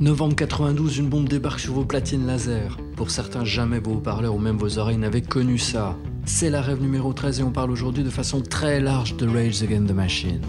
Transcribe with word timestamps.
Novembre 0.00 0.34
92, 0.34 0.96
une 0.96 1.08
bombe 1.10 1.28
débarque 1.28 1.60
sur 1.60 1.74
vos 1.74 1.84
platines 1.84 2.26
laser. 2.26 2.78
Pour 2.96 3.10
certains, 3.10 3.44
jamais 3.44 3.78
vos 3.78 3.92
haut-parleurs 3.92 4.34
ou 4.34 4.38
même 4.38 4.56
vos 4.56 4.78
oreilles 4.78 4.96
n'avaient 4.96 5.20
connu 5.20 5.58
ça. 5.58 5.94
C'est 6.24 6.48
la 6.48 6.62
rêve 6.62 6.80
numéro 6.80 7.12
13 7.12 7.40
et 7.40 7.42
on 7.42 7.50
parle 7.50 7.70
aujourd'hui 7.70 8.02
de 8.02 8.08
façon 8.08 8.40
très 8.40 8.80
large 8.80 9.16
de 9.16 9.28
Rage 9.28 9.62
Against 9.62 9.88
the 9.88 9.94
Machine. 9.94 10.40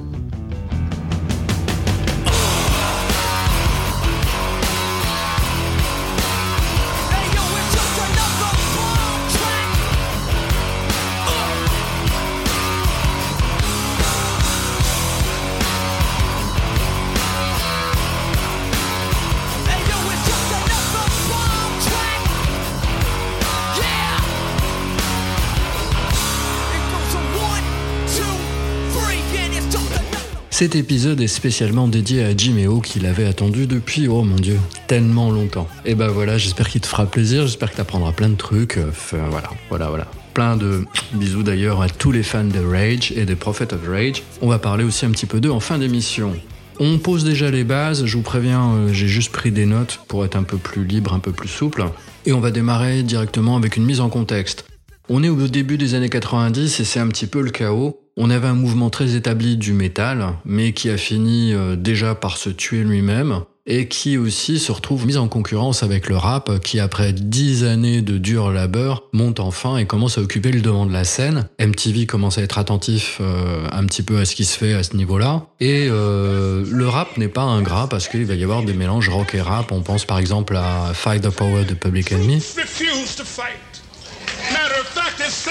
Cet 30.62 30.76
épisode 30.76 31.20
est 31.22 31.26
spécialement 31.26 31.88
dédié 31.88 32.24
à 32.24 32.38
Jiméo 32.38 32.82
qui 32.82 33.00
l'avait 33.00 33.26
attendu 33.26 33.66
depuis, 33.66 34.08
oh 34.08 34.22
mon 34.22 34.36
dieu, 34.36 34.60
tellement 34.86 35.32
longtemps. 35.32 35.68
Et 35.86 35.96
ben 35.96 36.10
voilà, 36.10 36.38
j'espère 36.38 36.70
qu'il 36.70 36.82
te 36.82 36.86
fera 36.86 37.08
plaisir, 37.08 37.48
j'espère 37.48 37.72
que 37.72 37.78
tu 37.78 37.82
apprendras 37.82 38.12
plein 38.12 38.30
de 38.30 38.36
trucs. 38.36 38.78
Enfin, 38.78 39.28
voilà, 39.32 39.50
voilà, 39.70 39.90
voilà. 39.90 40.06
Plein 40.36 40.58
de 40.58 40.86
bisous 41.14 41.42
d'ailleurs 41.42 41.82
à 41.82 41.90
tous 41.90 42.12
les 42.12 42.22
fans 42.22 42.44
de 42.44 42.60
Rage 42.60 43.12
et 43.16 43.26
des 43.26 43.36
Prophets 43.36 43.74
of 43.74 43.88
Rage. 43.88 44.22
On 44.44 44.50
va 44.50 44.60
parler 44.60 44.84
aussi 44.84 45.04
un 45.04 45.10
petit 45.10 45.26
peu 45.26 45.40
d'eux 45.40 45.50
en 45.50 45.60
fin 45.60 45.80
d'émission. 45.80 46.36
On 46.80 47.00
pose 47.00 47.24
déjà 47.24 47.50
les 47.50 47.64
bases, 47.64 48.06
je 48.06 48.16
vous 48.16 48.22
préviens, 48.22 48.72
euh, 48.76 48.94
j'ai 48.94 49.08
juste 49.08 49.32
pris 49.32 49.52
des 49.52 49.66
notes 49.66 50.00
pour 50.08 50.26
être 50.26 50.36
un 50.36 50.44
peu 50.44 50.58
plus 50.58 50.86
libre, 50.86 51.16
un 51.16 51.20
peu 51.20 51.32
plus 51.32 51.50
souple. 51.50 51.86
Et 52.28 52.34
on 52.34 52.40
va 52.40 52.52
démarrer 52.52 53.02
directement 53.02 53.58
avec 53.58 53.78
une 53.78 53.86
mise 53.86 54.00
en 54.00 54.10
contexte. 54.10 54.66
On 55.10 55.24
est 55.24 55.30
au 55.30 55.48
début 55.48 55.80
des 55.80 55.96
années 55.96 56.10
90 56.10 56.80
et 56.80 56.84
c'est 56.84 57.00
un 57.00 57.08
petit 57.08 57.26
peu 57.26 57.42
le 57.42 57.50
chaos. 57.50 58.01
On 58.24 58.30
avait 58.30 58.50
un 58.50 58.54
mouvement 58.54 58.92
très 58.92 59.16
établi 59.16 59.58
du 59.58 59.74
métal, 59.74 60.36
mais 60.46 60.74
qui 60.74 60.92
a 60.92 60.98
fini 60.98 61.56
euh, 61.56 61.76
déjà 61.76 62.14
par 62.14 62.38
se 62.38 62.52
tuer 62.52 62.84
lui-même, 62.84 63.40
et 63.66 63.88
qui 63.88 64.16
aussi 64.20 64.60
se 64.60 64.72
retrouve 64.72 65.08
mis 65.08 65.18
en 65.18 65.28
concurrence 65.28 65.82
avec 65.82 66.08
le 66.08 66.18
rap, 66.18 66.60
qui 66.60 66.80
après 66.80 67.14
dix 67.14 67.64
années 67.64 68.04
de 68.04 68.20
dur 68.20 68.52
labeur, 68.52 69.06
monte 69.12 69.40
enfin 69.40 69.78
et 69.78 69.88
commence 69.88 70.20
à 70.20 70.22
occuper 70.22 70.52
le 70.52 70.62
devant 70.62 70.86
de 70.86 70.94
la 70.94 71.04
scène. 71.04 71.48
MTV 71.60 72.06
commence 72.06 72.38
à 72.38 72.44
être 72.44 72.60
attentif 72.60 73.18
euh, 73.22 73.68
un 73.72 73.88
petit 73.88 74.04
peu 74.04 74.20
à 74.20 74.26
ce 74.26 74.36
qui 74.36 74.46
se 74.46 74.56
fait 74.56 74.76
à 74.76 74.84
ce 74.84 74.96
niveau-là. 74.96 75.48
Et 75.60 75.88
euh, 75.90 76.64
le 76.70 76.88
rap 76.88 77.18
n'est 77.18 77.28
pas 77.28 77.42
ingrat 77.42 77.90
parce 77.90 78.08
qu'il 78.08 78.26
va 78.26 78.36
y 78.36 78.44
avoir 78.44 78.62
des 78.62 78.74
mélanges 78.74 79.10
rock 79.10 79.34
et 79.34 79.42
rap. 79.42 79.72
On 79.72 79.82
pense 79.82 80.06
par 80.06 80.20
exemple 80.20 80.56
à 80.56 80.92
Fight 80.94 81.24
the 81.24 81.32
Power 81.32 81.66
de 81.66 81.74
Public 81.74 82.12
Enemy. 82.12 82.40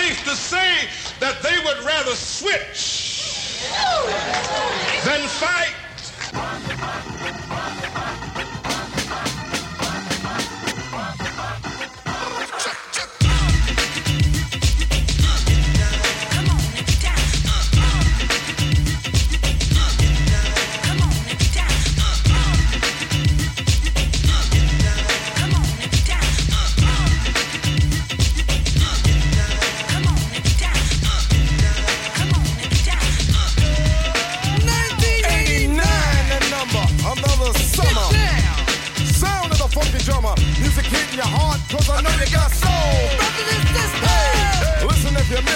Safe 0.00 0.24
to 0.24 0.34
say 0.34 0.88
that 1.20 1.42
they 1.42 1.58
would 1.64 1.84
rather 1.84 2.14
switch 2.14 3.58
than 5.04 5.28
fight. 5.28 7.09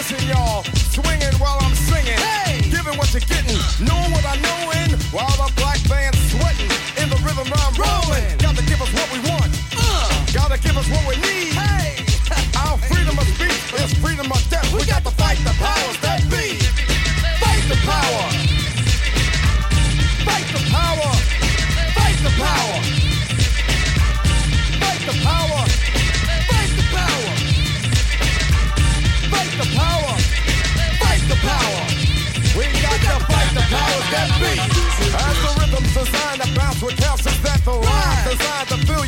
blessing 0.09 0.29
y'all. 0.29 0.63
Swinging 0.65 1.35
while 1.39 1.59
I'm 1.61 1.75
singing. 1.75 2.19
Hey! 2.19 2.61
Giving 2.71 2.97
what 2.99 3.13
you're 3.13 3.21
getting. 3.21 3.59
Knowing 3.81 4.11
what 4.13 4.25
I 4.25 4.37
know 4.37 4.64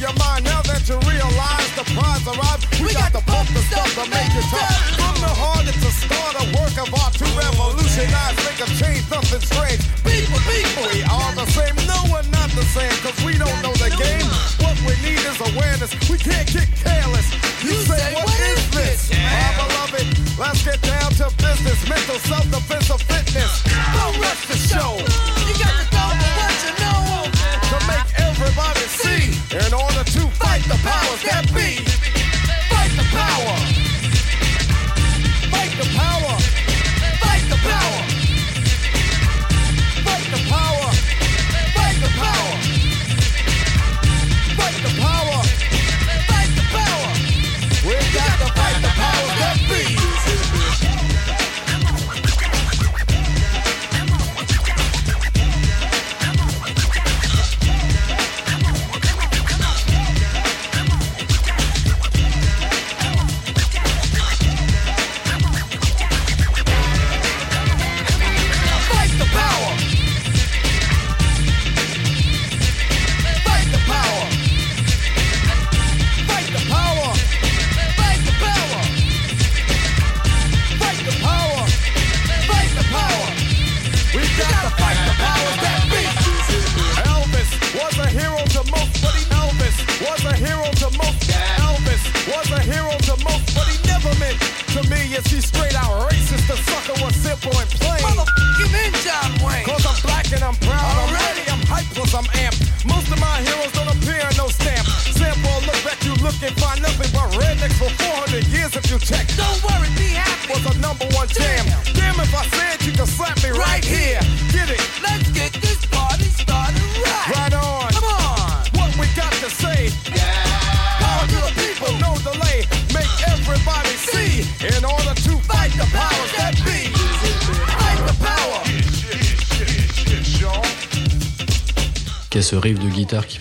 your 0.06 0.14
mind 0.22 0.44
now 0.46 0.62
that 0.62 0.86
you 0.86 0.94
realize 1.02 1.70
the 1.74 1.82
prize 1.90 2.22
arrived. 2.30 2.62
We, 2.78 2.86
we 2.86 2.90
got, 2.94 3.10
got 3.10 3.18
to 3.18 3.22
pump 3.26 3.48
the 3.50 3.62
stuff 3.66 3.90
to 3.98 4.04
make 4.06 4.30
it 4.30 4.46
tough. 4.54 4.70
From 4.94 5.18
the 5.18 5.32
heart, 5.34 5.66
it's 5.66 5.82
a 5.82 5.90
start, 5.90 6.34
a 6.38 6.44
work 6.54 6.76
of 6.78 6.94
art 6.94 7.12
to 7.18 7.26
revolutionize, 7.34 8.38
make 8.46 8.60
a 8.62 8.68
change, 8.78 9.02
nothing 9.10 9.42
strange. 9.42 9.82
People, 10.06 10.38
people, 10.46 10.86
we 10.94 11.02
are 11.02 11.32
the 11.34 11.46
same. 11.50 11.74
No, 11.90 11.98
we're 12.06 12.28
not 12.30 12.50
the 12.54 12.62
same, 12.70 12.94
cause 13.02 13.18
we 13.26 13.34
don't 13.34 13.58
know 13.66 13.74
the 13.82 13.90
game. 13.98 14.28
What 14.62 14.78
we 14.86 14.94
need 15.02 15.18
is 15.26 15.38
awareness. 15.42 15.90
We 16.06 16.22
can't 16.22 16.46
get 16.54 16.70
careless. 16.78 17.26
You, 17.66 17.74
you 17.74 17.82
say, 17.90 18.14
what 18.14 18.38
is 18.54 18.62
this? 18.70 19.10
my 19.10 19.50
beloved? 19.58 20.06
Let's 20.38 20.62
get 20.62 20.78
down 20.86 21.10
to 21.18 21.34
business. 21.42 21.82
Mental 21.90 22.18
self-defense 22.30 22.94
of 22.94 23.02
fitness. 23.10 23.66
The 23.66 24.06
rest 24.22 24.42
the 24.46 24.58
show. 24.70 25.05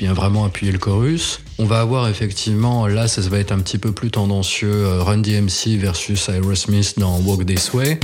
Vient 0.05 0.13
vraiment 0.13 0.45
appuyer 0.45 0.71
le 0.71 0.77
chorus. 0.77 1.39
On 1.57 1.65
va 1.65 1.79
avoir 1.79 2.07
effectivement, 2.07 2.85
là 2.85 3.07
ça 3.07 3.21
va 3.21 3.39
être 3.39 3.51
un 3.51 3.57
petit 3.57 3.79
peu 3.79 3.91
plus 3.91 4.11
tendancieux, 4.11 4.85
euh, 4.85 5.01
Run 5.01 5.17
DMC 5.17 5.77
versus 5.79 6.29
Aerosmith 6.29 6.99
dans 6.99 7.17
Walk 7.21 7.43
This 7.47 7.73
Way. 7.73 7.99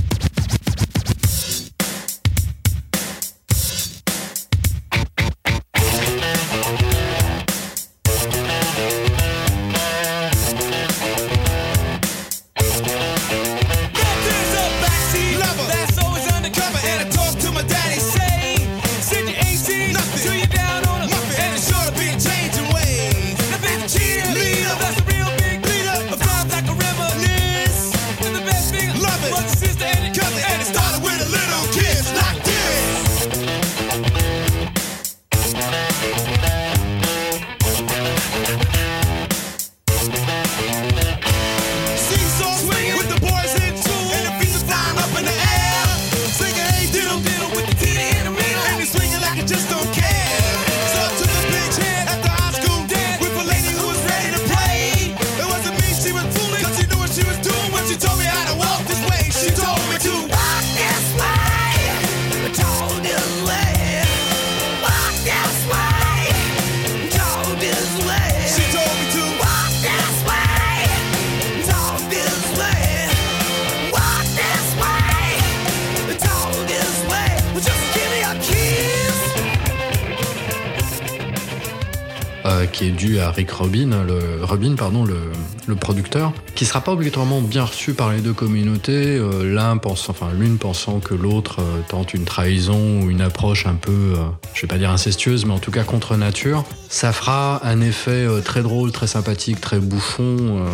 Obligatoirement 86.91 87.41
bien 87.41 87.63
reçu 87.63 87.93
par 87.93 88.11
les 88.11 88.21
deux 88.21 88.33
communautés, 88.33 89.17
euh, 89.17 89.43
l'un 89.43 89.77
pensant, 89.77 90.11
enfin 90.11 90.31
l'une 90.37 90.57
pensant 90.57 90.99
que 90.99 91.13
l'autre 91.13 91.59
euh, 91.59 91.81
tente 91.87 92.13
une 92.13 92.25
trahison 92.25 93.01
ou 93.01 93.09
une 93.09 93.21
approche 93.21 93.65
un 93.65 93.75
peu, 93.75 93.91
euh, 93.91 94.25
je 94.53 94.61
vais 94.61 94.67
pas 94.67 94.77
dire 94.77 94.91
incestueuse, 94.91 95.45
mais 95.45 95.53
en 95.53 95.59
tout 95.59 95.71
cas 95.71 95.83
contre 95.83 96.15
nature. 96.17 96.63
Ça 96.89 97.13
fera 97.13 97.65
un 97.65 97.81
effet 97.81 98.25
euh, 98.25 98.41
très 98.41 98.61
drôle, 98.61 98.91
très 98.91 99.07
sympathique, 99.07 99.61
très 99.61 99.79
bouffon, 99.79 100.65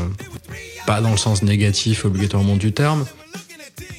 pas 0.86 1.02
dans 1.02 1.12
le 1.12 1.18
sens 1.18 1.44
négatif 1.44 2.06
obligatoirement 2.06 2.56
du 2.56 2.72
terme, 2.72 3.06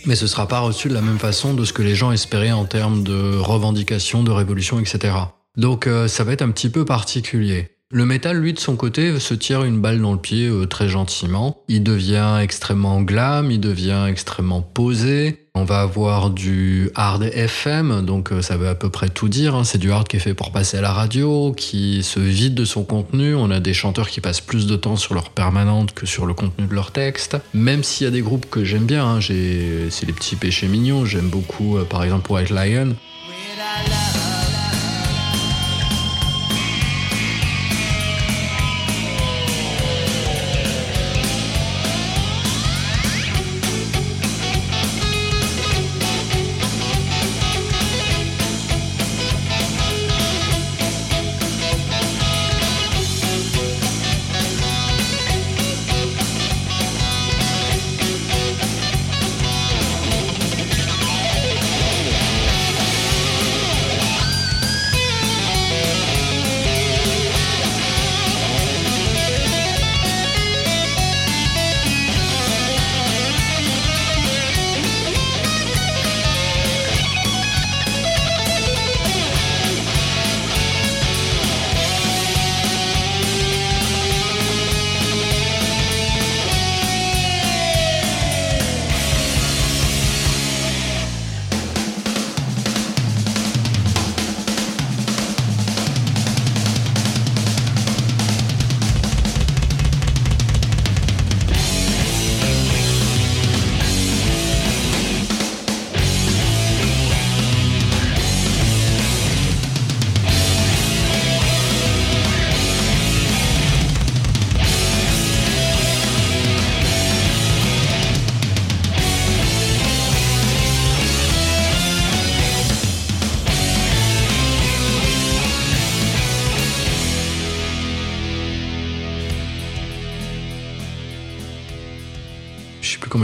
mais 0.07 0.17
ce 0.17 0.27
sera 0.27 0.49
pas 0.49 0.61
reçu 0.61 0.89
de 0.89 0.95
la 0.95 1.03
même 1.03 1.19
façon 1.19 1.55
de 1.55 1.65
ce 1.65 1.73
que 1.73 1.83
les 1.83 1.95
gens 1.95 2.13
espéraient 2.13 2.53
en 2.53 2.65
termes 2.65 3.03
de 3.03 3.37
revendication, 3.39 4.23
de 4.23 4.31
révolution, 4.31 4.81
etc. 4.81 5.15
Donc 5.57 5.89
ça 6.07 6.25
va 6.25 6.33
être 6.33 6.43
un 6.43 6.51
petit 6.51 6.71
peu 6.71 6.85
particulier. 6.85 7.78
Le 7.91 8.05
métal, 8.05 8.37
lui, 8.37 8.53
de 8.53 8.59
son 8.59 8.77
côté, 8.77 9.19
se 9.19 9.33
tire 9.33 9.65
une 9.65 9.81
balle 9.81 10.03
dans 10.03 10.13
le 10.13 10.19
pied 10.19 10.47
euh, 10.47 10.67
très 10.67 10.91
gentiment. 10.91 11.63
Il 11.69 11.83
devient 11.83 12.37
extrêmement 12.43 13.01
glam, 13.01 13.51
il 13.51 13.61
devient 13.61 14.05
extrêmement 14.11 14.61
posé. 14.61 15.47
On 15.55 15.65
va 15.65 15.81
avoir 15.81 16.29
du 16.29 16.91
hard 16.95 17.23
FM, 17.23 18.05
donc 18.05 18.31
euh, 18.31 18.43
ça 18.43 18.59
veut 18.59 18.69
à 18.69 18.75
peu 18.75 18.91
près 18.91 19.09
tout 19.09 19.31
dire. 19.31 19.55
hein. 19.55 19.65
C'est 19.65 19.79
du 19.79 19.91
hard 19.91 20.07
qui 20.07 20.17
est 20.19 20.21
fait 20.21 20.35
pour 20.35 20.53
passer 20.53 20.77
à 20.77 20.81
la 20.83 20.93
radio, 20.93 21.55
qui 21.57 22.03
se 22.03 22.21
vide 22.21 22.55
de 22.55 22.67
son 22.67 22.85
contenu. 22.85 23.35
On 23.35 23.51
a 23.51 23.59
des 23.59 23.73
chanteurs 23.73 24.11
qui 24.11 24.21
passent 24.21 24.43
plus 24.43 24.67
de 24.67 24.77
temps 24.77 24.97
sur 24.97 25.15
leur 25.15 25.31
permanente 25.31 25.95
que 25.95 26.05
sur 26.05 26.27
le 26.27 26.35
contenu 26.35 26.67
de 26.67 26.75
leur 26.75 26.91
texte. 26.91 27.39
Même 27.55 27.83
s'il 27.83 28.05
y 28.05 28.09
a 28.09 28.11
des 28.13 28.21
groupes 28.21 28.51
que 28.51 28.65
j'aime 28.65 28.85
bien, 28.85 29.07
hein, 29.07 29.21
c'est 29.23 30.07
les 30.07 30.13
petits 30.13 30.37
péchés 30.37 30.69
mignons. 30.69 31.07
J'aime 31.07 31.31
beaucoup, 31.31 31.79
euh, 31.79 31.85
par 31.85 32.05
exemple, 32.05 32.31
White 32.31 32.51
Lion. 32.51 32.95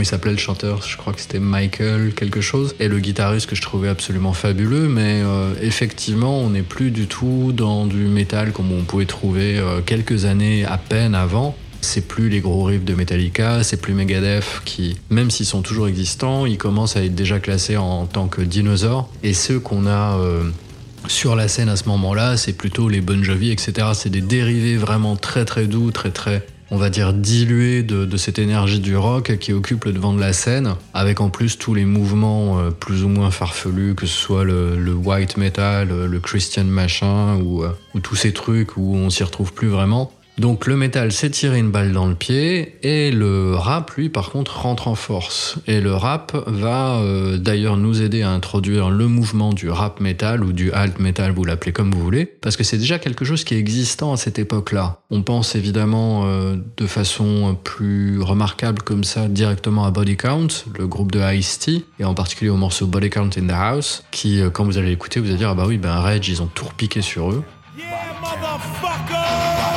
Il 0.05 0.07
s'appelait 0.07 0.33
le 0.33 0.37
chanteur, 0.37 0.83
je 0.83 0.97
crois 0.97 1.13
que 1.13 1.19
c'était 1.19 1.39
Michael 1.39 2.13
quelque 2.13 2.39
chose, 2.39 2.75
et 2.79 2.87
le 2.87 2.99
guitariste 2.99 3.47
que 3.47 3.55
je 3.55 3.61
trouvais 3.63 3.89
absolument 3.89 4.33
fabuleux, 4.33 4.87
mais 4.87 5.23
euh, 5.23 5.55
effectivement 5.63 6.37
on 6.41 6.51
n'est 6.51 6.61
plus 6.61 6.91
du 6.91 7.07
tout 7.07 7.51
dans 7.51 7.87
du 7.87 8.05
métal 8.05 8.51
comme 8.51 8.71
on 8.71 8.83
pouvait 8.83 9.07
trouver 9.07 9.57
euh, 9.57 9.81
quelques 9.83 10.25
années 10.25 10.63
à 10.63 10.77
peine 10.77 11.15
avant. 11.15 11.55
C'est 11.81 12.07
plus 12.07 12.29
les 12.29 12.39
gros 12.39 12.63
riffs 12.63 12.85
de 12.85 12.93
Metallica, 12.93 13.63
c'est 13.63 13.81
plus 13.81 13.95
Megadeth 13.95 14.45
qui, 14.63 14.95
même 15.09 15.31
s'ils 15.31 15.47
sont 15.47 15.63
toujours 15.63 15.87
existants, 15.87 16.45
ils 16.45 16.59
commencent 16.59 16.97
à 16.97 17.03
être 17.03 17.15
déjà 17.15 17.39
classés 17.39 17.77
en 17.77 18.05
tant 18.05 18.27
que 18.27 18.43
dinosaures. 18.43 19.09
Et 19.23 19.33
ceux 19.33 19.59
qu'on 19.59 19.87
a 19.87 20.19
euh, 20.19 20.43
sur 21.07 21.35
la 21.35 21.47
scène 21.47 21.69
à 21.69 21.77
ce 21.77 21.89
moment-là, 21.89 22.37
c'est 22.37 22.53
plutôt 22.53 22.89
les 22.89 23.01
Bon 23.01 23.23
Jovi, 23.23 23.49
etc. 23.49 23.87
C'est 23.95 24.11
des 24.11 24.21
dérivés 24.21 24.77
vraiment 24.77 25.15
très 25.15 25.45
très 25.45 25.65
doux, 25.65 25.89
très 25.89 26.11
très 26.11 26.45
on 26.71 26.77
va 26.77 26.89
dire, 26.89 27.13
dilué 27.13 27.83
de, 27.83 28.17
cette 28.17 28.39
énergie 28.39 28.79
du 28.79 28.95
rock 28.95 29.37
qui 29.37 29.53
occupe 29.53 29.85
le 29.85 29.93
devant 29.93 30.13
de 30.13 30.19
la 30.19 30.33
scène, 30.33 30.75
avec 30.93 31.21
en 31.21 31.29
plus 31.29 31.57
tous 31.57 31.73
les 31.73 31.85
mouvements 31.85 32.59
euh, 32.59 32.71
plus 32.71 33.03
ou 33.03 33.09
moins 33.09 33.31
farfelus, 33.31 33.95
que 33.95 34.05
ce 34.05 34.17
soit 34.17 34.43
le, 34.43 34.93
white 34.93 35.37
metal, 35.37 35.89
le 35.89 36.19
christian 36.19 36.63
machin, 36.63 37.35
ou, 37.37 37.63
euh, 37.63 37.71
ou 37.93 37.99
tous 37.99 38.15
ces 38.15 38.33
trucs 38.33 38.77
où 38.77 38.95
on 38.95 39.09
s'y 39.09 39.23
retrouve 39.23 39.53
plus 39.53 39.67
vraiment. 39.67 40.11
Donc 40.37 40.67
le 40.67 40.75
métal 40.75 41.11
s'est 41.11 41.29
tiré 41.29 41.59
une 41.59 41.71
balle 41.71 41.93
dans 41.93 42.07
le 42.07 42.15
pied 42.15 42.75
et 42.83 43.09
le 43.11 43.55
rap, 43.55 43.91
lui, 43.91 44.09
par 44.09 44.31
contre, 44.31 44.59
rentre 44.59 44.89
en 44.89 44.95
force. 44.95 45.57
Et 45.65 45.79
le 45.79 45.93
rap 45.93 46.35
va 46.45 46.97
euh, 46.97 47.37
d'ailleurs 47.37 47.77
nous 47.77 48.01
aider 48.01 48.21
à 48.21 48.31
introduire 48.31 48.89
le 48.89 49.07
mouvement 49.07 49.53
du 49.53 49.69
rap 49.69 50.01
metal 50.01 50.43
ou 50.43 50.51
du 50.51 50.71
alt 50.73 50.99
metal, 50.99 51.31
vous 51.31 51.45
l'appelez 51.45 51.71
comme 51.71 51.91
vous 51.91 52.01
voulez, 52.01 52.25
parce 52.25 52.57
que 52.57 52.63
c'est 52.63 52.77
déjà 52.77 52.99
quelque 52.99 53.23
chose 53.23 53.43
qui 53.45 53.55
est 53.55 53.59
existant 53.59 54.11
à 54.11 54.17
cette 54.17 54.37
époque-là. 54.37 54.99
On 55.09 55.21
pense 55.21 55.55
évidemment 55.55 56.23
euh, 56.25 56.57
de 56.75 56.85
façon 56.85 57.57
plus 57.63 58.21
remarquable 58.21 58.81
comme 58.81 59.05
ça 59.05 59.29
directement 59.29 59.85
à 59.85 59.91
Body 59.91 60.17
Count, 60.17 60.47
le 60.77 60.85
groupe 60.85 61.11
de 61.11 61.21
Ice-T, 61.33 61.85
et 61.99 62.03
en 62.03 62.13
particulier 62.13 62.49
au 62.49 62.57
morceau 62.57 62.87
Body 62.87 63.09
Count 63.09 63.29
in 63.37 63.47
the 63.47 63.51
House, 63.51 64.03
qui, 64.11 64.41
euh, 64.41 64.49
quand 64.49 64.65
vous 64.65 64.77
allez 64.77 64.89
l'écouter, 64.89 65.21
vous 65.21 65.27
allez 65.27 65.37
dire 65.37 65.49
ah 65.49 65.55
bah 65.55 65.63
oui, 65.65 65.77
ben 65.77 65.93
Rage, 65.93 66.27
ils 66.27 66.41
ont 66.41 66.49
tout 66.53 66.65
repiqué 66.65 67.01
sur 67.01 67.31
eux. 67.31 67.43
Yeah! 67.77 69.74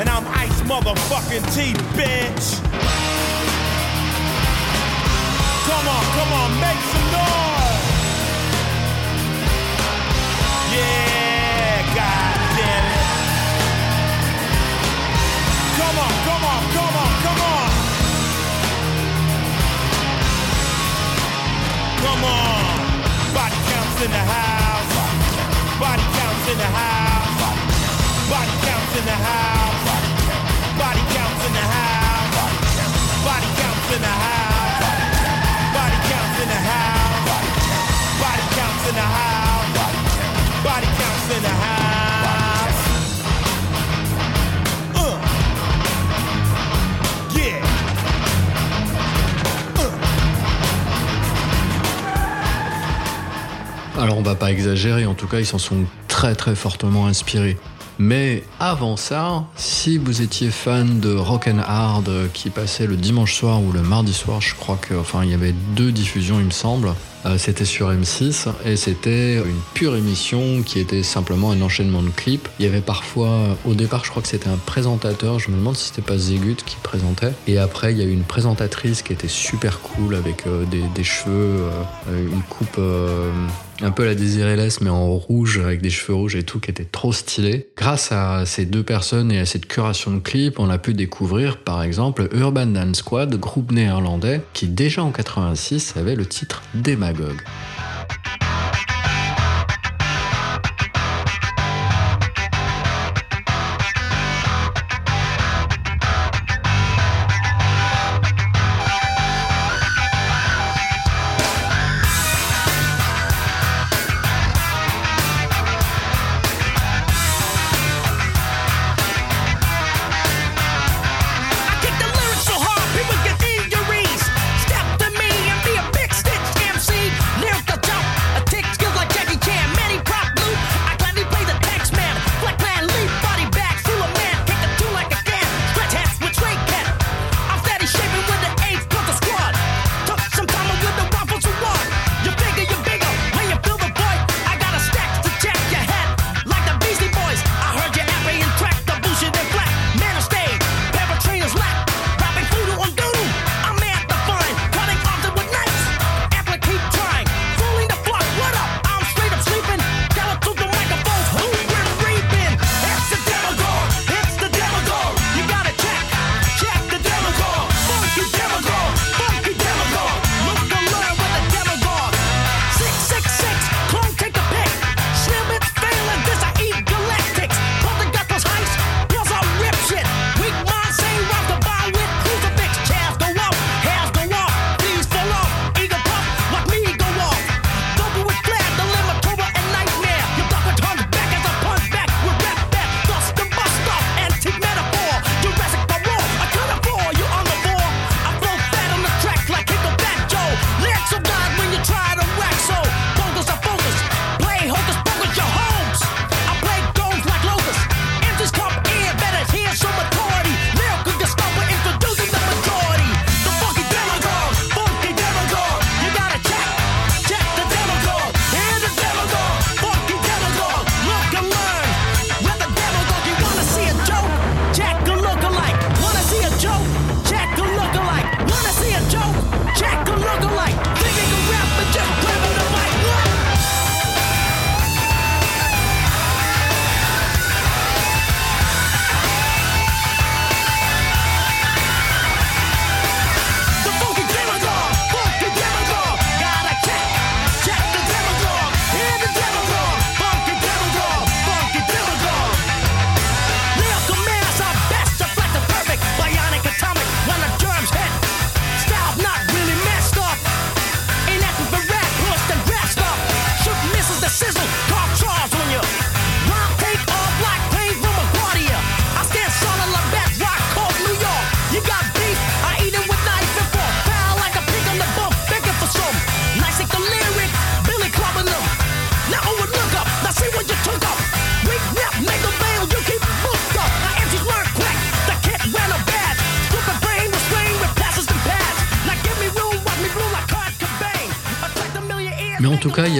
And 0.00 0.08
I'm 0.08 0.26
Ice 0.28 0.60
motherfucking 0.62 1.44
T, 1.54 1.74
bitch. 1.96 2.60
Come 5.68 5.86
on, 5.88 6.04
come 6.16 6.32
on, 6.40 6.50
make 6.60 6.80
some 6.92 7.08
noise. 7.12 7.84
Yeah, 10.72 11.82
god 11.94 12.38
damn 12.56 12.86
it. 12.96 13.06
Come 15.78 15.98
on, 16.04 16.14
come 16.26 16.44
on, 16.52 16.62
come 16.76 16.96
on, 17.04 17.12
come 17.24 17.40
on. 17.54 17.70
Come 22.04 22.24
on. 22.24 22.64
Body 23.34 23.58
counts 23.70 23.98
in 24.04 24.10
the 24.10 24.24
house. 24.36 24.92
Body 25.78 26.06
counts 26.18 26.46
in 26.52 26.58
the 26.58 26.70
house. 26.82 27.40
Body 28.30 28.54
counts 28.66 28.96
in 28.98 29.04
the 29.04 29.18
house. 29.28 29.59
Alors 54.00 54.16
on 54.16 54.22
va 54.22 54.34
pas 54.34 54.50
exagérer, 54.50 55.04
en 55.04 55.12
tout 55.12 55.26
cas 55.26 55.40
ils 55.40 55.46
s'en 55.46 55.58
sont 55.58 55.84
très 56.08 56.34
très 56.34 56.54
fortement 56.54 57.06
inspirés. 57.06 57.58
Mais 58.02 58.44
avant 58.58 58.96
ça, 58.96 59.44
si 59.56 59.98
vous 59.98 60.22
étiez 60.22 60.48
fan 60.48 61.00
de 61.00 61.14
rock 61.14 61.48
and 61.48 61.58
hard 61.58 62.10
qui 62.32 62.48
passait 62.48 62.86
le 62.86 62.96
dimanche 62.96 63.34
soir 63.34 63.62
ou 63.62 63.72
le 63.72 63.82
mardi 63.82 64.14
soir, 64.14 64.40
je 64.40 64.54
crois 64.54 64.78
que, 64.78 64.94
enfin, 64.94 65.22
il 65.22 65.30
y 65.30 65.34
avait 65.34 65.52
deux 65.76 65.92
diffusions, 65.92 66.38
il 66.38 66.46
me 66.46 66.50
semble. 66.50 66.94
Euh, 67.26 67.36
c'était 67.36 67.66
sur 67.66 67.92
M6 67.92 68.48
et 68.64 68.76
c'était 68.76 69.34
une 69.34 69.60
pure 69.74 69.96
émission 69.96 70.62
qui 70.62 70.78
était 70.78 71.02
simplement 71.02 71.50
un 71.50 71.60
enchaînement 71.60 72.02
de 72.02 72.08
clips. 72.08 72.48
Il 72.58 72.64
y 72.64 72.68
avait 72.68 72.80
parfois, 72.80 73.58
au 73.66 73.74
départ, 73.74 74.02
je 74.06 74.08
crois 74.08 74.22
que 74.22 74.28
c'était 74.28 74.48
un 74.48 74.56
présentateur. 74.56 75.38
Je 75.38 75.50
me 75.50 75.56
demande 75.56 75.76
si 75.76 75.88
c'était 75.88 76.00
pas 76.00 76.16
Zegut 76.16 76.56
qui 76.64 76.76
présentait. 76.82 77.34
Et 77.46 77.58
après, 77.58 77.92
il 77.92 77.98
y 77.98 78.02
a 78.02 78.06
eu 78.06 78.12
une 78.12 78.24
présentatrice 78.24 79.02
qui 79.02 79.12
était 79.12 79.28
super 79.28 79.80
cool 79.80 80.14
avec 80.14 80.46
euh, 80.46 80.64
des, 80.64 80.84
des 80.94 81.04
cheveux, 81.04 81.64
euh, 82.08 82.28
une 82.32 82.42
coupe. 82.44 82.80
Un 83.82 83.90
peu 83.90 84.04
la 84.04 84.14
Désirée 84.14 84.56
Less, 84.56 84.80
mais 84.80 84.90
en 84.90 85.16
rouge, 85.16 85.58
avec 85.58 85.80
des 85.80 85.90
cheveux 85.90 86.14
rouges 86.14 86.36
et 86.36 86.42
tout, 86.42 86.60
qui 86.60 86.70
était 86.70 86.84
trop 86.84 87.12
stylé. 87.12 87.68
Grâce 87.76 88.12
à 88.12 88.44
ces 88.46 88.66
deux 88.66 88.82
personnes 88.82 89.32
et 89.32 89.38
à 89.38 89.46
cette 89.46 89.66
curation 89.66 90.12
de 90.12 90.20
clips, 90.20 90.58
on 90.58 90.70
a 90.70 90.78
pu 90.78 90.94
découvrir, 90.94 91.58
par 91.58 91.82
exemple, 91.82 92.28
Urban 92.32 92.66
Dance 92.66 92.98
Squad, 92.98 93.34
groupe 93.36 93.72
néerlandais, 93.72 94.42
qui 94.52 94.68
déjà 94.68 95.02
en 95.02 95.10
86 95.10 95.96
avait 95.96 96.16
le 96.16 96.26
titre 96.26 96.62
Démagogue. 96.74 97.42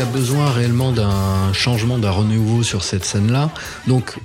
A 0.00 0.04
besoin 0.04 0.50
réellement 0.50 0.92
d'un 0.92 1.52
changement, 1.52 1.98
d'un 1.98 2.10
renouveau 2.10 2.62
sur 2.62 2.84
cette 2.84 3.04
scène-là. 3.04 3.50
Donc, 3.86 4.18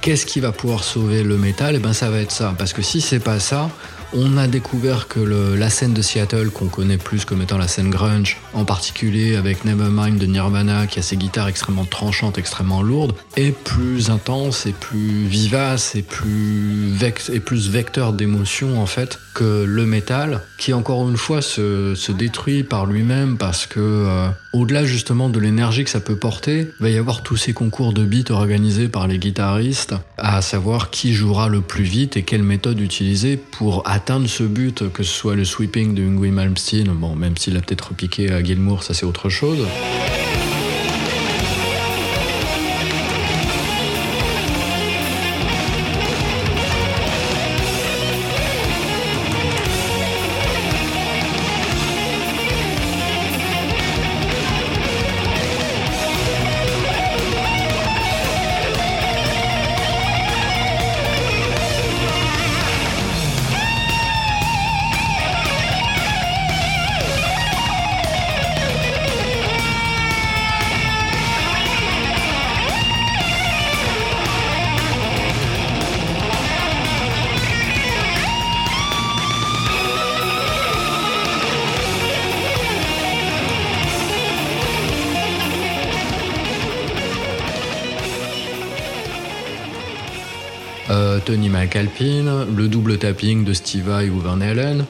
qu'est-ce 0.00 0.26
qui 0.26 0.40
va 0.40 0.52
pouvoir 0.52 0.82
sauver 0.82 1.22
le 1.22 1.36
métal? 1.36 1.76
Eh 1.76 1.78
ben, 1.78 1.92
ça 1.92 2.10
va 2.10 2.18
être 2.18 2.32
ça. 2.32 2.54
Parce 2.58 2.72
que 2.72 2.82
si 2.82 3.00
c'est 3.00 3.20
pas 3.20 3.38
ça, 3.38 3.70
on 4.12 4.36
a 4.36 4.46
découvert 4.46 5.08
que 5.08 5.20
la 5.20 5.70
scène 5.70 5.92
de 5.92 6.02
Seattle, 6.02 6.50
qu'on 6.50 6.68
connaît 6.68 6.98
plus 6.98 7.24
comme 7.24 7.42
étant 7.42 7.58
la 7.58 7.68
scène 7.68 7.90
grunge, 7.90 8.38
en 8.52 8.64
particulier 8.64 9.34
avec 9.36 9.64
Nevermind 9.64 10.18
de 10.18 10.26
Nirvana, 10.26 10.86
qui 10.86 11.00
a 11.00 11.02
ses 11.02 11.16
guitares 11.16 11.48
extrêmement 11.48 11.84
tranchantes, 11.84 12.38
extrêmement 12.38 12.82
lourdes, 12.82 13.14
est 13.36 13.52
plus 13.52 14.10
intense 14.10 14.66
et 14.66 14.72
plus 14.72 15.24
vivace 15.24 15.94
et 15.96 16.02
plus, 16.02 16.96
et 17.32 17.40
plus 17.40 17.68
vecteur 17.68 18.12
d'émotion 18.12 18.80
en 18.80 18.86
fait 18.86 19.18
que 19.34 19.64
le 19.64 19.84
métal, 19.84 20.42
qui 20.58 20.72
encore 20.72 21.08
une 21.08 21.16
fois 21.16 21.42
se, 21.42 21.94
se 21.94 22.12
détruit 22.12 22.62
par 22.62 22.86
lui-même 22.86 23.36
parce 23.36 23.66
que 23.66 23.80
euh, 23.80 24.28
au-delà 24.54 24.84
justement 24.84 25.28
de 25.28 25.40
l'énergie 25.40 25.84
que 25.84 25.90
ça 25.90 26.00
peut 26.00 26.16
porter, 26.16 26.68
il 26.78 26.82
va 26.82 26.88
y 26.88 26.96
avoir 26.96 27.22
tous 27.22 27.36
ces 27.36 27.52
concours 27.52 27.92
de 27.92 28.04
beats 28.04 28.30
organisés 28.32 28.88
par 28.88 29.08
les 29.08 29.18
guitaristes, 29.18 29.94
à 30.16 30.40
savoir 30.42 30.90
qui 30.90 31.12
jouera 31.12 31.48
le 31.48 31.60
plus 31.60 31.82
vite 31.82 32.16
et 32.16 32.22
quelle 32.22 32.44
méthode 32.44 32.80
utiliser 32.80 33.36
pour 33.36 33.82
atteindre 33.84 34.28
ce 34.28 34.44
but, 34.44 34.90
que 34.92 35.02
ce 35.02 35.12
soit 35.12 35.34
le 35.34 35.44
sweeping 35.44 35.94
de 35.94 36.02
Yngwie 36.02 36.30
Malmsteen, 36.30 36.88
bon 36.88 37.16
même 37.16 37.36
s'il 37.36 37.56
a 37.56 37.60
peut-être 37.60 37.94
piqué 37.94 38.30
à 38.30 38.42
Gilmour, 38.42 38.84
ça 38.84 38.94
c'est 38.94 39.06
autre 39.06 39.28
chose. 39.28 39.58
De 93.44 93.54
Steve 93.54 93.84
Vai 93.84 94.10
ou 94.10 94.20
Van 94.20 94.42
Halen, 94.42 94.86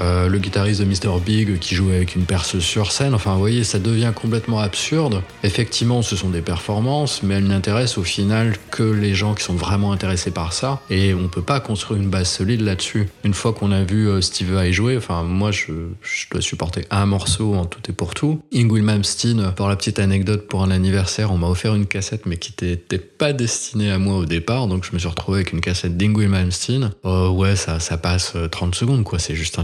euh, 0.00 0.28
le 0.28 0.38
guitariste 0.38 0.80
de 0.80 0.84
Mr. 0.84 1.20
Big 1.24 1.58
qui 1.58 1.74
jouait 1.74 1.96
avec 1.96 2.14
une 2.16 2.24
perceuse 2.24 2.62
sur 2.62 2.92
scène. 2.92 3.14
Enfin, 3.14 3.32
vous 3.34 3.40
voyez, 3.40 3.64
ça 3.64 3.78
devient 3.78 4.12
complètement 4.14 4.58
absurde. 4.58 5.22
Effectivement, 5.42 6.02
ce 6.02 6.16
sont 6.16 6.30
des 6.30 6.42
performances, 6.42 7.22
mais 7.22 7.34
elles 7.34 7.46
n'intéressent 7.46 7.98
au 7.98 8.04
final 8.04 8.56
que 8.70 8.82
les 8.82 9.14
gens 9.14 9.34
qui 9.34 9.44
sont 9.44 9.54
vraiment 9.54 9.92
intéressés 9.92 10.30
par 10.30 10.52
ça. 10.52 10.80
Et 10.90 11.14
on 11.14 11.28
peut 11.28 11.42
pas 11.42 11.60
construire 11.60 12.00
une 12.00 12.08
base 12.08 12.28
solide 12.28 12.60
là-dessus. 12.60 13.08
Une 13.24 13.34
fois 13.34 13.52
qu'on 13.52 13.72
a 13.72 13.82
vu 13.82 14.08
euh, 14.08 14.20
Steve 14.20 14.52
Vai 14.52 14.72
jouer, 14.72 14.96
enfin, 14.96 15.22
moi, 15.22 15.50
je, 15.50 15.72
je 16.02 16.26
dois 16.30 16.40
supporter 16.40 16.86
un 16.90 17.06
morceau 17.06 17.54
en 17.54 17.64
tout 17.64 17.80
et 17.88 17.92
pour 17.92 18.14
tout. 18.14 18.40
Ingrid 18.52 18.84
Malmsteen, 18.84 19.52
pour 19.56 19.68
la 19.68 19.76
petite 19.76 19.98
anecdote, 19.98 20.46
pour 20.48 20.62
un 20.62 20.70
anniversaire, 20.70 21.32
on 21.32 21.38
m'a 21.38 21.48
offert 21.48 21.74
une 21.74 21.86
cassette, 21.86 22.26
mais 22.26 22.36
qui 22.36 22.52
n'était 22.62 22.98
pas 22.98 23.32
destinée 23.32 23.90
à 23.90 23.98
moi 23.98 24.16
au 24.16 24.24
départ. 24.24 24.66
Donc, 24.66 24.84
je 24.84 24.92
me 24.92 24.98
suis 24.98 25.08
retrouvé 25.08 25.38
avec 25.38 25.52
une 25.52 25.60
cassette 25.60 25.96
d'Ingrid 25.96 26.28
Malmsteen. 26.28 26.90
Euh, 27.04 27.28
ouais, 27.28 27.56
ça, 27.56 27.80
ça 27.80 27.96
passe 27.96 28.32
euh, 28.36 28.48
30 28.48 28.74
secondes, 28.74 29.04
quoi. 29.04 29.18
C'est 29.18 29.34
juste 29.34 29.58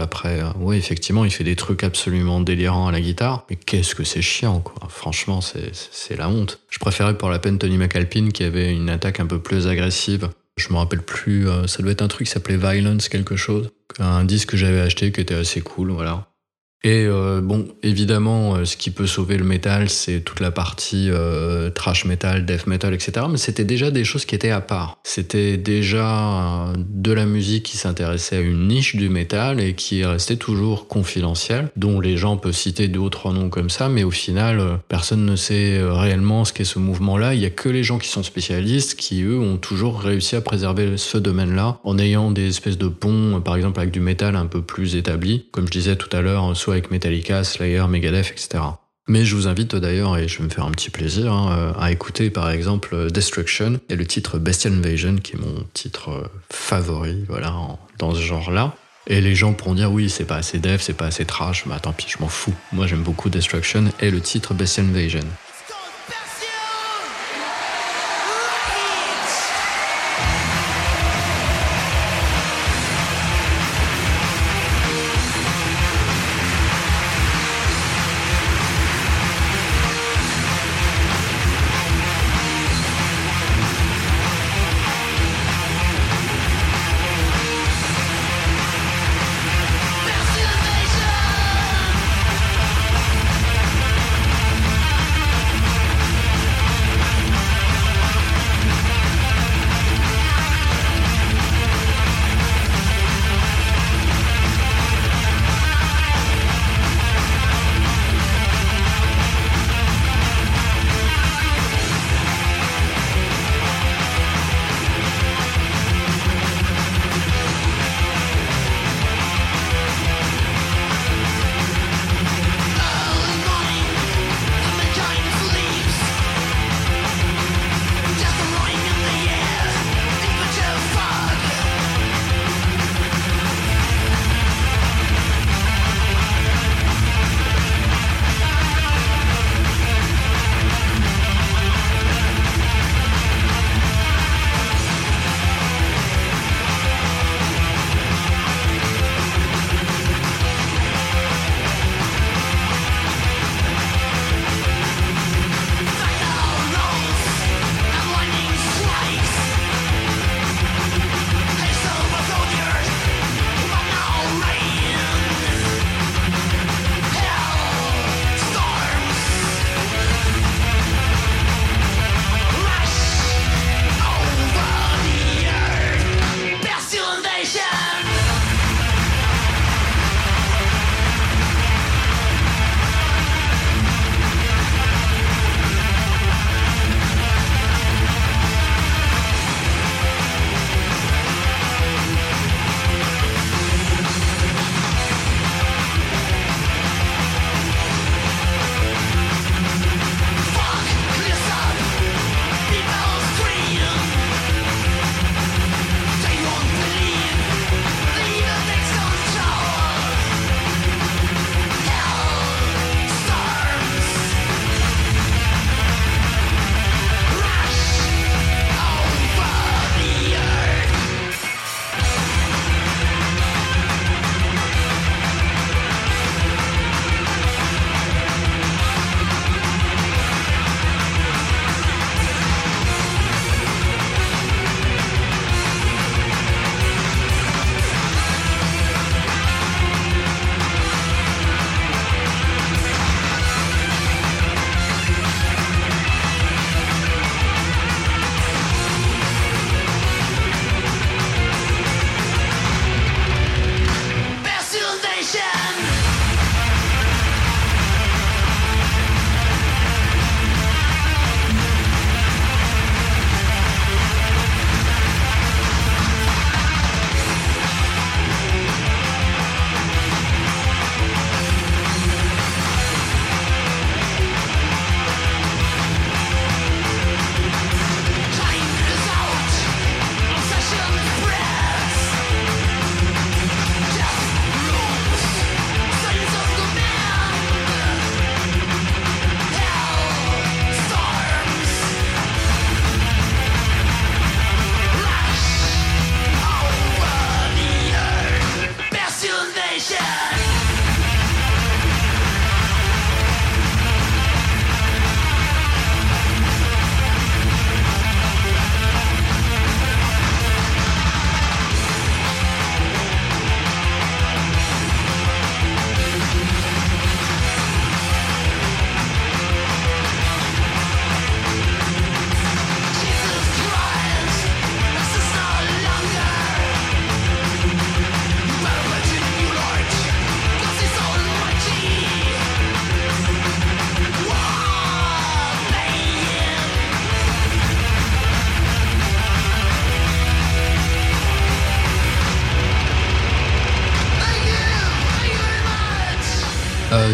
Après, 0.00 0.40
euh, 0.40 0.50
ouais, 0.58 0.78
effectivement, 0.78 1.24
il 1.24 1.30
fait 1.30 1.44
des 1.44 1.56
trucs 1.56 1.84
absolument 1.84 2.40
délirants 2.40 2.88
à 2.88 2.92
la 2.92 3.00
guitare. 3.00 3.46
Mais 3.48 3.56
qu'est-ce 3.56 3.94
que 3.94 4.04
c'est 4.04 4.22
chiant, 4.22 4.60
quoi. 4.60 4.88
Franchement, 4.88 5.40
c'est 5.40 6.16
la 6.16 6.28
honte. 6.28 6.60
Je 6.70 6.78
préférais 6.78 7.16
pour 7.16 7.30
la 7.30 7.38
peine 7.38 7.58
Tony 7.58 7.78
McAlpine 7.78 8.32
qui 8.32 8.44
avait 8.44 8.72
une 8.72 8.90
attaque 8.90 9.20
un 9.20 9.26
peu 9.26 9.40
plus 9.40 9.66
agressive. 9.66 10.30
Je 10.56 10.72
me 10.72 10.78
rappelle 10.78 11.02
plus, 11.02 11.48
euh, 11.48 11.66
ça 11.66 11.82
doit 11.82 11.92
être 11.92 12.02
un 12.02 12.08
truc 12.08 12.26
qui 12.26 12.32
s'appelait 12.32 12.56
Violence 12.56 13.08
quelque 13.08 13.36
chose. 13.36 13.70
Un 13.98 14.24
disque 14.24 14.50
que 14.50 14.56
j'avais 14.56 14.80
acheté 14.80 15.12
qui 15.12 15.20
était 15.20 15.34
assez 15.34 15.60
cool, 15.60 15.90
voilà. 15.90 16.31
Et 16.84 17.06
euh, 17.06 17.40
bon, 17.40 17.68
évidemment, 17.84 18.56
euh, 18.56 18.64
ce 18.64 18.76
qui 18.76 18.90
peut 18.90 19.06
sauver 19.06 19.36
le 19.36 19.44
métal, 19.44 19.88
c'est 19.88 20.20
toute 20.20 20.40
la 20.40 20.50
partie 20.50 21.10
euh, 21.10 21.70
trash 21.70 22.04
metal, 22.04 22.44
death 22.44 22.66
metal, 22.66 22.92
etc. 22.92 23.26
Mais 23.30 23.38
c'était 23.38 23.64
déjà 23.64 23.92
des 23.92 24.02
choses 24.02 24.24
qui 24.24 24.34
étaient 24.34 24.50
à 24.50 24.60
part. 24.60 24.98
C'était 25.04 25.56
déjà 25.56 26.66
euh, 26.70 26.74
de 26.76 27.12
la 27.12 27.24
musique 27.24 27.62
qui 27.62 27.76
s'intéressait 27.76 28.38
à 28.38 28.40
une 28.40 28.66
niche 28.66 28.96
du 28.96 29.08
métal 29.10 29.60
et 29.60 29.74
qui 29.74 30.04
restait 30.04 30.36
toujours 30.36 30.88
confidentielle, 30.88 31.70
dont 31.76 32.00
les 32.00 32.16
gens 32.16 32.36
peuvent 32.36 32.52
citer 32.52 32.88
deux 32.88 32.98
ou 32.98 33.10
trois 33.10 33.32
noms 33.32 33.48
comme 33.48 33.70
ça, 33.70 33.88
mais 33.88 34.02
au 34.02 34.10
final, 34.10 34.58
euh, 34.58 34.74
personne 34.88 35.24
ne 35.24 35.36
sait 35.36 35.80
réellement 35.80 36.44
ce 36.44 36.52
qu'est 36.52 36.64
ce 36.64 36.80
mouvement-là. 36.80 37.34
Il 37.34 37.40
y 37.40 37.46
a 37.46 37.50
que 37.50 37.68
les 37.68 37.84
gens 37.84 37.98
qui 37.98 38.08
sont 38.08 38.24
spécialistes 38.24 38.96
qui, 38.96 39.22
eux, 39.22 39.38
ont 39.38 39.56
toujours 39.56 40.00
réussi 40.00 40.34
à 40.34 40.40
préserver 40.40 40.96
ce 40.96 41.16
domaine-là 41.16 41.78
en 41.84 41.96
ayant 41.98 42.32
des 42.32 42.48
espèces 42.48 42.78
de 42.78 42.88
ponts, 42.88 43.40
par 43.40 43.54
exemple 43.54 43.78
avec 43.78 43.92
du 43.92 44.00
métal 44.00 44.34
un 44.34 44.46
peu 44.46 44.62
plus 44.62 44.96
établi, 44.96 45.46
comme 45.52 45.66
je 45.66 45.72
disais 45.72 45.94
tout 45.94 46.14
à 46.16 46.20
l'heure, 46.20 46.56
avec 46.72 46.90
Metallica, 46.90 47.44
Slayer, 47.44 47.84
Megadeth, 47.88 48.30
etc. 48.30 48.62
Mais 49.08 49.24
je 49.24 49.34
vous 49.34 49.48
invite 49.48 49.74
d'ailleurs, 49.74 50.16
et 50.16 50.28
je 50.28 50.38
vais 50.38 50.44
me 50.44 50.48
faire 50.48 50.64
un 50.64 50.70
petit 50.70 50.90
plaisir, 50.90 51.32
hein, 51.32 51.74
à 51.78 51.90
écouter 51.90 52.30
par 52.30 52.50
exemple 52.50 53.10
Destruction 53.10 53.80
et 53.88 53.96
le 53.96 54.06
titre 54.06 54.38
Bestial 54.38 54.74
Invasion, 54.74 55.16
qui 55.16 55.32
est 55.32 55.40
mon 55.40 55.64
titre 55.74 56.10
euh, 56.10 56.28
favori, 56.50 57.24
voilà, 57.28 57.52
dans 57.98 58.14
ce 58.14 58.20
genre-là. 58.20 58.74
Et 59.08 59.20
les 59.20 59.34
gens 59.34 59.52
pourront 59.52 59.74
dire 59.74 59.90
oui, 59.92 60.08
c'est 60.08 60.24
pas 60.24 60.36
assez 60.36 60.60
dev, 60.60 60.78
c'est 60.80 60.96
pas 60.96 61.06
assez 61.06 61.24
trash, 61.24 61.66
bah 61.66 61.80
tant 61.80 61.92
pis, 61.92 62.06
je 62.08 62.18
m'en 62.20 62.28
fous. 62.28 62.54
Moi 62.72 62.86
j'aime 62.86 63.02
beaucoup 63.02 63.28
Destruction 63.28 63.86
et 64.00 64.10
le 64.10 64.20
titre 64.20 64.54
Bestial. 64.54 64.86
Invasion! 64.86 65.26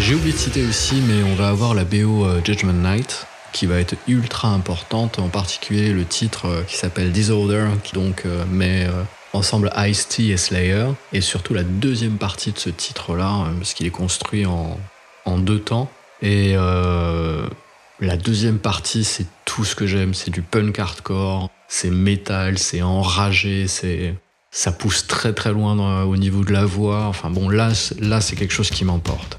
J'ai 0.01 0.15
oublié 0.15 0.33
de 0.33 0.39
citer 0.39 0.65
aussi, 0.65 1.03
mais 1.07 1.23
on 1.25 1.35
va 1.35 1.49
avoir 1.49 1.75
la 1.75 1.85
BO 1.85 2.25
euh, 2.25 2.41
Judgment 2.45 2.73
Night 2.73 3.27
qui 3.53 3.67
va 3.67 3.81
être 3.81 3.97
ultra 4.07 4.49
importante, 4.49 5.19
en 5.19 5.29
particulier 5.29 5.93
le 5.93 6.05
titre 6.05 6.47
euh, 6.47 6.63
qui 6.63 6.77
s'appelle 6.77 7.11
Disorder, 7.11 7.67
qui 7.83 7.95
donc 7.95 8.23
euh, 8.25 8.45
met 8.47 8.87
ensemble 9.33 9.73
Ice-T 9.77 10.29
et 10.29 10.37
Slayer, 10.37 10.87
et 11.13 11.21
surtout 11.21 11.53
la 11.53 11.65
deuxième 11.65 12.17
partie 12.17 12.53
de 12.53 12.59
ce 12.59 12.71
titre-là, 12.71 13.49
parce 13.59 13.75
qu'il 13.75 13.87
est 13.87 13.91
construit 13.91 14.47
en, 14.47 14.79
deux 15.39 15.59
temps. 15.59 15.91
Et 16.23 16.55
la 16.55 18.17
deuxième 18.17 18.59
partie, 18.59 19.05
c'est 19.05 19.27
tout 19.45 19.65
ce 19.65 19.75
que 19.75 19.87
j'aime, 19.87 20.15
c'est 20.15 20.31
du 20.31 20.41
punk 20.43 20.79
hardcore, 20.79 21.51
c'est 21.69 21.91
métal, 21.91 22.59
c'est 22.59 22.81
enragé, 22.83 23.69
c'est 23.69 24.15
ça 24.51 24.73
pousse 24.73 25.07
très 25.07 25.35
très 25.35 25.53
loin 25.53 26.05
au 26.05 26.17
niveau 26.17 26.45
de 26.45 26.53
la 26.53 26.65
voix. 26.65 27.05
Enfin 27.05 27.29
bon, 27.29 27.51
là, 27.51 27.73
là 28.01 28.21
c'est 28.23 28.37
quelque 28.37 28.55
chose 28.55 28.71
qui 28.71 28.85
m'emporte. 28.87 29.39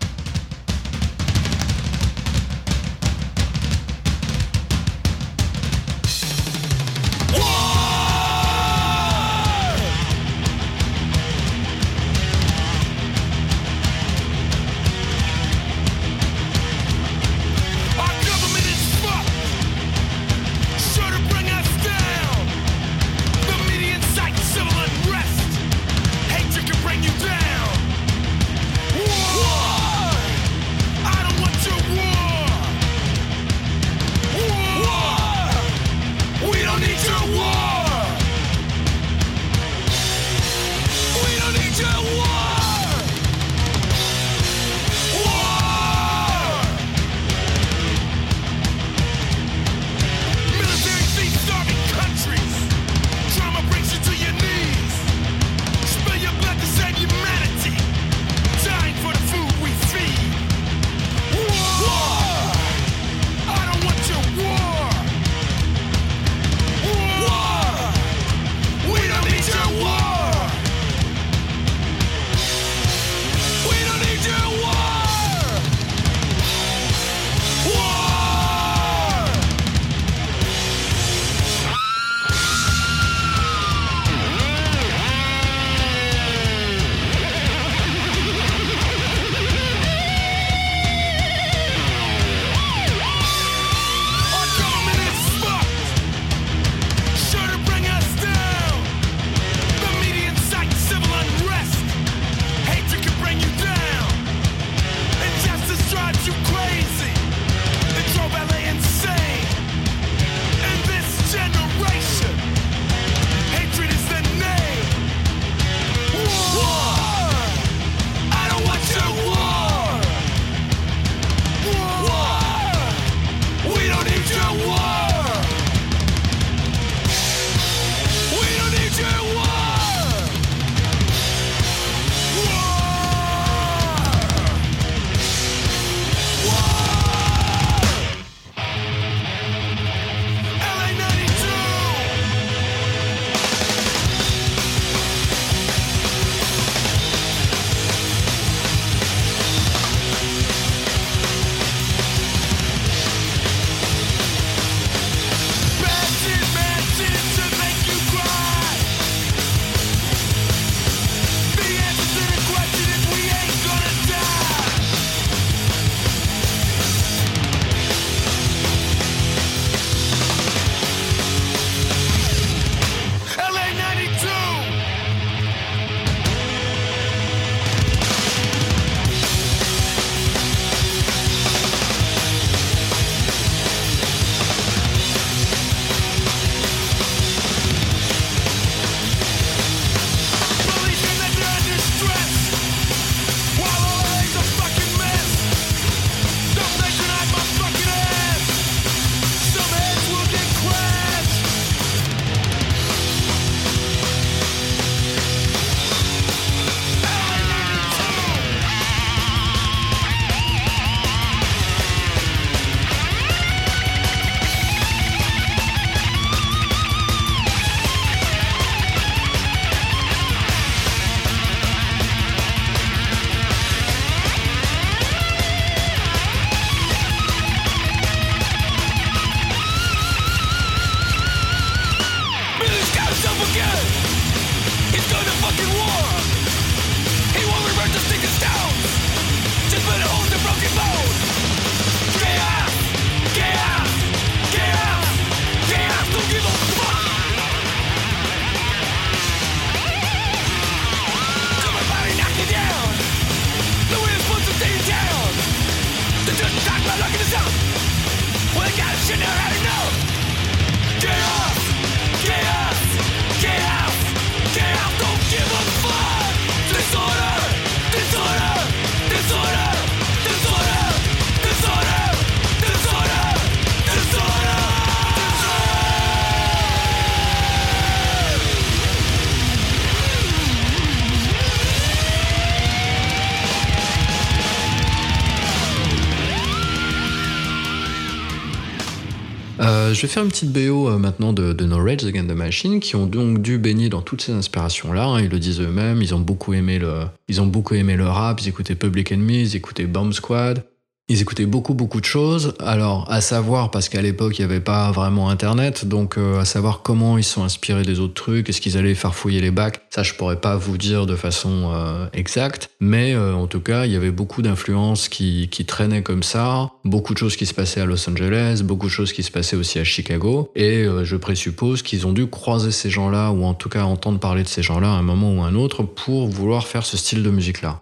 Je 289.99 290.07
vais 290.07 290.13
faire 290.13 290.23
une 290.23 290.29
petite 290.29 290.53
BO 290.53 290.87
euh, 290.87 290.97
maintenant 290.97 291.33
de, 291.33 291.65
No 291.65 291.83
Rage 291.83 292.05
Against 292.05 292.29
the 292.29 292.33
Machine, 292.33 292.79
qui 292.79 292.95
ont 292.95 293.05
donc 293.05 293.41
dû 293.41 293.57
baigner 293.57 293.89
dans 293.89 294.01
toutes 294.01 294.21
ces 294.21 294.31
inspirations-là. 294.31 295.03
hein, 295.03 295.21
ils 295.21 295.29
le 295.29 295.39
disent 295.39 295.59
eux-mêmes. 295.59 296.01
Ils 296.01 296.15
ont 296.15 296.21
beaucoup 296.21 296.53
aimé 296.53 296.79
le, 296.79 297.01
ils 297.27 297.41
ont 297.41 297.47
beaucoup 297.47 297.75
aimé 297.75 297.97
le 297.97 298.07
rap. 298.07 298.39
Ils 298.39 298.47
écoutaient 298.47 298.75
Public 298.75 299.11
Enemy, 299.11 299.41
ils 299.41 299.55
écoutaient 299.57 299.87
Bomb 299.87 300.13
Squad. 300.13 300.63
Ils 301.11 301.21
écoutaient 301.21 301.47
beaucoup 301.47 301.73
beaucoup 301.73 301.99
de 301.99 302.05
choses. 302.05 302.53
Alors 302.59 303.11
à 303.11 303.19
savoir 303.19 303.71
parce 303.71 303.89
qu'à 303.89 304.01
l'époque 304.01 304.37
il 304.37 304.41
n'y 304.41 304.51
avait 304.51 304.59
pas 304.59 304.91
vraiment 304.91 305.29
Internet, 305.29 305.85
donc 305.85 306.17
euh, 306.19 306.39
à 306.39 306.45
savoir 306.45 306.83
comment 306.83 307.17
ils 307.17 307.23
sont 307.23 307.43
inspirés 307.43 307.81
des 307.81 307.99
autres 307.99 308.13
trucs, 308.13 308.47
est-ce 308.47 308.61
qu'ils 308.61 308.77
allaient 308.77 308.93
faire 308.93 309.15
fouiller 309.15 309.41
les 309.41 309.49
bacs, 309.49 309.81
ça 309.89 310.03
je 310.03 310.13
pourrais 310.13 310.39
pas 310.39 310.55
vous 310.55 310.77
dire 310.77 311.07
de 311.07 311.15
façon 311.15 311.71
euh, 311.73 312.07
exacte. 312.13 312.69
Mais 312.79 313.15
euh, 313.15 313.33
en 313.33 313.47
tout 313.47 313.59
cas 313.59 313.87
il 313.87 313.91
y 313.91 313.95
avait 313.95 314.11
beaucoup 314.11 314.43
d'influences 314.43 315.09
qui, 315.09 315.49
qui 315.49 315.65
traînaient 315.65 316.03
comme 316.03 316.21
ça, 316.21 316.69
beaucoup 316.85 317.15
de 317.15 317.17
choses 317.17 317.35
qui 317.35 317.47
se 317.47 317.55
passaient 317.55 317.81
à 317.81 317.85
Los 317.85 318.07
Angeles, 318.07 318.61
beaucoup 318.63 318.85
de 318.85 318.91
choses 318.91 319.11
qui 319.11 319.23
se 319.23 319.31
passaient 319.31 319.55
aussi 319.55 319.79
à 319.79 319.83
Chicago. 319.83 320.51
Et 320.55 320.83
euh, 320.83 321.03
je 321.05 321.15
présuppose 321.15 321.81
qu'ils 321.81 322.05
ont 322.05 322.13
dû 322.13 322.27
croiser 322.27 322.69
ces 322.69 322.91
gens-là 322.91 323.31
ou 323.31 323.45
en 323.45 323.55
tout 323.55 323.69
cas 323.69 323.81
entendre 323.83 324.19
parler 324.19 324.43
de 324.43 324.47
ces 324.47 324.61
gens-là 324.61 324.89
à 324.89 324.97
un 324.97 325.01
moment 325.01 325.33
ou 325.33 325.41
à 325.41 325.47
un 325.47 325.55
autre 325.55 325.81
pour 325.81 326.27
vouloir 326.27 326.67
faire 326.67 326.85
ce 326.85 326.97
style 326.97 327.23
de 327.23 327.31
musique-là. 327.31 327.81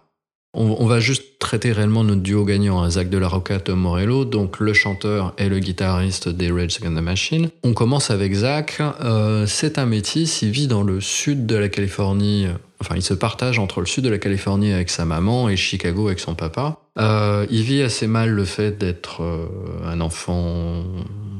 On, 0.60 0.88
va 0.88 1.00
juste 1.00 1.38
traiter 1.38 1.72
réellement 1.72 2.04
notre 2.04 2.22
duo 2.22 2.44
gagnant, 2.44 2.82
hein, 2.82 2.90
Zach 2.90 3.12
de 3.12 3.20
la 3.20 3.28
Rocca, 3.28 3.60
Tom 3.60 3.80
Morello, 3.80 4.26
donc 4.26 4.60
le 4.60 4.74
chanteur 4.74 5.36
et 5.38 5.50
le 5.50 5.60
guitariste 5.60 6.30
des 6.30 6.50
Rage 6.50 6.78
Against 6.82 6.98
the 6.98 7.02
Machine. 7.02 7.50
On 7.64 7.74
commence 7.74 8.10
avec 8.10 8.34
Zach. 8.34 8.82
Euh, 8.82 9.46
c'est 9.46 9.78
un 9.78 9.86
métis, 9.86 10.42
il 10.42 10.50
vit 10.50 10.66
dans 10.66 10.82
le 10.82 11.00
sud 11.00 11.46
de 11.46 11.56
la 11.56 11.70
Californie. 11.70 12.48
Enfin, 12.82 12.96
il 12.96 13.04
se 13.04 13.14
partage 13.14 13.60
entre 13.60 13.82
le 13.82 13.86
sud 13.86 14.04
de 14.04 14.10
la 14.10 14.18
Californie 14.18 14.74
avec 14.74 14.90
sa 14.90 15.06
maman 15.06 15.48
et 15.48 15.56
Chicago 15.56 16.08
avec 16.08 16.20
son 16.20 16.34
papa. 16.34 16.80
Euh, 16.98 17.46
il 17.52 17.62
vit 17.62 17.84
assez 17.84 18.08
mal 18.08 18.32
le 18.32 18.44
fait 18.44 18.80
d'être 18.80 19.22
euh, 19.22 19.46
un 19.86 20.02
enfant 20.02 20.84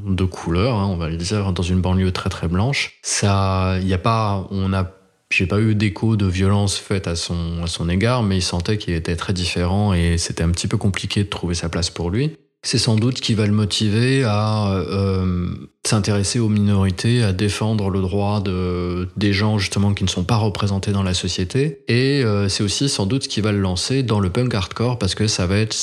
de 0.06 0.24
couleur, 0.26 0.76
hein, 0.76 0.86
on 0.86 0.96
va 0.96 1.10
le 1.10 1.18
dire, 1.18 1.54
dans 1.54 1.64
une 1.64 1.82
banlieue 1.82 2.12
très 2.12 2.30
très 2.30 2.48
blanche. 2.48 3.00
Ça, 3.02 3.78
il 3.82 3.92
a 3.92 3.98
pas, 3.98 4.48
on 4.52 4.74
a 4.74 4.84
j'ai 5.32 5.46
pas 5.46 5.60
eu 5.60 5.76
d'écho 5.76 6.16
de 6.16 6.26
violence 6.26 6.78
faite 6.78 7.08
à 7.08 7.16
son, 7.16 7.64
à 7.64 7.68
son 7.68 7.90
égard, 7.90 8.24
mais 8.24 8.38
il 8.38 8.42
sentait 8.42 8.78
qu'il 8.78 8.94
était 8.94 9.16
très 9.16 9.34
différent 9.34 9.94
et 9.94 10.18
c'était 10.18 10.44
un 10.44 10.52
petit 10.52 10.68
peu 10.68 10.78
compliqué 10.78 11.24
de 11.24 11.30
trouver 11.30 11.56
sa 11.56 11.70
place 11.70 11.90
pour 11.90 12.10
lui. 12.10 12.38
C'est 12.68 12.80
sans 12.80 12.98
doute 12.98 13.22
qui 13.22 13.34
va 13.34 13.48
le 13.48 13.54
motiver 13.54 14.26
à 14.26 14.74
euh, 14.74 15.48
s'intéresser 15.88 16.40
aux 16.40 16.50
minorités, 16.50 17.24
à 17.24 17.32
défendre 17.32 17.90
le 17.90 18.02
droit 18.02 18.42
de, 18.42 19.08
des 19.16 19.32
gens 19.32 19.58
justement 19.58 19.94
qui 19.94 20.04
ne 20.04 20.10
sont 20.10 20.26
pas 20.26 20.36
représentés 20.36 20.92
dans 20.92 21.02
la 21.02 21.14
société. 21.14 21.80
Et 21.88 22.24
euh, 22.26 22.50
c'est 22.50 22.64
aussi 22.64 22.90
sans 22.90 23.06
doute 23.06 23.24
ce 23.24 23.30
qui 23.30 23.40
va 23.40 23.54
le 23.54 23.60
lancer 23.60 24.04
dans 24.04 24.20
le 24.20 24.30
punk 24.30 24.54
hardcore 24.54 25.00
parce 25.00 25.16
que 25.16 25.28
ça 25.28 25.48
va 25.48 25.58
être 25.58 25.78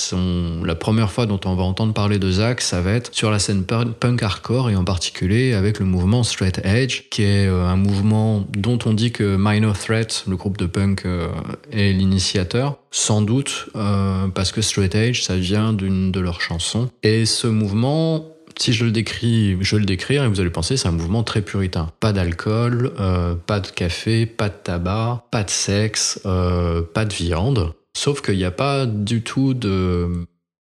la 0.63 0.75
première 0.75 1.11
fois 1.11 1.25
dont 1.25 1.41
on 1.47 1.55
va 1.55 1.63
entendre 1.63 1.95
parler 1.95 2.19
de 2.19 2.31
Zach, 2.31 2.61
ça 2.61 2.83
va 2.83 2.93
être 2.93 3.15
sur 3.15 3.31
la 3.31 3.39
scène 3.39 3.65
punk 3.65 4.23
hardcore 4.23 4.69
et 4.69 4.77
en 4.77 4.85
particulier 4.85 5.55
avec 5.55 5.79
le 5.79 5.87
mouvement 5.87 6.23
Straight 6.23 6.61
Edge, 6.65 7.05
qui 7.11 7.23
est 7.23 7.47
euh, 7.47 7.67
un 7.67 7.77
mouvement 7.77 8.45
dont 8.51 8.79
on 8.85 8.93
dit 8.93 9.11
que 9.11 9.37
Minor 9.39 9.79
Threat, 9.79 10.25
le 10.29 10.37
groupe 10.37 10.59
de 10.59 10.67
punk, 10.67 11.07
euh, 11.07 11.29
est 11.73 11.93
l'initiateur. 11.93 12.77
Sans 12.97 13.23
doute 13.23 13.71
euh, 13.75 14.29
parce 14.29 14.53
que 14.53 14.63
Straight 14.63 14.95
Edge, 14.95 15.23
ça 15.23 15.35
vient 15.35 15.73
d'une 15.73 16.13
de 16.13 16.21
leurs 16.21 16.41
chansons. 16.41 16.89
Et 17.03 17.27
ce 17.27 17.49
mouvement, 17.49 18.25
si 18.57 18.73
je 18.73 18.85
le 18.85 18.93
décris, 18.93 19.57
je 19.61 19.75
vais 19.75 19.81
le 19.81 19.85
décrire 19.85 20.23
et 20.23 20.29
vous 20.29 20.41
allez 20.41 20.51
penser 20.51 20.77
c'est 20.77 20.87
un 20.87 20.93
mouvement 20.93 21.25
très 21.25 21.43
puritain. 21.43 21.91
Pas 21.99 22.13
d'alcool, 22.13 22.93
euh, 23.01 23.35
pas 23.35 23.59
de 23.59 23.67
café, 23.67 24.27
pas 24.27 24.49
de 24.49 24.55
tabac, 24.63 25.25
pas 25.33 25.43
de 25.43 25.51
sexe, 25.51 26.21
euh, 26.25 26.83
pas 26.83 27.05
de 27.05 27.13
viande. 27.13 27.75
Sauf 27.97 28.23
qu'il 28.23 28.37
n'y 28.37 28.45
a 28.45 28.53
pas 28.53 28.87
du 28.87 29.23
tout 29.23 29.55
de, 29.55 30.27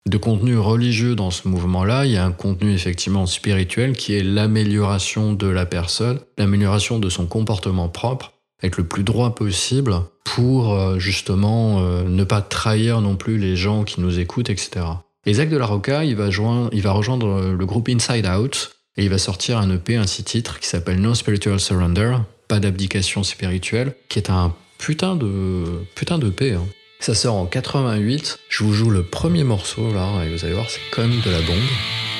de 0.09 0.17
contenu 0.17 0.57
religieux 0.57 1.17
dans 1.17 1.33
ce 1.33 1.49
mouvement-là. 1.49 2.07
Il 2.07 2.13
y 2.13 2.17
a 2.17 2.25
un 2.25 2.31
contenu 2.31 2.73
effectivement 2.73 3.27
spirituel 3.27 3.97
qui 3.97 4.15
est 4.15 4.23
l'amélioration 4.23 5.33
de 5.33 5.49
la 5.49 5.67
personne, 5.67 6.21
l'amélioration 6.39 7.01
de 7.01 7.09
son 7.09 7.27
comportement 7.27 7.89
propre, 7.89 8.32
être 8.63 8.77
le 8.77 8.85
plus 8.85 9.03
droit 9.03 9.35
possible 9.35 9.95
pour 10.25 10.75
euh, 10.75 10.99
justement 10.99 11.81
euh, 11.81 12.05
ne 12.05 12.25
pas 12.25 12.41
trahir 12.41 13.01
non 13.01 13.17
plus 13.17 13.39
les 13.39 13.57
gens 13.57 13.85
qui 13.85 14.01
nous 14.01 14.19
écoutent, 14.19 14.51
etc. 14.51 14.87
Et 15.27 15.35
Zach 15.35 15.49
de 15.49 15.57
la 15.57 15.67
Rocca, 15.67 16.05
il 16.05 16.17
va, 16.17 16.31
joindre, 16.31 16.69
il 16.73 16.83
va 16.83 16.93
rejoindre 16.93 17.27
euh, 17.27 17.57
le 17.57 17.67
groupe 17.67 17.89
Inside 17.89 18.27
Out 18.27 18.77
et 18.97 19.05
il 19.05 19.11
va 19.11 19.19
sortir 19.19 19.59
un 19.59 19.71
EP, 19.71 19.97
un 19.97 20.07
six 20.07 20.25
titres 20.25 20.61
qui 20.61 20.69
s'appelle 20.69 21.01
No 21.01 21.15
Spiritual 21.15 21.59
Surrender, 21.61 22.17
pas 22.49 22.61
d'abdication 22.61 23.23
spirituelle, 23.23 23.95
qui 24.09 24.19
est 24.19 24.31
un 24.31 24.55
putain 24.79 25.17
de 25.17 25.65
putain 25.95 26.19
de 26.19 26.29
EP. 26.29 26.53
Hein. 26.53 26.67
Ça 27.01 27.15
sort 27.15 27.37
en 27.37 27.47
88. 27.47 28.39
Je 28.49 28.65
vous 28.65 28.73
joue 28.73 28.91
le 28.91 29.03
premier 29.03 29.45
morceau 29.45 29.93
là 29.93 30.25
et 30.25 30.33
vous 30.33 30.45
allez 30.45 30.55
voir, 30.55 30.71
c'est 30.71 30.81
comme 30.93 31.21
de 31.21 31.31
la 31.31 31.41
bombe. 31.41 32.12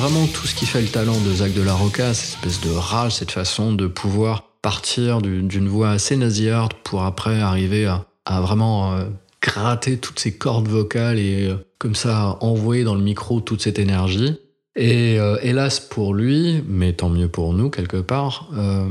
Vraiment 0.00 0.26
tout 0.26 0.46
ce 0.46 0.54
qui 0.54 0.66
fait 0.66 0.80
le 0.80 0.88
talent 0.88 1.18
de 1.20 1.32
Zach 1.34 1.52
de 1.54 1.62
la 1.62 1.74
Roca, 1.74 2.14
cette 2.14 2.46
espèce 2.46 2.60
de 2.60 2.70
rage, 2.74 3.16
cette 3.16 3.30
façon 3.32 3.72
de 3.72 3.86
pouvoir 3.86 4.44
partir 4.62 5.20
du- 5.20 5.42
d'une 5.42 5.68
voix 5.68 5.90
assez 5.90 6.16
nasillarde 6.16 6.72
pour 6.84 7.02
après 7.04 7.40
arriver 7.40 7.86
à, 8.24 8.40
vraiment 8.40 8.92
euh, 8.94 9.04
gratter 9.42 9.98
toutes 9.98 10.18
ces 10.20 10.36
cordes 10.36 10.68
vocales 10.68 11.18
et 11.18 11.48
euh, 11.48 11.56
comme 11.78 11.94
ça 11.94 12.36
envoyer 12.40 12.84
dans 12.84 12.94
le 12.94 13.00
micro 13.02 13.40
toute 13.40 13.62
cette 13.62 13.78
énergie. 13.78 14.36
Et 14.80 15.18
euh, 15.18 15.38
hélas 15.42 15.80
pour 15.80 16.14
lui, 16.14 16.62
mais 16.68 16.92
tant 16.92 17.08
mieux 17.08 17.26
pour 17.26 17.52
nous 17.52 17.68
quelque 17.68 17.96
part, 17.96 18.48
euh, 18.56 18.86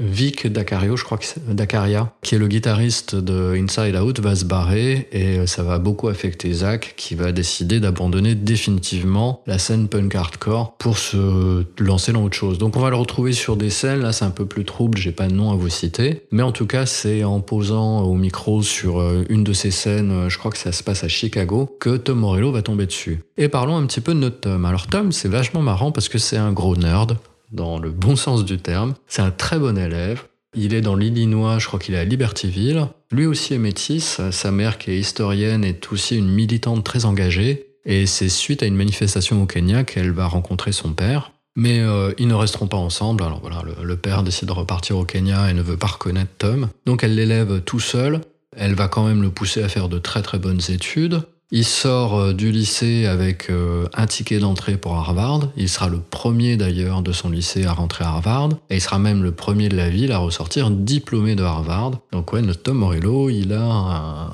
Vic 0.00 0.46
Dacario, 0.46 0.96
je 0.96 1.04
crois 1.04 1.18
que 1.18 1.26
Dacaria, 1.52 2.10
qui 2.22 2.36
est 2.36 2.38
le 2.38 2.48
guitariste 2.48 3.14
de 3.14 3.54
Inside 3.54 3.96
Out, 3.96 4.18
va 4.18 4.34
se 4.34 4.46
barrer 4.46 5.08
et 5.12 5.38
euh, 5.40 5.46
ça 5.46 5.62
va 5.62 5.78
beaucoup 5.78 6.08
affecter 6.08 6.50
Zach, 6.54 6.94
qui 6.96 7.14
va 7.14 7.32
décider 7.32 7.80
d'abandonner 7.80 8.34
définitivement 8.34 9.42
la 9.46 9.58
scène 9.58 9.88
punk 9.88 10.14
hardcore 10.14 10.74
pour 10.78 10.96
se 10.96 11.66
lancer 11.78 12.12
dans 12.12 12.24
autre 12.24 12.36
chose. 12.36 12.56
Donc 12.56 12.74
on 12.78 12.80
va 12.80 12.88
le 12.88 12.96
retrouver 12.96 13.34
sur 13.34 13.58
des 13.58 13.68
scènes, 13.68 14.00
là 14.00 14.14
c'est 14.14 14.24
un 14.24 14.30
peu 14.30 14.46
plus 14.46 14.64
trouble, 14.64 14.96
j'ai 14.96 15.12
pas 15.12 15.28
de 15.28 15.34
nom 15.34 15.50
à 15.50 15.54
vous 15.54 15.68
citer, 15.68 16.22
mais 16.30 16.44
en 16.44 16.52
tout 16.52 16.66
cas 16.66 16.86
c'est 16.86 17.24
en 17.24 17.40
posant 17.42 18.00
au 18.04 18.14
micro 18.14 18.62
sur 18.62 19.02
une 19.28 19.44
de 19.44 19.52
ces 19.52 19.70
scènes, 19.70 20.30
je 20.30 20.38
crois 20.38 20.50
que 20.50 20.58
ça 20.58 20.72
se 20.72 20.82
passe 20.82 21.04
à 21.04 21.08
Chicago, 21.08 21.76
que 21.78 21.98
Tom 21.98 22.20
Morello 22.20 22.52
va 22.52 22.62
tomber 22.62 22.86
dessus. 22.86 23.20
Et 23.36 23.48
parlons 23.48 23.76
un 23.76 23.84
petit 23.84 24.00
peu 24.00 24.14
de 24.14 24.20
notre 24.20 24.40
Tom. 24.40 24.64
Alors 24.64 24.86
Tom, 24.86 25.12
c'est 25.12 25.25
vachement 25.28 25.62
marrant 25.62 25.92
parce 25.92 26.08
que 26.08 26.18
c'est 26.18 26.36
un 26.36 26.52
gros 26.52 26.76
nerd, 26.76 27.16
dans 27.52 27.78
le 27.78 27.90
bon 27.90 28.16
sens 28.16 28.44
du 28.44 28.58
terme. 28.58 28.94
C'est 29.06 29.22
un 29.22 29.30
très 29.30 29.58
bon 29.58 29.78
élève. 29.78 30.24
Il 30.54 30.74
est 30.74 30.80
dans 30.80 30.96
l'Illinois, 30.96 31.58
je 31.58 31.66
crois 31.66 31.78
qu'il 31.78 31.94
est 31.94 31.98
à 31.98 32.04
Libertyville. 32.04 32.86
Lui 33.10 33.26
aussi 33.26 33.54
est 33.54 33.58
métis. 33.58 34.20
Sa 34.30 34.50
mère, 34.50 34.78
qui 34.78 34.90
est 34.90 34.98
historienne, 34.98 35.64
est 35.64 35.92
aussi 35.92 36.16
une 36.16 36.28
militante 36.28 36.82
très 36.82 37.04
engagée. 37.04 37.66
Et 37.84 38.06
c'est 38.06 38.28
suite 38.28 38.62
à 38.62 38.66
une 38.66 38.74
manifestation 38.74 39.42
au 39.42 39.46
Kenya 39.46 39.84
qu'elle 39.84 40.12
va 40.12 40.26
rencontrer 40.26 40.72
son 40.72 40.92
père. 40.92 41.32
Mais 41.56 41.80
euh, 41.80 42.12
ils 42.18 42.26
ne 42.26 42.34
resteront 42.34 42.66
pas 42.66 42.76
ensemble. 42.76 43.22
Alors 43.22 43.40
voilà, 43.40 43.62
le, 43.64 43.84
le 43.84 43.96
père 43.96 44.22
décide 44.22 44.48
de 44.48 44.52
repartir 44.52 44.96
au 44.96 45.04
Kenya 45.04 45.50
et 45.50 45.54
ne 45.54 45.62
veut 45.62 45.76
pas 45.76 45.86
reconnaître 45.86 46.32
Tom. 46.38 46.68
Donc 46.84 47.04
elle 47.04 47.14
l'élève 47.14 47.60
tout 47.60 47.80
seul. 47.80 48.20
Elle 48.56 48.74
va 48.74 48.88
quand 48.88 49.06
même 49.06 49.22
le 49.22 49.30
pousser 49.30 49.62
à 49.62 49.68
faire 49.68 49.88
de 49.88 49.98
très 49.98 50.22
très 50.22 50.38
bonnes 50.38 50.60
études. 50.68 51.22
Il 51.52 51.64
sort 51.64 52.18
euh, 52.18 52.32
du 52.32 52.50
lycée 52.50 53.06
avec 53.06 53.50
euh, 53.50 53.86
un 53.94 54.06
ticket 54.06 54.40
d'entrée 54.40 54.76
pour 54.76 54.96
Harvard. 54.96 55.48
Il 55.56 55.68
sera 55.68 55.88
le 55.88 56.00
premier 56.00 56.56
d'ailleurs 56.56 57.02
de 57.02 57.12
son 57.12 57.30
lycée 57.30 57.66
à 57.66 57.72
rentrer 57.72 58.04
à 58.04 58.08
Harvard. 58.08 58.48
Et 58.68 58.76
il 58.76 58.80
sera 58.80 58.98
même 58.98 59.22
le 59.22 59.30
premier 59.30 59.68
de 59.68 59.76
la 59.76 59.88
ville 59.88 60.10
à 60.10 60.18
ressortir 60.18 60.72
diplômé 60.72 61.36
de 61.36 61.44
Harvard. 61.44 61.92
Donc 62.10 62.32
ouais, 62.32 62.42
notre 62.42 62.62
Tom 62.62 62.78
Morello, 62.78 63.30
il 63.30 63.52
a 63.52 63.62
un... 63.62 64.30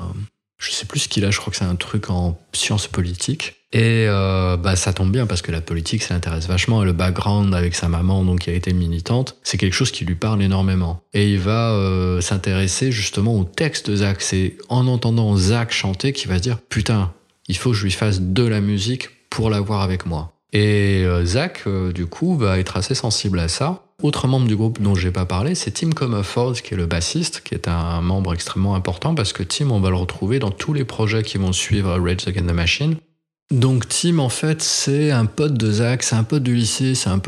Je 0.63 0.71
sais 0.71 0.87
plus 0.87 1.01
ce 1.01 1.09
qu'il 1.09 1.25
a, 1.25 1.31
je 1.31 1.39
crois 1.39 1.51
que 1.51 1.57
c'est 1.57 1.65
un 1.65 1.75
truc 1.75 2.09
en 2.09 2.39
sciences 2.53 2.87
politiques. 2.87 3.57
Et 3.73 4.07
euh, 4.07 4.57
bah, 4.57 4.77
ça 4.77 4.93
tombe 4.93 5.11
bien 5.11 5.27
parce 5.27 5.43
que 5.43 5.51
la 5.51 5.61
politique, 5.61 6.03
ça 6.03 6.15
l'intéresse 6.15 6.47
vachement. 6.47 6.83
Et 6.83 6.87
le 6.87 6.93
background 6.93 7.53
avec 7.55 7.75
sa 7.75 7.89
maman, 7.89 8.23
donc 8.23 8.41
qui 8.41 8.51
a 8.51 8.53
été 8.53 8.73
militante, 8.73 9.37
c'est 9.43 9.57
quelque 9.57 9.73
chose 9.73 9.91
qui 9.91 10.05
lui 10.05 10.15
parle 10.15 10.41
énormément. 10.41 11.03
Et 11.15 11.33
il 11.33 11.41
va 11.41 11.73
euh, 11.73 12.21
s'intéresser 12.21 12.93
justement 12.93 13.37
au 13.37 13.45
texte 13.45 13.91
de 13.91 13.97
Zach. 13.97 14.21
C'est 14.21 14.57
en 14.69 14.87
entendant 14.87 15.35
Zach 15.37 15.73
chanter 15.73 16.13
qu'il 16.13 16.29
va 16.29 16.37
se 16.37 16.43
dire 16.43 16.59
Putain, 16.69 17.13
il 17.49 17.57
faut 17.57 17.71
que 17.71 17.77
je 17.77 17.85
lui 17.85 17.91
fasse 17.91 18.21
de 18.21 18.45
la 18.45 18.61
musique 18.61 19.09
pour 19.31 19.51
l'avoir 19.51 19.81
avec 19.81 20.07
moi. 20.07 20.33
Et 20.53 21.03
euh, 21.05 21.25
Zach, 21.25 21.65
du 21.93 22.07
coup, 22.07 22.37
va 22.37 22.59
être 22.59 22.77
assez 22.77 22.95
sensible 22.95 23.41
à 23.41 23.49
ça. 23.49 23.83
Autre 24.03 24.27
membre 24.27 24.49
du 24.49 24.57
groupe 24.57 24.83
dont 24.83 24.97
j'ai 24.97 25.13
pas 25.13 25.27
parlé, 25.27 25.55
c'est 25.55 25.71
Tim 25.71 25.91
Comerford, 25.91 26.55
qui 26.55 26.75
est 26.75 26.77
le 26.77 26.87
bassiste, 26.87 27.43
qui 27.45 27.55
est 27.55 27.69
un 27.69 28.01
membre 28.01 28.35
extrêmement 28.35 28.75
important 28.75 29.15
parce 29.15 29.33
que 29.33 29.45
Tim, 29.45 29.71
on 29.71 29.79
va 29.79 29.91
le 29.91 29.97
retrouver 29.97 30.41
dans 30.41 30.51
tous 30.51 30.73
les 30.73 30.85
projets 30.85 31.23
qui 31.23 31.39
vont 31.39 31.53
suivre 31.53 31.97
Rage 32.01 32.27
Against 32.27 32.49
the 32.49 32.53
Machine. 32.53 32.97
Donc 33.53 33.89
Tim, 33.89 34.19
en 34.19 34.29
fait, 34.29 34.61
c'est 34.61 35.13
un 35.13 35.27
pote 35.27 35.55
de 35.55 35.71
Zach, 35.71 36.03
c'est 36.03 36.17
un 36.17 36.25
pote 36.25 36.43
du 36.43 36.55
lycée, 36.57 36.95
un 37.07 37.21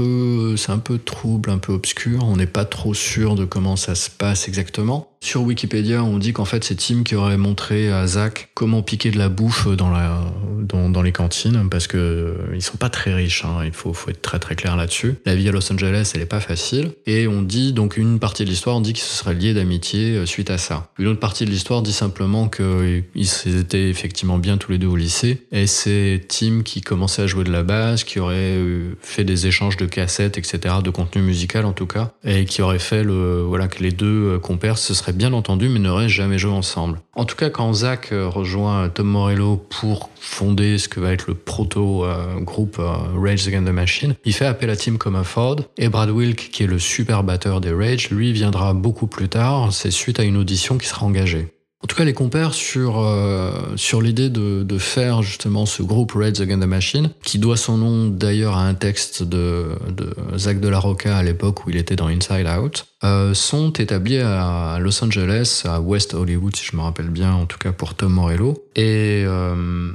c'est 0.57 0.73
un 0.73 0.79
peu 0.79 0.99
trouble, 0.99 1.51
un 1.51 1.59
peu 1.59 1.73
obscur. 1.73 2.25
On 2.25 2.37
n'est 2.37 2.47
pas 2.47 2.65
trop 2.65 2.93
sûr 2.93 3.37
de 3.37 3.45
comment 3.45 3.77
ça 3.77 3.95
se 3.95 4.11
passe 4.11 4.49
exactement. 4.49 5.14
Sur 5.25 5.41
Wikipédia, 5.41 6.05
on 6.05 6.19
dit 6.19 6.35
qu'en 6.35 6.45
fait 6.45 6.65
c'est 6.65 6.75
Tim 6.75 7.03
qui 7.03 7.15
aurait 7.15 7.39
montré 7.39 7.91
à 7.91 8.07
Zach 8.07 8.51
comment 8.53 8.83
piquer 8.83 9.11
de 9.11 9.17
la 9.17 9.31
bouffe 9.31 9.67
dans, 9.75 9.89
la, 9.89 10.21
dans, 10.61 10.91
dans 10.91 11.01
les 11.01 11.13
cantines, 11.13 11.71
parce 11.71 11.87
que 11.87 11.97
euh, 11.97 12.35
ils 12.55 12.61
sont 12.61 12.77
pas 12.77 12.91
très 12.91 13.15
riches. 13.15 13.43
hein. 13.43 13.63
Il 13.65 13.73
faut, 13.73 13.95
faut 13.95 14.11
être 14.11 14.21
très 14.21 14.39
très 14.39 14.55
clair 14.55 14.77
là-dessus. 14.77 15.15
La 15.25 15.35
vie 15.35 15.49
à 15.49 15.53
Los 15.53 15.73
Angeles, 15.73 16.13
elle 16.15 16.21
est 16.21 16.27
pas 16.27 16.41
facile. 16.41 16.93
Et 17.07 17.27
on 17.27 17.41
dit 17.41 17.73
donc 17.73 17.97
une 17.97 18.19
partie 18.19 18.45
de 18.45 18.51
l'histoire, 18.51 18.77
on 18.77 18.83
dit 18.83 18.93
qu'ils 18.93 19.03
se 19.03 19.17
seraient 19.17 19.33
liés 19.33 19.55
d'amitié 19.55 20.11
euh, 20.11 20.27
suite 20.27 20.51
à 20.51 20.59
ça. 20.59 20.91
Une 20.99 21.07
autre 21.07 21.21
partie 21.21 21.47
de 21.47 21.51
l'histoire 21.51 21.81
dit 21.81 21.95
simplement 21.95 22.51
qu'ils 22.51 23.05
étaient 23.47 23.89
effectivement 23.89 24.37
bien 24.37 24.59
tous 24.59 24.73
les 24.73 24.79
deux 24.79 24.89
au 24.89 24.97
lycée. 24.97 25.47
Et 25.53 25.67
c'est 25.67 26.21
Tim 26.29 26.61
qui 26.63 26.83
commençait 26.83 27.23
à 27.23 27.27
jouer 27.27 27.45
de 27.45 27.51
la 27.51 27.63
basse, 27.63 28.05
qui 28.05 28.21
aurait 28.21 28.59
euh, 28.59 28.95
fait 29.01 29.25
des 29.25 29.47
échanges 29.47 29.79
de 29.79 29.87
cassettes, 29.87 30.37
etc., 30.37 30.75
de 30.85 30.91
contenu 30.91 31.23
musical 31.23 31.65
en 31.65 31.73
tout 31.73 31.87
cas, 31.87 32.13
et 32.25 32.45
qui 32.45 32.61
aurait 32.61 32.79
fait 32.79 33.03
le 33.03 33.41
voilà 33.41 33.69
que 33.69 33.83
les 33.83 33.91
deux 33.91 34.35
euh, 34.35 34.39
compères 34.39 34.77
se 34.77 34.93
seraient 34.93 35.14
bien 35.17 35.33
entendus 35.33 35.69
mais 35.69 35.79
n'auraient 35.79 36.09
jamais 36.09 36.39
joué 36.39 36.53
ensemble. 36.53 37.01
En 37.15 37.25
tout 37.25 37.37
cas, 37.37 37.51
quand 37.51 37.73
Zach 37.73 38.11
euh, 38.13 38.29
rejoint 38.29 38.89
Tom 38.89 39.07
Morello 39.07 39.57
pour 39.57 40.11
fonder 40.19 40.79
ce 40.79 40.89
que 40.89 41.01
va 41.01 41.13
être 41.13 41.27
le 41.29 41.35
proto 41.35 42.05
euh, 42.05 42.41
euh, 42.79 42.83
Rage 43.17 43.47
Against 43.47 43.67
the 43.67 43.73
Machine, 43.73 44.15
il 44.25 44.33
fait 44.33 44.47
appel 44.47 44.71
à 44.71 44.77
Tim 44.77 44.97
Comerford 44.97 45.61
et 45.77 45.89
Brad 45.89 46.11
Wilk, 46.11 46.51
qui 46.51 46.65
est 46.65 46.67
le 46.67 46.79
super 46.79 47.23
batteur 47.23 47.61
des 47.61 47.73
Rage, 47.73 48.11
lui 48.11 48.33
viendra 48.33 48.75
beaucoup 48.75 49.07
plus 49.07 49.29
tard. 49.29 49.73
C'est 49.73 49.91
suite 49.91 50.19
à 50.19 50.25
une 50.25 50.37
audition 50.37 50.79
qui 50.79 50.89
sera 50.89 51.07
engagée. 51.07 51.54
En 51.85 51.87
tout 51.87 51.97
cas, 51.97 52.05
les 52.05 52.15
compères 52.15 52.55
sur, 52.55 52.99
euh, 52.99 53.53
sur 53.77 54.01
l'idée 54.01 54.31
de, 54.31 54.63
de 54.63 54.79
faire 54.79 55.21
justement 55.21 55.67
ce 55.67 55.83
groupe 55.83 56.13
Rage 56.13 56.41
Against 56.41 56.63
the 56.63 56.67
Machine, 56.67 57.11
qui 57.23 57.39
doit 57.39 57.59
son 57.59 57.77
nom 57.77 58.09
d'ailleurs 58.09 58.57
à 58.57 58.67
un 58.67 58.73
texte 58.73 59.23
de, 59.23 59.67
de 59.91 60.15
Zach 60.39 60.61
de 60.61 60.69
la 60.69 60.79
Roca 60.79 61.15
à 61.15 61.23
l'époque 61.23 61.67
où 61.67 61.71
il 61.71 61.77
était 61.77 61.95
dans 61.95 62.07
Inside 62.07 62.47
Out, 62.47 62.87
euh, 63.05 63.35
sont 63.35 63.71
établis 63.75 64.17
à 64.17 64.79
Los 64.81 65.05
Angeles, 65.05 65.65
à 65.67 65.83
West 65.83 66.15
Hollywood, 66.15 66.57
si 66.57 66.65
je 66.65 66.75
me 66.75 66.81
rappelle 66.81 67.11
bien, 67.11 67.35
en 67.35 67.45
tout 67.45 67.59
cas 67.59 67.73
pour 67.73 67.93
Tom 67.93 68.15
Morello. 68.15 68.65
Et 68.77 69.25
euh, 69.27 69.93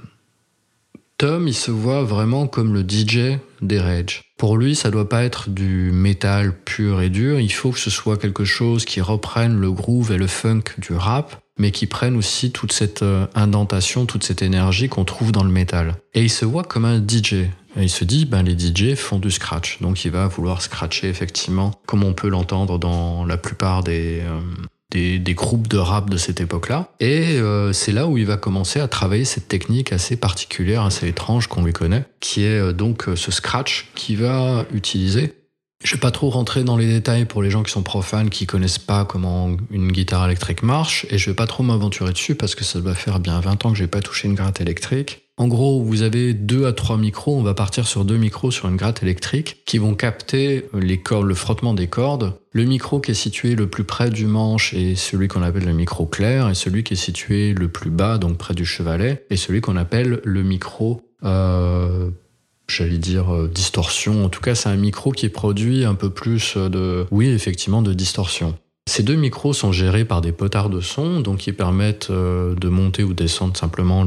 Tom, 1.17 1.47
il 1.47 1.55
se 1.55 1.71
voit 1.71 2.03
vraiment 2.03 2.45
comme 2.45 2.71
le 2.71 2.81
DJ 2.87 3.39
des 3.61 3.79
Rage. 3.79 4.21
Pour 4.37 4.57
lui, 4.57 4.75
ça 4.75 4.91
doit 4.91 5.09
pas 5.09 5.23
être 5.23 5.49
du 5.49 5.91
métal 5.91 6.53
pur 6.53 7.01
et 7.01 7.09
dur, 7.09 7.39
il 7.39 7.51
faut 7.51 7.71
que 7.71 7.79
ce 7.79 7.89
soit 7.89 8.17
quelque 8.17 8.45
chose 8.45 8.85
qui 8.85 9.01
reprenne 9.01 9.59
le 9.59 9.71
groove 9.71 10.11
et 10.11 10.17
le 10.17 10.27
funk 10.27 10.63
du 10.77 10.93
rap, 10.93 11.41
mais 11.59 11.71
qui 11.71 11.85
prenne 11.85 12.15
aussi 12.15 12.51
toute 12.51 12.71
cette 12.71 13.03
euh, 13.03 13.27
indentation, 13.35 14.05
toute 14.05 14.23
cette 14.23 14.41
énergie 14.41 14.89
qu'on 14.89 15.05
trouve 15.05 15.31
dans 15.31 15.43
le 15.43 15.51
métal. 15.51 15.95
Et 16.15 16.23
il 16.23 16.29
se 16.29 16.45
voit 16.45 16.63
comme 16.63 16.85
un 16.85 16.97
DJ. 16.97 17.49
Il 17.75 17.89
se 17.89 18.03
dit, 18.03 18.25
ben 18.25 18.41
les 18.41 18.57
DJ 18.57 18.95
font 18.95 19.19
du 19.19 19.29
scratch, 19.29 19.79
donc 19.81 20.03
il 20.03 20.11
va 20.11 20.27
vouloir 20.27 20.61
scratcher 20.61 21.07
effectivement, 21.07 21.71
comme 21.85 22.03
on 22.03 22.13
peut 22.13 22.29
l'entendre 22.29 22.79
dans 22.79 23.25
la 23.25 23.37
plupart 23.37 23.83
des, 23.83 24.21
euh, 24.21 24.39
des, 24.91 25.19
des 25.19 25.33
groupes 25.35 25.67
de 25.67 25.77
rap 25.77 26.09
de 26.09 26.17
cette 26.17 26.41
époque-là. 26.41 26.89
Et 26.99 27.37
euh, 27.37 27.71
c'est 27.71 27.91
là 27.91 28.07
où 28.07 28.17
il 28.17 28.25
va 28.25 28.37
commencer 28.37 28.79
à 28.79 28.87
travailler 28.87 29.25
cette 29.25 29.47
technique 29.47 29.91
assez 29.91 30.15
particulière, 30.15 30.83
assez 30.83 31.07
étrange 31.07 31.47
qu'on 31.47 31.63
lui 31.63 31.73
connaît, 31.73 32.05
qui 32.19 32.43
est 32.43 32.59
euh, 32.59 32.73
donc 32.73 33.05
ce 33.15 33.31
scratch 33.31 33.89
qu'il 33.95 34.17
va 34.17 34.65
utiliser. 34.73 35.35
Je 35.81 35.95
vais 35.95 36.01
pas 36.01 36.11
trop 36.11 36.29
rentrer 36.29 36.65
dans 36.65 36.75
les 36.75 36.87
détails 36.87 37.23
pour 37.23 37.41
les 37.41 37.49
gens 37.49 37.63
qui 37.63 37.71
sont 37.71 37.83
profanes, 37.83 38.29
qui 38.29 38.45
connaissent 38.45 38.77
pas 38.77 39.05
comment 39.05 39.55
une 39.71 39.93
guitare 39.93 40.25
électrique 40.25 40.61
marche, 40.61 41.07
et 41.09 41.17
je 41.17 41.29
vais 41.29 41.35
pas 41.35 41.47
trop 41.47 41.63
m'aventurer 41.63 42.11
dessus 42.11 42.35
parce 42.35 42.53
que 42.53 42.65
ça 42.65 42.81
doit 42.81 42.95
faire 42.95 43.21
bien 43.21 43.39
20 43.39 43.65
ans 43.65 43.71
que 43.71 43.77
j'ai 43.77 43.87
pas 43.87 44.01
touché 44.01 44.27
une 44.27 44.35
gratte 44.35 44.59
électrique. 44.59 45.29
En 45.37 45.47
gros, 45.47 45.81
vous 45.81 46.01
avez 46.01 46.33
deux 46.33 46.67
à 46.67 46.73
trois 46.73 46.97
micros, 46.97 47.37
on 47.37 47.43
va 47.43 47.53
partir 47.53 47.87
sur 47.87 48.03
deux 48.03 48.17
micros 48.17 48.51
sur 48.51 48.67
une 48.67 48.75
gratte 48.75 49.03
électrique 49.03 49.63
qui 49.65 49.77
vont 49.77 49.95
capter 49.95 50.65
les 50.73 51.01
cordes, 51.01 51.25
le 51.25 51.33
frottement 51.33 51.73
des 51.73 51.87
cordes. 51.87 52.33
Le 52.51 52.65
micro 52.65 52.99
qui 52.99 53.11
est 53.11 53.13
situé 53.13 53.55
le 53.55 53.67
plus 53.67 53.85
près 53.85 54.09
du 54.09 54.25
manche 54.25 54.73
est 54.73 54.95
celui 54.95 55.29
qu'on 55.29 55.43
appelle 55.43 55.63
le 55.63 55.73
micro 55.73 56.05
clair 56.05 56.49
et 56.49 56.55
celui 56.55 56.83
qui 56.83 56.95
est 56.95 56.97
situé 56.97 57.53
le 57.53 57.69
plus 57.69 57.89
bas, 57.89 58.17
donc 58.17 58.37
près 58.37 58.53
du 58.53 58.65
chevalet, 58.65 59.25
est 59.29 59.37
celui 59.37 59.61
qu'on 59.61 59.77
appelle 59.77 60.19
le 60.25 60.43
micro 60.43 61.01
euh, 61.23 62.09
j'allais 62.69 62.97
dire 62.97 63.33
euh, 63.33 63.47
distorsion. 63.47 64.25
En 64.25 64.29
tout 64.29 64.41
cas, 64.41 64.55
c'est 64.55 64.69
un 64.69 64.75
micro 64.75 65.11
qui 65.11 65.29
produit 65.29 65.85
un 65.85 65.95
peu 65.95 66.09
plus 66.09 66.57
de, 66.57 67.05
oui, 67.11 67.29
effectivement, 67.29 67.81
de 67.81 67.93
distorsion. 67.93 68.57
Ces 68.89 69.03
deux 69.03 69.15
micros 69.15 69.53
sont 69.53 69.71
gérés 69.71 70.03
par 70.03 70.19
des 70.19 70.31
potards 70.31 70.71
de 70.71 70.81
son, 70.81 71.19
donc 71.19 71.37
qui 71.37 71.53
permettent 71.53 72.09
euh, 72.09 72.55
de 72.55 72.69
monter 72.69 73.03
ou 73.03 73.13
descendre 73.13 73.55
simplement 73.55 74.03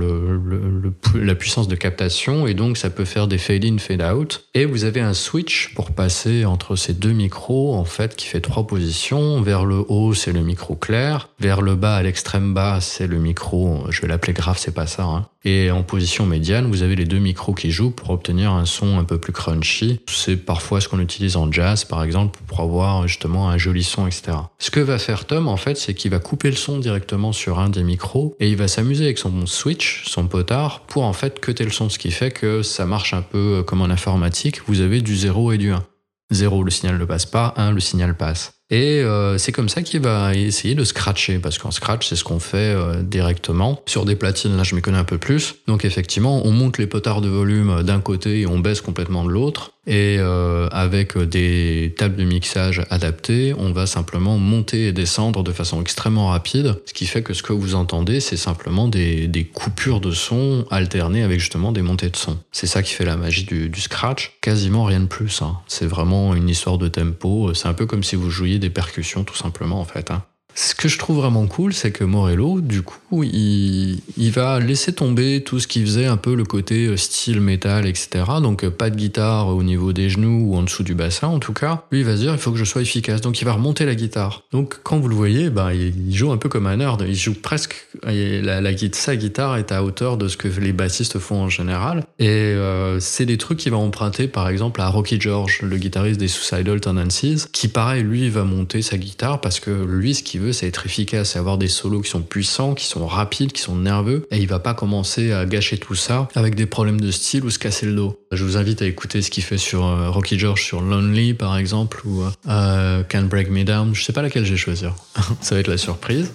la 1.14 1.34
puissance 1.36 1.68
de 1.68 1.76
captation, 1.76 2.48
et 2.48 2.54
donc 2.54 2.76
ça 2.76 2.90
peut 2.90 3.04
faire 3.04 3.28
des 3.28 3.38
fade-in, 3.38 3.78
fade-out. 3.78 4.48
Et 4.54 4.64
vous 4.64 4.82
avez 4.82 5.00
un 5.00 5.14
switch 5.14 5.72
pour 5.76 5.92
passer 5.92 6.44
entre 6.44 6.74
ces 6.74 6.94
deux 6.94 7.12
micros, 7.12 7.76
en 7.76 7.84
fait, 7.84 8.16
qui 8.16 8.26
fait 8.26 8.40
trois 8.40 8.66
positions. 8.66 9.40
Vers 9.40 9.64
le 9.64 9.84
haut, 9.86 10.14
c'est 10.14 10.32
le 10.32 10.42
micro 10.42 10.74
clair. 10.74 11.28
Vers 11.38 11.62
le 11.62 11.76
bas, 11.76 11.94
à 11.94 12.02
l'extrême 12.02 12.52
bas, 12.52 12.80
c'est 12.80 13.06
le 13.06 13.20
micro, 13.20 13.84
je 13.88 14.02
vais 14.02 14.08
l'appeler 14.08 14.32
grave, 14.32 14.58
c'est 14.58 14.74
pas 14.74 14.88
ça, 14.88 15.04
hein. 15.04 15.28
Et 15.44 15.70
en 15.70 15.82
position 15.82 16.24
médiane, 16.24 16.68
vous 16.68 16.82
avez 16.82 16.94
les 16.94 17.04
deux 17.04 17.18
micros 17.18 17.52
qui 17.52 17.72
jouent 17.72 17.90
pour 17.90 18.10
obtenir 18.10 18.52
un 18.52 18.64
son 18.64 18.98
un 18.98 19.04
peu 19.04 19.18
plus 19.18 19.32
crunchy. 19.32 20.00
C'est 20.08 20.36
parfois 20.36 20.80
ce 20.80 20.88
qu'on 20.88 21.00
utilise 21.00 21.36
en 21.36 21.50
jazz, 21.50 21.84
par 21.84 22.04
exemple, 22.04 22.38
pour 22.46 22.60
avoir 22.60 23.08
justement 23.08 23.48
un 23.50 23.58
joli 23.58 23.82
son, 23.82 24.06
etc. 24.06 24.32
que 24.72 24.80
va 24.80 24.98
faire 24.98 25.26
Tom, 25.26 25.46
en 25.46 25.56
fait, 25.56 25.76
c'est 25.76 25.94
qu'il 25.94 26.10
va 26.10 26.18
couper 26.18 26.50
le 26.50 26.56
son 26.56 26.78
directement 26.78 27.32
sur 27.32 27.60
un 27.60 27.68
des 27.68 27.84
micros 27.84 28.34
et 28.40 28.48
il 28.48 28.56
va 28.56 28.66
s'amuser 28.66 29.04
avec 29.04 29.18
son 29.18 29.46
switch, 29.46 30.02
son 30.06 30.26
potard, 30.26 30.80
pour 30.88 31.04
en 31.04 31.12
fait 31.12 31.40
cuter 31.40 31.64
le 31.64 31.70
son, 31.70 31.88
ce 31.88 31.98
qui 31.98 32.10
fait 32.10 32.30
que 32.30 32.62
ça 32.62 32.86
marche 32.86 33.14
un 33.14 33.22
peu 33.22 33.62
comme 33.64 33.82
en 33.82 33.90
informatique. 33.90 34.62
Vous 34.66 34.80
avez 34.80 35.02
du 35.02 35.14
0 35.14 35.52
et 35.52 35.58
du 35.58 35.70
1. 35.70 35.84
0, 36.32 36.64
le 36.64 36.70
signal 36.70 36.98
ne 36.98 37.04
passe 37.04 37.26
pas, 37.26 37.52
1, 37.56 37.72
le 37.72 37.80
signal 37.80 38.16
passe. 38.16 38.54
Et 38.70 39.02
euh, 39.02 39.36
c'est 39.36 39.52
comme 39.52 39.68
ça 39.68 39.82
qu'il 39.82 40.00
va 40.00 40.34
essayer 40.34 40.74
de 40.74 40.84
scratcher, 40.84 41.38
parce 41.38 41.58
qu'en 41.58 41.70
scratch, 41.70 42.08
c'est 42.08 42.16
ce 42.16 42.24
qu'on 42.24 42.40
fait 42.40 42.74
euh, 42.74 43.02
directement. 43.02 43.82
Sur 43.84 44.06
des 44.06 44.16
platines, 44.16 44.56
là, 44.56 44.62
je 44.62 44.74
m'y 44.74 44.80
connais 44.80 44.96
un 44.96 45.04
peu 45.04 45.18
plus. 45.18 45.56
Donc 45.66 45.84
effectivement, 45.84 46.46
on 46.46 46.52
monte 46.52 46.78
les 46.78 46.86
potards 46.86 47.20
de 47.20 47.28
volume 47.28 47.82
d'un 47.82 48.00
côté 48.00 48.40
et 48.40 48.46
on 48.46 48.58
baisse 48.58 48.80
complètement 48.80 49.24
de 49.24 49.30
l'autre. 49.30 49.72
Et 49.86 50.16
euh, 50.20 50.68
avec 50.70 51.18
des 51.18 51.94
tables 51.98 52.14
de 52.16 52.24
mixage 52.24 52.82
adaptées, 52.90 53.52
on 53.58 53.72
va 53.72 53.86
simplement 53.86 54.38
monter 54.38 54.88
et 54.88 54.92
descendre 54.92 55.42
de 55.42 55.50
façon 55.52 55.80
extrêmement 55.80 56.28
rapide, 56.28 56.76
ce 56.86 56.92
qui 56.92 57.06
fait 57.06 57.22
que 57.22 57.34
ce 57.34 57.42
que 57.42 57.52
vous 57.52 57.74
entendez, 57.74 58.20
c'est 58.20 58.36
simplement 58.36 58.86
des, 58.86 59.50
coupures 59.52 60.00
de 60.00 60.12
son 60.12 60.64
alternées 60.70 61.22
avec 61.22 61.40
justement 61.40 61.72
des 61.72 61.82
montées 61.82 62.10
de 62.10 62.16
son. 62.16 62.38
C'est 62.52 62.66
ça 62.68 62.82
qui 62.82 62.94
fait 62.94 63.04
la 63.04 63.16
magie 63.16 63.44
du, 63.44 63.68
du 63.68 63.80
scratch. 63.80 64.32
Quasiment 64.40 64.84
rien 64.84 65.00
de 65.00 65.06
plus. 65.06 65.42
hein. 65.42 65.58
C'est 65.66 65.86
vraiment 65.86 66.34
une 66.34 66.48
histoire 66.48 66.78
de 66.78 66.88
tempo. 66.88 67.52
C'est 67.54 67.66
un 67.68 67.74
peu 67.74 67.86
comme 67.86 68.04
si 68.04 68.14
vous 68.16 68.30
jouiez 68.30 68.58
des 68.58 68.70
percussions 68.70 69.24
tout 69.24 69.36
simplement 69.36 69.80
en 69.80 69.84
fait. 69.84 70.10
hein. 70.10 70.22
Ce 70.54 70.74
que 70.74 70.88
je 70.88 70.98
trouve 70.98 71.16
vraiment 71.16 71.46
cool, 71.46 71.72
c'est 71.72 71.92
que 71.92 72.04
Morello, 72.04 72.60
du 72.60 72.82
coup, 72.82 73.22
il, 73.22 74.00
va 74.32 74.60
laisser 74.60 74.92
tomber 74.92 75.42
tout 75.42 75.60
ce 75.60 75.66
qui 75.66 75.82
faisait 75.82 76.06
un 76.06 76.16
peu 76.16 76.34
le 76.34 76.44
côté 76.44 76.86
euh, 76.86 76.96
style 76.96 77.40
métal, 77.40 77.86
etc. 77.86 78.24
Donc 78.42 78.64
euh, 78.64 78.70
pas 78.70 78.88
de 78.88 78.96
guitare 78.96 79.48
au 79.48 79.62
niveau 79.62 79.92
des 79.92 80.08
genoux 80.08 80.46
ou 80.46 80.56
en 80.56 80.62
dessous 80.62 80.82
du 80.82 80.94
bassin, 80.94 81.28
en 81.28 81.38
tout 81.38 81.52
cas. 81.52 81.84
Lui, 81.90 82.00
il 82.00 82.06
va 82.06 82.16
se 82.16 82.22
dire, 82.22 82.32
il 82.32 82.38
faut 82.38 82.52
que 82.52 82.58
je 82.58 82.64
sois 82.64 82.82
efficace. 82.82 83.20
Donc 83.20 83.40
il 83.40 83.44
va 83.44 83.52
remonter 83.52 83.84
la 83.84 83.94
guitare. 83.94 84.42
Donc 84.52 84.80
quand 84.82 84.98
vous 84.98 85.08
le 85.08 85.14
voyez, 85.14 85.50
ben, 85.50 85.70
il 85.72 86.14
joue 86.14 86.32
un 86.32 86.38
peu 86.38 86.48
comme 86.48 86.66
un 86.66 86.76
nerd. 86.76 87.04
Il 87.06 87.14
joue 87.14 87.34
presque... 87.34 87.88
La, 88.04 88.60
sa 88.92 89.16
guitare 89.16 89.56
est 89.56 89.72
à 89.72 89.84
hauteur 89.84 90.16
de 90.16 90.28
ce 90.28 90.36
que 90.36 90.48
les 90.48 90.72
bassistes 90.72 91.18
font 91.18 91.42
en 91.42 91.48
général. 91.48 92.04
Et 92.18 92.28
euh, 92.28 93.00
c'est 93.00 93.26
des 93.26 93.38
trucs 93.38 93.58
qu'il 93.58 93.72
va 93.72 93.78
emprunter, 93.78 94.28
par 94.28 94.48
exemple, 94.48 94.80
à 94.80 94.88
Rocky 94.88 95.20
George, 95.20 95.60
le 95.62 95.76
guitariste 95.76 96.18
des 96.18 96.28
Suicidal 96.28 96.80
Tendencies, 96.80 97.46
qui, 97.52 97.68
pareil, 97.68 98.02
lui, 98.02 98.28
va 98.30 98.44
monter 98.44 98.82
sa 98.82 98.96
guitare 98.96 99.40
parce 99.40 99.60
que 99.60 99.70
lui, 99.70 100.14
ce 100.14 100.22
qu'il 100.22 100.41
veut, 100.42 100.52
c'est 100.52 100.66
être 100.66 100.86
efficace, 100.86 101.30
c'est 101.30 101.38
avoir 101.38 101.58
des 101.58 101.68
solos 101.68 102.02
qui 102.02 102.10
sont 102.10 102.22
puissants, 102.22 102.74
qui 102.74 102.86
sont 102.86 103.06
rapides, 103.06 103.52
qui 103.52 103.62
sont 103.62 103.76
nerveux. 103.76 104.26
Et 104.30 104.38
il 104.38 104.46
va 104.46 104.58
pas 104.58 104.74
commencer 104.74 105.32
à 105.32 105.46
gâcher 105.46 105.78
tout 105.78 105.94
ça 105.94 106.28
avec 106.34 106.54
des 106.54 106.66
problèmes 106.66 107.00
de 107.00 107.10
style 107.10 107.44
ou 107.44 107.50
se 107.50 107.58
casser 107.58 107.86
le 107.86 107.94
dos. 107.94 108.18
Je 108.30 108.44
vous 108.44 108.56
invite 108.56 108.82
à 108.82 108.86
écouter 108.86 109.22
ce 109.22 109.30
qu'il 109.30 109.42
fait 109.42 109.58
sur 109.58 109.86
euh, 109.86 110.10
Rocky 110.10 110.38
George, 110.38 110.62
sur 110.62 110.80
Lonely, 110.80 111.34
par 111.34 111.56
exemple, 111.56 112.02
ou 112.04 112.22
euh, 112.48 113.02
Can't 113.04 113.24
Break 113.24 113.50
Me 113.50 113.64
Down. 113.64 113.94
Je 113.94 114.04
sais 114.04 114.12
pas 114.12 114.22
laquelle 114.22 114.44
j'ai 114.44 114.56
choisi. 114.56 114.84
ça 115.40 115.54
va 115.54 115.60
être 115.60 115.68
la 115.68 115.78
surprise. 115.78 116.30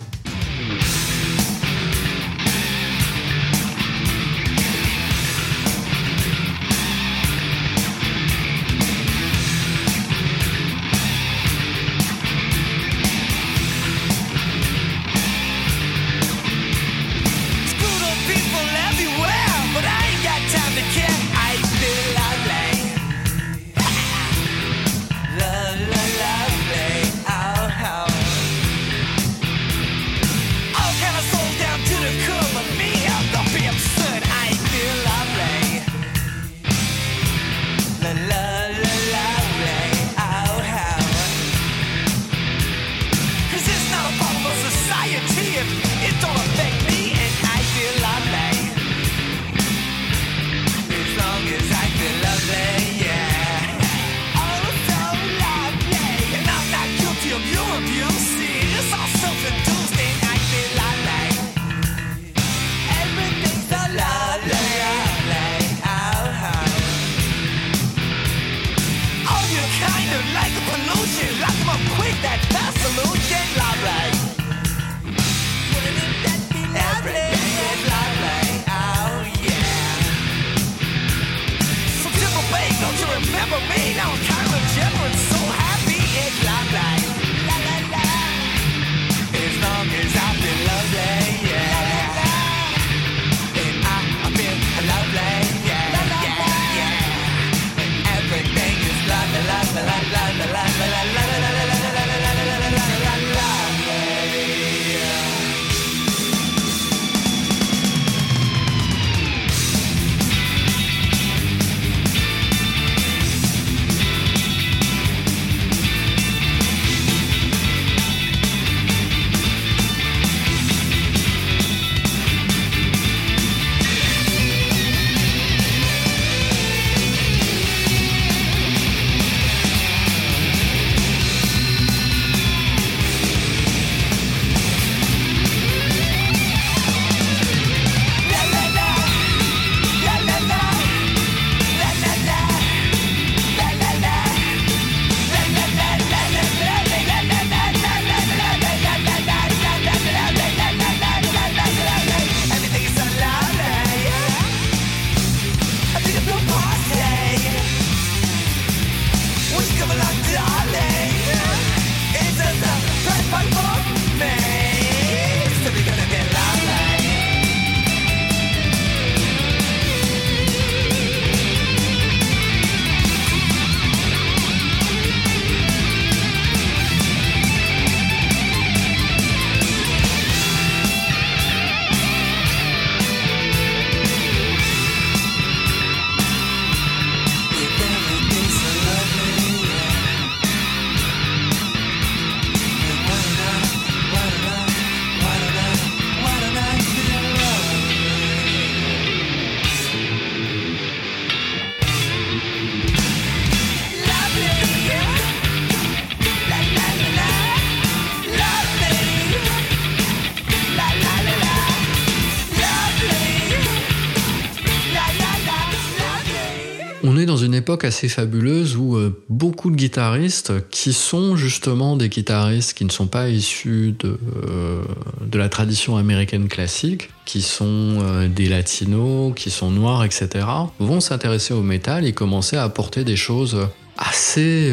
Assez 217.88 218.08
fabuleuse 218.10 218.76
où 218.76 218.96
euh, 218.96 219.20
beaucoup 219.30 219.72
de 219.72 219.76
guitaristes 219.76 220.54
qui 220.70 220.94
sont 220.94 221.36
justement 221.36 221.96
des 221.96 222.10
guitaristes 222.10 222.78
qui 222.78 222.86
ne 222.86 222.92
sont 222.92 223.08
pas 223.08 223.30
issus 223.30 223.96
de, 223.98 224.20
euh, 224.48 224.84
de 225.26 225.38
la 225.40 225.50
tradition 225.50 225.98
américaine 225.98 226.48
classique, 226.48 227.10
qui 227.26 227.42
sont 227.42 227.98
euh, 228.02 228.28
des 228.28 228.48
latinos, 228.48 229.34
qui 229.36 229.50
sont 229.50 229.72
noirs, 229.72 230.04
etc., 230.04 230.46
vont 230.80 231.00
s'intéresser 231.00 231.54
au 231.54 231.64
métal 231.64 232.06
et 232.06 232.14
commencer 232.14 232.58
à 232.58 232.64
apporter 232.64 233.04
des 233.04 233.16
choses 233.16 233.58
assez, 233.98 234.72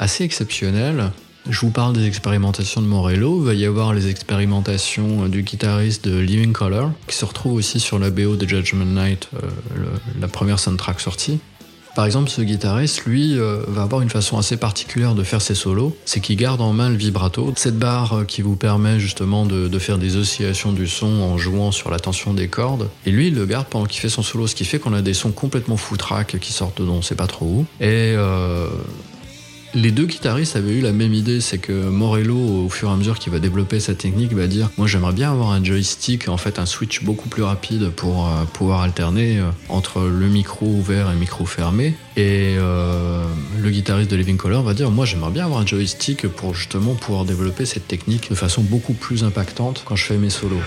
assez 0.00 0.24
exceptionnelles. 0.24 1.12
Je 1.48 1.60
vous 1.60 1.70
parle 1.70 1.92
des 1.92 2.06
expérimentations 2.06 2.82
de 2.82 2.86
Morello, 2.86 3.40
il 3.40 3.46
va 3.46 3.54
y 3.54 3.64
avoir 3.64 3.94
les 3.94 4.08
expérimentations 4.08 5.28
du 5.28 5.42
guitariste 5.42 6.04
de 6.08 6.18
Living 6.18 6.52
Color, 6.52 6.90
qui 7.06 7.14
se 7.14 7.24
retrouve 7.24 7.54
aussi 7.54 7.78
sur 7.78 8.00
la 8.00 8.10
BO 8.10 8.34
de 8.34 8.48
Judgment 8.48 8.84
Night, 8.84 9.28
la 10.20 10.26
première 10.26 10.58
soundtrack 10.58 10.98
sortie. 11.00 11.38
Par 11.94 12.06
exemple, 12.06 12.30
ce 12.30 12.42
guitariste, 12.42 13.04
lui, 13.04 13.38
euh, 13.38 13.60
va 13.66 13.82
avoir 13.82 14.02
une 14.02 14.10
façon 14.10 14.38
assez 14.38 14.56
particulière 14.56 15.14
de 15.14 15.22
faire 15.22 15.42
ses 15.42 15.54
solos, 15.54 15.96
c'est 16.04 16.20
qu'il 16.20 16.36
garde 16.36 16.60
en 16.60 16.72
main 16.72 16.90
le 16.90 16.96
vibrato, 16.96 17.52
cette 17.56 17.78
barre 17.78 18.18
euh, 18.18 18.24
qui 18.24 18.42
vous 18.42 18.56
permet 18.56 19.00
justement 19.00 19.46
de, 19.46 19.78
faire 19.78 19.98
des 19.98 20.16
oscillations 20.16 20.72
du 20.72 20.88
son 20.88 21.06
en 21.06 21.38
jouant 21.38 21.72
sur 21.72 21.90
la 21.90 21.98
tension 21.98 22.34
des 22.34 22.48
cordes. 22.48 22.88
Et 23.06 23.10
lui, 23.10 23.28
il 23.28 23.34
le 23.34 23.46
garde 23.46 23.66
pendant 23.68 23.86
qu'il 23.86 24.00
fait 24.00 24.08
son 24.08 24.22
solo, 24.22 24.46
ce 24.46 24.54
qui 24.54 24.64
fait 24.64 24.78
qu'on 24.78 24.92
a 24.92 25.02
des 25.02 25.14
sons 25.14 25.30
complètement 25.30 25.76
foutraques 25.76 26.38
qui 26.40 26.52
sortent 26.52 26.82
de 26.82 26.88
on 26.88 27.02
sait 27.02 27.14
pas 27.14 27.26
trop 27.26 27.46
où. 27.46 27.66
Et 27.80 28.14
euh, 28.16 28.66
les 29.74 29.90
deux 29.90 30.06
guitaristes 30.06 30.56
avaient 30.56 30.72
eu 30.72 30.80
la 30.80 30.92
même 30.92 31.12
idée, 31.12 31.40
c'est 31.40 31.58
que 31.58 31.72
Morello, 31.72 32.64
au 32.64 32.68
fur 32.68 32.88
et 32.88 32.92
à 32.92 32.96
mesure 32.96 33.18
qu'il 33.18 33.32
va 33.32 33.38
développer 33.38 33.80
sa 33.80 33.94
technique, 33.94 34.32
va 34.32 34.46
dire 34.46 34.70
Moi 34.78 34.86
j'aimerais 34.86 35.12
bien 35.12 35.30
avoir 35.30 35.50
un 35.50 35.62
joystick, 35.62 36.28
en 36.28 36.36
fait 36.36 36.58
un 36.58 36.66
switch 36.66 37.02
beaucoup 37.04 37.28
plus 37.28 37.42
rapide 37.42 37.90
pour 37.90 38.26
euh, 38.26 38.44
pouvoir 38.52 38.80
alterner 38.80 39.38
euh, 39.38 39.50
entre 39.68 40.00
le 40.02 40.26
micro 40.28 40.66
ouvert 40.66 41.10
et 41.10 41.12
le 41.12 41.18
micro 41.18 41.44
fermé. 41.44 41.94
Et 42.16 42.56
euh, 42.58 43.24
le 43.58 43.70
guitariste 43.70 44.10
de 44.10 44.16
Living 44.16 44.36
Color 44.36 44.62
va 44.62 44.74
dire 44.74 44.90
Moi 44.90 45.04
j'aimerais 45.04 45.30
bien 45.30 45.44
avoir 45.44 45.60
un 45.60 45.66
joystick 45.66 46.26
pour 46.28 46.54
justement 46.54 46.94
pouvoir 46.94 47.24
développer 47.24 47.66
cette 47.66 47.86
technique 47.86 48.30
de 48.30 48.34
façon 48.34 48.62
beaucoup 48.62 48.94
plus 48.94 49.24
impactante 49.24 49.82
quand 49.84 49.96
je 49.96 50.04
fais 50.04 50.16
mes 50.16 50.30
solos. 50.30 50.62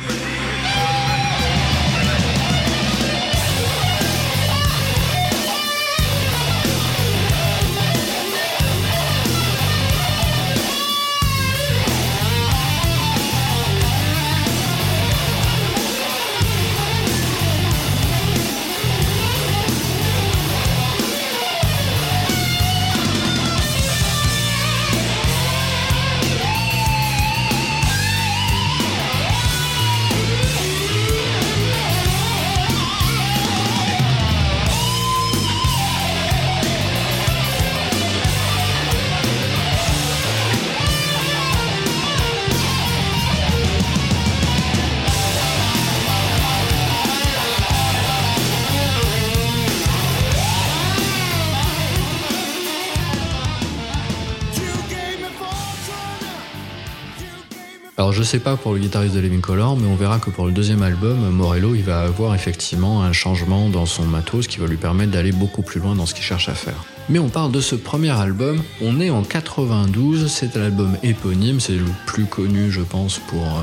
Sais 58.31 58.39
pas 58.39 58.55
pour 58.55 58.71
le 58.71 58.79
guitariste 58.79 59.13
de 59.13 59.19
Living 59.19 59.41
Color, 59.41 59.75
mais 59.75 59.87
on 59.87 59.95
verra 59.95 60.17
que 60.17 60.29
pour 60.29 60.45
le 60.45 60.53
deuxième 60.53 60.83
album, 60.83 61.19
Morello, 61.31 61.75
il 61.75 61.83
va 61.83 62.03
avoir 62.03 62.33
effectivement 62.33 63.03
un 63.03 63.11
changement 63.11 63.67
dans 63.67 63.85
son 63.85 64.05
matos 64.05 64.47
qui 64.47 64.57
va 64.57 64.67
lui 64.67 64.77
permettre 64.77 65.11
d'aller 65.11 65.33
beaucoup 65.33 65.63
plus 65.63 65.81
loin 65.81 65.95
dans 65.95 66.05
ce 66.05 66.13
qu'il 66.13 66.23
cherche 66.23 66.47
à 66.47 66.53
faire. 66.53 66.85
Mais 67.09 67.19
on 67.19 67.27
parle 67.27 67.51
de 67.51 67.59
ce 67.59 67.75
premier 67.75 68.11
album, 68.11 68.63
on 68.81 69.01
est 69.01 69.09
en 69.09 69.23
92, 69.23 70.31
c'est 70.31 70.55
l'album 70.55 70.95
éponyme, 71.03 71.59
c'est 71.59 71.73
le 71.73 71.83
plus 72.05 72.23
connu 72.23 72.71
je 72.71 72.79
pense 72.79 73.19
pour 73.19 73.43
euh, 73.43 73.61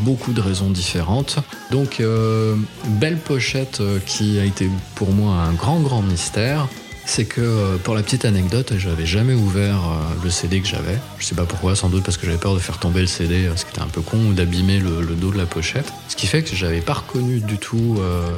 beaucoup 0.00 0.32
de 0.32 0.40
raisons 0.40 0.70
différentes. 0.70 1.36
Donc 1.70 2.00
euh, 2.00 2.56
belle 2.86 3.18
pochette 3.18 3.82
euh, 3.82 3.98
qui 4.06 4.38
a 4.38 4.44
été 4.46 4.70
pour 4.94 5.12
moi 5.12 5.34
un 5.34 5.52
grand 5.52 5.80
grand 5.80 6.00
mystère. 6.00 6.66
C'est 7.10 7.24
que 7.24 7.40
euh, 7.40 7.78
pour 7.78 7.94
la 7.94 8.02
petite 8.02 8.26
anecdote, 8.26 8.74
j'avais 8.76 9.06
jamais 9.06 9.32
ouvert 9.32 9.76
euh, 9.78 10.22
le 10.22 10.28
CD 10.30 10.60
que 10.60 10.68
j'avais. 10.68 10.98
Je 11.18 11.24
sais 11.24 11.34
pas 11.34 11.46
pourquoi, 11.46 11.74
sans 11.74 11.88
doute 11.88 12.04
parce 12.04 12.18
que 12.18 12.26
j'avais 12.26 12.36
peur 12.38 12.54
de 12.54 12.58
faire 12.60 12.78
tomber 12.78 13.00
le 13.00 13.06
CD, 13.06 13.46
euh, 13.46 13.56
ce 13.56 13.64
qui 13.64 13.70
était 13.70 13.80
un 13.80 13.86
peu 13.88 14.02
con, 14.02 14.18
ou 14.26 14.32
d'abîmer 14.34 14.78
le, 14.78 15.00
le 15.00 15.14
dos 15.14 15.30
de 15.32 15.38
la 15.38 15.46
pochette. 15.46 15.90
Ce 16.08 16.16
qui 16.16 16.26
fait 16.26 16.42
que 16.42 16.54
j'avais 16.54 16.82
pas 16.82 16.92
reconnu 16.92 17.40
du 17.40 17.56
tout 17.56 17.96
euh, 17.98 18.28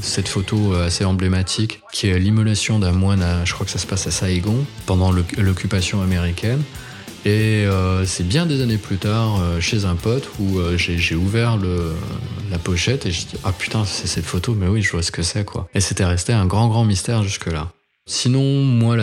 cette 0.00 0.28
photo 0.28 0.72
assez 0.74 1.04
emblématique, 1.04 1.80
qui 1.92 2.06
est 2.08 2.18
l'immolation 2.20 2.78
d'un 2.78 2.92
moine, 2.92 3.22
à, 3.22 3.44
je 3.44 3.52
crois 3.54 3.66
que 3.66 3.72
ça 3.72 3.78
se 3.80 3.88
passe 3.88 4.06
à 4.06 4.12
Saigon, 4.12 4.64
pendant 4.86 5.10
l'oc- 5.10 5.36
l'occupation 5.36 6.00
américaine. 6.00 6.62
Et 7.24 7.64
euh, 7.66 8.06
c'est 8.06 8.26
bien 8.26 8.46
des 8.46 8.62
années 8.62 8.78
plus 8.78 8.98
tard, 8.98 9.40
euh, 9.42 9.60
chez 9.60 9.84
un 9.84 9.96
pote, 9.96 10.28
où 10.38 10.58
euh, 10.58 10.76
j'ai 10.78 10.96
j'ai 10.96 11.16
ouvert 11.16 11.56
le, 11.56 11.92
la 12.52 12.58
pochette 12.58 13.04
et 13.04 13.10
j'ai 13.10 13.24
dit 13.24 13.36
Ah 13.44 13.52
putain, 13.52 13.84
c'est 13.84 14.06
cette 14.06 14.24
photo, 14.26 14.54
mais 14.58 14.68
oui, 14.68 14.80
je 14.80 14.92
vois 14.92 15.02
ce 15.02 15.10
que 15.12 15.22
c'est 15.22 15.44
quoi. 15.44 15.68
Et 15.74 15.80
c'était 15.80 16.04
resté 16.04 16.32
un 16.32 16.46
grand, 16.46 16.68
grand 16.68 16.84
mystère 16.84 17.24
jusque-là. 17.24 17.68
Sinon, 18.06 18.62
moi, 18.64 18.96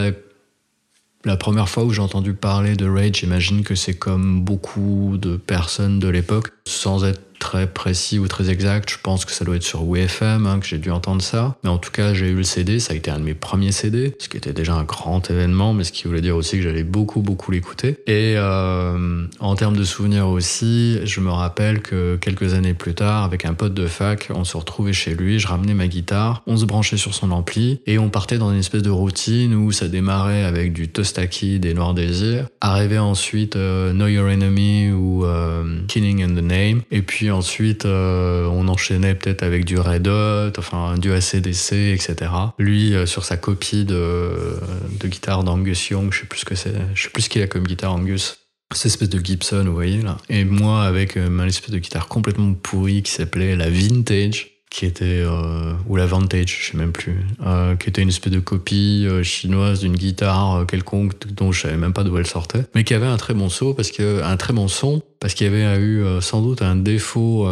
la, 1.23 1.37
première 1.37 1.69
fois 1.69 1.83
où 1.83 1.91
j'ai 1.91 2.01
entendu 2.01 2.33
parler 2.33 2.75
de 2.75 2.87
Rage, 2.87 3.17
j'imagine 3.19 3.63
que 3.63 3.75
c'est 3.75 3.97
comme 3.97 4.41
beaucoup 4.41 5.17
de 5.17 5.37
personnes 5.37 5.99
de 5.99 6.07
l'époque, 6.07 6.49
sans 6.67 7.05
être 7.05 7.21
très 7.39 7.67
précis 7.67 8.19
ou 8.19 8.27
très 8.27 8.49
exact, 8.49 8.89
je 8.91 8.97
pense 9.01 9.25
que 9.25 9.31
ça 9.31 9.45
doit 9.45 9.55
être 9.55 9.63
sur 9.63 9.83
WFM 9.83 10.45
hein, 10.45 10.59
que 10.59 10.67
j'ai 10.67 10.77
dû 10.77 10.91
entendre 10.91 11.21
ça. 11.21 11.55
Mais 11.63 11.69
en 11.69 11.77
tout 11.77 11.91
cas, 11.91 12.13
j'ai 12.13 12.27
eu 12.27 12.35
le 12.35 12.43
CD, 12.43 12.79
ça 12.79 12.93
a 12.93 12.95
été 12.95 13.09
un 13.09 13.19
de 13.19 13.23
mes 13.23 13.33
premiers 13.33 13.71
CD, 13.71 14.15
ce 14.19 14.29
qui 14.29 14.37
était 14.37 14.53
déjà 14.53 14.75
un 14.75 14.83
grand 14.83 15.29
événement, 15.31 15.73
mais 15.73 15.83
ce 15.83 15.91
qui 15.91 16.07
voulait 16.07 16.21
dire 16.21 16.35
aussi 16.35 16.57
que 16.57 16.63
j'allais 16.63 16.83
beaucoup, 16.83 17.21
beaucoup 17.21 17.51
l'écouter. 17.51 17.97
Et 18.05 18.33
euh, 18.35 19.25
en 19.39 19.55
termes 19.55 19.77
de 19.77 19.83
souvenirs 19.83 20.27
aussi, 20.27 20.99
je 21.05 21.19
me 21.21 21.31
rappelle 21.31 21.81
que 21.81 22.17
quelques 22.17 22.53
années 22.53 22.73
plus 22.73 22.93
tard, 22.93 23.23
avec 23.23 23.45
un 23.45 23.53
pote 23.53 23.73
de 23.73 23.87
fac, 23.87 24.29
on 24.33 24.43
se 24.43 24.57
retrouvait 24.57 24.93
chez 24.93 25.15
lui, 25.15 25.39
je 25.39 25.47
ramenais 25.47 25.73
ma 25.73 25.87
guitare, 25.87 26.43
on 26.45 26.57
se 26.57 26.65
branchait 26.65 26.97
sur 26.97 27.13
son 27.13 27.31
ampli, 27.31 27.79
et 27.87 27.97
on 27.99 28.09
partait 28.09 28.37
dans 28.37 28.51
une 28.51 28.59
espèce 28.59 28.83
de 28.83 28.89
routine 28.89 29.55
où 29.55 29.71
ça 29.71 29.87
démarrait 29.87 30.43
avec 30.43 30.73
du 30.73 30.89
Tostaki, 30.89 31.59
des 31.59 31.73
Noirs 31.73 31.93
Désirs, 31.93 32.47
arrivait 32.61 32.97
ensuite 32.97 33.55
euh, 33.55 33.93
Know 33.93 34.07
Your 34.07 34.29
Enemy 34.29 34.91
ou 34.91 35.25
euh, 35.25 35.81
Killing 35.87 36.23
in 36.23 36.29
the 36.29 36.43
Name, 36.43 36.81
et 36.91 37.01
puis 37.01 37.28
ensuite 37.31 37.85
euh, 37.85 38.45
on 38.45 38.67
enchaînait 38.67 39.15
peut-être 39.15 39.43
avec 39.43 39.65
du 39.65 39.77
Red 39.77 40.07
Hot, 40.07 40.51
enfin 40.57 40.97
du 40.97 41.11
ACDC, 41.11 41.73
etc. 41.73 42.31
Lui 42.57 42.93
euh, 42.93 43.05
sur 43.05 43.25
sa 43.25 43.37
copie 43.37 43.85
de, 43.85 44.57
de 44.99 45.07
guitare 45.07 45.43
d'Angus 45.43 45.89
Young, 45.89 46.11
je 46.13 46.21
sais 46.21 46.25
plus 46.25 46.43
que 46.43 46.55
c'est, 46.55 46.73
je 46.93 47.03
sais 47.03 47.09
plus 47.09 47.23
ce 47.23 47.29
qu'il 47.29 47.41
a 47.41 47.47
comme 47.47 47.63
guitare 47.63 47.93
Angus. 47.93 48.37
Cette 48.71 48.85
espèce 48.85 49.09
de 49.09 49.23
Gibson, 49.23 49.63
vous 49.65 49.73
voyez 49.73 50.01
là. 50.01 50.17
Et 50.29 50.45
moi 50.45 50.83
avec 50.83 51.17
euh, 51.17 51.29
ma 51.29 51.47
espèce 51.47 51.71
de 51.71 51.79
guitare 51.79 52.07
complètement 52.07 52.53
pourrie 52.53 53.01
qui 53.01 53.11
s'appelait 53.11 53.55
la 53.55 53.69
Vintage 53.69 54.58
qui 54.69 54.85
était 54.85 55.05
euh, 55.05 55.73
ou 55.87 55.95
la 55.95 56.05
Vantage, 56.05 56.59
je 56.61 56.71
sais 56.71 56.77
même 56.77 56.91
plus, 56.91 57.25
euh, 57.45 57.75
qui 57.75 57.89
était 57.89 58.01
une 58.01 58.09
espèce 58.09 58.31
de 58.31 58.39
copie 58.39 59.05
euh, 59.07 59.23
chinoise 59.23 59.79
d'une 59.79 59.95
guitare 59.95 60.57
euh, 60.57 60.65
quelconque 60.65 61.27
dont 61.27 61.51
je 61.51 61.61
savais 61.61 61.77
même 61.77 61.93
pas 61.93 62.03
d'où 62.03 62.17
elle 62.17 62.27
sortait, 62.27 62.65
mais 62.75 62.83
qui 62.83 62.93
avait 62.93 63.07
un 63.07 63.17
très 63.17 63.33
bon 63.33 63.49
son 63.49 63.73
parce 63.73 63.91
que 63.91 64.21
un 64.21 64.37
très 64.37 64.53
bon 64.53 64.67
son 64.67 65.01
parce 65.19 65.33
qu'il 65.33 65.47
y 65.47 65.49
avait 65.49 65.81
eu 65.81 66.03
euh, 66.03 66.21
sans 66.21 66.41
doute 66.41 66.61
un 66.61 66.75
défaut 66.75 67.47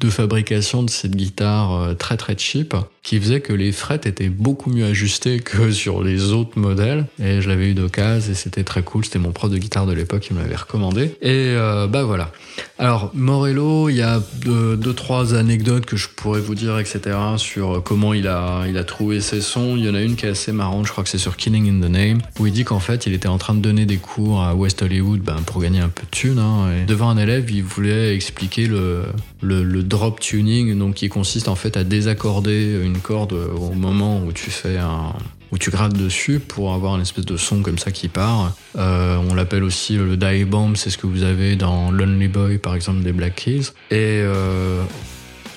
de 0.00 0.10
fabrication 0.10 0.82
de 0.82 0.90
cette 0.90 1.16
guitare 1.16 1.96
très 1.98 2.16
très 2.16 2.38
cheap 2.38 2.74
qui 3.02 3.18
faisait 3.18 3.40
que 3.40 3.52
les 3.52 3.72
frettes 3.72 4.06
étaient 4.06 4.28
beaucoup 4.28 4.70
mieux 4.70 4.84
ajustées 4.84 5.40
que 5.40 5.70
sur 5.72 6.02
les 6.02 6.32
autres 6.32 6.58
modèles. 6.58 7.06
Et 7.22 7.40
je 7.40 7.48
l'avais 7.48 7.70
eu 7.70 7.74
d'occasion 7.74 8.00
et 8.00 8.34
c'était 8.34 8.64
très 8.64 8.82
cool. 8.82 9.04
C'était 9.04 9.18
mon 9.18 9.32
prof 9.32 9.50
de 9.50 9.58
guitare 9.58 9.86
de 9.86 9.92
l'époque 9.92 10.20
qui 10.20 10.34
me 10.34 10.40
l'avait 10.40 10.56
recommandé. 10.56 11.16
Et 11.22 11.54
euh, 11.56 11.86
bah 11.86 12.04
voilà. 12.04 12.32
Alors 12.78 13.10
Morello 13.14 13.88
il 13.88 13.96
y 13.96 14.02
a 14.02 14.22
deux, 14.42 14.76
deux 14.76 14.92
trois 14.94 15.34
anecdotes 15.34 15.86
que 15.86 15.96
je 15.96 16.08
pourrais 16.08 16.40
vous 16.40 16.54
dire 16.54 16.78
etc 16.78 17.16
sur 17.36 17.82
comment 17.82 18.14
il 18.14 18.26
a 18.26 18.64
il 18.68 18.76
a 18.78 18.84
trouvé 18.84 19.20
ses 19.20 19.40
sons. 19.40 19.76
Il 19.76 19.84
y 19.84 19.88
en 19.88 19.94
a 19.94 20.00
une 20.00 20.16
qui 20.16 20.26
est 20.26 20.30
assez 20.30 20.52
marrante. 20.52 20.86
Je 20.86 20.92
crois 20.92 21.04
que 21.04 21.10
c'est 21.10 21.18
sur 21.18 21.36
Killing 21.36 21.68
in 21.68 21.86
the 21.86 21.90
Name 21.90 22.20
où 22.38 22.46
il 22.46 22.52
dit 22.52 22.64
qu'en 22.64 22.80
fait 22.80 23.06
il 23.06 23.12
était 23.12 23.28
en 23.28 23.38
train 23.38 23.54
de 23.54 23.60
donner 23.60 23.86
des 23.86 23.96
cours 23.96 24.42
à 24.42 24.54
West 24.54 24.82
Hollywood 24.82 25.20
ben, 25.20 25.36
pour 25.46 25.60
gagner 25.60 25.80
un 25.80 25.88
peu 25.88 26.02
de 26.02 26.10
thunes 26.10 26.38
hein, 26.38 26.70
et 26.72 26.86
devant 26.86 27.10
un 27.10 27.18
élève 27.18 27.50
il 27.50 27.62
voulait 27.62 28.14
expliquer 28.14 28.66
le, 28.66 29.04
le, 29.42 29.62
le 29.62 29.82
drop 29.82 30.20
tuning 30.20 30.78
donc 30.78 30.94
qui 30.94 31.08
consiste 31.08 31.48
en 31.48 31.54
fait 31.54 31.76
à 31.76 31.84
désaccorder 31.84 32.80
une 32.82 32.89
corde 32.98 33.32
au 33.32 33.72
moment 33.72 34.22
où 34.24 34.32
tu 34.32 34.50
fais 34.50 34.78
un 34.78 35.14
où 35.52 35.58
tu 35.58 35.70
grattes 35.70 35.96
dessus 35.96 36.38
pour 36.38 36.72
avoir 36.72 36.94
une 36.94 37.02
espèce 37.02 37.26
de 37.26 37.36
son 37.36 37.62
comme 37.62 37.78
ça 37.78 37.90
qui 37.90 38.08
part. 38.08 38.52
Euh, 38.78 39.16
on 39.28 39.34
l'appelle 39.34 39.64
aussi 39.64 39.96
le 39.96 40.16
die 40.16 40.44
bomb, 40.44 40.76
c'est 40.76 40.90
ce 40.90 40.98
que 40.98 41.06
vous 41.06 41.24
avez 41.24 41.56
dans 41.56 41.90
Lonely 41.90 42.28
Boy 42.28 42.58
par 42.58 42.74
exemple 42.74 43.02
des 43.02 43.12
Black 43.12 43.34
Keys. 43.34 43.72
Et 43.90 44.22
euh, 44.22 44.82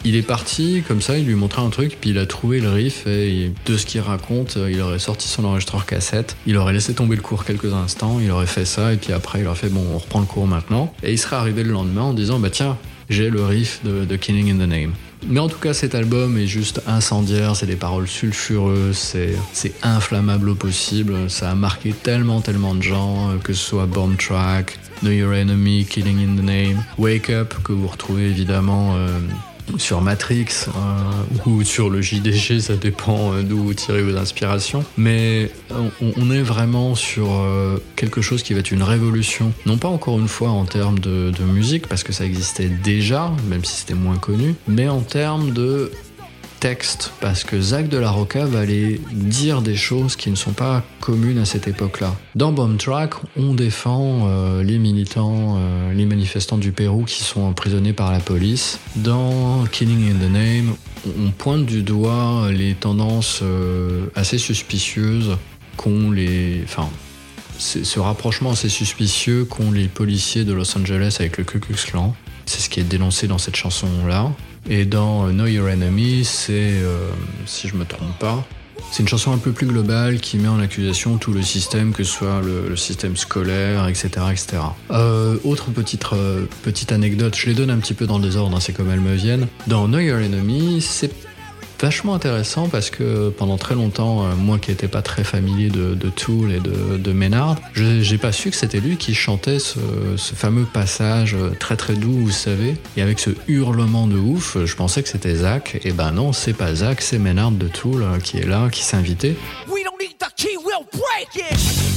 Il 0.06 0.16
est 0.16 0.24
parti 0.24 0.84
comme 0.88 1.02
ça, 1.02 1.18
il 1.18 1.26
lui 1.26 1.36
montrait 1.36 1.62
un 1.62 1.70
truc, 1.70 1.98
puis 2.02 2.10
il 2.10 2.18
a 2.18 2.26
trouvé 2.26 2.60
le 2.60 2.70
riff 2.70 3.08
et 3.08 3.52
de 3.66 3.78
ce 3.78 3.86
qu'il 3.86 4.02
raconte, 4.02 4.58
il 4.70 4.82
aurait 4.82 5.00
sorti 5.00 5.28
son 5.28 5.46
enregistreur 5.46 5.86
cassette, 5.86 6.36
il 6.46 6.58
aurait 6.58 6.74
laissé 6.74 6.94
tomber 6.94 7.16
le 7.16 7.22
cours 7.22 7.46
quelques 7.46 7.72
instants, 7.72 8.20
il 8.20 8.30
aurait 8.32 8.48
fait 8.48 8.66
ça 8.66 8.94
et 8.94 8.98
puis 8.98 9.14
après 9.14 9.42
il 9.42 9.48
aurait 9.48 9.56
fait 9.56 9.70
bon, 9.70 9.86
on 9.94 9.98
reprend 9.98 10.20
le 10.20 10.26
cours 10.26 10.48
maintenant. 10.48 10.94
Et 11.04 11.14
il 11.14 11.18
serait 11.18 11.38
arrivé 11.38 11.64
le 11.64 11.72
lendemain 11.72 12.02
en 12.02 12.14
disant 12.14 12.40
bah 12.40 12.50
tiens, 12.50 12.78
j'ai 13.10 13.30
le 13.30 13.46
riff 13.46 13.80
de, 13.86 14.06
de 14.06 14.16
Killing 14.16 14.52
in 14.52 14.66
the 14.66 14.68
Name. 14.68 14.94
Mais 15.28 15.40
en 15.40 15.48
tout 15.48 15.60
cas, 15.60 15.74
cet 15.74 15.96
album 15.96 16.38
est 16.38 16.48
juste 16.48 16.82
incendiaire, 16.88 17.56
c'est 17.56 17.66
des 17.66 17.76
paroles 17.76 18.08
sulfureuses, 18.08 18.98
c'est, 18.98 19.74
inflammable 19.82 20.50
au 20.50 20.56
possible, 20.56 21.30
ça 21.30 21.52
a 21.52 21.56
marqué 21.56 21.94
tellement, 21.94 22.42
tellement 22.42 22.76
de 22.76 22.82
gens, 22.82 23.30
euh, 23.30 23.38
que 23.38 23.54
ce 23.54 23.64
soit 23.64 23.86
Bomb 23.86 24.16
Track, 24.18 24.78
Know 25.02 25.12
Your 25.12 25.34
Enemy, 25.34 25.86
Killing 25.86 26.20
in 26.20 26.36
the 26.36 26.46
Name, 26.46 26.84
Wake 26.98 27.30
Up, 27.30 27.54
que 27.64 27.72
vous 27.72 27.88
retrouvez 27.88 28.26
évidemment 28.26 28.96
euh, 28.96 29.20
sur 29.78 30.02
Matrix 30.02 30.68
euh, 30.68 31.50
ou 31.50 31.64
sur 31.64 31.90
le 31.90 32.02
JDG, 32.02 32.60
ça 32.60 32.76
dépend 32.76 33.34
euh, 33.34 33.44
d'où 33.44 33.64
vous 33.64 33.74
tirez 33.74 34.04
vos 34.04 34.18
inspirations. 34.18 34.84
Mais 34.98 35.52
on, 35.72 36.12
on 36.18 36.32
est 36.32 36.42
vraiment 36.42 36.96
sur 36.96 37.32
euh, 37.32 37.78
quelque 37.96 38.22
chose 38.22 38.44
qui 38.44 38.54
va 38.54 38.60
être 38.60 38.72
une 38.72 38.84
révolution. 38.84 39.54
Non 39.66 39.78
pas 39.78 39.88
encore 39.88 40.20
une 40.20 40.28
fois 40.28 40.50
en 40.50 40.66
termes 40.66 41.00
de 41.00 41.32
musique, 41.44 41.88
parce 41.88 42.04
que 42.04 42.14
ça 42.14 42.26
existait 42.26 42.70
déjà, 42.70 43.32
même 43.50 43.64
si 43.64 43.82
c'était 43.82 43.94
moins 43.94 44.18
connu, 44.18 44.56
mais 44.68 44.88
en 44.88 45.02
termes 45.02 45.52
de 45.52 45.92
parce 47.20 47.44
que 47.44 47.60
Zach 47.60 47.90
de 47.90 47.98
la 47.98 48.10
Rocca 48.10 48.46
va 48.46 48.60
aller 48.60 49.02
dire 49.12 49.62
des 49.62 49.76
choses 49.76 50.16
qui 50.16 50.30
ne 50.30 50.36
sont 50.36 50.54
pas 50.54 50.82
communes 51.02 51.40
à 51.40 51.46
cette 51.46 51.68
époque-là. 51.68 52.16
Dans 52.36 52.54
Bomb 52.54 52.78
Track, 52.78 53.16
on 53.36 53.54
défend 53.54 54.28
euh, 54.28 54.64
les 54.64 54.78
militants, 54.78 55.58
euh, 55.58 55.94
les 55.94 56.06
manifestants 56.06 56.58
du 56.58 56.72
Pérou 56.72 57.04
qui 57.04 57.22
sont 57.22 57.42
emprisonnés 57.42 57.92
par 57.92 58.14
la 58.14 58.20
police. 58.20 58.80
Dans 58.96 59.66
Killing 59.74 60.10
in 60.10 60.26
the 60.26 60.32
Name, 60.32 60.76
on 61.06 61.32
pointe 61.32 61.66
du 61.66 61.84
doigt 61.84 62.50
les 62.50 62.76
tendances 62.76 63.42
euh, 63.44 64.06
assez 64.16 64.38
suspicieuses 64.38 65.36
qu'ont 65.76 66.12
les... 66.12 66.62
Enfin, 66.64 66.90
ce 67.58 68.00
rapprochement 68.00 68.52
assez 68.52 68.70
suspicieux 68.70 69.44
qu'ont 69.44 69.72
les 69.72 69.88
policiers 69.88 70.46
de 70.46 70.54
Los 70.54 70.78
Angeles 70.78 71.18
avec 71.20 71.38
le 71.38 71.44
Ku 71.44 71.60
Klux 71.60 71.76
Klan. 71.76 72.16
C'est 72.46 72.62
ce 72.62 72.70
qui 72.70 72.80
est 72.80 72.84
dénoncé 72.84 73.28
dans 73.28 73.38
cette 73.38 73.56
chanson-là. 73.56 74.32
Et 74.70 74.86
dans 74.86 75.28
euh, 75.28 75.32
Know 75.32 75.46
Your 75.46 75.70
Enemy, 75.70 76.24
c'est, 76.24 76.82
euh, 76.82 77.10
si 77.46 77.68
je 77.68 77.76
me 77.76 77.86
trompe 77.86 78.18
pas, 78.20 78.46
c'est 78.94 79.02
une 79.02 79.10
chanson 79.10 79.32
un 79.32 79.40
peu 79.40 79.52
plus 79.52 79.66
globale 79.66 80.20
qui 80.20 80.38
met 80.38 80.48
en 80.48 80.60
accusation 80.60 81.18
tout 81.18 81.34
le 81.34 81.42
système, 81.42 81.94
que 81.94 82.04
ce 82.04 82.12
soit 82.12 82.42
le, 82.42 82.76
système 82.76 83.18
scolaire, 83.18 83.88
etc. 83.88 84.10
etc. 84.32 84.58
Euh, 84.92 85.38
autre 85.44 85.72
petite, 85.72 86.06
euh, 86.14 86.46
petite 86.62 86.92
anecdote, 86.92 87.36
je 87.36 87.48
les 87.48 87.56
donne 87.56 87.72
un 87.72 87.80
petit 87.80 87.96
peu 87.96 88.06
dans 88.06 88.20
le 88.20 88.24
désordre, 88.24 88.56
hein, 88.56 88.60
c'est 88.60 88.74
comme 88.74 88.92
elles 88.92 89.00
me 89.00 89.16
viennent. 89.16 89.48
Dans 89.66 89.88
Know 89.88 89.98
Your 89.98 90.20
Enemy, 90.20 90.80
c'est 90.82 91.12
vachement 91.84 92.16
intéressant 92.16 92.70
parce 92.70 92.90
que 92.90 93.28
pendant 93.30 93.58
très 93.58 93.76
longtemps, 93.76 94.24
euh, 94.24 94.36
moi 94.38 94.58
qui 94.58 94.72
n'étais 94.72 94.88
pas 94.88 95.02
très 95.02 95.26
familier 95.26 95.68
de, 95.70 95.96
de 95.96 96.10
Tool 96.10 96.54
et 96.54 96.62
de, 96.62 96.96
de 96.98 97.12
Maynard, 97.12 97.58
je- 97.74 98.02
j'ai 98.02 98.18
pas 98.18 98.32
su 98.32 98.50
que 98.52 98.56
c'était 98.56 98.80
lui 98.80 98.96
qui 98.96 99.14
chantait 99.14 99.60
ce, 99.60 99.80
fameux 100.34 100.64
passage 100.64 101.36
euh, 101.36 101.50
très 101.60 101.76
très 101.76 101.96
doux, 101.96 102.12
vous 102.14 102.32
savez, 102.32 102.78
et 102.96 103.02
avec 103.02 103.20
ce 103.20 103.32
hurlement 103.50 104.08
de 104.08 104.16
ouf, 104.18 104.58
je 104.64 104.76
pensais 104.76 105.04
que 105.04 105.10
c'était 105.10 105.36
Zach, 105.36 105.78
et 105.84 105.92
ben 105.92 106.12
non, 106.12 106.32
c'est 106.32 106.54
pas 106.54 106.74
Zach, 106.74 107.02
c'est 107.02 107.20
Maynard 107.20 107.52
de 107.52 107.68
Tool 107.68 108.02
euh, 108.02 108.18
qui 108.20 108.38
est 108.38 108.48
là, 108.48 108.70
qui 108.72 108.82
s'est 108.82 108.96
invité. 108.96 109.36
We 109.68 109.84
don't 109.84 110.00
need 110.00 110.18
the 110.20 110.34
key, 110.38 110.56
we'll 110.66 110.86
break 110.94 111.36
it. 111.52 111.93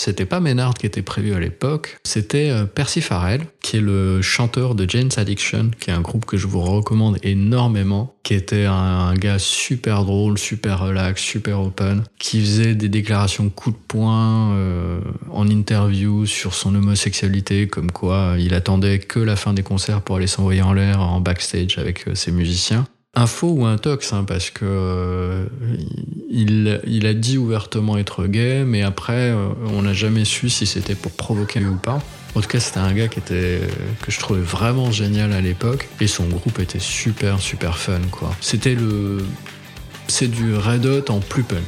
C'était 0.00 0.24
pas 0.24 0.40
Maynard 0.40 0.74
qui 0.74 0.86
était 0.86 1.02
prévu 1.02 1.34
à 1.34 1.38
l'époque, 1.38 1.98
c'était 2.04 2.50
euh, 2.50 2.64
Percy 2.64 3.02
Farrell, 3.02 3.42
qui 3.60 3.76
est 3.76 3.80
le 3.80 4.22
chanteur 4.22 4.74
de 4.74 4.88
Jane's 4.88 5.18
Addiction, 5.18 5.70
qui 5.78 5.90
est 5.90 5.92
un 5.92 6.00
groupe 6.00 6.24
que 6.24 6.38
je 6.38 6.46
vous 6.46 6.60
recommande 6.60 7.18
énormément, 7.22 8.14
qui 8.22 8.34
était 8.34 8.64
un, 8.64 9.14
gars 9.14 9.38
super 9.38 10.04
drôle, 10.04 10.38
super 10.38 10.80
relax, 10.80 11.20
super 11.20 11.60
open, 11.60 12.04
qui 12.18 12.40
faisait 12.40 12.74
des 12.74 12.88
déclarations 12.88 13.50
coup 13.50 13.72
de 13.72 13.76
poing 13.76 14.54
euh, 14.54 15.00
en 15.30 15.46
interview 15.48 16.24
sur 16.24 16.54
son 16.54 16.74
homosexualité, 16.74 17.68
comme 17.68 17.90
quoi 17.90 18.36
il 18.38 18.54
attendait 18.54 19.00
que 19.00 19.20
la 19.20 19.36
fin 19.36 19.52
des 19.52 19.62
concerts 19.62 20.00
pour 20.00 20.16
aller 20.16 20.26
s'envoyer 20.26 20.62
en 20.62 20.72
l'air 20.72 21.00
en 21.00 21.20
backstage 21.20 21.76
avec 21.78 22.08
euh, 22.08 22.14
ses 22.14 22.32
musiciens. 22.32 22.86
Un 23.14 23.26
faux 23.26 23.48
ou 23.48 23.64
un 23.64 23.76
tox, 23.76 24.12
hein, 24.12 24.24
parce 24.24 24.50
que 24.50 24.64
euh, 24.64 25.46
il, 26.30 27.06
a 27.06 27.14
dit 27.14 27.38
ouvertement 27.38 27.98
être 27.98 28.26
gay, 28.26 28.62
mais 28.64 28.82
après, 28.82 29.30
euh, 29.30 29.48
on 29.66 29.82
n'a 29.82 29.92
jamais 29.92 30.24
su 30.24 30.48
si 30.48 30.64
c'était 30.64 30.94
pour 30.94 31.10
provoquer 31.10 31.64
ou 31.64 31.74
pas. 31.74 32.00
En 32.36 32.40
tout 32.40 32.48
cas, 32.48 32.60
c'était 32.60 32.78
un 32.78 32.92
gars 32.92 33.08
qui 33.08 33.18
était, 33.18 33.62
que 34.02 34.12
je 34.12 34.20
trouvais 34.20 34.40
vraiment 34.40 34.92
génial 34.92 35.32
à 35.32 35.40
l'époque, 35.40 35.88
et 36.00 36.06
son 36.06 36.28
groupe 36.28 36.60
était 36.60 36.78
super, 36.78 37.40
super 37.40 37.78
fun, 37.78 38.00
quoi. 38.12 38.30
C'était 38.40 38.76
le. 38.76 39.18
C'est 40.06 40.28
du 40.28 40.54
Red 40.54 40.86
Hot 40.86 41.10
en 41.10 41.18
plus 41.18 41.42
punk. 41.42 41.64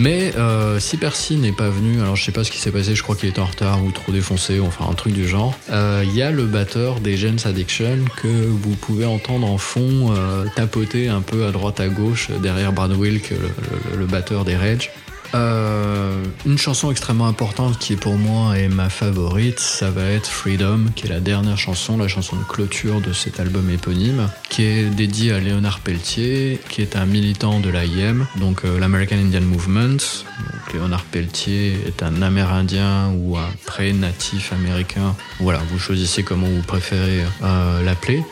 Mais 0.00 0.32
euh, 0.36 0.80
si 0.80 0.96
Percy 0.96 1.36
n'est 1.36 1.52
pas 1.52 1.68
venu, 1.68 2.00
alors 2.00 2.16
je 2.16 2.24
sais 2.24 2.32
pas 2.32 2.42
ce 2.42 2.50
qui 2.50 2.56
s'est 2.56 2.70
passé, 2.70 2.94
je 2.94 3.02
crois 3.02 3.16
qu'il 3.16 3.28
était 3.28 3.40
en 3.40 3.44
retard 3.44 3.84
ou 3.84 3.90
trop 3.90 4.12
défoncé, 4.12 4.58
ou 4.58 4.64
enfin 4.66 4.86
un 4.90 4.94
truc 4.94 5.12
du 5.12 5.28
genre. 5.28 5.54
euh, 5.70 6.02
Il 6.06 6.14
y 6.16 6.22
a 6.22 6.30
le 6.30 6.46
batteur 6.46 7.00
des 7.00 7.18
Gens 7.18 7.44
Addiction 7.44 7.98
que 8.22 8.28
vous 8.28 8.76
pouvez 8.76 9.04
entendre 9.04 9.46
en 9.46 9.58
fond 9.58 10.14
euh, 10.16 10.46
tapoter 10.56 11.08
un 11.08 11.20
peu 11.20 11.44
à 11.44 11.50
droite 11.52 11.80
à 11.80 11.88
gauche 11.88 12.30
derrière 12.42 12.72
Brad 12.72 12.92
Wilk, 12.92 13.28
le, 13.30 13.36
le- 13.36 13.98
le 13.98 14.06
batteur 14.06 14.46
des 14.46 14.56
Rage. 14.56 14.90
Euh, 15.34 16.24
une 16.44 16.58
chanson 16.58 16.90
extrêmement 16.90 17.26
importante 17.26 17.78
qui 17.78 17.96
pour 17.96 18.16
moi 18.16 18.58
est 18.58 18.68
ma 18.68 18.88
favorite, 18.88 19.60
ça 19.60 19.90
va 19.90 20.04
être 20.04 20.28
Freedom, 20.28 20.86
qui 20.96 21.06
est 21.06 21.10
la 21.10 21.20
dernière 21.20 21.58
chanson, 21.58 21.96
la 21.96 22.08
chanson 22.08 22.36
de 22.36 22.44
clôture 22.44 23.00
de 23.00 23.12
cet 23.12 23.38
album 23.38 23.70
éponyme, 23.70 24.28
qui 24.48 24.64
est 24.64 24.84
dédiée 24.84 25.32
à 25.32 25.40
Léonard 25.40 25.80
Pelletier, 25.80 26.60
qui 26.68 26.82
est 26.82 26.96
un 26.96 27.06
militant 27.06 27.60
de 27.60 27.70
l'AIM, 27.70 28.26
donc 28.36 28.64
euh, 28.64 28.78
l'American 28.78 29.16
Indian 29.16 29.42
Movement. 29.42 29.88
Donc, 29.90 30.74
Léonard 30.74 31.04
Pelletier 31.04 31.76
est 31.86 32.02
un 32.02 32.22
Amérindien 32.22 33.12
ou 33.16 33.36
un 33.36 33.48
pré-natif 33.66 34.52
américain. 34.52 35.14
Voilà, 35.38 35.60
vous 35.70 35.78
choisissez 35.78 36.22
comment 36.22 36.46
vous 36.48 36.62
préférez 36.62 37.24
euh, 37.42 37.82
l'appeler 37.84 38.22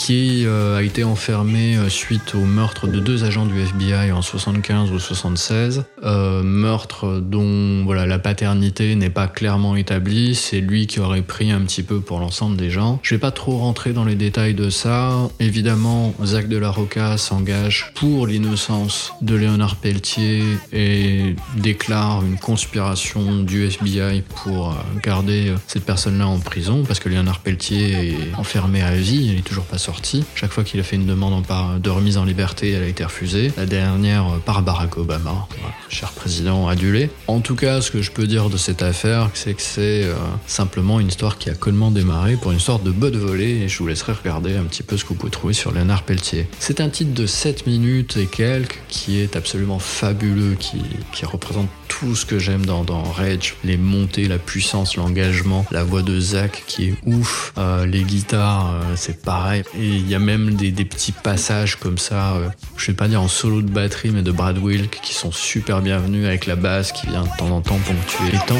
qui 0.00 0.46
euh, 0.46 0.78
a 0.78 0.82
été 0.82 1.04
enfermé 1.04 1.76
euh, 1.76 1.90
suite 1.90 2.34
au 2.34 2.46
meurtre 2.46 2.86
de 2.86 3.00
deux 3.00 3.24
agents 3.24 3.44
du 3.44 3.60
FBI 3.60 4.12
en 4.12 4.22
75 4.22 4.90
ou 4.92 4.98
76. 4.98 5.84
Euh, 6.02 6.42
meurtre 6.42 7.20
dont 7.20 7.84
voilà 7.84 8.06
la 8.06 8.18
paternité 8.18 8.94
n'est 8.94 9.10
pas 9.10 9.28
clairement 9.28 9.76
établie. 9.76 10.34
C'est 10.34 10.62
lui 10.62 10.86
qui 10.86 11.00
aurait 11.00 11.20
pris 11.20 11.50
un 11.50 11.60
petit 11.60 11.82
peu 11.82 12.00
pour 12.00 12.18
l'ensemble 12.18 12.56
des 12.56 12.70
gens. 12.70 12.98
Je 13.02 13.14
vais 13.14 13.18
pas 13.18 13.30
trop 13.30 13.58
rentrer 13.58 13.92
dans 13.92 14.06
les 14.06 14.14
détails 14.14 14.54
de 14.54 14.70
ça. 14.70 15.28
Évidemment, 15.38 16.14
Zach 16.24 16.48
de 16.48 16.56
la 16.56 16.70
Roca 16.70 17.18
s'engage 17.18 17.92
pour 17.94 18.26
l'innocence 18.26 19.12
de 19.20 19.34
Léonard 19.34 19.76
Pelletier 19.76 20.42
et 20.72 21.36
déclare 21.58 22.24
une 22.24 22.38
conspiration 22.38 23.42
du 23.42 23.66
FBI 23.66 24.22
pour 24.42 24.74
garder 25.02 25.52
cette 25.66 25.84
personne-là 25.84 26.26
en 26.26 26.38
prison 26.38 26.84
parce 26.88 27.00
que 27.00 27.10
Léonard 27.10 27.40
Pelletier 27.40 28.12
est 28.12 28.34
enfermé 28.38 28.80
à 28.80 28.94
vie, 28.94 29.32
il 29.32 29.38
est 29.38 29.42
toujours 29.42 29.64
pas 29.64 29.76
sorti. 29.76 29.89
Chaque 30.34 30.52
fois 30.52 30.64
qu'il 30.64 30.80
a 30.80 30.82
fait 30.82 30.96
une 30.96 31.06
demande 31.06 31.44
de 31.82 31.90
remise 31.90 32.16
en 32.16 32.24
liberté, 32.24 32.70
elle 32.70 32.82
a 32.82 32.86
été 32.86 33.04
refusée. 33.04 33.52
La 33.56 33.66
dernière 33.66 34.26
euh, 34.26 34.38
par 34.38 34.62
Barack 34.62 34.96
Obama, 34.98 35.46
cher 35.88 36.12
président 36.12 36.68
adulé. 36.68 37.10
En 37.26 37.40
tout 37.40 37.56
cas, 37.56 37.80
ce 37.80 37.90
que 37.90 38.02
je 38.02 38.10
peux 38.10 38.26
dire 38.26 38.50
de 38.50 38.56
cette 38.56 38.82
affaire, 38.82 39.30
c'est 39.34 39.54
que 39.54 39.62
c'est 39.62 40.04
euh, 40.04 40.14
simplement 40.46 41.00
une 41.00 41.08
histoire 41.08 41.38
qui 41.38 41.50
a 41.50 41.54
connement 41.54 41.90
démarré 41.90 42.36
pour 42.36 42.52
une 42.52 42.60
sorte 42.60 42.82
de 42.82 42.90
botte 42.90 43.16
volée 43.16 43.62
et 43.62 43.68
je 43.68 43.78
vous 43.78 43.86
laisserai 43.86 44.12
regarder 44.12 44.56
un 44.56 44.64
petit 44.64 44.82
peu 44.82 44.96
ce 44.96 45.04
que 45.04 45.10
vous 45.10 45.14
pouvez 45.16 45.32
trouver 45.32 45.54
sur 45.54 45.72
Léonard 45.72 46.02
Pelletier. 46.02 46.48
C'est 46.58 46.80
un 46.80 46.88
titre 46.88 47.14
de 47.14 47.26
7 47.26 47.66
minutes 47.66 48.16
et 48.16 48.26
quelques 48.26 48.80
qui 48.88 49.20
est 49.20 49.36
absolument 49.36 49.78
fabuleux, 49.78 50.54
qui, 50.58 50.82
qui 51.12 51.24
représente 51.24 51.68
tout 51.90 52.14
ce 52.14 52.24
que 52.24 52.38
j'aime 52.38 52.64
dans, 52.64 52.84
dans 52.84 53.02
Rage, 53.02 53.56
les 53.64 53.76
montées, 53.76 54.28
la 54.28 54.38
puissance, 54.38 54.96
l'engagement, 54.96 55.66
la 55.70 55.84
voix 55.84 56.02
de 56.02 56.18
Zach 56.18 56.62
qui 56.66 56.88
est 56.88 56.94
ouf, 57.04 57.52
euh, 57.58 57.84
les 57.84 58.04
guitares, 58.04 58.74
euh, 58.74 58.94
c'est 58.96 59.22
pareil. 59.22 59.64
Et 59.74 59.86
il 59.86 60.08
y 60.08 60.14
a 60.14 60.18
même 60.18 60.54
des, 60.54 60.72
petits 60.84 61.12
passages 61.12 61.76
comme 61.76 61.98
ça, 61.98 62.34
euh, 62.36 62.48
je 62.76 62.86
vais 62.86 62.94
pas 62.94 63.08
dire 63.08 63.20
en 63.20 63.28
solo 63.28 63.60
de 63.60 63.70
batterie, 63.70 64.10
mais 64.10 64.22
de 64.22 64.30
Brad 64.30 64.56
Wilk 64.56 65.00
qui 65.02 65.12
sont 65.14 65.32
super 65.32 65.82
bienvenus 65.82 66.26
avec 66.26 66.46
la 66.46 66.56
basse 66.56 66.92
qui 66.92 67.06
vient 67.08 67.24
de 67.24 67.36
temps 67.36 67.50
en 67.50 67.60
temps 67.60 67.78
ponctuer 67.78 68.30
les 68.32 68.38
temps. 68.46 68.54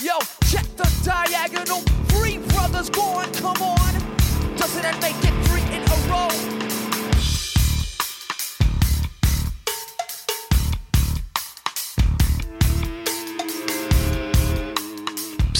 Yo, 0.00 0.12
check 0.44 0.62
the 0.76 0.86
diagonal. 1.02 1.82
Three 2.08 2.38
brothers 2.38 2.88
going, 2.88 3.32
come 3.32 3.60
on. 3.60 4.17
Doesn't 4.58 4.82
that 4.82 5.00
make 5.00 5.14
it 5.22 5.32
three 5.46 5.62
in 5.72 5.82
a 5.84 5.96
row? 6.10 6.67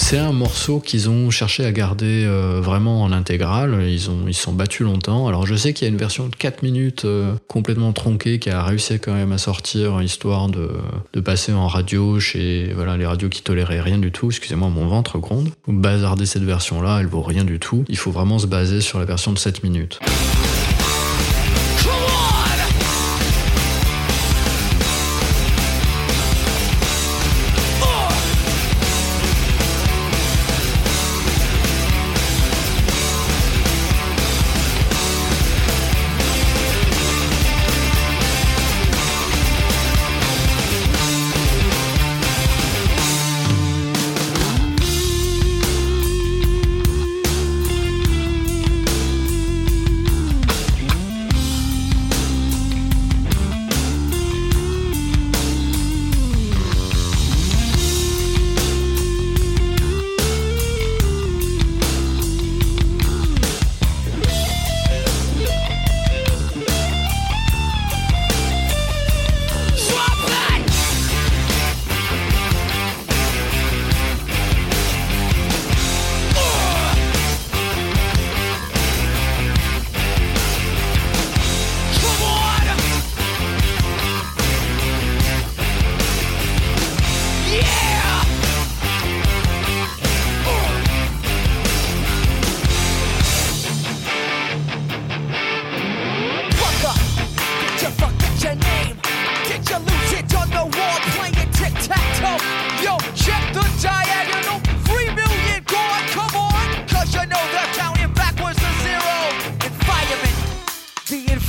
C'est 0.09 0.17
un 0.17 0.31
morceau 0.31 0.79
qu'ils 0.79 1.07
ont 1.07 1.29
cherché 1.29 1.63
à 1.63 1.71
garder 1.71 2.25
euh, 2.25 2.59
vraiment 2.63 3.03
en 3.03 3.11
intégral. 3.11 3.83
Ils 3.87 4.09
ont 4.09 4.27
ils 4.27 4.33
se 4.33 4.41
sont 4.41 4.53
battus 4.53 4.83
longtemps. 4.83 5.27
Alors 5.27 5.45
je 5.45 5.53
sais 5.53 5.71
qu'il 5.71 5.87
y 5.87 5.87
a 5.87 5.93
une 5.93 5.99
version 5.99 6.27
de 6.27 6.35
4 6.35 6.63
minutes 6.63 7.05
euh, 7.05 7.35
complètement 7.47 7.93
tronquée 7.93 8.39
qui 8.39 8.49
a 8.49 8.63
réussi 8.63 8.99
quand 8.99 9.13
même 9.13 9.31
à 9.31 9.37
sortir 9.37 10.01
histoire 10.01 10.47
de, 10.47 10.71
passer 11.21 11.53
en 11.53 11.67
radio 11.67 12.19
chez 12.19 12.73
voilà 12.73 12.97
les 12.97 13.05
radios 13.05 13.29
qui 13.29 13.43
toléraient 13.43 13.81
rien 13.81 13.99
du 13.99 14.11
tout. 14.11 14.31
Excusez-moi, 14.31 14.69
mon 14.69 14.87
ventre 14.87 15.19
gronde. 15.19 15.51
Vous 15.67 15.73
bazardez 15.73 16.25
cette 16.25 16.41
version-là, 16.41 16.97
elle 17.01 17.05
vaut 17.05 17.21
rien 17.21 17.43
du 17.43 17.59
tout. 17.59 17.85
Il 17.87 17.97
faut 17.97 18.09
vraiment 18.09 18.39
se 18.39 18.47
baser 18.47 18.81
sur 18.81 18.97
la 18.97 19.05
version 19.05 19.31
de 19.31 19.37
7 19.37 19.63
minutes. 19.63 19.99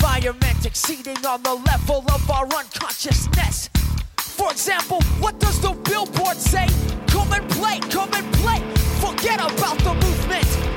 Environment 0.00 0.64
exceeding 0.64 1.26
on 1.26 1.42
the 1.42 1.54
level 1.54 2.02
of 2.14 2.30
our 2.30 2.46
unconsciousness. 2.46 3.68
For 4.16 4.50
example, 4.50 5.02
what 5.20 5.38
does 5.38 5.60
the 5.60 5.72
billboard 5.72 6.38
say? 6.38 6.66
Come 7.06 7.30
and 7.34 7.48
play, 7.50 7.80
come 7.90 8.08
and 8.14 8.32
play. 8.34 8.60
Forget 9.00 9.40
about 9.40 9.78
the 9.80 9.92
movement. 9.92 10.69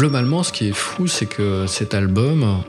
Globalement, 0.00 0.42
ce 0.42 0.50
qui 0.50 0.66
est 0.66 0.72
fou, 0.72 1.06
c'est 1.08 1.26
que 1.26 1.66
cet 1.66 1.92
album, 1.92 2.62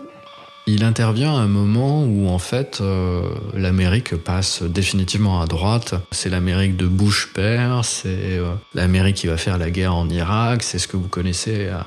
il 0.67 0.83
intervient 0.83 1.33
à 1.33 1.39
un 1.39 1.47
moment 1.47 2.03
où 2.03 2.27
en 2.27 2.39
fait 2.39 2.79
euh, 2.81 3.21
l'Amérique 3.53 4.17
passe 4.17 4.63
définitivement 4.63 5.39
à 5.39 5.45
droite. 5.45 5.95
C'est 6.11 6.27
l'Amérique 6.27 6.75
de 6.75 6.87
Bush 6.87 7.31
père, 7.33 7.85
c'est 7.85 8.09
euh, 8.09 8.51
l'Amérique 8.73 9.15
qui 9.15 9.27
va 9.27 9.37
faire 9.37 9.57
la 9.57 9.69
guerre 9.69 9.95
en 9.95 10.09
Irak, 10.09 10.61
c'est 10.61 10.77
ce 10.77 10.89
que 10.89 10.97
vous 10.97 11.07
connaissez, 11.07 11.67
euh, 11.67 11.79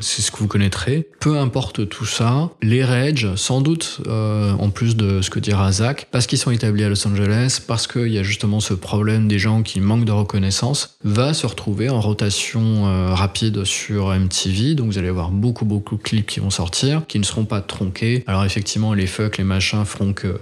c'est 0.00 0.22
ce 0.22 0.30
que 0.30 0.38
vous 0.38 0.48
connaîtrez. 0.48 1.08
Peu 1.20 1.38
importe 1.38 1.88
tout 1.88 2.06
ça, 2.06 2.50
les 2.62 2.84
Rage, 2.84 3.34
sans 3.36 3.60
doute 3.60 4.00
euh, 4.06 4.52
en 4.52 4.70
plus 4.70 4.96
de 4.96 5.22
ce 5.22 5.30
que 5.30 5.38
dira 5.38 5.72
Zach, 5.72 6.08
parce 6.10 6.26
qu'ils 6.26 6.38
sont 6.38 6.50
établis 6.50 6.84
à 6.84 6.88
Los 6.88 7.06
Angeles, 7.06 7.60
parce 7.66 7.86
qu'il 7.86 8.08
y 8.08 8.18
a 8.18 8.22
justement 8.22 8.60
ce 8.60 8.74
problème 8.74 9.28
des 9.28 9.38
gens 9.38 9.62
qui 9.62 9.80
manquent 9.80 10.04
de 10.04 10.12
reconnaissance, 10.12 10.96
va 11.04 11.34
se 11.34 11.46
retrouver 11.46 11.88
en 11.90 12.00
rotation 12.00 12.86
euh, 12.86 13.14
rapide 13.14 13.64
sur 13.64 14.08
MTV. 14.08 14.74
Donc 14.74 14.86
vous 14.86 14.98
allez 14.98 15.08
avoir 15.08 15.30
beaucoup 15.30 15.64
beaucoup 15.64 15.96
de 15.96 16.02
clips 16.02 16.26
qui 16.26 16.40
vont 16.40 16.50
sortir, 16.50 17.02
qui 17.06 17.18
ne 17.18 17.24
seront 17.24 17.44
pas 17.44 17.60
tronqués. 17.60 18.24
Alors 18.26 18.44
effectivement, 18.44 18.94
les 18.94 19.06
fuck, 19.06 19.38
les 19.38 19.44
machins 19.44 19.84
feront 19.84 20.12
que 20.12 20.28
euh, 20.28 20.38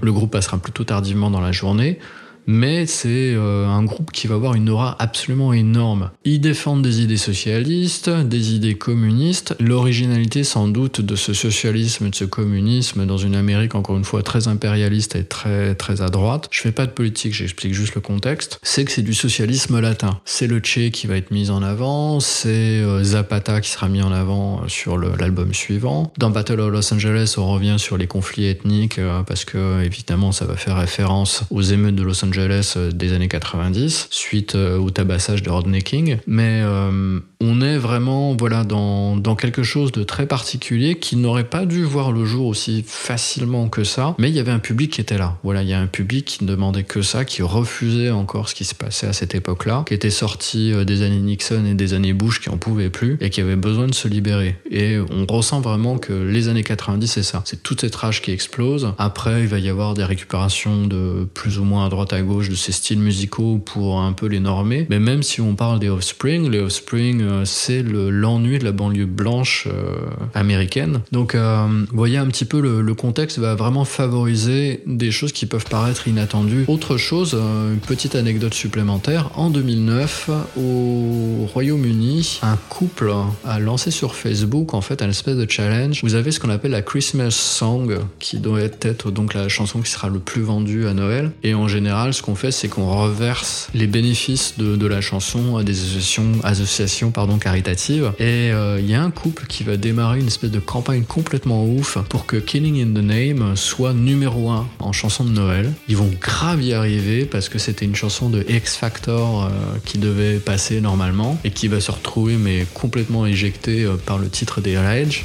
le 0.00 0.12
groupe 0.12 0.30
passera 0.30 0.58
plutôt 0.58 0.84
tardivement 0.84 1.30
dans 1.30 1.40
la 1.40 1.52
journée. 1.52 1.98
Mais 2.46 2.86
c'est 2.86 3.34
euh, 3.34 3.66
un 3.66 3.84
groupe 3.84 4.12
qui 4.12 4.26
va 4.26 4.34
avoir 4.34 4.54
une 4.54 4.68
aura 4.68 4.96
absolument 4.98 5.52
énorme. 5.52 6.10
Ils 6.24 6.40
défendent 6.40 6.82
des 6.82 7.00
idées 7.00 7.16
socialistes, 7.16 8.10
des 8.10 8.54
idées 8.54 8.74
communistes. 8.74 9.56
L'originalité 9.60 10.44
sans 10.44 10.68
doute 10.68 11.00
de 11.00 11.16
ce 11.16 11.32
socialisme 11.32 12.10
de 12.10 12.14
ce 12.14 12.24
communisme 12.24 13.06
dans 13.06 13.16
une 13.16 13.34
Amérique 13.34 13.74
encore 13.74 13.96
une 13.96 14.04
fois 14.04 14.22
très 14.22 14.48
impérialiste 14.48 15.16
et 15.16 15.24
très 15.24 15.74
très 15.74 16.02
à 16.02 16.08
droite. 16.08 16.48
Je 16.50 16.60
fais 16.60 16.72
pas 16.72 16.86
de 16.86 16.90
politique, 16.90 17.34
j'explique 17.34 17.74
juste 17.74 17.94
le 17.94 18.00
contexte. 18.00 18.58
C'est 18.62 18.84
que 18.84 18.92
c'est 18.92 19.02
du 19.02 19.14
socialisme 19.14 19.80
latin. 19.80 20.20
C'est 20.24 20.46
le 20.46 20.60
Che 20.62 20.90
qui 20.90 21.06
va 21.06 21.16
être 21.16 21.30
mis 21.30 21.50
en 21.50 21.62
avant, 21.62 22.20
c'est 22.20 22.48
euh, 22.48 23.02
Zapata 23.02 23.60
qui 23.60 23.70
sera 23.70 23.88
mis 23.88 24.02
en 24.02 24.12
avant 24.12 24.62
euh, 24.62 24.68
sur 24.68 24.98
l'album 24.98 25.54
suivant. 25.54 26.12
Dans 26.18 26.30
Battle 26.30 26.60
of 26.60 26.70
Los 26.70 26.94
Angeles, 26.94 27.34
on 27.38 27.46
revient 27.46 27.76
sur 27.78 27.96
les 27.96 28.06
conflits 28.06 28.46
ethniques 28.46 29.00
parce 29.26 29.44
que 29.44 29.82
évidemment 29.82 30.32
ça 30.32 30.44
va 30.44 30.56
faire 30.56 30.76
référence 30.76 31.44
aux 31.50 31.62
émeutes 31.62 31.94
de 31.94 32.02
Los 32.02 32.24
Angeles 32.24 32.33
euh, 32.38 32.90
des 32.90 33.12
années 33.12 33.28
90 33.28 34.08
suite 34.10 34.54
euh, 34.54 34.78
au 34.78 34.90
tabassage 34.90 35.42
de 35.42 35.50
Rodney 35.50 35.82
King. 35.82 36.18
Mais 36.26 36.62
euh, 36.62 37.20
on 37.46 37.60
est 37.60 37.76
vraiment 37.76 38.34
voilà 38.34 38.64
dans, 38.64 39.16
dans 39.16 39.36
quelque 39.36 39.62
chose 39.62 39.92
de 39.92 40.02
très 40.02 40.26
particulier 40.26 40.96
qui 40.96 41.16
n'aurait 41.16 41.44
pas 41.44 41.66
dû 41.66 41.84
voir 41.84 42.10
le 42.10 42.24
jour 42.24 42.46
aussi 42.46 42.82
facilement 42.86 43.68
que 43.68 43.84
ça. 43.84 44.14
Mais 44.18 44.30
il 44.30 44.34
y 44.34 44.40
avait 44.40 44.50
un 44.50 44.58
public 44.58 44.92
qui 44.92 45.00
était 45.00 45.18
là. 45.18 45.36
Voilà, 45.44 45.62
il 45.62 45.68
y 45.68 45.74
a 45.74 45.80
un 45.80 45.86
public 45.86 46.24
qui 46.24 46.44
ne 46.44 46.48
demandait 46.48 46.84
que 46.84 47.02
ça, 47.02 47.24
qui 47.24 47.42
refusait 47.42 48.10
encore 48.10 48.48
ce 48.48 48.54
qui 48.54 48.64
se 48.64 48.74
passait 48.74 49.06
à 49.06 49.12
cette 49.12 49.34
époque-là, 49.34 49.84
qui 49.86 49.94
était 49.94 50.10
sorti 50.10 50.72
euh, 50.72 50.84
des 50.84 51.02
années 51.02 51.20
Nixon 51.20 51.64
et 51.66 51.74
des 51.74 51.92
années 51.92 52.14
Bush 52.14 52.40
qui 52.40 52.48
en 52.48 52.56
pouvait 52.56 52.90
plus 52.90 53.18
et 53.20 53.30
qui 53.30 53.40
avait 53.40 53.56
besoin 53.56 53.86
de 53.86 53.94
se 53.94 54.08
libérer. 54.08 54.56
Et 54.70 54.98
on 54.98 55.26
ressent 55.26 55.60
vraiment 55.60 55.98
que 55.98 56.12
les 56.12 56.48
années 56.48 56.64
90 56.64 57.06
c'est 57.06 57.22
ça. 57.22 57.42
C'est 57.44 57.62
toute 57.62 57.82
cette 57.82 57.94
rage 57.94 58.22
qui 58.22 58.30
explose. 58.30 58.92
Après, 58.98 59.42
il 59.42 59.48
va 59.48 59.58
y 59.58 59.68
avoir 59.68 59.94
des 59.94 60.04
récupérations 60.04 60.86
de 60.86 61.28
plus 61.34 61.58
ou 61.58 61.64
moins 61.64 61.86
à 61.86 61.88
droite 61.88 62.12
à 62.12 62.22
gauche 62.22 62.48
de 62.48 62.54
ces 62.54 62.72
styles 62.72 62.98
musicaux 62.98 63.58
pour 63.58 64.00
un 64.00 64.12
peu 64.12 64.26
les 64.26 64.40
normer. 64.40 64.86
Mais 64.88 64.98
même 64.98 65.22
si 65.22 65.40
on 65.40 65.54
parle 65.54 65.78
des 65.78 65.88
Offspring, 65.88 66.50
les 66.50 66.60
Offspring 66.60 67.22
euh, 67.34 67.44
c'est 67.44 67.82
le- 67.82 68.10
l'ennui 68.10 68.58
de 68.58 68.64
la 68.64 68.72
banlieue 68.72 69.06
blanche 69.06 69.66
euh, 69.66 69.96
américaine. 70.34 71.00
Donc 71.12 71.34
euh, 71.34 71.66
vous 71.90 71.96
voyez 71.96 72.18
un 72.18 72.26
petit 72.26 72.44
peu 72.44 72.60
le, 72.60 72.94
contexte 72.94 73.38
va 73.38 73.56
vraiment 73.56 73.84
favoriser 73.84 74.82
des 74.86 75.10
choses 75.10 75.32
qui 75.32 75.46
peuvent 75.46 75.64
paraître 75.64 76.06
inattendues. 76.06 76.64
Autre 76.68 76.96
chose, 76.96 77.34
une 77.34 77.80
petite 77.80 78.14
anecdote 78.14 78.54
supplémentaire, 78.54 79.30
en 79.34 79.50
2009 79.50 80.30
au 80.56 81.46
Royaume-Uni, 81.52 82.38
un 82.42 82.56
couple 82.68 83.12
a 83.44 83.58
lancé 83.58 83.90
sur 83.90 84.14
Facebook 84.14 84.74
en 84.74 84.80
fait 84.80 85.02
un 85.02 85.10
espèce 85.10 85.36
de 85.36 85.50
challenge. 85.50 86.00
Vous 86.04 86.14
avez 86.14 86.30
ce 86.30 86.38
qu'on 86.38 86.50
appelle 86.50 86.70
la 86.70 86.82
Christmas 86.82 87.32
Song 87.32 87.98
qui 88.20 88.38
doit 88.38 88.60
être 88.60 89.10
donc 89.10 89.34
la 89.34 89.48
chanson 89.48 89.80
qui 89.80 89.90
sera 89.90 90.08
le 90.08 90.20
plus 90.20 90.42
vendue 90.42 90.86
à 90.86 90.94
Noël. 90.94 91.32
Et 91.42 91.54
en 91.54 91.66
général, 91.66 92.14
ce 92.14 92.22
qu'on 92.22 92.36
fait, 92.36 92.52
c'est 92.52 92.68
qu'on 92.68 92.88
reverse 92.88 93.68
les 93.74 93.86
bénéfices 93.86 94.54
de, 94.58 94.86
la 94.86 95.00
chanson 95.00 95.56
à 95.56 95.64
des 95.64 95.96
associations 96.44 97.10
pardon, 97.24 97.38
caritatives. 97.38 98.12
Et 98.18 98.52
euh, 98.52 98.78
il 98.78 98.86
y 98.86 98.92
a 98.92 99.02
un 99.02 99.10
couple 99.10 99.46
qui 99.46 99.64
va 99.64 99.78
démarrer 99.78 100.20
une 100.20 100.26
espèce 100.26 100.50
de 100.50 100.58
campagne 100.58 101.04
complètement 101.04 101.64
ouf 101.64 101.96
pour 102.10 102.26
que 102.26 102.36
Killing 102.36 102.82
in 102.82 103.00
the 103.00 103.02
Name 103.02 103.56
soit 103.56 103.94
numéro 103.94 104.50
1 104.50 104.68
en 104.78 104.92
chanson 104.92 105.24
de 105.24 105.30
Noël. 105.30 105.72
Ils 105.88 105.96
vont 105.96 106.10
grave 106.20 106.62
y 106.62 106.74
arriver 106.74 107.24
parce 107.24 107.48
que 107.48 107.58
c'était 107.58 107.86
une 107.86 107.94
chanson 107.94 108.28
de 108.28 108.44
X 108.46 108.76
Factor 108.76 109.44
euh, 109.44 109.48
qui 109.86 109.96
devait 109.96 110.36
passer 110.36 110.82
normalement 110.82 111.38
et 111.44 111.50
qui 111.50 111.66
va 111.68 111.80
se 111.80 111.90
retrouver 111.90 112.36
mais 112.36 112.66
complètement 112.74 113.24
éjectée 113.24 113.84
euh, 113.84 113.96
par 113.96 114.18
le 114.18 114.28
titre 114.28 114.60
des 114.60 114.76
Rage. 114.76 115.24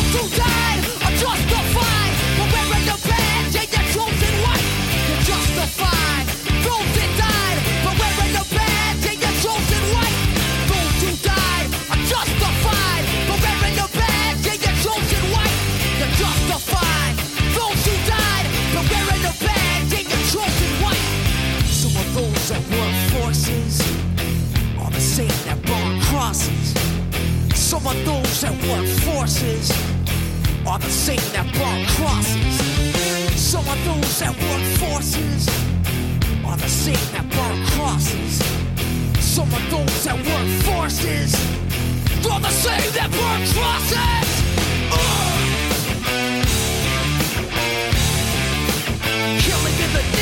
You. 0.00 0.12
Those 0.12 0.61
Some 27.82 27.96
of 27.96 28.04
those 28.06 28.40
that 28.42 28.52
work 28.68 28.86
forces 28.86 29.72
are 30.64 30.78
the 30.78 30.88
same 30.88 31.18
that 31.32 31.46
burn 31.52 31.84
crosses. 31.96 32.60
Some 33.34 33.66
of 33.66 33.84
those 33.84 34.20
that 34.20 34.30
work 34.38 34.62
forces 34.78 35.48
are 36.46 36.56
the 36.56 36.68
same 36.68 36.94
that 37.10 37.28
burn 37.28 37.66
crosses. 37.74 38.38
Some 39.18 39.52
of 39.52 39.68
those 39.68 40.04
that 40.04 40.14
work 40.14 40.48
forces 40.62 41.34
are 42.30 42.38
the 42.38 42.50
same 42.50 42.92
that 42.92 43.10
burn 43.10 43.46
crosses. 43.50 44.28
Ugh. 44.92 45.42
Killing 49.42 49.74
in 49.74 49.92
the 49.92 50.21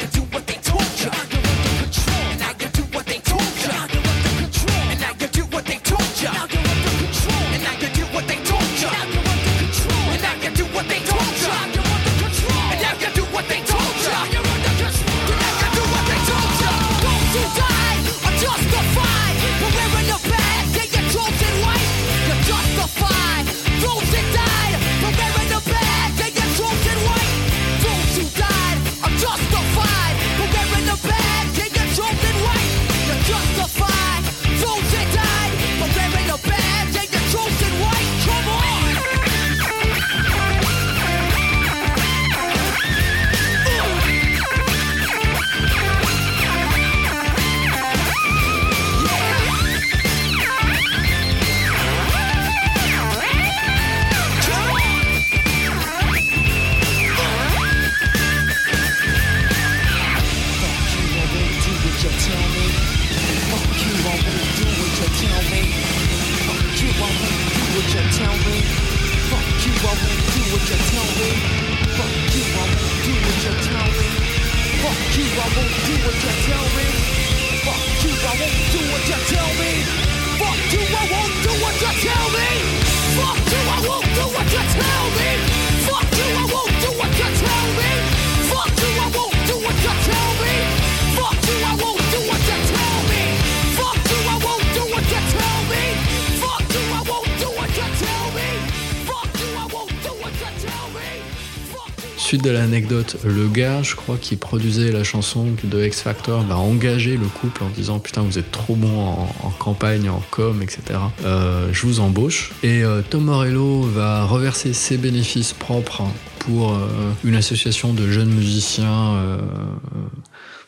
de 102.41 102.49
l'anecdote, 102.49 103.17
le 103.23 103.47
gars, 103.47 103.83
je 103.83 103.95
crois, 103.95 104.17
qui 104.17 104.35
produisait 104.35 104.91
la 104.91 105.03
chanson 105.03 105.47
de 105.63 105.85
X 105.85 106.01
Factor, 106.01 106.41
va 106.43 106.57
engager 106.57 107.17
le 107.17 107.25
couple 107.27 107.63
en 107.63 107.69
disant 107.69 107.99
Putain, 107.99 108.21
vous 108.21 108.37
êtes 108.37 108.51
trop 108.51 108.75
bon 108.75 108.99
en, 108.99 109.49
campagne, 109.59 110.09
en 110.09 110.21
com, 110.31 110.61
etc. 110.61 110.99
Euh, 111.23 111.69
je 111.71 111.85
vous 111.85 111.99
embauche. 111.99 112.51
Et 112.63 112.83
euh, 112.83 113.01
Tom 113.07 113.25
Morello 113.25 113.81
va 113.81 114.25
reverser 114.25 114.73
ses 114.73 114.97
bénéfices 114.97 115.53
propres 115.53 116.03
pour 116.39 116.71
euh, 116.71 116.87
une 117.23 117.35
association 117.35 117.93
de 117.93 118.09
jeunes 118.09 118.33
musiciens. 118.33 119.17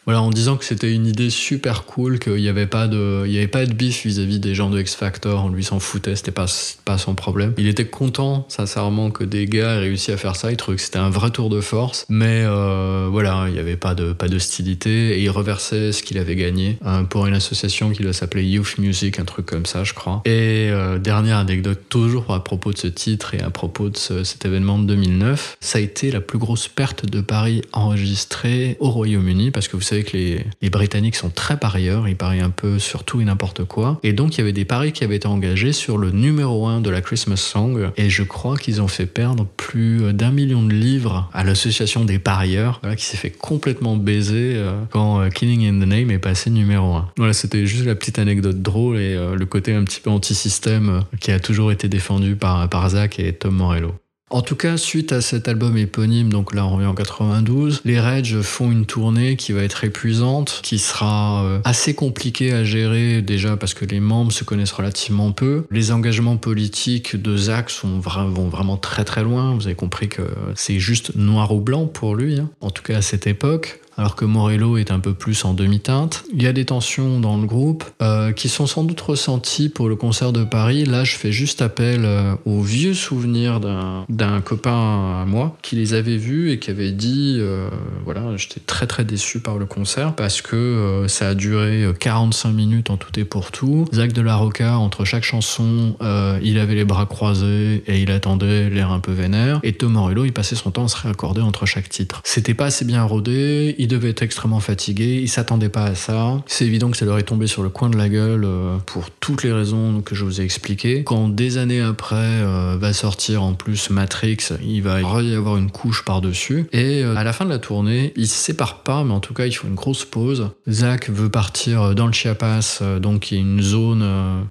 Voilà, 0.05 0.21
en 0.21 0.30
disant 0.30 0.57
que 0.57 0.65
c'était 0.65 0.91
une 0.93 1.05
idée 1.07 1.30
super 1.30 1.85
cool, 1.85 2.19
qu'il 2.19 2.35
n'y 2.35 2.47
avait 2.49 2.67
pas 2.67 2.88
de, 2.88 3.23
il 3.25 3.31
y 3.31 3.38
avait 3.38 3.47
pas 3.47 3.65
de 3.65 3.73
bif 3.73 4.05
vis-à-vis 4.05 4.39
des 4.39 4.53
gens 4.55 4.69
de 4.69 4.80
X 4.80 4.95
Factor, 4.95 5.45
on 5.45 5.49
lui 5.49 5.63
s'en 5.63 5.80
foutait, 5.80 6.15
c'était 6.15 6.31
pas, 6.31 6.45
pas 6.85 6.97
son 6.97 7.15
problème. 7.15 7.53
Il 7.57 7.67
était 7.67 7.85
content, 7.85 8.45
sincèrement, 8.49 9.11
que 9.11 9.23
des 9.23 9.45
gars 9.45 9.75
aient 9.75 9.80
réussi 9.80 10.11
à 10.11 10.17
faire 10.17 10.35
ça, 10.35 10.51
il 10.51 10.57
trouvait 10.57 10.77
que 10.77 10.84
c'était 10.84 10.99
un 10.99 11.09
vrai 11.09 11.30
tour 11.31 11.49
de 11.49 11.61
force, 11.61 12.05
mais 12.09 12.43
euh, 12.45 13.07
voilà, 13.11 13.45
il 13.47 13.53
n'y 13.53 13.59
avait 13.59 13.77
pas 13.77 13.95
de, 13.95 14.13
pas 14.13 14.27
d'hostilité, 14.27 15.17
et 15.17 15.21
il 15.23 15.30
reversait 15.30 15.91
ce 15.91 16.03
qu'il 16.03 16.17
avait 16.17 16.35
gagné 16.35 16.77
euh, 16.85 17.03
pour 17.03 17.25
une 17.27 17.34
association 17.35 17.91
qui 17.91 18.03
doit 18.03 18.13
s'appeler 18.13 18.43
Youth 18.43 18.77
Music, 18.77 19.19
un 19.19 19.25
truc 19.25 19.45
comme 19.45 19.65
ça, 19.65 19.84
je 19.84 19.93
crois. 19.93 20.21
Et 20.25 20.69
euh, 20.69 20.99
dernière 20.99 21.38
anecdote, 21.38 21.80
toujours 21.89 22.34
à 22.34 22.43
propos 22.43 22.73
de 22.73 22.77
ce 22.77 22.88
titre 22.88 23.35
et 23.35 23.41
à 23.41 23.49
propos 23.49 23.89
de 23.89 23.97
ce- 23.97 24.23
cet 24.23 24.45
événement 24.45 24.80
de 24.80 24.85
2009, 24.85 25.57
ça 25.61 25.77
a 25.77 25.81
été 25.81 26.11
la 26.11 26.19
plus 26.21 26.38
grosse 26.39 26.67
perte 26.67 27.05
de 27.05 27.21
paris 27.21 27.61
enregistrée 27.71 28.75
au 28.80 28.89
Royaume-Uni, 28.89 29.51
parce 29.51 29.67
que 29.67 29.75
vous 29.77 29.81
savez 29.81 29.93
que 30.02 30.18
les, 30.18 30.70
Britanniques 30.72 31.15
sont 31.15 31.30
très 31.30 31.57
parieurs, 31.57 32.07
ils 32.07 32.15
parient 32.15 32.41
un 32.41 32.49
peu 32.49 32.80
sur 32.80 33.03
tout 33.03 33.22
et 33.22 33.26
n'importe 33.26 33.64
quoi. 33.64 33.99
Et 34.02 34.11
donc 34.11 34.36
il 34.36 34.40
y 34.40 34.41
avait 34.41 34.53
des 34.53 34.65
paris 34.65 34.91
qui 34.91 35.03
avaient 35.03 35.18
été 35.18 35.28
engagés 35.28 35.72
sur 35.72 35.99
le 35.99 36.10
numéro 36.10 36.65
1 36.65 36.82
de 36.82 36.90
la 36.90 37.02
Christmas 37.02 37.38
Song, 37.38 37.91
et 37.95 38.10
je 38.10 38.24
crois 38.24 38.57
qu'ils 38.57 38.82
ont 38.82 38.88
fait 38.88 39.06
perdre 39.06 39.45
plus 39.56 40.11
d'un 40.14 40.32
million 40.32 40.64
de 40.64 40.74
livres 40.74 41.30
à 41.32 41.44
l'association 41.44 42.06
des 42.06 42.18
parieurs, 42.18 42.82
qui 42.98 43.06
s'est 43.06 43.18
fait 43.18 43.30
complètement 43.30 43.95
baiser 43.95 44.53
euh, 44.56 44.74
quand 44.90 45.22
euh, 45.22 45.30
Killing 45.30 45.68
in 45.68 45.80
the 45.80 45.88
Name 45.88 46.11
est 46.11 46.20
passé 46.20 46.49
numéro 46.49 46.95
1. 46.95 47.11
Voilà, 47.18 47.34
c'était 47.34 47.65
juste 47.65 47.86
la 47.86 47.95
petite 47.95 48.20
anecdote 48.20 48.61
drôle 48.61 48.98
et 48.98 49.15
euh, 49.15 49.36
le 49.36 49.45
côté 49.45 49.74
un 49.74 49.84
petit 49.84 49.99
peu 49.99 50.10
anti-système 50.10 51.03
qui 51.20 51.32
a 51.32 51.40
toujours 51.40 51.72
été 51.72 51.88
défendu 51.88 52.36
par, 52.36 52.70
par 52.70 52.90
Zach 52.90 53.20
et 53.20 53.34
Tom 53.34 53.56
Morello. 53.56 53.95
En 54.34 54.41
tout 54.41 54.55
cas, 54.55 54.77
suite 54.77 55.11
à 55.11 55.22
cet 55.22 55.47
album 55.47 55.77
éponyme, 55.77 56.30
donc 56.34 56.55
là 56.55 56.65
on 56.65 56.72
revient 56.72 56.88
en 56.88 56.95
92, 56.95 57.81
les 57.85 57.99
Rage 57.99 58.41
font 58.41 58.72
une 58.72 58.88
tournée 58.88 59.35
qui 59.35 59.51
va 59.51 59.61
être 59.61 59.84
épuisante, 59.84 60.60
qui 60.64 60.80
sera 60.80 61.43
euh, 61.43 61.60
assez 61.65 61.93
compliquée 61.93 62.51
à 62.51 62.64
gérer 62.64 63.22
déjà 63.22 63.57
parce 63.57 63.76
que 63.76 63.85
les 63.85 63.99
membres 63.99 64.31
se 64.31 64.43
connaissent 64.43 64.72
relativement 64.72 65.31
peu. 65.34 65.65
Les 65.69 65.91
engagements 65.91 66.38
politiques 66.38 67.15
de 67.15 67.38
Zach 67.38 67.72
vont 67.84 68.49
vraiment 68.49 68.77
très 68.77 69.03
très 69.03 69.22
loin. 69.22 69.53
Vous 69.53 69.68
avez 69.68 69.76
compris 69.76 70.10
que 70.10 70.23
c'est 70.55 70.80
juste 70.80 71.15
noir 71.15 71.53
ou 71.53 71.61
blanc 71.61 71.85
pour 71.85 72.15
lui, 72.15 72.39
hein, 72.39 72.49
en 72.60 72.72
tout 72.72 72.81
cas 72.81 72.97
à 72.97 73.01
cette 73.03 73.27
époque 73.27 73.82
alors 73.98 74.15
que 74.15 74.26
Morello 74.26 74.78
est 74.78 74.91
un 74.91 74.99
peu 74.99 75.14
plus 75.14 75.45
en 75.45 75.53
demi-teinte. 75.53 76.24
Il 76.34 76.41
y 76.41 76.48
a 76.48 76.53
des 76.53 76.65
tensions 76.65 77.20
dans 77.20 77.38
le 77.38 77.45
groupe 77.45 77.84
euh, 78.02 78.32
qui 78.32 78.49
sont 78.49 78.68
sans 78.68 78.84
doute 78.84 78.99
ressenties 79.02 79.70
pour 79.70 79.90
le 79.90 79.95
concert 79.95 80.32
de 80.32 80.44
Paris. 80.44 80.86
Là, 80.86 81.03
je 81.03 81.15
fais 81.15 81.32
juste 81.32 81.61
appel 81.61 82.02
euh, 82.03 82.36
aux 82.45 82.61
vieux 82.61 82.94
souvenirs 82.94 83.60
d'un 83.60 84.41
copain 84.41 85.22
à 85.22 85.26
moi 85.28 85.57
qui 85.61 85.76
les 85.76 85.94
avait 85.94 86.18
vus 86.18 86.52
et 86.52 86.60
qui 86.60 86.72
avait 86.72 86.91
dit 86.91 87.38
euh, 87.40 87.70
voilà, 88.03 88.36
j'étais 88.36 88.60
très 88.60 88.88
très 88.88 89.06
déçu 89.06 89.40
par 89.40 89.57
le 89.57 89.65
concert 89.65 90.15
parce 90.15 90.41
que 90.41 91.06
ça 91.07 91.30
a 91.30 91.36
duré 91.36 91.86
45 91.99 92.52
minutes 92.52 92.90
en 92.90 92.98
tout 92.98 93.18
et 93.20 93.26
pour 93.26 93.52
tout. 93.52 93.86
Zach 93.94 94.14
de 94.14 94.22
la 94.22 94.36
Rocca, 94.36 94.78
entre 94.78 95.06
chaque 95.06 95.24
chanson, 95.24 95.95
il 96.41 96.57
avait 96.60 96.76
les 96.76 96.86
bras 96.86 97.06
croisés 97.06 97.84
et 97.88 98.02
il 98.02 98.11
attendait 98.11 98.70
l'air 98.70 98.91
un 98.91 98.99
peu 98.99 99.11
vénère. 99.11 99.60
Et 99.64 99.74
Tom 99.74 99.94
Morello, 99.94 100.26
il 100.26 100.34
passait 100.34 100.56
son 100.56 100.72
temps 100.72 100.86
à 100.86 100.88
se 100.88 100.98
réaccorder 100.98 101.41
entre 101.41 101.65
chaque 101.65 101.90
titre. 101.90 102.22
C'était 102.24 102.53
pas 102.53 102.65
assez 102.65 102.86
bien 102.86 103.03
rodé, 103.03 103.76
il 103.84 103.89
devait 103.89 104.11
être 104.11 104.22
extrêmement 104.22 104.61
fatigué, 104.61 105.19
il 105.22 105.27
s'attendait 105.27 105.68
pas 105.68 105.84
à 105.84 105.93
ça. 105.93 106.41
C'est 106.45 106.65
évident 106.65 106.89
que 106.89 106.95
ça 106.95 107.03
leur 107.03 107.19
est 107.19 107.23
tombé 107.23 107.47
sur 107.47 107.64
le 107.64 107.69
coin 107.69 107.89
de 107.89 107.97
la 107.97 108.07
gueule 108.07 108.45
euh, 108.45 108.77
pour 108.85 109.11
toutes 109.11 109.43
les 109.43 109.51
raisons 109.51 110.01
que 110.01 110.15
je 110.15 110.23
vous 110.23 110.39
ai 110.39 110.43
expliquées. 110.45 111.03
Quand 111.03 111.27
des 111.27 111.57
années 111.57 111.81
après 111.81 112.15
euh, 112.15 112.77
va 112.80 112.93
sortir 112.93 113.43
en 113.43 113.55
plus 113.55 113.89
Matrix, 113.89 114.38
il 114.65 114.81
va 114.84 115.01
y 115.01 115.35
avoir 115.35 115.57
une 115.57 115.69
couche 115.69 116.05
par-dessus. 116.05 116.65
Et 116.72 117.03
euh, 117.03 117.18
à 117.18 117.26
la 117.26 117.34
fin 117.34 117.43
de 117.43 117.49
la 117.49 117.60
tournée, 117.60 118.14
ils 118.15 118.30
se 118.30 118.38
séparent 118.38 118.84
pas, 118.84 119.03
mais 119.03 119.11
en 119.11 119.19
tout 119.19 119.34
cas, 119.34 119.47
ils 119.47 119.51
font 119.51 119.68
une 119.68 119.76
grosse 119.76 120.05
pause. 120.05 120.51
Zach 120.69 121.10
veut 121.10 121.30
partir 121.30 121.93
dans 121.93 122.07
le 122.07 122.14
Chiapas, 122.14 122.81
donc 123.01 123.23
qui 123.23 123.35
est 123.35 123.39
une 123.39 123.61
zone 123.61 124.05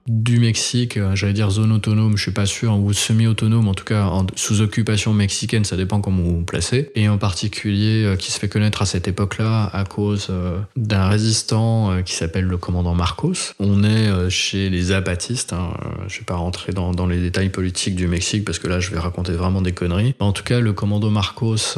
du 0.06 0.40
Mexique, 0.40 0.98
j'allais 1.14 1.32
dire 1.32 1.50
zone 1.50 1.72
autonome, 1.72 2.18
je 2.18 2.22
suis 2.22 2.32
pas 2.32 2.44
sûr, 2.44 2.78
ou 2.78 2.92
semi-autonome, 2.92 3.66
en 3.66 3.74
tout 3.74 3.84
cas 3.84 4.10
sous 4.36 4.60
occupation 4.60 5.14
mexicaine, 5.14 5.64
ça 5.64 5.78
dépend 5.78 6.02
comment 6.02 6.22
vous 6.22 6.36
vous 6.36 6.44
placez. 6.44 6.90
Et 6.94 7.09
en 7.09 7.16
particulier, 7.16 8.14
qui 8.18 8.30
se 8.30 8.38
fait 8.38 8.48
connaître 8.48 8.82
à 8.82 8.86
cette 8.86 9.09
époque-là 9.22 9.70
à 9.72 9.84
cause 9.84 10.28
euh, 10.30 10.58
d'un 10.74 11.06
résistant 11.06 11.92
euh, 11.92 12.02
qui 12.02 12.14
s'appelle 12.14 12.44
le 12.44 12.56
commandant 12.56 12.94
Marcos. 12.94 13.54
On 13.60 13.84
est 13.84 14.08
euh, 14.08 14.28
chez 14.28 14.68
les 14.68 14.82
zapatistes, 14.82 15.52
hein, 15.52 15.70
je 16.08 16.18
vais 16.18 16.24
pas 16.24 16.34
rentrer 16.34 16.72
dans, 16.72 17.06
les 17.06 17.20
détails 17.20 17.50
politiques 17.50 17.94
du 17.94 18.08
Mexique 18.08 18.44
parce 18.44 18.58
que 18.58 18.66
là 18.66 18.80
je 18.80 18.90
vais 18.90 18.98
raconter 18.98 19.32
vraiment 19.32 19.62
des 19.62 19.72
conneries. 19.72 20.14
En 20.18 20.32
tout 20.32 20.42
cas, 20.42 20.60
le 20.60 20.72
commando 20.72 21.10
Marcos 21.10 21.76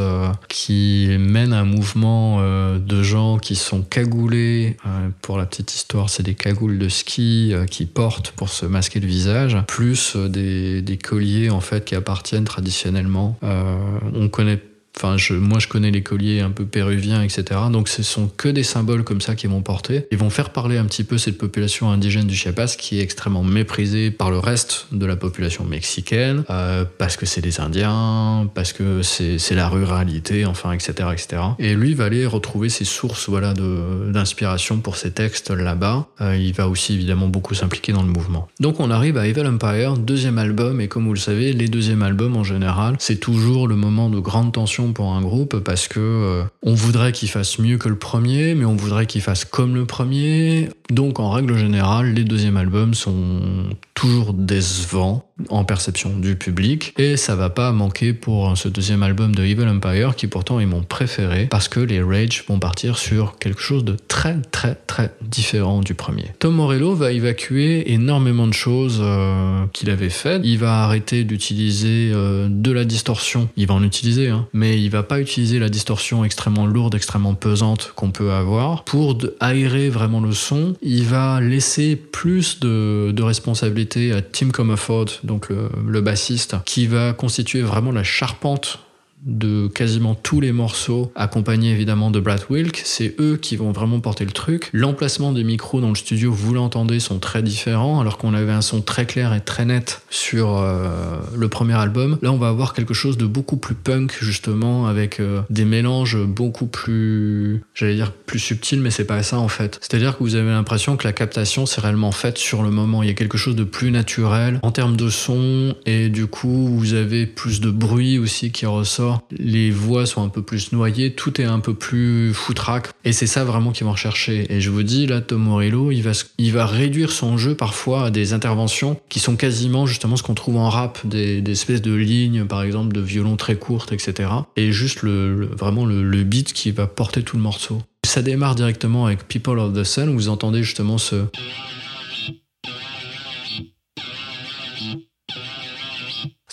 qui 0.48 1.08
mène 1.18 1.52
un 1.52 1.64
mouvement 1.64 2.40
de 2.76 3.02
gens 3.02 3.38
qui 3.38 3.56
sont 3.56 3.82
cagoulés, 3.82 4.76
pour 5.22 5.38
la 5.38 5.46
petite 5.46 5.74
histoire, 5.74 6.10
c'est 6.10 6.22
des 6.22 6.34
cagoules 6.34 6.78
de 6.78 6.88
ski 6.88 7.54
qui 7.70 7.86
portent 7.86 8.32
pour 8.32 8.50
se 8.50 8.66
masquer 8.66 9.00
le 9.00 9.06
visage, 9.06 9.56
plus 9.66 10.16
des, 10.16 10.98
colliers 11.02 11.50
en 11.50 11.60
fait 11.60 11.84
qui 11.84 11.94
appartiennent 11.94 12.44
traditionnellement. 12.44 13.38
On 13.42 14.28
connaît 14.28 14.60
Enfin, 14.96 15.16
moi, 15.32 15.58
je 15.58 15.66
connais 15.66 15.90
les 15.90 16.02
colliers 16.02 16.40
un 16.40 16.50
peu 16.50 16.64
péruviens, 16.64 17.22
etc. 17.22 17.44
Donc, 17.72 17.88
ce 17.88 18.02
sont 18.02 18.28
que 18.28 18.48
des 18.48 18.62
symboles 18.62 19.02
comme 19.02 19.20
ça 19.20 19.34
qui 19.34 19.48
vont 19.48 19.60
porter. 19.60 20.06
Ils 20.12 20.18
vont 20.18 20.30
faire 20.30 20.50
parler 20.50 20.78
un 20.78 20.84
petit 20.84 21.02
peu 21.02 21.18
cette 21.18 21.36
population 21.36 21.90
indigène 21.90 22.26
du 22.26 22.34
Chiapas 22.34 22.76
qui 22.78 22.98
est 22.98 23.02
extrêmement 23.02 23.42
méprisée 23.42 24.10
par 24.10 24.30
le 24.30 24.38
reste 24.38 24.86
de 24.92 25.04
la 25.04 25.16
population 25.16 25.64
mexicaine, 25.64 26.44
euh, 26.48 26.84
parce 26.98 27.16
que 27.16 27.26
c'est 27.26 27.40
des 27.40 27.60
Indiens, 27.60 28.48
parce 28.54 28.72
que 28.72 29.02
c'est 29.02 29.54
la 29.54 29.68
ruralité, 29.68 30.46
enfin, 30.46 30.72
etc., 30.72 31.08
etc. 31.12 31.42
Et 31.58 31.74
lui 31.74 31.94
va 31.94 32.04
aller 32.04 32.24
retrouver 32.26 32.68
ses 32.68 32.84
sources, 32.84 33.28
voilà, 33.28 33.52
d'inspiration 33.54 34.78
pour 34.78 34.96
ses 34.96 35.10
textes 35.10 35.50
là-bas. 35.50 36.06
Euh, 36.20 36.36
il 36.36 36.52
va 36.52 36.68
aussi 36.68 36.94
évidemment 36.94 37.28
beaucoup 37.28 37.54
s'impliquer 37.54 37.92
dans 37.92 38.02
le 38.02 38.10
mouvement. 38.10 38.48
Donc, 38.60 38.78
on 38.78 38.90
arrive 38.90 39.16
à 39.18 39.26
Evil 39.26 39.46
Empire, 39.46 39.94
deuxième 39.96 40.38
album, 40.38 40.80
et 40.80 40.86
comme 40.86 41.04
vous 41.06 41.14
le 41.14 41.18
savez, 41.18 41.52
les 41.52 41.68
deuxièmes 41.68 42.02
albums 42.02 42.36
en 42.36 42.44
général, 42.44 42.94
c'est 43.00 43.18
toujours 43.18 43.66
le 43.66 43.74
moment 43.74 44.08
de 44.08 44.20
grande 44.20 44.52
tension 44.52 44.83
pour 44.92 45.12
un 45.12 45.22
groupe 45.22 45.58
parce 45.60 45.88
que 45.88 46.00
euh, 46.00 46.44
on 46.62 46.74
voudrait 46.74 47.12
qu'il 47.12 47.28
fasse 47.28 47.58
mieux 47.58 47.78
que 47.78 47.88
le 47.88 47.98
premier, 47.98 48.54
mais 48.54 48.64
on 48.64 48.76
voudrait 48.76 49.06
qu'il 49.06 49.20
fasse 49.20 49.44
comme 49.44 49.74
le 49.74 49.86
premier. 49.86 50.68
Donc, 50.90 51.20
en 51.20 51.30
règle 51.30 51.56
générale, 51.56 52.12
les 52.12 52.24
deuxièmes 52.24 52.56
albums 52.56 52.94
sont 52.94 53.70
toujours 53.94 54.34
décevants 54.34 55.30
en 55.48 55.64
perception 55.64 56.16
du 56.16 56.36
public 56.36 56.94
et 56.96 57.16
ça 57.16 57.34
va 57.34 57.50
pas 57.50 57.72
manquer 57.72 58.12
pour 58.12 58.56
ce 58.56 58.68
deuxième 58.68 59.02
album 59.02 59.34
de 59.34 59.42
Evil 59.42 59.66
Empire 59.66 60.14
qui 60.14 60.26
pourtant 60.28 60.60
est 60.60 60.66
mon 60.66 60.82
préféré 60.82 61.46
parce 61.50 61.68
que 61.68 61.80
les 61.80 62.00
Rage 62.00 62.44
vont 62.48 62.58
partir 62.60 62.98
sur 62.98 63.36
quelque 63.38 63.60
chose 63.60 63.84
de 63.84 63.96
très 64.08 64.36
très 64.52 64.76
très 64.86 65.12
différent 65.22 65.80
du 65.80 65.94
premier. 65.94 66.26
Tom 66.38 66.54
Morello 66.54 66.94
va 66.94 67.12
évacuer 67.12 67.92
énormément 67.92 68.46
de 68.46 68.52
choses 68.52 69.00
euh, 69.00 69.64
qu'il 69.72 69.90
avait 69.90 70.08
faites. 70.08 70.40
Il 70.44 70.58
va 70.58 70.84
arrêter 70.84 71.24
d'utiliser 71.24 72.10
euh, 72.12 72.48
de 72.48 72.70
la 72.70 72.84
distorsion. 72.84 73.48
Il 73.56 73.66
va 73.66 73.74
en 73.74 73.82
utiliser, 73.82 74.28
hein, 74.28 74.46
mais 74.52 74.80
il 74.80 74.88
va 74.88 75.02
pas 75.02 75.20
utiliser 75.20 75.58
la 75.58 75.68
distorsion 75.68 76.24
extrêmement 76.24 76.66
lourde, 76.66 76.94
extrêmement 76.94 77.34
pesante 77.34 77.92
qu'on 77.96 78.10
peut 78.10 78.32
avoir 78.32 78.84
pour 78.84 79.18
aérer 79.40 79.88
vraiment 79.88 80.20
le 80.20 80.32
son. 80.32 80.74
Il 80.82 81.04
va 81.04 81.40
laisser 81.40 81.96
plus 81.96 82.60
de, 82.60 83.10
de 83.12 83.22
responsabilité 83.22 84.12
à 84.12 84.22
Tim 84.22 84.50
Comerford, 84.50 85.06
donc 85.24 85.48
le, 85.48 85.68
le 85.86 86.00
bassiste, 86.00 86.56
qui 86.64 86.86
va 86.86 87.12
constituer 87.12 87.62
vraiment 87.62 87.92
la 87.92 88.04
charpente 88.04 88.78
de 89.24 89.68
quasiment 89.68 90.14
tous 90.14 90.40
les 90.40 90.52
morceaux, 90.52 91.12
accompagnés 91.14 91.70
évidemment 91.70 92.10
de 92.10 92.20
Brad 92.20 92.42
Wilk. 92.50 92.82
C'est 92.84 93.14
eux 93.20 93.38
qui 93.40 93.56
vont 93.56 93.72
vraiment 93.72 94.00
porter 94.00 94.24
le 94.24 94.32
truc. 94.32 94.70
L'emplacement 94.72 95.32
des 95.32 95.44
micros 95.44 95.80
dans 95.80 95.88
le 95.88 95.94
studio, 95.94 96.32
vous 96.32 96.54
l'entendez, 96.54 97.00
sont 97.00 97.18
très 97.18 97.42
différents, 97.42 98.00
alors 98.00 98.18
qu'on 98.18 98.34
avait 98.34 98.52
un 98.52 98.60
son 98.60 98.80
très 98.80 99.06
clair 99.06 99.34
et 99.34 99.40
très 99.40 99.64
net 99.64 100.02
sur 100.10 100.58
euh, 100.58 101.18
le 101.36 101.48
premier 101.48 101.74
album. 101.74 102.18
Là, 102.22 102.32
on 102.32 102.38
va 102.38 102.48
avoir 102.48 102.74
quelque 102.74 102.94
chose 102.94 103.16
de 103.16 103.26
beaucoup 103.26 103.56
plus 103.56 103.74
punk, 103.74 104.16
justement, 104.20 104.86
avec 104.86 105.20
euh, 105.20 105.40
des 105.50 105.64
mélanges 105.64 106.18
beaucoup 106.24 106.66
plus, 106.66 107.62
j'allais 107.74 107.94
dire, 107.94 108.12
plus 108.12 108.38
subtils, 108.38 108.80
mais 108.80 108.90
c'est 108.90 109.04
pas 109.04 109.22
ça 109.22 109.38
en 109.38 109.48
fait. 109.48 109.78
C'est-à-dire 109.80 110.18
que 110.18 110.22
vous 110.22 110.34
avez 110.34 110.50
l'impression 110.50 110.96
que 110.96 111.06
la 111.06 111.12
captation 111.12 111.66
s'est 111.66 111.80
réellement 111.80 112.12
faite 112.12 112.38
sur 112.38 112.62
le 112.62 112.70
moment. 112.70 113.02
Il 113.02 113.08
y 113.08 113.12
a 113.12 113.14
quelque 113.14 113.38
chose 113.38 113.56
de 113.56 113.64
plus 113.64 113.90
naturel 113.90 114.58
en 114.62 114.70
termes 114.70 114.96
de 114.96 115.08
son, 115.08 115.74
et 115.86 116.08
du 116.08 116.26
coup, 116.26 116.68
vous 116.68 116.94
avez 116.94 117.26
plus 117.26 117.60
de 117.60 117.70
bruit 117.70 118.18
aussi 118.18 118.50
qui 118.50 118.66
ressort. 118.66 119.13
Les 119.30 119.70
voix 119.70 120.06
sont 120.06 120.22
un 120.22 120.28
peu 120.28 120.42
plus 120.42 120.72
noyées, 120.72 121.14
tout 121.14 121.40
est 121.40 121.44
un 121.44 121.60
peu 121.60 121.74
plus 121.74 122.32
foutraque. 122.34 122.88
Et 123.04 123.12
c'est 123.12 123.26
ça 123.26 123.44
vraiment 123.44 123.72
qu'ils 123.72 123.86
vont 123.86 123.92
rechercher. 123.92 124.46
Et 124.52 124.60
je 124.60 124.70
vous 124.70 124.82
dis, 124.82 125.06
là, 125.06 125.20
Tom 125.20 125.42
Morello, 125.42 125.90
il 125.90 126.02
va, 126.02 126.12
il 126.38 126.52
va 126.52 126.66
réduire 126.66 127.12
son 127.12 127.36
jeu 127.38 127.54
parfois 127.54 128.06
à 128.06 128.10
des 128.10 128.32
interventions 128.32 129.00
qui 129.08 129.20
sont 129.20 129.36
quasiment 129.36 129.86
justement 129.86 130.16
ce 130.16 130.22
qu'on 130.22 130.34
trouve 130.34 130.56
en 130.56 130.68
rap, 130.68 130.98
des, 131.06 131.42
espèces 131.50 131.82
de 131.82 131.94
lignes, 131.94 132.44
par 132.44 132.62
exemple, 132.62 132.92
de 132.92 133.00
violon 133.00 133.36
très 133.36 133.56
courtes, 133.56 133.92
etc. 133.92 134.28
Et 134.56 134.72
juste 134.72 135.02
le- 135.02 135.46
vraiment 135.46 135.84
le, 135.86 136.02
le 136.02 136.22
beat 136.24 136.52
qui 136.52 136.70
va 136.70 136.86
porter 136.86 137.22
tout 137.22 137.36
le 137.36 137.42
morceau. 137.42 137.82
Ça 138.04 138.22
démarre 138.22 138.54
directement 138.54 139.06
avec 139.06 139.26
People 139.28 139.58
of 139.58 139.72
the 139.72 139.84
Sun, 139.84 140.08
où 140.10 140.14
vous 140.14 140.28
entendez 140.28 140.62
justement 140.62 140.98
ce, 140.98 141.24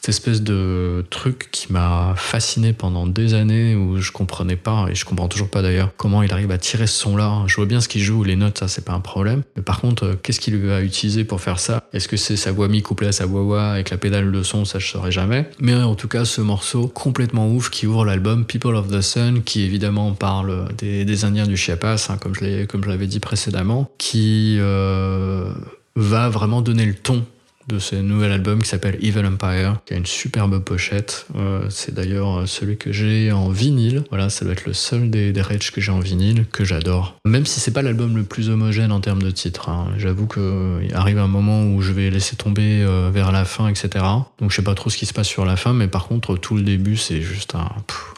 cette 0.02 0.10
espèce 0.10 0.42
de 0.42 1.06
truc 1.12 1.50
qui 1.52 1.72
m'a 1.72 2.16
fasciné 2.18 2.74
pendant 2.74 3.06
des 3.06 3.36
années 3.36 3.76
où 3.76 3.98
je 3.98 4.12
comprenais 4.12 4.56
pas 4.56 4.88
et 4.90 4.96
je 4.96 5.06
comprends 5.06 5.28
toujours 5.28 5.50
pas 5.50 5.62
d'ailleurs 5.62 5.92
comment 5.96 6.24
il 6.24 6.34
arrive 6.34 6.50
à 6.50 6.58
tirer 6.58 6.88
ce 6.88 6.98
son 6.98 7.16
là 7.16 7.44
je 7.46 7.56
vois 7.56 7.68
bien 7.68 7.82
ce 7.82 7.88
qu'il 7.88 8.02
joue 8.02 8.24
les 8.24 8.36
notes 8.36 8.58
ça 8.58 8.68
c'est 8.68 8.84
pas 8.84 8.94
un 8.94 9.00
problème. 9.00 9.44
Mais 9.56 9.62
par 9.62 9.80
contre 9.80 10.06
euh, 10.06 10.16
qu'est-ce 10.16 10.40
qu'il 10.40 10.58
va 10.58 10.82
utiliser 10.82 11.24
pour 11.24 11.40
faire 11.40 11.60
ça? 11.60 11.84
Est-ce 11.94 12.08
que 12.08 12.18
c'est 12.18 12.36
sa 12.36 12.52
voix 12.52 12.68
mi 12.68 12.82
couplée 12.82 13.10
à 13.10 13.12
sa 13.12 13.28
voix 13.28 13.44
wah 13.44 13.74
avec 13.74 13.92
la 13.92 13.98
pédale 13.98 14.32
de 14.32 14.42
son 14.42 14.66
ça 14.66 14.80
je 14.80 14.88
saurais 14.88 15.12
jamais. 15.12 15.48
Mais 15.60 15.76
en 15.76 15.94
tout 15.94 16.08
cas 16.08 16.26
ce 16.26 16.42
morceau 16.42 16.88
complètement 16.88 17.48
ouf 17.48 17.70
qui 17.70 17.86
ouvre 17.86 18.04
l'album 18.04 18.44
People 18.44 18.76
of 18.76 18.88
the 18.88 19.02
Sun 19.02 19.44
qui 19.44 19.62
évidemment 19.62 20.14
parle 20.14 20.70
des, 20.80 21.26
Indiens 21.26 21.46
du 21.46 21.58
Chiapas 21.58 22.08
hein, 22.10 22.18
comme 22.20 22.34
je 22.34 22.44
l'ai 22.44 22.66
comme 22.66 22.84
je 22.84 22.90
l'avais 22.90 23.06
dit 23.06 23.20
précédemment 23.20 23.92
qui 24.00 24.58
euh, 24.60 25.54
va 25.96 26.28
vraiment 26.30 26.64
donner 26.64 26.88
le 26.88 26.96
ton 26.96 27.24
de 27.68 27.80
ce 27.80 27.96
nouvel 27.96 28.32
album 28.32 28.62
qui 28.62 28.68
s'appelle 28.70 28.98
Evil 29.02 29.26
Empire, 29.26 29.78
qui 29.86 29.94
a 29.94 29.98
une 29.98 30.06
superbe 30.06 30.60
pochette. 30.60 31.26
Euh, 31.36 31.62
c'est 31.70 31.94
d'ailleurs 31.94 32.40
euh, 32.40 32.46
celui 32.46 32.78
que 32.78 32.92
j'ai 32.92 33.32
en 33.32 33.50
vinyle. 33.50 34.04
Voilà, 34.10 34.30
ça 34.30 34.46
doit 34.46 34.54
être 34.54 34.66
le 34.66 34.74
seul 34.74 35.10
des, 35.10 35.32
des 35.32 35.42
Rage 35.42 35.72
que 35.72 35.80
j'ai 35.82 35.92
en 35.92 36.00
vinyle, 36.00 36.46
que 36.52 36.64
j'adore. 36.66 37.16
Même 37.26 37.46
si 37.46 37.60
c'est 37.60 37.72
pas 37.72 37.82
l'album 37.82 38.16
le 38.18 38.24
plus 38.24 38.50
homogène 38.50 38.92
en 38.92 39.00
termes 39.00 39.22
de 39.22 39.32
titres. 39.32 39.70
hein. 39.70 39.88
J'avoue 39.98 40.28
qu'il 40.28 40.94
arrive 40.94 41.20
un 41.20 41.28
moment 41.28 41.64
où 41.66 41.82
je 41.82 41.92
vais 41.92 42.10
laisser 42.10 42.36
tomber 42.36 42.82
euh, 42.84 43.10
vers 43.14 43.32
la 43.32 43.46
fin, 43.46 43.68
etc. 43.68 44.04
Donc 44.40 44.52
je 44.52 44.56
sais 44.56 44.62
pas 44.64 44.76
trop 44.76 44.90
ce 44.90 44.98
qui 44.98 45.06
se 45.06 45.14
passe 45.14 45.28
sur 45.28 45.46
la 45.46 45.56
fin, 45.56 45.74
mais 45.74 45.88
par 45.88 46.08
contre, 46.08 46.36
tout 46.38 46.56
le 46.56 46.64
début, 46.64 46.98
c'est 46.98 47.22
juste 47.22 47.56
un, 47.56 47.70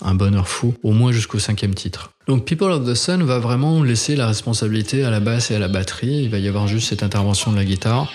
un 0.01 0.15
bonheur 0.15 0.47
fou. 0.47 0.73
Au 0.83 0.91
moins 0.91 1.11
jusqu'au 1.11 1.39
cinquième 1.39 1.73
titre. 1.73 2.11
Donc 2.27 2.45
People 2.45 2.71
of 2.71 2.85
the 2.85 2.93
Sun 2.93 3.21
va 3.23 3.37
vraiment 3.39 3.83
laisser 3.83 4.15
la 4.15 4.27
responsabilité 4.27 5.03
à 5.03 5.09
la 5.09 5.19
basse 5.19 5.51
et 5.51 5.55
à 5.55 5.59
la 5.59 5.67
batterie. 5.67 6.23
Il 6.23 6.29
va 6.29 6.37
y 6.37 6.47
avoir 6.47 6.67
juste 6.67 6.87
cette 6.87 7.03
intervention 7.03 7.51
de 7.51 7.57
la 7.57 7.65
guitare. 7.65 8.09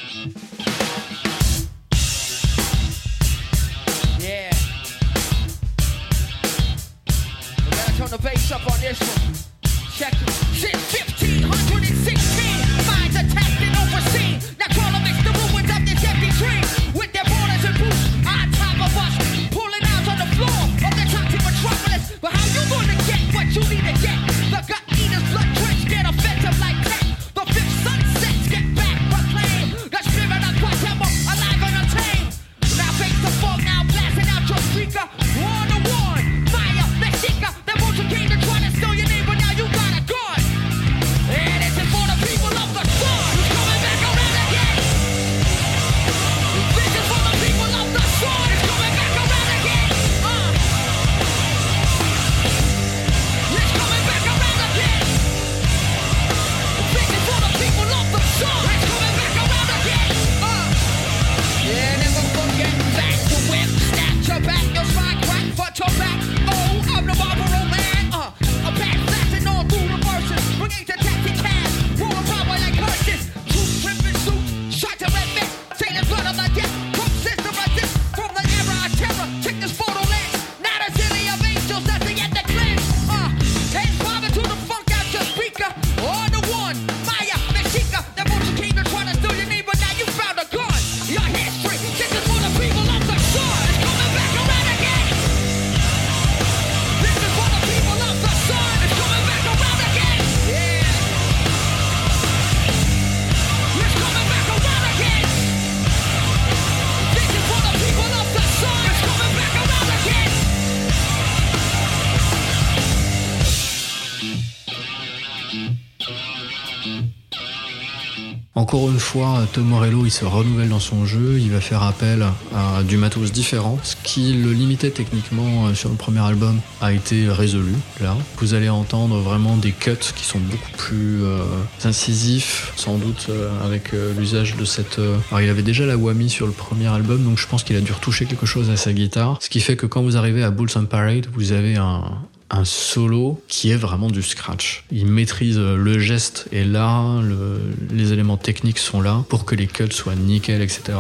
Tom 119.52 119.64
Morello, 119.64 120.05
il 120.05 120.10
se 120.10 120.26
renouvelle 120.26 120.68
dans 120.68 120.80
son 120.80 121.06
jeu, 121.06 121.39
il 121.39 121.51
va 121.51 121.60
faire 121.60 121.82
appel 121.82 122.26
à 122.55 122.82
du 122.82 122.98
matos 122.98 123.32
différent. 123.32 123.78
Ce 123.82 123.97
qui 124.02 124.35
le 124.35 124.52
limitait 124.52 124.90
techniquement 124.90 125.66
euh, 125.66 125.74
sur 125.74 125.89
le 125.89 125.94
premier 125.94 126.20
album 126.20 126.60
a 126.82 126.93
été 126.93 127.26
résolu. 127.28 127.72
Là, 128.02 128.14
vous 128.36 128.52
allez 128.52 128.68
entendre 128.68 129.18
vraiment 129.20 129.56
des 129.56 129.72
cuts 129.72 129.97
qui 130.14 130.24
sont 130.24 130.39
beaucoup 130.39 130.70
plus 130.76 131.24
euh, 131.24 131.39
incisifs, 131.85 132.72
sans 132.76 132.98
doute 132.98 133.28
euh, 133.30 133.48
avec 133.64 133.93
l'usage 134.18 134.56
de 134.56 134.64
cette. 134.66 134.98
Alors, 135.30 135.40
il 135.40 135.48
avait 135.48 135.62
déjà 135.62 135.86
la 135.86 135.97
whammy 135.97 136.28
sur 136.28 136.47
le 136.47 136.52
premier 136.52 136.89
album, 136.89 137.24
donc 137.24 137.39
je 137.39 137.47
pense 137.47 137.64
qu'il 137.64 137.76
a 137.76 137.80
dû 137.80 137.93
retoucher 137.93 138.26
quelque 138.26 138.47
chose 138.47 138.68
à 138.68 138.76
sa 138.76 138.93
guitare. 138.93 139.39
Ce 139.40 139.48
qui 139.48 139.60
fait 139.60 139.76
que 139.76 139.86
quand 139.86 140.02
vous 140.02 140.18
arrivez 140.18 140.44
à 140.44 140.51
Bulls 140.51 140.68
on 140.76 140.85
Parade, 140.85 141.28
vous 141.32 141.52
avez 141.52 141.76
un, 141.76 142.02
un 142.51 142.65
solo 142.65 143.43
qui 143.49 143.70
est 143.70 143.77
vraiment 143.77 144.09
du 144.11 144.23
scratch. 144.23 144.85
Il 144.91 145.07
maîtrise 145.07 145.59
euh, 145.59 145.77
le 145.77 145.99
geste 145.99 146.49
et 146.53 146.65
là, 146.65 147.20
le- 147.23 147.61
les 147.93 148.12
éléments 148.12 148.37
techniques 148.39 148.79
sont 148.79 149.01
là 149.01 149.25
pour 149.29 149.45
que 149.45 149.55
les 149.55 149.66
cuts 149.66 149.91
soient 149.93 150.15
nickel, 150.15 150.62
etc. 150.62 150.99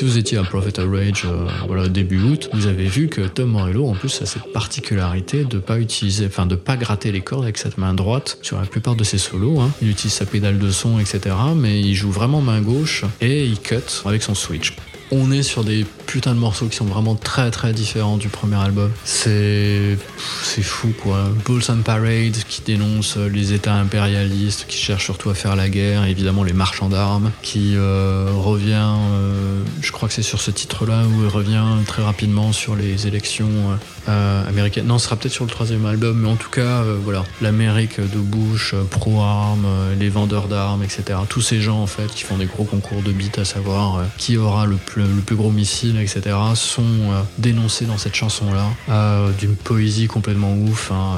Si 0.00 0.06
vous 0.06 0.16
étiez 0.16 0.38
à 0.38 0.44
Prophet 0.44 0.72
Rage 0.78 1.26
euh, 1.26 1.46
voilà, 1.66 1.90
début 1.90 2.22
août, 2.22 2.48
vous 2.54 2.68
avez 2.68 2.86
vu 2.86 3.08
que 3.08 3.20
Tom 3.20 3.50
Morello, 3.50 3.86
en 3.86 3.92
plus, 3.92 4.22
a 4.22 4.24
cette 4.24 4.50
particularité 4.50 5.44
de 5.44 5.58
pas 5.58 5.78
utiliser, 5.78 6.24
enfin 6.24 6.46
de 6.46 6.54
pas 6.54 6.78
gratter 6.78 7.12
les 7.12 7.20
cordes 7.20 7.42
avec 7.42 7.58
cette 7.58 7.76
main 7.76 7.92
droite 7.92 8.38
sur 8.40 8.58
la 8.58 8.64
plupart 8.64 8.96
de 8.96 9.04
ses 9.04 9.18
solos. 9.18 9.60
hein. 9.60 9.70
Il 9.82 9.90
utilise 9.90 10.14
sa 10.14 10.24
pédale 10.24 10.58
de 10.58 10.70
son, 10.70 10.98
etc. 11.00 11.36
Mais 11.54 11.82
il 11.82 11.94
joue 11.94 12.10
vraiment 12.10 12.40
main 12.40 12.62
gauche 12.62 13.04
et 13.20 13.44
il 13.44 13.60
cut 13.60 13.76
avec 14.06 14.22
son 14.22 14.34
switch. 14.34 14.74
On 15.10 15.30
est 15.32 15.42
sur 15.42 15.64
des 15.64 15.84
putains 16.10 16.34
de 16.34 16.40
morceaux 16.40 16.66
qui 16.66 16.76
sont 16.76 16.86
vraiment 16.86 17.14
très 17.14 17.52
très 17.52 17.72
différents 17.72 18.16
du 18.16 18.28
premier 18.28 18.56
album. 18.56 18.90
C'est 19.04 19.96
c'est 20.42 20.62
fou 20.62 20.92
quoi. 21.00 21.30
Bulls 21.46 21.62
on 21.68 21.82
Parade 21.82 22.36
qui 22.48 22.62
dénonce 22.62 23.16
les 23.16 23.52
États 23.52 23.74
impérialistes, 23.74 24.66
qui 24.66 24.76
cherchent 24.76 25.04
surtout 25.04 25.30
à 25.30 25.34
faire 25.34 25.54
la 25.54 25.68
guerre, 25.68 26.06
évidemment 26.06 26.42
les 26.42 26.52
marchands 26.52 26.88
d'armes, 26.88 27.30
qui 27.42 27.76
euh, 27.76 28.28
revient, 28.34 28.96
euh, 29.12 29.62
je 29.80 29.92
crois 29.92 30.08
que 30.08 30.14
c'est 30.14 30.22
sur 30.22 30.40
ce 30.40 30.50
titre-là 30.50 31.04
où 31.04 31.22
il 31.22 31.28
revient 31.28 31.62
très 31.86 32.02
rapidement 32.02 32.52
sur 32.52 32.74
les 32.74 33.06
élections 33.06 33.78
euh, 34.08 34.48
américaines. 34.48 34.86
Non, 34.86 34.98
ce 34.98 35.04
sera 35.04 35.14
peut-être 35.14 35.32
sur 35.32 35.44
le 35.44 35.50
troisième 35.50 35.86
album, 35.86 36.18
mais 36.18 36.28
en 36.28 36.36
tout 36.36 36.50
cas, 36.50 36.82
voilà, 37.04 37.24
l'Amérique 37.40 38.00
de 38.00 38.18
Bush, 38.18 38.74
pro-armes, 38.90 39.68
les 40.00 40.08
vendeurs 40.08 40.48
d'armes, 40.48 40.82
etc. 40.82 41.20
Tous 41.28 41.40
ces 41.40 41.60
gens 41.60 41.80
en 41.80 41.86
fait 41.86 42.08
qui 42.08 42.24
font 42.24 42.36
des 42.36 42.46
gros 42.46 42.64
concours 42.64 43.02
de 43.02 43.12
beats, 43.12 43.40
à 43.40 43.44
savoir 43.44 44.02
qui 44.18 44.36
aura 44.36 44.66
le 44.66 44.76
plus, 44.76 45.02
le 45.02 45.22
plus 45.24 45.36
gros 45.36 45.52
missile, 45.52 45.99
etc., 46.00 46.36
sont 46.54 46.82
euh, 46.82 47.22
dénoncés 47.38 47.86
dans 47.86 47.98
cette 47.98 48.14
chanson-là, 48.14 48.66
euh, 48.88 49.30
d'une 49.32 49.56
poésie 49.56 50.06
complètement 50.06 50.54
ouf. 50.54 50.90
hein, 50.90 51.16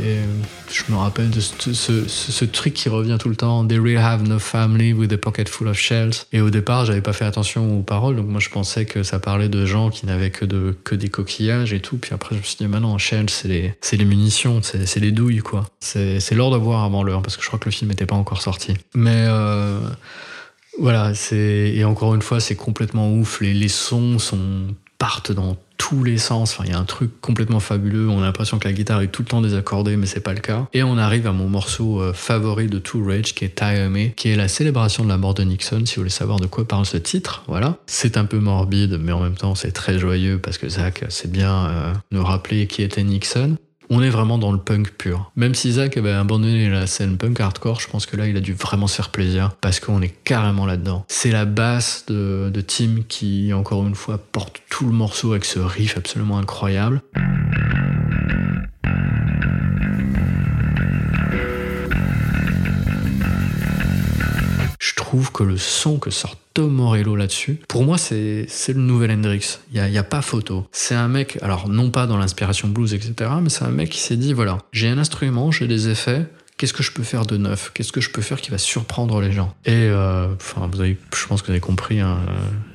euh, 0.00 0.24
je 0.70 0.82
me 0.92 0.96
rappelle 0.96 1.30
de 1.30 1.40
ce, 1.40 2.44
truc 2.44 2.74
qui 2.74 2.88
revient 2.88 3.16
tout 3.18 3.28
le 3.28 3.36
temps. 3.36 3.64
They 3.66 3.78
really 3.78 3.96
have 3.96 4.26
no 4.26 4.38
family 4.38 4.92
with 4.92 5.12
a 5.12 5.18
pocket 5.18 5.48
full 5.48 5.68
of 5.68 5.78
shells. 5.78 6.26
Et 6.32 6.40
au 6.40 6.50
départ, 6.50 6.84
j'avais 6.84 7.00
pas 7.00 7.12
fait 7.12 7.24
attention 7.24 7.78
aux 7.78 7.82
paroles, 7.82 8.16
donc 8.16 8.26
moi 8.26 8.40
je 8.40 8.48
pensais 8.48 8.84
que 8.84 9.02
ça 9.02 9.18
parlait 9.18 9.48
de 9.48 9.64
gens 9.66 9.90
qui 9.90 10.06
n'avaient 10.06 10.30
que, 10.30 10.44
de, 10.44 10.76
que 10.84 10.94
des 10.94 11.08
coquillages 11.08 11.72
et 11.72 11.80
tout. 11.80 11.96
Puis 11.96 12.12
après, 12.12 12.34
je 12.34 12.40
me 12.40 12.44
suis 12.44 12.56
dit, 12.56 12.66
maintenant, 12.66 12.98
shells, 12.98 13.30
c'est 13.30 13.48
les, 13.48 13.74
les 13.92 14.04
munitions, 14.04 14.60
c'est 14.62 15.00
les 15.00 15.12
douilles, 15.12 15.40
quoi. 15.40 15.64
C'est 15.80 16.20
c'est 16.20 16.34
l'heure 16.34 16.50
de 16.50 16.56
voir 16.56 16.84
avant 16.84 17.02
l'heure, 17.02 17.22
parce 17.22 17.36
que 17.36 17.42
je 17.42 17.46
crois 17.48 17.58
que 17.58 17.66
le 17.66 17.72
film 17.72 17.90
n'était 17.90 18.06
pas 18.06 18.16
encore 18.16 18.42
sorti. 18.42 18.74
Mais. 18.94 19.26
Voilà, 20.78 21.14
c'est 21.14 21.72
et 21.74 21.84
encore 21.84 22.14
une 22.14 22.22
fois, 22.22 22.40
c'est 22.40 22.56
complètement 22.56 23.12
ouf. 23.12 23.40
Les, 23.40 23.54
les 23.54 23.68
sons 23.68 24.18
sont 24.18 24.74
partent 24.98 25.32
dans 25.32 25.56
tous 25.76 26.04
les 26.04 26.18
sens. 26.18 26.52
Enfin, 26.52 26.64
il 26.66 26.70
y 26.70 26.74
a 26.74 26.78
un 26.78 26.84
truc 26.84 27.20
complètement 27.20 27.60
fabuleux. 27.60 28.08
On 28.08 28.22
a 28.22 28.24
l'impression 28.24 28.58
que 28.58 28.66
la 28.66 28.72
guitare 28.72 29.02
est 29.02 29.08
tout 29.08 29.22
le 29.22 29.28
temps 29.28 29.42
désaccordée, 29.42 29.96
mais 29.96 30.06
c'est 30.06 30.20
pas 30.20 30.32
le 30.32 30.40
cas. 30.40 30.66
Et 30.72 30.82
on 30.82 30.96
arrive 30.96 31.26
à 31.26 31.32
mon 31.32 31.48
morceau 31.48 32.00
euh, 32.00 32.12
favori 32.12 32.68
de 32.68 32.78
Two 32.78 33.04
Rage, 33.06 33.34
qui 33.34 33.44
est 33.44 33.54
Tie 33.56 33.88
Me, 33.88 34.08
qui 34.08 34.30
est 34.30 34.36
la 34.36 34.48
célébration 34.48 35.04
de 35.04 35.08
la 35.08 35.18
mort 35.18 35.34
de 35.34 35.42
Nixon. 35.42 35.84
Si 35.84 35.96
vous 35.96 36.02
voulez 36.02 36.10
savoir 36.10 36.40
de 36.40 36.46
quoi 36.46 36.66
parle 36.66 36.86
ce 36.86 36.96
titre, 36.96 37.44
voilà. 37.48 37.76
C'est 37.86 38.16
un 38.16 38.24
peu 38.24 38.38
morbide, 38.38 38.98
mais 38.98 39.12
en 39.12 39.20
même 39.20 39.36
temps, 39.36 39.54
c'est 39.54 39.72
très 39.72 39.98
joyeux 39.98 40.38
parce 40.38 40.58
que 40.58 40.68
Zach 40.68 41.04
sait 41.08 41.28
bien 41.28 41.66
euh, 41.66 41.92
nous 42.12 42.24
rappeler 42.24 42.66
qui 42.66 42.82
était 42.82 43.02
Nixon. 43.02 43.56
On 43.90 44.02
est 44.02 44.08
vraiment 44.08 44.38
dans 44.38 44.50
le 44.50 44.58
punk 44.58 44.92
pur. 44.92 45.30
Même 45.36 45.54
si 45.54 45.72
Zach 45.72 45.96
avait 45.98 46.12
abandonné 46.12 46.70
la 46.70 46.86
scène 46.86 47.18
punk 47.18 47.38
hardcore, 47.38 47.80
je 47.80 47.88
pense 47.88 48.06
que 48.06 48.16
là, 48.16 48.26
il 48.26 48.36
a 48.36 48.40
dû 48.40 48.54
vraiment 48.54 48.86
se 48.86 48.96
faire 48.96 49.10
plaisir 49.10 49.52
parce 49.60 49.78
qu'on 49.78 50.00
est 50.00 50.14
carrément 50.24 50.64
là-dedans. 50.64 51.04
C'est 51.08 51.30
la 51.30 51.44
basse 51.44 52.06
de, 52.06 52.50
Tim 52.66 53.02
qui, 53.06 53.52
encore 53.52 53.86
une 53.86 53.94
fois, 53.94 54.18
porte 54.18 54.62
tout 54.70 54.86
le 54.86 54.92
morceau 54.92 55.32
avec 55.32 55.44
ce 55.44 55.58
riff 55.58 55.98
absolument 55.98 56.38
incroyable. 56.38 57.02
Je 64.78 64.94
trouve 64.94 65.30
que 65.30 65.42
le 65.42 65.58
son 65.58 65.98
que 65.98 66.10
sort 66.10 66.36
Tom 66.54 66.72
Morello 66.72 67.16
là-dessus, 67.16 67.58
pour 67.66 67.82
moi, 67.84 67.98
c'est 67.98 68.46
le 68.68 68.74
nouvel 68.74 69.10
Hendrix. 69.10 69.58
Il 69.72 69.74
n'y 69.74 69.80
a, 69.80 69.88
y 69.88 69.98
a 69.98 70.04
pas 70.04 70.22
photo. 70.22 70.66
C'est 70.70 70.94
un 70.94 71.08
mec, 71.08 71.36
alors 71.42 71.68
non 71.68 71.90
pas 71.90 72.06
dans 72.06 72.16
l'inspiration 72.16 72.68
blues, 72.68 72.94
etc., 72.94 73.30
mais 73.42 73.48
c'est 73.50 73.64
un 73.64 73.70
mec 73.70 73.90
qui 73.90 73.98
s'est 73.98 74.16
dit 74.16 74.32
voilà, 74.32 74.58
j'ai 74.72 74.88
un 74.88 74.98
instrument, 74.98 75.50
j'ai 75.50 75.66
des 75.66 75.88
effets. 75.88 76.26
Qu'est-ce 76.56 76.72
que 76.72 76.84
je 76.84 76.92
peux 76.92 77.02
faire 77.02 77.26
de 77.26 77.36
neuf? 77.36 77.72
Qu'est-ce 77.74 77.90
que 77.90 78.00
je 78.00 78.10
peux 78.10 78.22
faire 78.22 78.40
qui 78.40 78.52
va 78.52 78.58
surprendre 78.58 79.20
les 79.20 79.32
gens? 79.32 79.52
Et 79.64 79.72
euh, 79.72 80.28
enfin, 80.36 80.70
vous 80.72 80.80
avez, 80.80 80.96
je 81.12 81.26
pense 81.26 81.42
que 81.42 81.48
vous 81.48 81.50
avez 81.50 81.60
compris. 81.60 81.98
hein, 81.98 82.18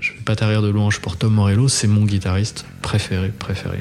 je 0.01 0.11
vais 0.11 0.19
pas 0.25 0.35
tarir 0.35 0.61
de 0.61 0.67
louange 0.67 0.99
pour 0.99 1.15
Tom 1.15 1.33
Morello. 1.33 1.69
C'est 1.69 1.87
mon 1.87 2.03
guitariste 2.03 2.65
préféré, 2.81 3.29
préféré. 3.29 3.79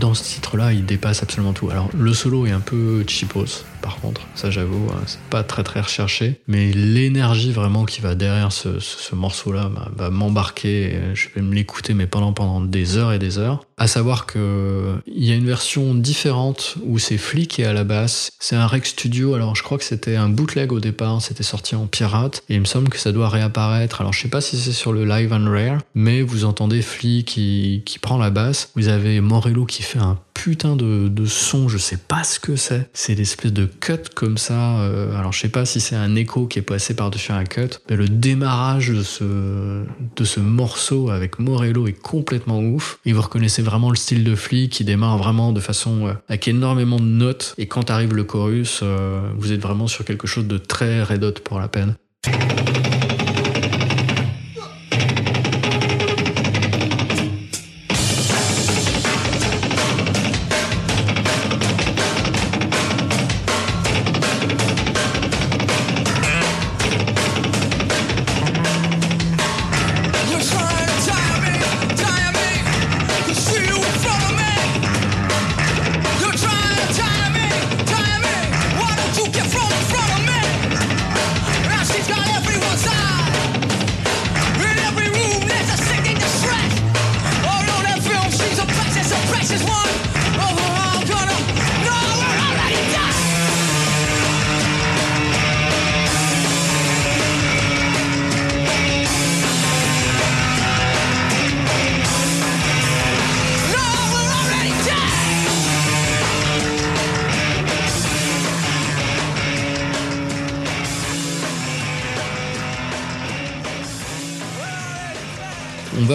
Dans 0.00 0.14
ce 0.14 0.24
titre-là, 0.24 0.72
il 0.72 0.84
dépasse 0.86 1.22
absolument 1.22 1.52
tout. 1.52 1.70
Alors, 1.70 1.88
le 1.96 2.12
solo 2.14 2.46
est 2.46 2.50
un 2.50 2.60
peu 2.60 3.04
cheapos, 3.06 3.64
par 3.82 3.96
contre, 4.00 4.22
ça 4.34 4.50
j'avoue, 4.50 4.88
hein, 4.90 5.00
c'est 5.06 5.20
pas 5.30 5.42
très 5.44 5.62
très 5.62 5.80
recherché, 5.80 6.40
mais 6.48 6.72
l'énergie 6.72 7.52
vraiment 7.52 7.84
qui 7.84 8.00
va 8.00 8.14
derrière 8.14 8.50
ce, 8.52 8.80
ce- 8.80 8.98
ce 9.02 9.14
morceau-là 9.14 9.70
va 9.94 10.10
m'embarquer. 10.10 10.98
Je 11.14 11.28
vais 11.34 11.42
me 11.42 11.54
l'écouter, 11.54 11.94
mais 11.94 12.06
pendant 12.06 12.32
pendant 12.32 12.60
des 12.60 12.96
heures 12.96 13.12
et 13.12 13.18
des 13.18 13.38
heures. 13.38 13.65
À 13.78 13.88
savoir 13.88 14.24
que 14.24 14.94
il 15.06 15.24
y 15.24 15.32
a 15.32 15.34
une 15.34 15.46
version 15.46 15.94
différente 15.94 16.76
où 16.82 16.98
c'est 16.98 17.18
Flick 17.18 17.50
qui 17.50 17.62
est 17.62 17.66
à 17.66 17.74
la 17.74 17.84
basse. 17.84 18.30
C'est 18.38 18.56
un 18.56 18.66
Rex 18.66 18.90
Studio. 18.90 19.34
Alors, 19.34 19.54
je 19.54 19.62
crois 19.62 19.76
que 19.76 19.84
c'était 19.84 20.16
un 20.16 20.30
bootleg 20.30 20.72
au 20.72 20.80
départ. 20.80 21.20
C'était 21.20 21.42
sorti 21.42 21.74
en 21.74 21.86
pirate 21.86 22.42
et 22.48 22.54
il 22.54 22.60
me 22.60 22.64
semble 22.66 22.88
que 22.88 22.98
ça 22.98 23.12
doit 23.12 23.28
réapparaître. 23.28 24.00
Alors, 24.00 24.12
je 24.14 24.22
sais 24.22 24.28
pas 24.28 24.40
si 24.40 24.56
c'est 24.56 24.72
sur 24.72 24.92
le 24.92 25.04
Live 25.04 25.32
and 25.32 25.50
Rare, 25.50 25.80
mais 25.94 26.22
vous 26.22 26.44
entendez 26.46 26.80
Flick 26.80 27.26
qui, 27.28 27.82
qui 27.84 27.98
prend 27.98 28.16
la 28.16 28.30
basse. 28.30 28.70
Vous 28.76 28.88
avez 28.88 29.20
Morello 29.20 29.66
qui 29.66 29.82
fait 29.82 29.98
un 29.98 30.18
putain 30.32 30.76
de, 30.76 31.08
de 31.08 31.24
son, 31.26 31.68
je 31.68 31.78
sais 31.78 31.96
pas 31.96 32.22
ce 32.22 32.38
que 32.38 32.56
c'est. 32.56 32.88
C'est 32.92 33.14
l'espèce 33.14 33.52
de 33.52 33.64
cut 33.64 33.94
comme 34.14 34.36
ça. 34.38 34.80
euh, 34.80 35.18
alors 35.18 35.32
je 35.32 35.40
sais 35.40 35.48
pas 35.48 35.64
si 35.64 35.80
c'est 35.80 35.96
un 35.96 36.14
écho 36.14 36.46
qui 36.46 36.58
est 36.58 36.62
passé 36.62 36.94
par-dessus 36.94 37.32
un 37.32 37.44
cut, 37.44 37.70
mais 37.88 37.96
le 37.96 38.06
démarrage 38.06 38.90
de 38.90 39.02
ce, 39.02 39.24
de 39.24 40.24
ce 40.24 40.40
morceau 40.40 41.10
avec 41.10 41.38
Morello 41.38 41.86
est 41.86 42.00
complètement 42.00 42.60
ouf. 42.60 42.98
Et 43.06 43.12
vous 43.12 43.22
reconnaissez 43.22 43.62
vraiment 43.66 43.90
le 43.90 43.96
style 43.96 44.24
de 44.24 44.34
Flick 44.34 44.72
qui 44.72 44.84
démarre 44.84 45.18
vraiment 45.18 45.52
de 45.52 45.60
façon 45.60 46.06
euh, 46.06 46.12
avec 46.28 46.48
énormément 46.48 46.98
de 46.98 47.04
notes. 47.04 47.54
Et 47.58 47.66
quand 47.66 47.90
arrive 47.90 48.14
le 48.14 48.24
chorus, 48.24 48.80
euh, 48.82 49.28
vous 49.36 49.52
êtes 49.52 49.60
vraiment 49.60 49.88
sur 49.88 50.04
quelque 50.04 50.26
chose 50.26 50.46
de 50.46 50.56
très 50.56 51.02
red 51.02 51.22
hot 51.22 51.32
pour 51.44 51.60
la 51.60 51.68
peine. 51.68 51.96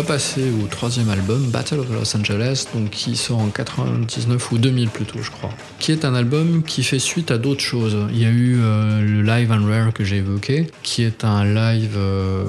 Va 0.01 0.07
passer 0.07 0.49
au 0.63 0.67
troisième 0.67 1.09
album, 1.09 1.49
Battle 1.51 1.79
of 1.79 1.89
Los 1.91 2.17
Angeles, 2.17 2.65
donc 2.73 2.89
qui 2.89 3.15
sort 3.15 3.39
en 3.39 3.49
99 3.49 4.51
ou 4.51 4.57
2000 4.57 4.89
plutôt, 4.89 5.21
je 5.21 5.29
crois. 5.29 5.51
Qui 5.79 5.91
est 5.91 6.05
un 6.05 6.15
album 6.15 6.63
qui 6.63 6.83
fait 6.83 6.99
suite 6.99 7.29
à 7.29 7.37
d'autres 7.37 7.61
choses. 7.61 7.97
Il 8.09 8.19
y 8.19 8.25
a 8.25 8.29
eu 8.29 8.59
euh, 8.59 9.01
le 9.01 9.21
Live 9.21 9.51
and 9.51 9.65
Rare 9.65 9.93
que 9.93 10.03
j'ai 10.03 10.17
évoqué, 10.17 10.67
qui 10.81 11.03
est 11.03 11.23
un 11.23 11.45
live 11.45 11.95
euh, 11.97 12.45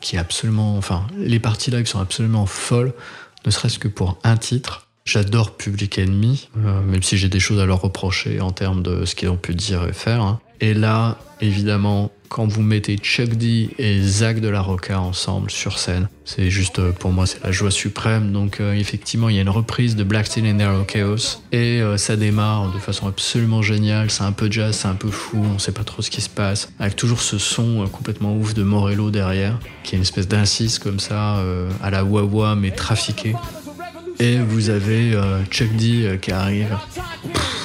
qui 0.00 0.16
est 0.16 0.18
absolument, 0.18 0.76
enfin, 0.78 1.06
les 1.18 1.38
parties 1.40 1.70
live 1.70 1.86
sont 1.86 2.00
absolument 2.00 2.46
folles, 2.46 2.94
ne 3.44 3.50
serait-ce 3.50 3.78
que 3.78 3.88
pour 3.88 4.18
un 4.24 4.36
titre. 4.36 4.86
J'adore 5.04 5.56
Public 5.56 5.98
Enemy, 5.98 6.48
euh, 6.58 6.80
même 6.82 7.02
si 7.02 7.18
j'ai 7.18 7.28
des 7.28 7.40
choses 7.40 7.60
à 7.60 7.66
leur 7.66 7.82
reprocher 7.82 8.40
en 8.40 8.50
termes 8.50 8.82
de 8.82 9.04
ce 9.04 9.14
qu'ils 9.14 9.28
ont 9.28 9.36
pu 9.36 9.54
dire 9.54 9.84
et 9.86 9.92
faire. 9.92 10.22
hein. 10.22 10.40
Et 10.60 10.74
là, 10.74 11.18
évidemment, 11.40 12.10
quand 12.28 12.46
vous 12.46 12.62
mettez 12.62 12.96
Chuck 12.96 13.30
D 13.30 13.70
et 13.78 14.00
Zach 14.00 14.40
de 14.40 14.48
la 14.48 14.60
Rocca 14.60 15.00
ensemble 15.00 15.50
sur 15.50 15.78
scène, 15.78 16.08
c'est 16.24 16.50
juste 16.50 16.78
euh, 16.78 16.92
pour 16.92 17.12
moi 17.12 17.26
c'est 17.26 17.42
la 17.42 17.52
joie 17.52 17.70
suprême. 17.70 18.32
Donc 18.32 18.60
euh, 18.60 18.74
effectivement, 18.74 19.28
il 19.28 19.36
y 19.36 19.38
a 19.38 19.42
une 19.42 19.48
reprise 19.48 19.96
de 19.96 20.04
Black 20.04 20.26
Steel 20.26 20.46
and 20.46 20.54
Narrow 20.54 20.84
Chaos 20.84 21.42
et 21.52 21.80
euh, 21.80 21.96
ça 21.96 22.16
démarre 22.16 22.72
de 22.72 22.78
façon 22.78 23.06
absolument 23.06 23.62
géniale. 23.62 24.10
C'est 24.10 24.24
un 24.24 24.32
peu 24.32 24.50
jazz, 24.50 24.76
c'est 24.76 24.88
un 24.88 24.94
peu 24.94 25.10
fou, 25.10 25.44
on 25.54 25.58
sait 25.58 25.72
pas 25.72 25.84
trop 25.84 26.02
ce 26.02 26.10
qui 26.10 26.20
se 26.20 26.30
passe. 26.30 26.70
Avec 26.78 26.96
toujours 26.96 27.20
ce 27.20 27.38
son 27.38 27.82
euh, 27.82 27.86
complètement 27.86 28.36
ouf 28.36 28.54
de 28.54 28.62
Morello 28.62 29.10
derrière, 29.10 29.58
qui 29.84 29.94
est 29.94 29.98
une 29.98 30.02
espèce 30.02 30.28
d'incise 30.28 30.78
comme 30.78 31.00
ça 31.00 31.38
euh, 31.38 31.70
à 31.82 31.90
la 31.90 32.04
wah 32.04 32.54
mais 32.54 32.70
trafiqué. 32.70 33.34
Et 34.20 34.38
vous 34.38 34.70
avez 34.70 35.14
euh, 35.14 35.44
Chuck 35.44 35.74
D 35.76 36.04
euh, 36.04 36.16
qui 36.16 36.32
arrive 36.32 36.76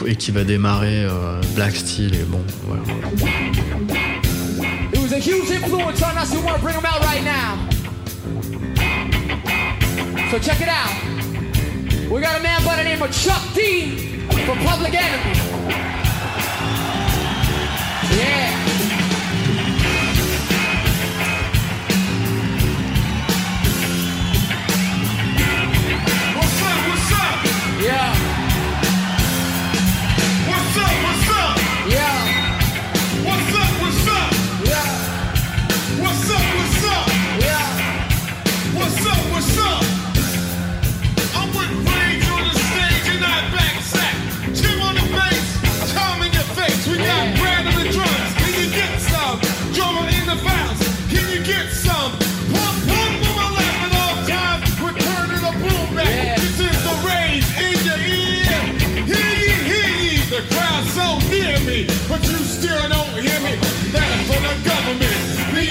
et 0.06 0.15
qui 0.15 0.30
va 0.31 0.44
démarrer 0.44 1.03
euh, 1.03 1.41
Black 1.56 1.76
Steel 1.76 2.14
et 2.14 2.23
bon 2.23 2.41
voilà. 2.68 2.84
A 5.14 5.19
huge 5.19 5.52
influence 5.52 6.02
on 6.02 6.18
us. 6.18 6.34
We 6.34 6.41
want 6.41 6.56
to 6.57 6.64
bring 6.64 6.76
them 6.76 6.85
out 6.88 6.99
right 7.02 7.23
now. 7.23 7.69
So 10.31 10.40
check 10.40 10.60
it 10.60 10.68
out. 10.68 12.10
We 12.10 12.19
got 12.19 12.40
a 12.40 12.41
man 12.41 12.65
by 12.65 12.77
the 12.77 12.84
name 12.84 12.99
of 12.99 13.11
Chuck 13.11 13.44
D 13.53 14.26
from 14.48 14.57
Public 14.57 14.95
Enemy. 14.95 15.38
Yeah. 18.18 18.62
But 62.14 62.30
you 62.30 62.38
still 62.45 62.90
don't 62.90 63.10
hear 63.26 63.40
me. 63.41 63.56
That's 63.91 64.27
for 64.30 64.40
the 64.48 64.69
government. 64.69 65.62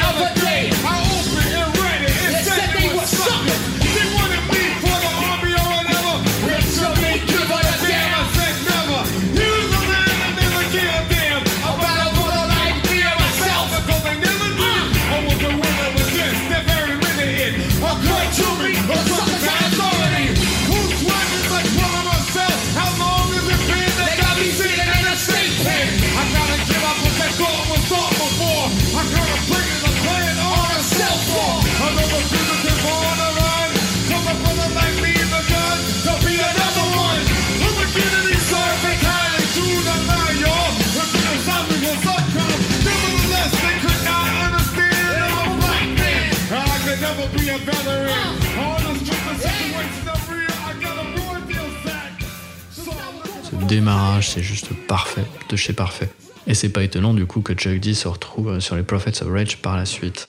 Démarrage, 53.74 54.28
c'est 54.28 54.42
juste 54.42 54.68
parfait, 54.86 55.24
de 55.48 55.56
chez 55.56 55.72
parfait. 55.72 56.10
Et 56.46 56.54
c'est 56.54 56.68
pas 56.68 56.82
étonnant 56.82 57.14
du 57.14 57.24
coup 57.24 57.40
que 57.40 57.54
Chuck 57.54 57.80
D 57.80 57.94
se 57.94 58.06
retrouve 58.06 58.48
euh, 58.48 58.60
sur 58.60 58.76
les 58.76 58.82
Prophets 58.82 59.22
of 59.22 59.32
Rage 59.32 59.56
par 59.58 59.76
la 59.76 59.86
suite. 59.86 60.28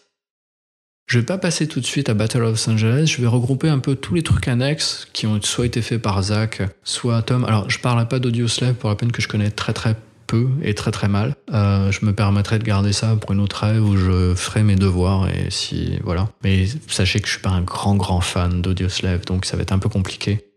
Je 1.08 1.20
vais 1.20 1.26
pas 1.26 1.38
passer 1.38 1.68
tout 1.68 1.82
de 1.82 1.86
suite 1.86 2.08
à 2.08 2.14
Battle 2.14 2.44
of 2.44 2.66
Los 2.66 2.72
Angeles, 2.72 3.14
je 3.14 3.22
vais 3.22 3.28
regrouper 3.28 3.68
un 3.68 3.80
peu 3.80 3.96
tous 3.96 4.16
les 4.16 4.24
trucs 4.24 4.48
annexes 4.48 5.08
qui 5.12 5.28
ont 5.28 5.42
soit 5.42 5.66
été 5.66 5.82
faits 5.82 6.02
par 6.02 6.22
Zach, 6.24 6.62
soit 6.86 7.22
Tom. 7.24 7.44
Alors 7.44 7.70
je 7.70 7.80
parlerai 7.80 8.08
pas 8.08 8.20
d'Audio 8.20 8.48
Slave 8.48 8.76
pour 8.76 8.90
la 8.90 8.96
peine 8.96 9.12
que 9.12 9.22
je 9.22 9.28
connais 9.28 9.52
très 9.52 9.74
très 9.74 9.98
peu 10.28 10.48
et 10.62 10.74
très 10.74 10.92
très 10.92 11.10
mal. 11.10 11.36
Euh, 11.54 11.92
je 11.92 12.06
me 12.06 12.14
permettrai 12.14 12.60
de 12.60 12.64
garder 12.64 12.94
ça 12.94 13.18
pour 13.18 13.34
une 13.34 13.42
autre 13.42 13.66
rêve 13.66 13.84
où 13.84 13.98
je 13.98 14.34
ferai 14.36 14.64
mes 14.64 14.76
devoirs 14.78 15.28
et 15.28 15.50
si 15.50 16.00
voilà. 16.04 16.30
Mais 16.44 16.66
sachez 16.88 17.20
que 17.20 17.28
je 17.28 17.34
suis 17.34 17.42
pas 17.42 17.50
un 17.50 17.62
grand 17.62 17.96
grand 17.96 18.22
fan 18.22 18.62
d'Audio 18.62 18.88
Slave, 18.88 19.26
donc 19.26 19.44
ça 19.46 19.58
va 19.58 19.64
être 19.64 19.74
un 19.74 19.80
peu 19.80 19.90
compliqué. 19.90 20.53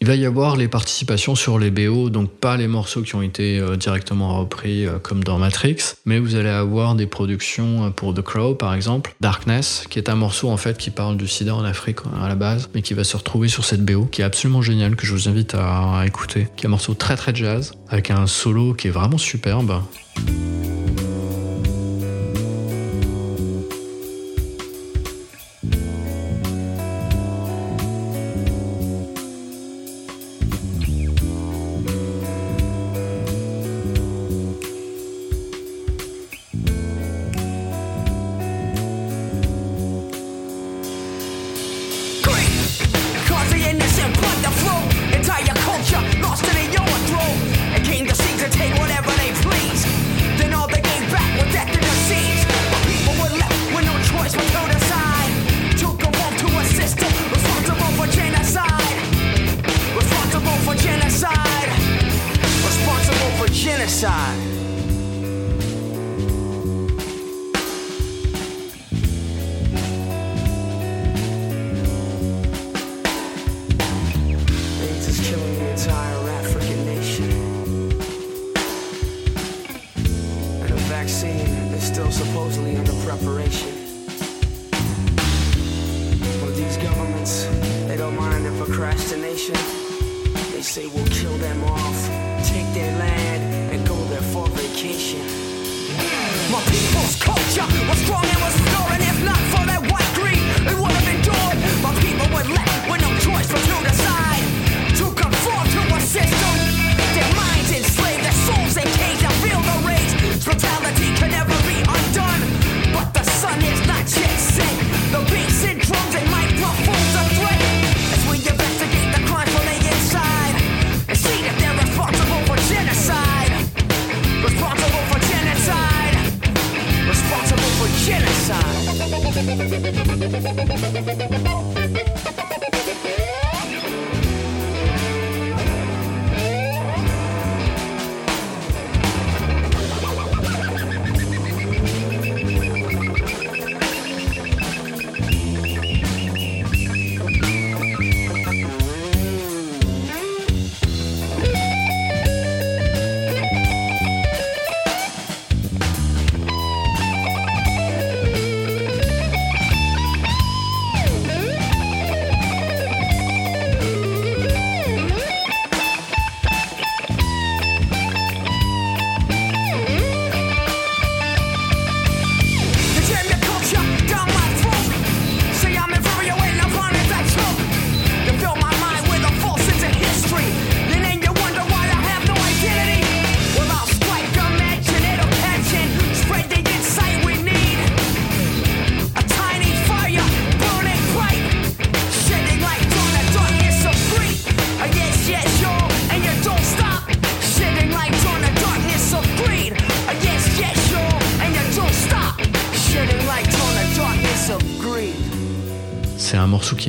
Il 0.00 0.06
va 0.06 0.14
y 0.14 0.26
avoir 0.26 0.56
les 0.56 0.68
participations 0.68 1.34
sur 1.34 1.58
les 1.58 1.70
BO, 1.70 2.10
donc 2.10 2.30
pas 2.30 2.58
les 2.58 2.68
morceaux 2.68 3.00
qui 3.00 3.14
ont 3.14 3.22
été 3.22 3.58
euh, 3.58 3.76
directement 3.76 4.38
repris 4.38 4.86
euh, 4.86 4.98
comme 4.98 5.24
dans 5.24 5.38
Matrix, 5.38 5.94
mais 6.04 6.18
vous 6.18 6.34
allez 6.34 6.50
avoir 6.50 6.94
des 6.94 7.06
productions 7.06 7.86
euh, 7.86 7.90
pour 7.90 8.12
The 8.12 8.20
Crow 8.20 8.54
par 8.54 8.74
exemple, 8.74 9.14
Darkness, 9.22 9.86
qui 9.88 9.98
est 9.98 10.10
un 10.10 10.14
morceau 10.14 10.50
en 10.50 10.58
fait 10.58 10.76
qui 10.76 10.90
parle 10.90 11.16
du 11.16 11.26
sida 11.26 11.54
en 11.54 11.64
Afrique 11.64 12.00
à 12.22 12.28
la 12.28 12.34
base, 12.34 12.68
mais 12.74 12.82
qui 12.82 12.92
va 12.92 13.04
se 13.04 13.16
retrouver 13.16 13.48
sur 13.48 13.64
cette 13.64 13.86
BO, 13.86 14.04
qui 14.04 14.20
est 14.20 14.24
absolument 14.24 14.60
génial, 14.60 14.96
que 14.96 15.06
je 15.06 15.12
vous 15.12 15.30
invite 15.30 15.54
à 15.54 16.02
écouter, 16.04 16.48
qui 16.56 16.64
est 16.64 16.68
un 16.68 16.70
morceau 16.70 16.92
très 16.92 17.16
très 17.16 17.34
jazz, 17.34 17.72
avec 17.88 18.10
un 18.10 18.26
solo 18.26 18.74
qui 18.74 18.88
est 18.88 18.90
vraiment 18.90 19.18
superbe. 19.18 19.80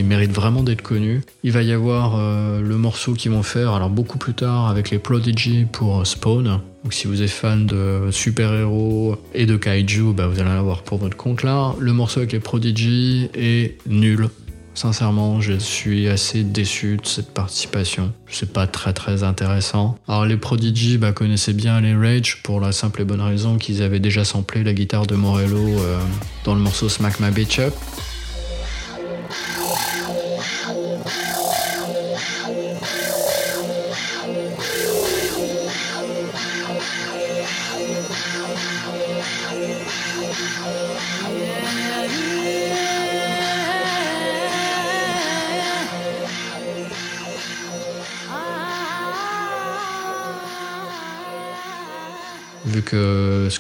Mérite 0.07 0.31
vraiment 0.31 0.63
d'être 0.63 0.81
connu. 0.81 1.21
Il 1.43 1.51
va 1.51 1.61
y 1.61 1.71
avoir 1.71 2.15
euh, 2.17 2.61
le 2.61 2.77
morceau 2.77 3.13
qu'ils 3.13 3.31
vont 3.31 3.43
faire, 3.43 3.73
alors 3.73 3.89
beaucoup 3.89 4.17
plus 4.17 4.33
tard, 4.33 4.67
avec 4.67 4.89
les 4.89 4.99
Prodigy 4.99 5.65
pour 5.71 5.99
euh, 5.99 6.03
Spawn. 6.05 6.59
Donc 6.83 6.93
si 6.93 7.07
vous 7.07 7.21
êtes 7.21 7.29
fan 7.29 7.65
de 7.65 8.09
super-héros 8.11 9.17
et 9.33 9.45
de 9.45 9.57
kaiju, 9.57 10.13
bah, 10.13 10.27
vous 10.27 10.39
allez 10.39 10.49
en 10.49 10.59
avoir 10.59 10.83
pour 10.83 10.97
votre 10.97 11.17
compte 11.17 11.43
là. 11.43 11.73
Le 11.79 11.93
morceau 11.93 12.19
avec 12.19 12.31
les 12.31 12.39
Prodigy 12.39 13.29
est 13.33 13.77
nul. 13.87 14.29
Sincèrement, 14.77 15.41
je 15.41 15.53
suis 15.53 16.07
assez 16.07 16.43
déçu 16.43 16.97
de 16.97 17.07
cette 17.07 17.31
participation. 17.33 18.13
C'est 18.29 18.53
pas 18.53 18.67
très 18.67 18.93
très 18.93 19.23
intéressant. 19.23 19.97
Alors 20.07 20.27
les 20.27 20.37
Prodigy 20.37 20.99
bah, 20.99 21.13
connaissaient 21.13 21.53
bien 21.53 21.81
les 21.81 21.95
Rage 21.95 22.43
pour 22.43 22.61
la 22.61 22.71
simple 22.71 23.01
et 23.01 23.03
bonne 23.03 23.21
raison 23.21 23.57
qu'ils 23.57 23.81
avaient 23.81 23.99
déjà 23.99 24.23
samplé 24.23 24.63
la 24.63 24.73
guitare 24.73 25.07
de 25.07 25.15
Morello 25.15 25.57
euh, 25.57 25.97
dans 26.45 26.53
le 26.53 26.61
morceau 26.61 26.89
Smack 26.89 27.19
My 27.19 27.31
Bitch 27.31 27.57
Up. 27.57 27.73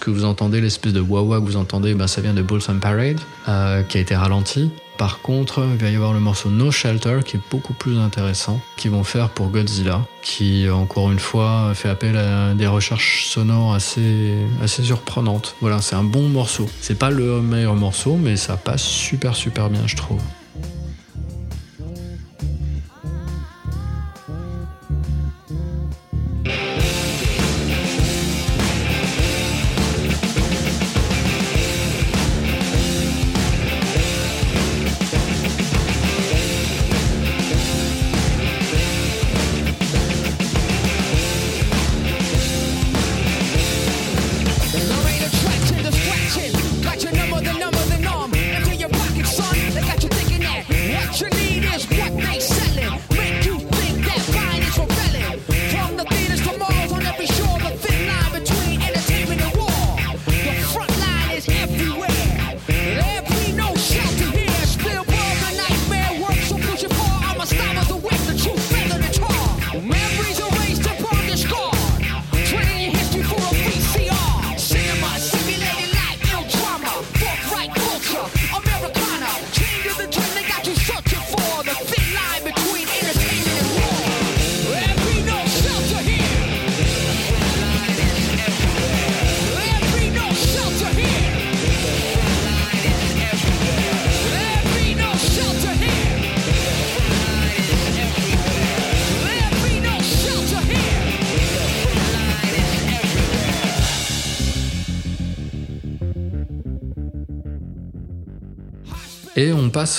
Vous 0.09 0.25
entendez, 0.25 0.61
l'espèce 0.61 0.93
de 0.93 1.01
wah-wah 1.01 1.39
que 1.39 1.45
vous 1.45 1.57
entendez, 1.57 1.93
ben, 1.93 2.07
ça 2.07 2.21
vient 2.21 2.33
de 2.33 2.41
Bulls 2.41 2.61
on 2.69 2.79
Parade, 2.79 3.19
euh, 3.47 3.83
qui 3.83 3.97
a 3.97 4.01
été 4.01 4.15
ralenti. 4.15 4.71
Par 4.97 5.21
contre, 5.21 5.63
il 5.73 5.77
va 5.77 5.89
y 5.91 5.95
avoir 5.95 6.13
le 6.13 6.19
morceau 6.19 6.49
No 6.49 6.71
Shelter 6.71 7.19
qui 7.23 7.37
est 7.37 7.41
beaucoup 7.51 7.73
plus 7.73 7.99
intéressant, 7.99 8.59
qu'ils 8.77 8.91
vont 8.91 9.03
faire 9.03 9.29
pour 9.29 9.49
Godzilla, 9.49 10.01
qui 10.23 10.67
encore 10.69 11.11
une 11.11 11.19
fois 11.19 11.71
fait 11.75 11.89
appel 11.89 12.17
à 12.17 12.55
des 12.55 12.65
recherches 12.65 13.27
sonores 13.27 13.75
assez, 13.75 14.33
assez 14.63 14.83
surprenantes. 14.83 15.55
Voilà, 15.61 15.81
c'est 15.81 15.95
un 15.95 16.03
bon 16.03 16.29
morceau. 16.29 16.67
C'est 16.81 16.97
pas 16.97 17.11
le 17.11 17.41
meilleur 17.41 17.75
morceau, 17.75 18.17
mais 18.19 18.37
ça 18.37 18.57
passe 18.57 18.83
super 18.83 19.35
super 19.35 19.69
bien, 19.69 19.85
je 19.85 19.95
trouve. 19.95 20.21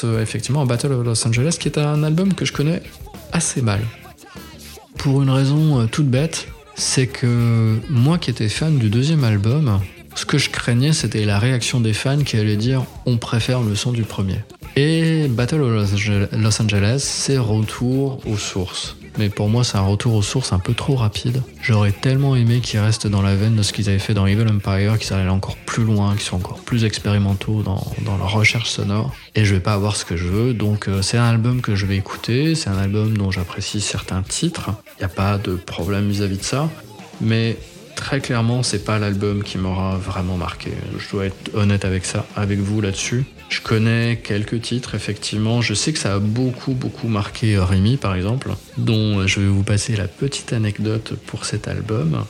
Euh, 0.05 0.20
effectivement 0.20 0.62
à 0.62 0.64
Battle 0.64 0.92
of 0.92 1.05
Los 1.05 1.26
Angeles, 1.26 1.56
qui 1.60 1.68
est 1.68 1.78
un 1.78 2.02
album 2.02 2.34
que 2.34 2.44
je 2.44 2.52
connais 2.52 2.82
assez 3.32 3.62
mal. 3.62 3.80
Pour 4.96 5.22
une 5.22 5.30
raison 5.30 5.80
euh, 5.80 5.86
toute 5.86 6.09
bête, 6.09 6.48
c'est 6.74 7.06
que 7.06 7.78
moi 7.88 8.18
qui 8.18 8.30
étais 8.30 8.48
fan 8.48 8.78
du 8.78 8.90
deuxième 8.90 9.24
album, 9.24 9.80
ce 10.14 10.24
que 10.24 10.38
je 10.38 10.50
craignais 10.50 10.92
c'était 10.92 11.24
la 11.24 11.38
réaction 11.38 11.80
des 11.80 11.92
fans 11.92 12.18
qui 12.24 12.36
allaient 12.36 12.56
dire 12.56 12.84
on 13.06 13.18
préfère 13.18 13.62
le 13.62 13.74
son 13.76 13.92
du 13.92 14.02
premier. 14.02 14.40
Et 14.76 15.28
Battle 15.28 15.60
of 15.62 15.92
Los 16.32 16.62
Angeles, 16.62 16.98
c'est 16.98 17.38
retour 17.38 18.20
aux 18.26 18.36
sources. 18.36 18.96
Mais 19.18 19.28
pour 19.28 19.48
moi, 19.48 19.64
c'est 19.64 19.76
un 19.76 19.82
retour 19.82 20.14
aux 20.14 20.22
sources 20.22 20.52
un 20.52 20.60
peu 20.60 20.74
trop 20.74 20.94
rapide. 20.94 21.42
J'aurais 21.60 21.90
tellement 21.90 22.36
aimé 22.36 22.60
qu'ils 22.60 22.78
restent 22.78 23.09
dans 23.09 23.22
la 23.22 23.34
veine 23.34 23.56
de 23.56 23.62
ce 23.62 23.72
qu'ils 23.72 23.88
avaient 23.88 23.98
fait 23.98 24.14
dans 24.14 24.26
Evil 24.26 24.46
Empire, 24.48 24.96
qu'ils 24.98 25.12
allaient 25.12 25.28
encore 25.28 25.56
plus 25.66 25.82
loin, 25.82 26.12
qu'ils 26.12 26.22
soient 26.22 26.38
encore 26.38 26.57
plus 26.69 26.85
expérimentaux 26.85 27.62
dans, 27.62 27.82
dans 28.05 28.19
leur 28.19 28.31
recherche 28.31 28.69
sonore. 28.69 29.15
Et 29.35 29.47
je 29.47 29.55
vais 29.55 29.61
pas 29.61 29.73
avoir 29.73 29.97
ce 29.97 30.05
que 30.05 30.19
je 30.19 30.27
veux, 30.27 30.53
donc 30.53 30.86
euh, 30.86 31.01
c'est 31.01 31.16
un 31.16 31.24
album 31.24 31.62
que 31.62 31.74
je 31.74 31.86
vais 31.86 31.97
écouter, 31.97 32.55
c'est 32.55 32.69
un 32.69 32.77
album 32.77 33.16
dont 33.16 33.31
j'apprécie 33.31 33.81
certains 33.81 34.20
titres. 34.20 34.69
Il 34.97 35.01
n'y 35.01 35.07
a 35.07 35.09
pas 35.09 35.39
de 35.39 35.55
problème 35.55 36.11
vis-à-vis 36.11 36.36
de 36.36 36.43
ça. 36.43 36.69
Mais 37.23 37.57
très 37.97 38.20
clairement, 38.20 38.62
c'est 38.62 38.85
pas 38.85 38.99
l'album 38.99 39.43
qui 39.43 39.57
m'aura 39.57 39.97
vraiment 39.97 40.36
marqué. 40.36 40.73
Je 40.99 41.09
dois 41.11 41.24
être 41.24 41.55
honnête 41.55 41.86
avec 41.86 42.05
ça, 42.05 42.27
avec 42.36 42.59
vous 42.59 42.82
là-dessus. 42.82 43.24
Je 43.49 43.62
connais 43.62 44.20
quelques 44.23 44.61
titres, 44.61 44.95
effectivement. 44.95 45.62
Je 45.62 45.73
sais 45.73 45.95
que 45.95 45.99
ça 45.99 46.16
a 46.16 46.19
beaucoup, 46.19 46.74
beaucoup 46.74 47.09
marqué 47.09 47.59
Rémi, 47.59 47.97
par 47.97 48.15
exemple, 48.15 48.51
dont 48.77 49.27
je 49.27 49.40
vais 49.40 49.47
vous 49.47 49.62
passer 49.62 49.97
la 49.97 50.07
petite 50.07 50.53
anecdote 50.53 51.15
pour 51.24 51.47
cet 51.47 51.66
album. 51.66 52.27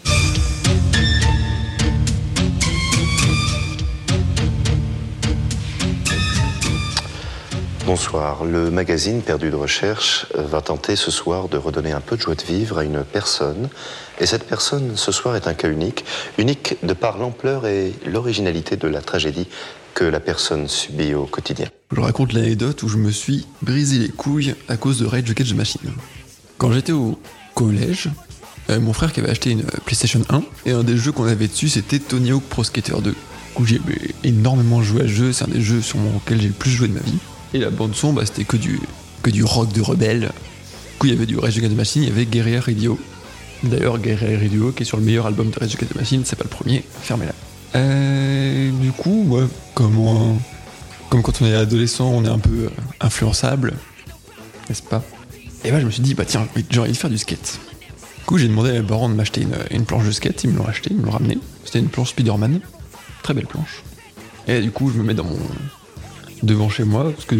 Bonsoir. 7.89 8.45
Le 8.45 8.71
magazine 8.71 9.23
Perdu 9.23 9.49
de 9.49 9.57
Recherche 9.57 10.27
euh, 10.37 10.43
va 10.43 10.61
tenter 10.61 10.95
ce 10.95 11.11
soir 11.11 11.49
de 11.49 11.57
redonner 11.57 11.93
un 11.93 12.03
peu 12.03 12.19
de 12.19 12.21
joie 12.21 12.35
de 12.35 12.43
vivre 12.43 12.77
à 12.77 12.85
une 12.85 13.03
personne. 13.03 13.71
Et 14.21 14.27
cette 14.27 14.45
personne, 14.45 14.99
ce 14.99 15.11
soir, 15.11 15.37
est 15.37 15.49
un 15.49 15.55
cas 15.55 15.71
unique. 15.71 16.05
Unique 16.37 16.77
de 16.83 16.93
par 16.93 17.17
l'ampleur 17.17 17.67
et 17.67 17.95
l'originalité 18.05 18.77
de 18.77 18.89
la 18.89 19.01
tragédie 19.01 19.49
que 19.95 20.05
la 20.05 20.21
personne 20.21 20.69
subit 20.69 21.15
au 21.15 21.25
quotidien. 21.25 21.69
Je 21.91 21.99
raconte 21.99 22.35
l'anecdote 22.35 22.83
où 22.83 22.89
je 22.89 22.99
me 22.99 23.11
suis 23.11 23.47
brisé 23.63 23.97
les 24.01 24.11
couilles 24.11 24.55
à 24.69 24.77
cause 24.77 24.99
de 24.99 25.07
Rage 25.07 25.31
Against 25.31 25.53
the 25.53 25.57
Machine. 25.57 25.91
Quand 26.59 26.71
j'étais 26.71 26.93
au 26.93 27.19
collège, 27.55 28.11
euh, 28.69 28.81
mon 28.81 28.93
frère 28.93 29.15
qui 29.15 29.21
avait 29.21 29.31
acheté 29.31 29.53
une 29.53 29.63
PlayStation 29.87 30.21
1, 30.29 30.43
et 30.67 30.73
un 30.73 30.85
des 30.85 30.99
jeux 30.99 31.13
qu'on 31.13 31.25
avait 31.25 31.49
dessus 31.49 31.71
c'était 31.71 32.01
Tony 32.01 32.33
Hawk 32.33 32.43
Pro 32.51 32.65
Skater 32.65 33.01
2. 33.01 33.11
Du 33.13 33.17
coup 33.55 33.65
j'ai 33.65 33.81
énormément 34.25 34.83
joué 34.83 35.05
à 35.05 35.05
ce 35.05 35.09
jeu, 35.09 35.33
c'est 35.33 35.47
un 35.47 35.49
des 35.49 35.63
jeux 35.63 35.81
sur 35.81 35.97
lequel 35.99 36.43
j'ai 36.43 36.49
le 36.49 36.53
plus 36.53 36.71
joué 36.71 36.89
de 36.89 36.93
ma 36.93 37.01
vie. 37.01 37.19
Et 37.55 37.59
la 37.59 37.71
bande 37.71 37.95
son, 37.95 38.13
bah, 38.13 38.23
c'était 38.27 38.45
que 38.45 38.57
du, 38.57 38.81
que 39.23 39.31
du 39.31 39.45
rock 39.45 39.73
de 39.73 39.81
rebelle. 39.81 40.21
Du 40.21 40.99
coup 40.99 41.07
il 41.07 41.13
y 41.13 41.17
avait 41.17 41.27
du 41.27 41.39
Rage 41.39 41.57
Against 41.59 41.75
the 41.75 41.77
Machine, 41.77 42.03
il 42.03 42.09
y 42.09 42.13
avait 42.13 42.27
Guerrilla 42.27 42.61
Radio. 42.61 42.99
D'ailleurs 43.63 43.99
Guerrilla 43.99 44.39
Radio 44.39 44.73
qui 44.73 44.83
est 44.83 44.87
sur 44.87 44.97
le 44.99 45.03
meilleur 45.05 45.27
album 45.27 45.51
de 45.51 45.59
Rage 45.59 45.75
Against 45.75 45.93
the 45.93 45.97
Machine, 45.97 46.23
c'est 46.25 46.37
pas 46.37 46.45
le 46.45 46.51
premier, 46.51 46.85
fermez-la. 47.03 47.33
Euh, 47.77 48.71
du 48.81 48.93
coup, 48.93 49.25
ouais, 49.29 49.45
comme, 49.75 49.99
on- 49.99 50.39
comme 51.11 51.23
quand 51.23 51.41
on 51.43 51.47
est 51.47 51.55
adolescent, 51.55 52.09
on 52.11 52.25
est 52.25 52.29
un 52.29 52.39
peu 52.39 52.65
euh, 52.65 52.71
influençable, 53.01 53.75
n'est-ce 54.69 54.83
pas? 54.83 55.03
Et 55.65 55.71
bah 55.71 55.81
je 55.81 55.87
me 55.87 55.91
suis 55.91 56.03
dit, 56.03 56.15
bah 56.15 56.25
tiens, 56.27 56.47
j'ai 56.71 56.81
envie 56.81 56.93
de 56.93 56.97
faire 56.97 57.11
du 57.11 57.19
skate. 57.19 57.59
Du 58.19 58.25
coup, 58.25 58.39
j'ai 58.39 58.49
demandé 58.49 58.71
à 58.71 58.73
mes 58.75 58.83
parents 58.87 59.09
de 59.09 59.15
m'acheter 59.15 59.43
une, 59.43 59.55
une 59.71 59.85
planche 59.85 60.05
de 60.07 60.13
skate, 60.13 60.45
ils 60.45 60.51
me 60.51 60.59
l'ont 60.59 60.67
acheté, 60.67 60.91
ils 60.93 60.97
me 60.99 61.05
l'ont 61.07 61.13
ramené. 61.13 61.39
C'était 61.65 61.79
une 61.79 61.89
planche 61.89 62.11
Spider-Man, 62.11 62.61
très 63.23 63.35
belle 63.35 63.47
planche. 63.47 63.83
Et 64.47 64.61
du 64.61 64.71
coup, 64.71 64.91
je 64.91 64.99
me 64.99 65.05
mets 65.05 65.15
dans 65.15 65.25
mon 65.25 65.39
devant 66.43 66.69
chez 66.69 66.85
moi 66.85 67.11
parce 67.11 67.25
que 67.25 67.37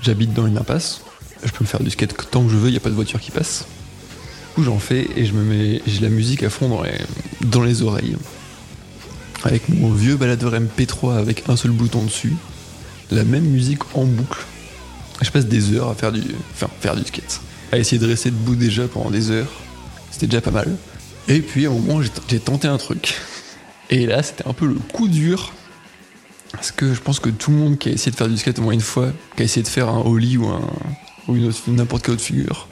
j'habite 0.00 0.34
dans 0.34 0.46
une 0.46 0.58
impasse. 0.58 1.02
Je 1.44 1.50
peux 1.52 1.64
me 1.64 1.68
faire 1.68 1.82
du 1.82 1.90
skate 1.90 2.14
tant 2.30 2.44
que 2.44 2.50
je 2.50 2.56
veux, 2.56 2.68
il 2.68 2.72
n'y 2.72 2.76
a 2.76 2.80
pas 2.80 2.90
de 2.90 2.94
voiture 2.94 3.20
qui 3.20 3.30
passe. 3.30 3.66
Du 4.48 4.54
coup, 4.54 4.62
j'en 4.64 4.78
fais 4.78 5.06
et 5.16 5.24
je 5.24 5.32
me 5.32 5.42
mets, 5.42 5.82
j'ai 5.86 6.00
la 6.00 6.08
musique 6.08 6.42
à 6.42 6.50
fond 6.50 6.68
dans 6.68 6.82
les, 6.82 6.98
dans 7.42 7.62
les 7.62 7.82
oreilles 7.82 8.16
avec 9.44 9.68
mon 9.68 9.92
vieux 9.92 10.16
baladeur 10.16 10.52
MP3 10.54 11.16
avec 11.16 11.48
un 11.48 11.56
seul 11.56 11.70
bouton 11.70 12.02
dessus, 12.02 12.34
la 13.10 13.24
même 13.24 13.44
musique 13.44 13.82
en 13.94 14.04
boucle. 14.04 14.44
Je 15.20 15.30
passe 15.30 15.46
des 15.46 15.74
heures 15.74 15.88
à 15.88 15.94
faire 15.94 16.12
du, 16.12 16.22
enfin, 16.52 16.68
faire 16.80 16.96
du 16.96 17.04
skate, 17.04 17.40
à 17.72 17.78
essayer 17.78 17.98
de 17.98 18.06
rester 18.06 18.30
debout 18.30 18.54
déjà 18.54 18.86
pendant 18.86 19.10
des 19.10 19.30
heures. 19.30 19.50
C'était 20.10 20.26
déjà 20.26 20.40
pas 20.40 20.50
mal. 20.50 20.76
Et 21.28 21.40
puis 21.40 21.66
à 21.66 21.70
un 21.70 21.72
moment, 21.72 22.02
j'ai 22.02 22.10
j'ai 22.28 22.40
tenté 22.40 22.68
un 22.68 22.78
truc. 22.78 23.16
Et 23.90 24.06
là, 24.06 24.22
c'était 24.22 24.46
un 24.46 24.52
peu 24.52 24.66
le 24.66 24.74
coup 24.74 25.08
dur. 25.08 25.52
Parce 26.52 26.70
que 26.72 26.94
je 26.94 27.00
pense 27.00 27.20
que 27.20 27.28
tout 27.30 27.50
le 27.50 27.56
monde 27.58 27.78
qui 27.78 27.88
a 27.88 27.92
essayé 27.92 28.10
de 28.10 28.16
faire 28.16 28.28
du 28.28 28.36
skate 28.36 28.58
au 28.58 28.62
moins 28.62 28.72
une 28.72 28.80
fois, 28.80 29.08
qui 29.36 29.42
a 29.42 29.44
essayé 29.44 29.62
de 29.62 29.68
faire 29.68 29.88
un 29.88 30.00
ollie 30.00 30.36
ou, 30.38 30.46
un, 30.48 30.62
ou 31.28 31.36
une 31.36 31.46
autre- 31.48 31.58
n'importe 31.68 32.04
quelle 32.04 32.14
autre 32.14 32.22
figure, 32.22 32.68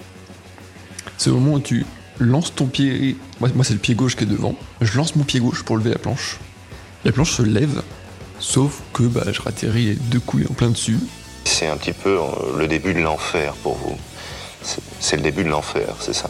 c'est 1.19 1.31
au 1.31 1.35
moment 1.39 1.55
où 1.57 1.61
tu 1.61 1.85
lances 2.19 2.55
ton 2.55 2.67
pied. 2.67 3.17
Moi, 3.41 3.51
moi, 3.55 3.65
c'est 3.65 3.75
le 3.75 3.79
pied 3.79 3.95
gauche 3.95 4.17
qui 4.17 4.25
est 4.25 4.27
devant. 4.27 4.55
Je 4.81 4.97
lance 4.97 5.15
mon 5.17 5.25
pied 5.25 5.41
gauche 5.41 5.63
pour 5.63 5.77
lever 5.77 5.91
la 5.91 5.99
planche. 5.99 6.39
La 7.05 7.13
planche 7.13 7.33
se 7.33 7.43
lève, 7.43 7.83
sauf 8.41 8.81
que 8.93 9.03
bah, 9.05 9.25
je 9.31 9.41
ratterris 9.43 9.85
les 9.87 9.95
deux 9.95 10.21
couilles 10.21 10.47
en 10.51 10.55
plein 10.55 10.71
dessus. 10.71 10.99
C'est 11.45 11.69
un 11.69 11.77
petit 11.77 11.93
peu 11.93 12.19
euh, 12.19 12.59
le 12.59 12.67
début 12.69 12.95
de 12.95 13.01
l'enfer 13.01 13.53
pour 13.63 13.77
vous. 13.77 13.97
C'est- 15.01 15.17
le 15.17 15.23
début 15.23 15.45
de 15.45 15.49
l'enfer, 15.51 15.87
c'est 16.01 16.15
ça. 16.15 16.29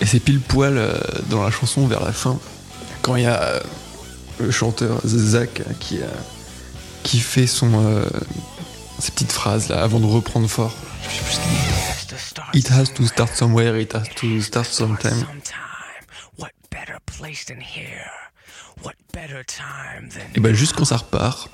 Et 0.00 0.06
c'est 0.06 0.20
pile 0.20 0.40
poil 0.40 0.78
euh, 0.78 0.94
dans 1.28 1.42
la 1.44 1.50
chanson 1.50 1.86
vers 1.86 2.02
la 2.04 2.12
fin, 2.12 2.38
quand 3.02 3.16
il 3.16 3.24
y 3.24 3.26
a 3.26 3.42
euh, 3.42 3.60
le 4.40 4.50
chanteur 4.50 5.00
Zach 5.04 5.60
qui, 5.78 5.98
euh, 5.98 6.06
qui 7.02 7.20
fait 7.20 7.46
son, 7.46 7.70
euh, 7.84 8.04
ses 8.98 9.12
petites 9.12 9.32
phrases 9.32 9.68
là 9.68 9.82
avant 9.82 10.00
de 10.00 10.06
reprendre 10.06 10.48
fort. 10.48 10.74
Je 11.02 11.16
sais 11.16 11.22
plus 11.24 11.34
ce 11.34 11.40
qu'il 11.40 11.50
dit. 11.50 11.56
It 12.52 12.70
has 12.70 12.86
to 12.94 13.06
start 13.06 13.34
somewhere, 13.36 13.80
it 13.80 13.94
has 13.94 14.04
to 14.16 14.40
start 14.40 14.66
sometime. 14.66 15.10
Sometime. 15.10 15.56
What 16.38 16.50
better 16.70 16.96
place 17.06 17.44
than 17.46 17.60
here? 17.60 18.10
What 18.82 18.94
better 19.12 19.44
time 19.44 20.08
than 20.10 20.20
Et 20.34 20.40
bah 20.40 20.52
juste 20.52 20.74
quand 20.74 20.84
ça 20.84 20.96
repart, 20.96 21.48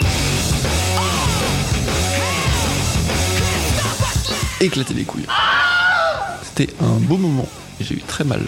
éclaté 4.60 4.94
les 4.94 5.04
couilles. 5.04 5.26
C'était 6.42 6.72
un 6.80 6.98
beau 7.00 7.16
moment. 7.16 7.48
et 7.80 7.84
J'ai 7.84 7.94
eu 7.96 8.00
très 8.02 8.24
mal. 8.24 8.42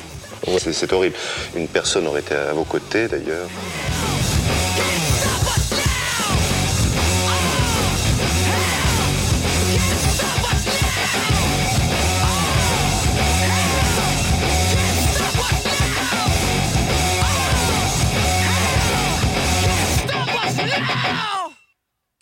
C'est 0.59 0.73
c'est 0.73 0.93
horrible. 0.93 1.15
Une 1.55 1.69
personne 1.69 2.07
aurait 2.07 2.21
été 2.21 2.35
à 2.35 2.53
vos 2.55 2.65
côtés 2.65 3.09
d'ailleurs. 3.09 3.49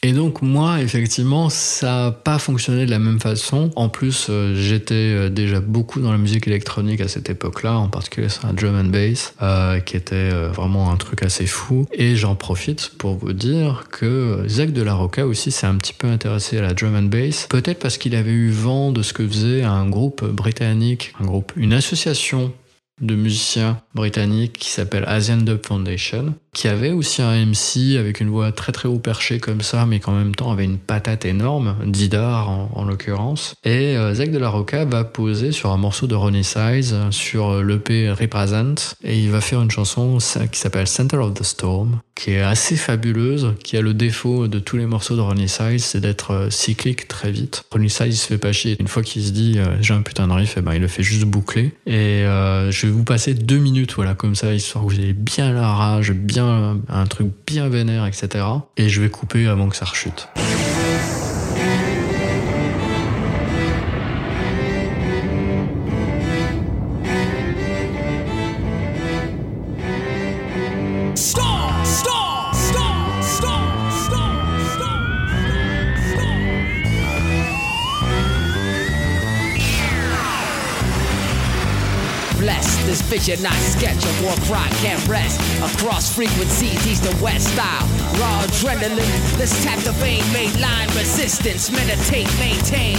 Et 0.07 0.13
donc 0.13 0.41
moi, 0.41 0.81
effectivement, 0.81 1.51
ça 1.51 1.87
n'a 1.87 2.13
pas 2.13 2.39
fonctionné 2.39 2.87
de 2.87 2.93
la 2.93 3.01
même 3.01 3.19
façon. 3.19 3.73
En 3.75 3.89
plus, 3.89 4.29
euh, 4.31 4.55
j'étais 4.55 4.95
euh, 4.95 5.31
déjà 5.31 5.59
beaucoup 5.59 5.99
dans 5.99 6.13
la 6.13 6.17
musique 6.17 6.47
électronique 6.47 7.01
à 7.01 7.09
cette 7.09 7.29
époque-là, 7.29 7.77
en 7.77 7.89
particulier 7.89 8.29
sur 8.29 8.45
un 8.45 8.53
drum 8.53 8.77
and 8.77 8.91
bass, 8.91 9.35
euh, 9.43 9.81
qui 9.81 9.97
était 9.97 10.31
vraiment 10.31 10.93
un 10.93 10.97
truc 10.97 11.25
assez 11.25 11.47
fou. 11.47 11.87
Et 11.93 12.15
j'en 12.15 12.37
profite 12.37 12.93
pour 12.99 13.17
vous 13.17 13.33
dire 13.33 13.87
que 13.91 14.45
Zach 14.47 14.73
de 14.73 14.83
la 14.83 14.95
Rocca 14.95 15.27
aussi 15.27 15.51
s'est 15.51 15.67
un 15.67 15.75
petit 15.75 15.93
peu 15.93 16.07
intéressé 16.07 16.59
à 16.59 16.63
la 16.63 16.73
drum 16.73 16.95
and 16.95 17.09
bass, 17.09 17.49
peut-être 17.51 17.81
parce 17.81 17.99
qu'il 17.99 18.15
avait 18.15 18.31
eu 18.31 18.51
vent 18.51 18.93
de 18.93 19.03
ce 19.03 19.13
que 19.13 19.27
faisait 19.27 19.65
un 19.65 19.89
groupe 19.89 20.25
britannique, 20.25 21.15
un 21.21 21.25
groupe, 21.25 21.53
une 21.57 21.73
association 21.73 22.53
de 23.01 23.15
musiciens 23.15 23.81
britanniques 23.95 24.55
qui 24.55 24.71
s'appelle 24.71 25.05
Asian 25.07 25.37
Dub 25.39 25.65
Foundation, 25.67 26.35
qui 26.53 26.69
avait 26.69 26.93
aussi 26.93 27.23
un 27.23 27.47
MC 27.47 27.97
avec 27.99 28.21
une 28.21 28.31
voix 28.31 28.53
très 28.53 28.73
très 28.73 28.89
haut 28.89 28.99
perchée 28.99 29.39
comme 29.39 29.61
ça, 29.61 29.85
mais 29.87 30.01
qui 30.01 30.09
en 30.09 30.15
même 30.15 30.35
temps 30.35 30.51
avait 30.51 30.65
une 30.65 30.79
patate 30.79 31.25
énorme, 31.25 31.77
Didar 31.85 32.49
en, 32.49 32.71
en 32.75 32.85
l'occurrence. 32.85 33.55
Et 33.65 33.97
euh, 33.97 34.15
Zach 34.15 34.31
de 34.31 34.39
la 34.39 34.49
Rocca 34.49 34.85
va 34.85 35.05
poser 35.05 35.53
sur 35.53 35.71
un 35.73 35.77
morceau 35.77 36.07
de 36.07 36.15
Ronnie 36.15 36.45
Size 36.45 36.93
euh, 36.95 37.11
sur 37.11 37.63
l'EP 37.63 38.11
Represent, 38.11 38.95
et 39.05 39.19
il 39.19 39.31
va 39.31 39.41
faire 39.41 39.61
une 39.61 39.71
chanson 39.71 40.19
qui 40.51 40.59
s'appelle 40.59 40.87
Center 40.87 41.19
of 41.19 41.35
the 41.35 41.43
Storm, 41.43 42.01
qui 42.17 42.33
est 42.33 42.41
assez 42.41 42.77
fabuleuse, 42.77 43.55
qui 43.63 43.77
a 43.77 43.83
le 43.83 43.95
défaut 43.95 44.49
de 44.49 44.59
tous 44.59 44.79
les 44.79 44.87
morceaux 44.87 45.17
de 45.17 45.21
Ronnie 45.21 45.49
Size, 45.49 45.85
c'est 45.85 46.01
d'être 46.01 46.33
euh, 46.33 46.51
cyclique 46.51 47.07
très 47.09 47.31
vite. 47.31 47.65
Ronnie 47.71 47.91
Size 47.91 48.21
se 48.23 48.27
fait 48.27 48.39
pas 48.39 48.53
chier. 48.53 48.77
Une 48.81 48.89
fois 48.89 49.03
qu'il 49.03 49.23
se 49.23 49.31
dit 49.31 49.57
euh, 49.59 49.77
j'ai 49.83 49.93
un 49.93 50.03
putain 50.03 50.27
de 50.27 50.33
riff, 50.33 50.57
et 50.57 50.63
ben, 50.63 50.75
il 50.75 50.81
le 50.81 50.89
fait 50.89 51.03
juste 51.03 51.25
boucler. 51.25 51.75
Et 51.87 52.25
euh, 52.25 52.71
je 52.71 52.86
vais 52.87 52.93
vous 52.93 53.05
passer 53.05 53.35
deux 53.35 53.59
minutes, 53.59 53.95
voilà, 53.95 54.15
comme 54.15 54.35
ça, 54.35 54.53
histoire 54.55 54.85
que 54.85 54.91
vous 54.91 55.01
ayez 55.01 55.13
bien 55.13 55.53
la 55.53 55.69
rage, 55.69 56.13
bien 56.13 56.79
un 56.89 57.07
truc 57.07 57.29
bien 57.47 57.69
vénère, 57.69 58.07
etc. 58.07 58.45
Et 58.77 58.89
je 58.89 59.01
vais 59.01 59.09
couper 59.09 59.47
avant 59.47 59.69
que 59.69 59.77
ça 59.77 59.85
rechute. 59.85 60.29
Vision, 83.27 83.43
not 83.43 83.55
sketch. 83.55 84.05
A 84.05 84.23
war 84.23 84.37
cry 84.47 84.69
can't 84.83 85.05
rest. 85.09 85.41
Across 85.59 86.15
frequencies, 86.15 86.87
east 86.87 87.05
and 87.07 87.21
west 87.21 87.53
style. 87.53 87.83
Raw 88.21 88.43
adrenaline, 88.45 89.39
let's 89.39 89.65
tap 89.65 89.81
the 89.81 89.91
vein. 89.93 90.23
Mainline 90.33 90.87
resistance, 90.95 91.71
meditate, 91.73 92.29
maintain. 92.39 92.97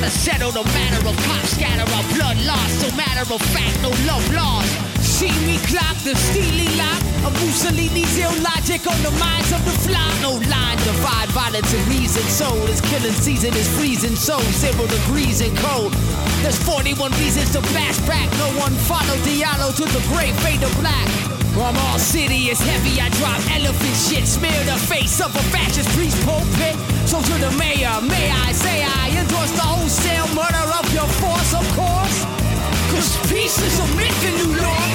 To 0.00 0.10
settle 0.10 0.52
no 0.52 0.64
matter 0.64 1.08
of 1.08 1.16
pop 1.24 1.44
scatter 1.46 1.82
of 1.82 2.14
blood 2.14 2.38
loss. 2.46 2.82
No 2.82 2.96
matter 2.96 3.34
of 3.34 3.40
fact, 3.40 3.82
no 3.82 3.90
love 4.06 4.34
lost. 4.34 4.93
See 5.14 5.30
me 5.46 5.62
clock 5.70 5.94
the 6.02 6.10
steely 6.16 6.66
lock 6.74 6.98
of 7.22 7.30
Mussolini's 7.38 8.18
ill 8.18 8.34
logic 8.42 8.82
on 8.82 8.98
the 9.06 9.14
minds 9.22 9.52
of 9.54 9.62
the 9.64 9.70
flock. 9.86 10.10
No 10.26 10.34
line 10.50 10.78
divide 10.82 11.30
violence 11.30 11.72
and 11.72 11.86
reason. 11.86 12.26
Soul 12.26 12.58
is 12.66 12.80
killing 12.80 13.14
season 13.22 13.54
is 13.54 13.70
freezing. 13.78 14.16
So 14.16 14.42
zero 14.58 14.90
degrees 14.90 15.40
and 15.40 15.56
cold. 15.58 15.92
There's 16.42 16.58
41 16.66 17.12
reasons 17.22 17.52
to 17.54 17.60
bash 17.70 17.94
back. 18.10 18.26
No 18.42 18.58
one 18.58 18.74
follow 18.90 19.14
Diallo 19.22 19.70
to 19.78 19.86
the 19.86 20.02
grave 20.10 20.34
fade 20.42 20.58
to 20.66 20.70
black. 20.82 21.06
I'm 21.62 21.78
all 21.78 21.98
city 22.02 22.50
is 22.50 22.58
heavy. 22.58 22.98
I 23.00 23.08
drop 23.14 23.38
elephant 23.54 23.94
shit. 23.94 24.26
Smear 24.26 24.64
the 24.66 24.74
face 24.90 25.22
of 25.22 25.30
a 25.30 25.44
fascist 25.54 25.90
priest 25.94 26.18
pulpit. 26.26 26.74
So 27.06 27.22
to 27.22 27.34
the 27.38 27.54
mayor, 27.54 28.02
may 28.02 28.34
I 28.34 28.50
say 28.50 28.82
I 28.82 29.14
endorse 29.14 29.54
the 29.54 29.62
wholesale 29.62 30.26
murder 30.34 30.66
of 30.74 30.90
your 30.90 31.06
force, 31.22 31.54
of 31.54 31.66
course. 31.78 32.43
Cause 33.04 33.20
peace 33.28 33.60
is 33.60 33.76
a 33.76 33.84
in 33.84 34.32
New 34.40 34.56
York. 34.56 34.92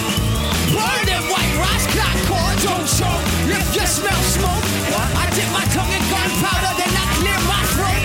Burn 0.73 1.01
them 1.05 1.29
white 1.29 1.53
rocks, 1.61 1.85
clock 1.93 2.17
cord, 2.25 2.57
don't 2.65 2.89
choke. 2.89 3.21
If 3.45 3.69
you 3.77 3.85
smell 3.85 4.17
smoke, 4.33 4.65
I 5.13 5.29
dip 5.37 5.45
my 5.53 5.61
tongue 5.69 5.93
in 5.93 6.01
gunpowder, 6.09 6.73
then 6.73 6.89
I 6.89 7.05
clear 7.21 7.37
my 7.45 7.61
throat. 7.69 8.01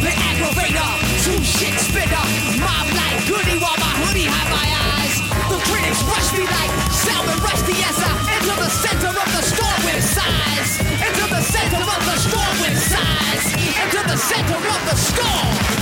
The 0.00 0.08
aggravator, 0.08 0.88
two 1.20 1.36
shit 1.44 1.76
spitter. 1.84 2.24
Mob 2.64 2.96
like 2.96 3.28
goody 3.28 3.60
while 3.60 3.76
my 3.76 3.92
hoodie 4.00 4.24
hide 4.24 4.48
my 4.48 4.68
eyes. 4.96 5.20
The 5.20 5.60
critics 5.68 6.00
rush 6.08 6.32
me 6.32 6.48
like 6.48 6.72
salmon 6.88 7.36
rusty 7.44 7.76
as 7.76 8.00
I 8.00 8.08
enter 8.32 8.56
the 8.56 8.72
center 8.72 9.12
of 9.12 9.28
the 9.36 9.42
storm 9.52 9.80
with 9.84 10.00
size. 10.00 10.80
Enter 10.96 11.28
the 11.28 11.44
center 11.44 11.84
of 11.84 12.00
the 12.08 12.16
storm 12.24 12.54
with 12.64 12.78
size. 12.80 13.46
Enter 13.84 14.00
the 14.00 14.16
center 14.16 14.56
of 14.56 14.80
the 14.88 14.96
storm. 14.96 15.81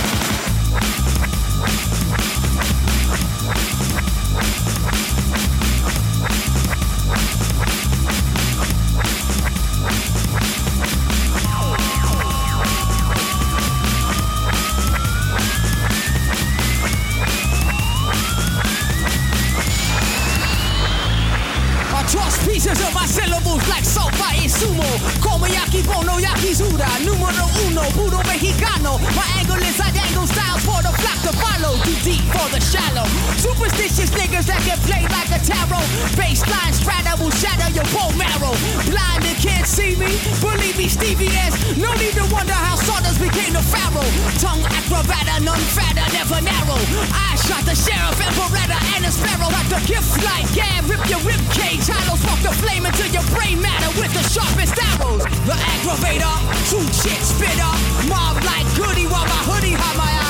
Of 22.78 22.94
my 22.94 23.06
syllables 23.06 23.66
like 23.68 23.84
sopa 23.84 24.30
y 24.38 24.47
sumo. 24.47 24.86
Como 25.20 25.47
yaki 25.47 25.82
bono 25.82 26.18
yakizura. 26.20 26.86
Numero 27.05 27.51
uno, 27.66 27.82
puro 27.98 28.22
mexicano. 28.30 28.98
My 29.16 29.26
angle 29.40 29.59
is 29.66 29.80
I 29.80 29.90
angle 30.06 30.26
styles 30.26 30.62
for 30.62 30.80
the 30.82 30.92
flock 31.02 31.18
to 31.26 31.32
follow. 31.42 31.74
Too 31.82 31.98
deep 32.05 32.22
for 32.30 32.48
the 32.55 32.60
shallow. 32.60 33.06
Superstitious 33.36 34.10
niggas 34.10 34.47
that 34.47 34.62
can 34.62 34.78
play 34.86 35.02
like 35.10 35.19
tarot. 35.44 35.84
Baseline 36.18 36.74
strata 36.74 37.16
will 37.20 37.32
shatter 37.32 37.70
your 37.72 37.86
bone 37.94 38.16
marrow. 38.16 38.54
Blind 38.88 39.24
and 39.24 39.38
can't 39.40 39.66
see 39.66 39.96
me. 39.96 40.10
Believe 40.40 40.76
me, 40.76 40.88
Stevie 40.88 41.32
S. 41.32 41.76
No 41.76 41.90
need 41.96 42.14
to 42.16 42.26
wonder 42.32 42.54
how 42.54 42.76
sawdust 42.76 43.20
became 43.20 43.52
the 43.52 43.64
pharaoh. 43.64 44.10
Tongue 44.42 44.64
acrobata, 44.76 45.40
none 45.42 45.64
fatter, 45.72 46.06
never 46.12 46.40
narrow. 46.40 46.80
I 47.12 47.36
shot 47.46 47.64
the 47.64 47.76
sheriff, 47.76 48.18
Emperetta, 48.20 48.78
and 48.96 49.04
a 49.06 49.12
sparrow. 49.12 49.50
At 49.50 49.66
the 49.68 49.80
gift 49.86 50.10
like 50.24 50.48
gab, 50.54 50.88
rip 50.88 51.02
your 51.08 51.20
rib 51.26 51.42
cage. 51.52 51.86
Hollows 51.88 52.22
walk 52.24 52.40
the 52.44 52.54
flame 52.60 52.86
into 52.86 53.06
your 53.08 53.24
brain 53.34 53.60
matter 53.60 53.90
with 54.00 54.12
the 54.12 54.24
sharpest 54.28 54.76
arrows. 54.96 55.24
The 55.48 55.56
aggravator, 55.56 56.34
true 56.68 56.86
shit 56.90 57.20
spitter. 57.22 57.72
Mob 58.08 58.36
like 58.44 58.66
goody 58.76 59.06
while 59.06 59.26
my 59.26 59.42
hoodie 59.48 59.76
hide 59.76 59.96
my 59.96 60.10
eyes. 60.10 60.30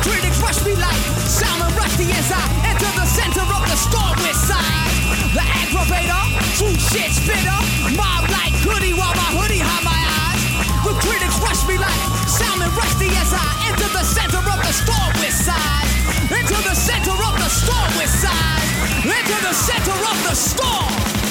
Critics 0.00 0.40
rush 0.40 0.64
me 0.64 0.74
like 0.76 0.96
salmon 1.28 1.68
rusty 1.76 2.08
as 2.16 2.32
I 2.32 2.40
enter 2.64 2.90
the 2.96 3.04
center 3.04 3.44
of 3.44 3.62
the 3.68 3.76
storm 3.76 4.16
with 4.24 4.36
size. 4.36 4.96
The 5.36 5.44
aggravator, 5.44 6.24
true 6.56 6.72
shit 6.88 7.12
spitter. 7.12 7.60
Mob 7.92 8.24
like 8.32 8.56
goody 8.64 8.96
while 8.96 9.12
my 9.12 9.30
hoodie 9.36 9.60
hide 9.60 9.84
my 9.84 10.00
eyes. 10.24 10.42
The 10.88 10.94
critics 11.04 11.36
rush 11.44 11.68
me 11.68 11.76
like 11.76 12.00
salmon 12.24 12.72
rusty 12.72 13.12
as 13.12 13.30
I 13.36 13.44
enter 13.68 13.88
the 13.92 14.04
center 14.04 14.40
of 14.40 14.58
the 14.64 14.72
storm 14.72 15.12
with 15.20 15.36
size. 15.36 15.92
Into 16.32 16.58
the 16.64 16.74
center 16.74 17.12
of 17.12 17.34
the 17.36 17.50
storm 17.52 17.90
with 18.00 18.08
size. 18.08 18.70
Into 19.04 19.36
the 19.44 19.52
center 19.52 19.92
of 19.92 20.16
the 20.24 20.34
storm. 20.34 21.29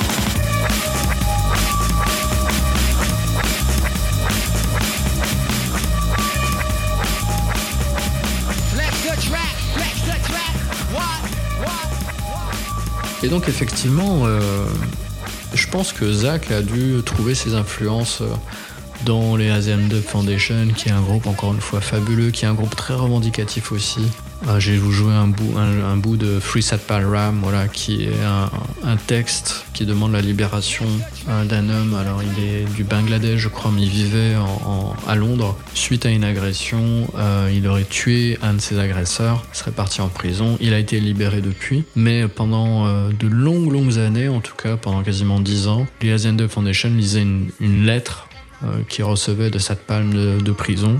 Et 13.21 13.27
donc 13.27 13.49
effectivement, 13.49 14.21
euh, 14.23 14.65
je 15.53 15.67
pense 15.67 15.91
que 15.91 16.11
Zach 16.11 16.51
a 16.51 16.61
dû 16.61 17.01
trouver 17.05 17.35
ses 17.35 17.53
influences 17.53 18.21
euh, 18.21 18.27
dans 19.05 19.35
les 19.35 19.49
ASM2 19.49 20.01
Foundation, 20.01 20.67
qui 20.75 20.89
est 20.89 20.93
un 20.93 21.01
groupe 21.01 21.27
encore 21.27 21.53
une 21.53 21.61
fois 21.61 21.81
fabuleux, 21.81 22.31
qui 22.31 22.45
est 22.45 22.47
un 22.47 22.53
groupe 22.53 22.75
très 22.75 22.93
revendicatif 22.93 23.71
aussi. 23.71 24.01
Ah, 24.47 24.57
je 24.57 24.71
vais 24.71 24.77
vous 24.77 24.91
jouer 24.93 25.13
un 25.13 25.27
bout, 25.27 25.53
un, 25.57 25.97
bout 25.97 26.15
de 26.15 26.39
Free 26.39 26.63
Satpal 26.63 27.05
Ram, 27.05 27.39
voilà, 27.43 27.67
qui 27.67 28.05
est 28.05 28.23
un, 28.25 28.49
un 28.89 28.95
texte 28.95 29.65
qui 29.73 29.85
demande 29.85 30.13
la 30.13 30.21
libération 30.21 30.85
euh, 31.27 31.43
d'un 31.43 31.69
homme. 31.69 31.93
Alors, 31.93 32.21
il 32.23 32.43
est 32.43 32.63
du 32.73 32.83
Bangladesh, 32.85 33.37
je 33.37 33.49
crois, 33.49 33.69
mais 33.75 33.83
il 33.83 33.89
vivait 33.89 34.37
en- 34.37 34.45
en- 34.71 34.95
à 35.07 35.15
Londres. 35.15 35.57
Suite 35.73 36.05
à 36.05 36.09
une 36.09 36.23
agression, 36.23 37.07
euh, 37.17 37.51
il 37.53 37.67
aurait 37.67 37.83
tué 37.83 38.39
un 38.41 38.53
de 38.53 38.61
ses 38.61 38.79
agresseurs, 38.79 39.45
il 39.53 39.57
serait 39.57 39.71
parti 39.71 39.99
en 40.01 40.07
prison. 40.07 40.57
Il 40.61 40.73
a 40.73 40.79
été 40.79 40.99
libéré 41.01 41.41
depuis, 41.41 41.83
mais 41.97 42.27
pendant 42.29 42.87
euh, 42.87 43.09
de 43.11 43.27
longues, 43.27 43.71
longues 43.73 43.99
années, 43.99 44.29
en 44.29 44.39
tout 44.39 44.55
cas 44.55 44.77
pendant 44.77 45.03
quasiment 45.03 45.41
10 45.41 45.67
ans, 45.67 45.85
les 46.01 46.15
ASN2 46.15 46.47
Foundation 46.47 46.89
lisait 46.89 47.21
une, 47.23 47.49
une 47.59 47.85
lettre 47.85 48.29
euh, 48.63 48.67
qu'il 48.87 49.03
recevait 49.03 49.49
de 49.49 49.59
palme 49.85 50.13
de, 50.13 50.39
de 50.41 50.51
prison. 50.53 50.99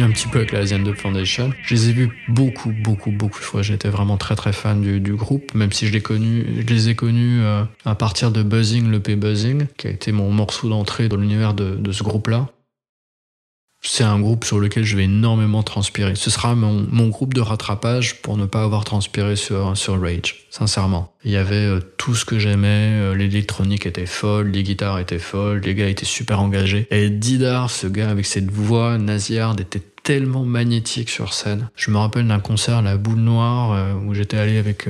Un 0.00 0.10
petit 0.10 0.28
peu 0.28 0.38
avec 0.38 0.52
la 0.52 0.60
Asian 0.60 0.84
Foundation. 0.96 1.52
Je 1.64 1.74
les 1.74 1.88
ai 1.88 1.92
vus 1.92 2.10
beaucoup, 2.28 2.72
beaucoup, 2.72 3.10
beaucoup 3.10 3.40
de 3.40 3.44
fois. 3.44 3.62
J'étais 3.62 3.88
vraiment 3.88 4.16
très, 4.16 4.36
très 4.36 4.52
fan 4.52 4.80
du, 4.80 5.00
du 5.00 5.14
groupe, 5.14 5.54
même 5.54 5.72
si 5.72 5.88
je 5.88 5.92
les, 5.92 6.00
connu, 6.00 6.46
je 6.60 6.72
les 6.72 6.88
ai 6.88 6.94
connus 6.94 7.40
euh, 7.40 7.64
à 7.84 7.94
partir 7.96 8.30
de 8.30 8.42
Buzzing, 8.44 8.90
le 8.90 9.00
P 9.00 9.16
Buzzing, 9.16 9.66
qui 9.76 9.88
a 9.88 9.90
été 9.90 10.12
mon 10.12 10.30
morceau 10.30 10.68
d'entrée 10.68 11.08
dans 11.08 11.16
l'univers 11.16 11.52
de, 11.52 11.74
de 11.74 11.92
ce 11.92 12.04
groupe-là. 12.04 12.48
C'est 13.80 14.04
un 14.04 14.18
groupe 14.18 14.44
sur 14.44 14.58
lequel 14.58 14.84
je 14.84 14.96
vais 14.96 15.04
énormément 15.04 15.62
transpirer. 15.62 16.14
Ce 16.16 16.30
sera 16.30 16.54
mon, 16.54 16.86
mon 16.90 17.08
groupe 17.08 17.32
de 17.32 17.40
rattrapage 17.40 18.20
pour 18.22 18.36
ne 18.36 18.44
pas 18.44 18.62
avoir 18.62 18.84
transpiré 18.84 19.36
sur, 19.36 19.76
sur 19.76 20.00
Rage, 20.00 20.46
sincèrement. 20.50 21.12
Il 21.24 21.30
y 21.30 21.36
avait 21.36 21.54
euh, 21.54 21.80
tout 21.96 22.14
ce 22.14 22.24
que 22.24 22.38
j'aimais, 22.38 22.90
euh, 22.92 23.14
l'électronique 23.14 23.86
était 23.86 24.06
folle, 24.06 24.48
les 24.48 24.62
guitares 24.62 24.98
étaient 24.98 25.18
folles, 25.18 25.60
les 25.60 25.74
gars 25.74 25.88
étaient 25.88 26.04
super 26.04 26.40
engagés. 26.40 26.86
Et 26.90 27.08
Didar, 27.08 27.70
ce 27.70 27.86
gars 27.86 28.10
avec 28.10 28.26
cette 28.26 28.50
voix 28.50 28.98
nasillarde, 28.98 29.60
était 29.60 29.82
tellement 30.02 30.44
magnétique 30.44 31.10
sur 31.10 31.32
scène. 31.32 31.68
Je 31.76 31.90
me 31.90 31.98
rappelle 31.98 32.26
d'un 32.26 32.40
concert 32.40 32.78
à 32.78 32.82
la 32.82 32.96
boule 32.96 33.18
noire 33.18 33.72
euh, 33.72 33.94
où 33.94 34.14
j'étais 34.14 34.38
allé 34.38 34.58
avec 34.58 34.86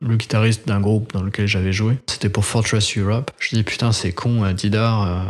le 0.00 0.16
guitariste 0.16 0.66
d'un 0.66 0.80
groupe 0.80 1.12
dans 1.12 1.22
lequel 1.22 1.46
j'avais 1.46 1.72
joué. 1.72 1.98
C'était 2.06 2.28
pour 2.28 2.44
Fortress 2.44 2.96
Europe. 2.96 3.30
Je 3.38 3.54
dis 3.54 3.64
putain 3.64 3.92
c'est 3.92 4.12
con, 4.12 4.50
Didar, 4.52 5.26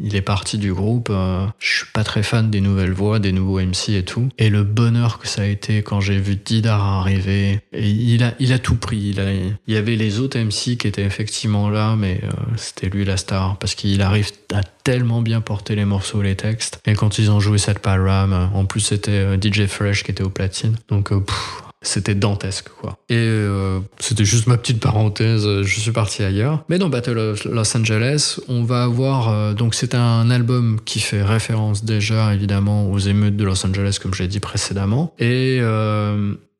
il 0.00 0.16
est 0.16 0.22
parti 0.22 0.58
du 0.58 0.72
groupe. 0.72 1.08
euh, 1.10 1.46
je 1.58 1.78
suis 1.78 1.86
pas 1.92 2.04
très 2.04 2.22
fan 2.22 2.50
des 2.50 2.60
nouvelles 2.60 2.92
voix, 2.92 3.18
des 3.18 3.32
nouveaux 3.32 3.60
MC 3.60 3.90
et 3.90 4.04
tout. 4.04 4.28
Et 4.38 4.50
le 4.50 4.64
bonheur 4.64 5.18
que 5.18 5.28
ça 5.28 5.42
a 5.42 5.46
été 5.46 5.82
quand 5.82 6.00
j'ai 6.00 6.18
vu 6.18 6.36
Didar 6.36 6.82
arriver. 6.82 7.60
Et 7.72 7.88
il 7.88 8.22
a, 8.22 8.34
il 8.38 8.52
a 8.52 8.58
tout 8.58 8.76
pris. 8.76 8.98
Il, 8.98 9.20
a, 9.20 9.32
il 9.32 9.74
y 9.74 9.76
avait 9.76 9.96
les 9.96 10.20
autres 10.20 10.38
MC 10.38 10.76
qui 10.76 10.86
étaient 10.86 11.02
effectivement 11.04 11.70
là, 11.70 11.96
mais 11.96 12.20
euh, 12.24 12.30
c'était 12.56 12.88
lui 12.88 13.04
la 13.04 13.16
star 13.16 13.58
parce 13.58 13.74
qu'il 13.74 14.02
arrive 14.02 14.30
à 14.52 14.62
tellement 14.62 15.22
bien 15.22 15.40
porter 15.40 15.74
les 15.74 15.84
morceaux, 15.84 16.22
les 16.22 16.36
textes. 16.36 16.80
Et 16.86 16.94
quand 16.94 17.18
ils 17.18 17.30
ont 17.30 17.40
joué 17.40 17.58
cette 17.58 17.78
Palram, 17.78 18.50
en 18.54 18.64
plus 18.64 18.80
c'était 18.80 19.10
euh, 19.12 19.36
DJ 19.40 19.66
Fresh 19.66 20.04
qui 20.04 20.10
était 20.10 20.22
au 20.22 20.30
platine. 20.30 20.76
Donc 20.88 21.12
euh, 21.12 21.20
pff, 21.20 21.62
c'était 21.84 22.14
dantesque, 22.14 22.68
quoi. 22.80 22.98
Et 23.08 23.16
euh, 23.16 23.80
c'était 23.98 24.24
juste 24.24 24.46
ma 24.46 24.56
petite 24.56 24.80
parenthèse, 24.80 25.46
euh, 25.46 25.62
je 25.62 25.80
suis 25.80 25.92
parti 25.92 26.22
ailleurs. 26.22 26.64
Mais 26.68 26.78
dans 26.78 26.88
Battle 26.88 27.18
of 27.18 27.44
Los 27.44 27.76
Angeles, 27.76 28.40
on 28.48 28.64
va 28.64 28.84
avoir. 28.84 29.28
euh, 29.28 29.54
donc, 29.54 29.74
c'est 29.74 29.94
un 29.94 30.30
album 30.30 30.78
qui 30.84 31.00
fait 31.00 31.22
référence 31.22 31.84
déjà, 31.84 32.34
évidemment, 32.34 32.90
aux 32.90 32.98
émeutes 32.98 33.36
de 33.36 33.44
Los 33.44 33.64
Angeles, 33.66 33.98
comme 34.02 34.14
je 34.14 34.22
l'ai 34.22 34.28
dit 34.28 34.40
précédemment. 34.40 35.14
Et. 35.18 35.60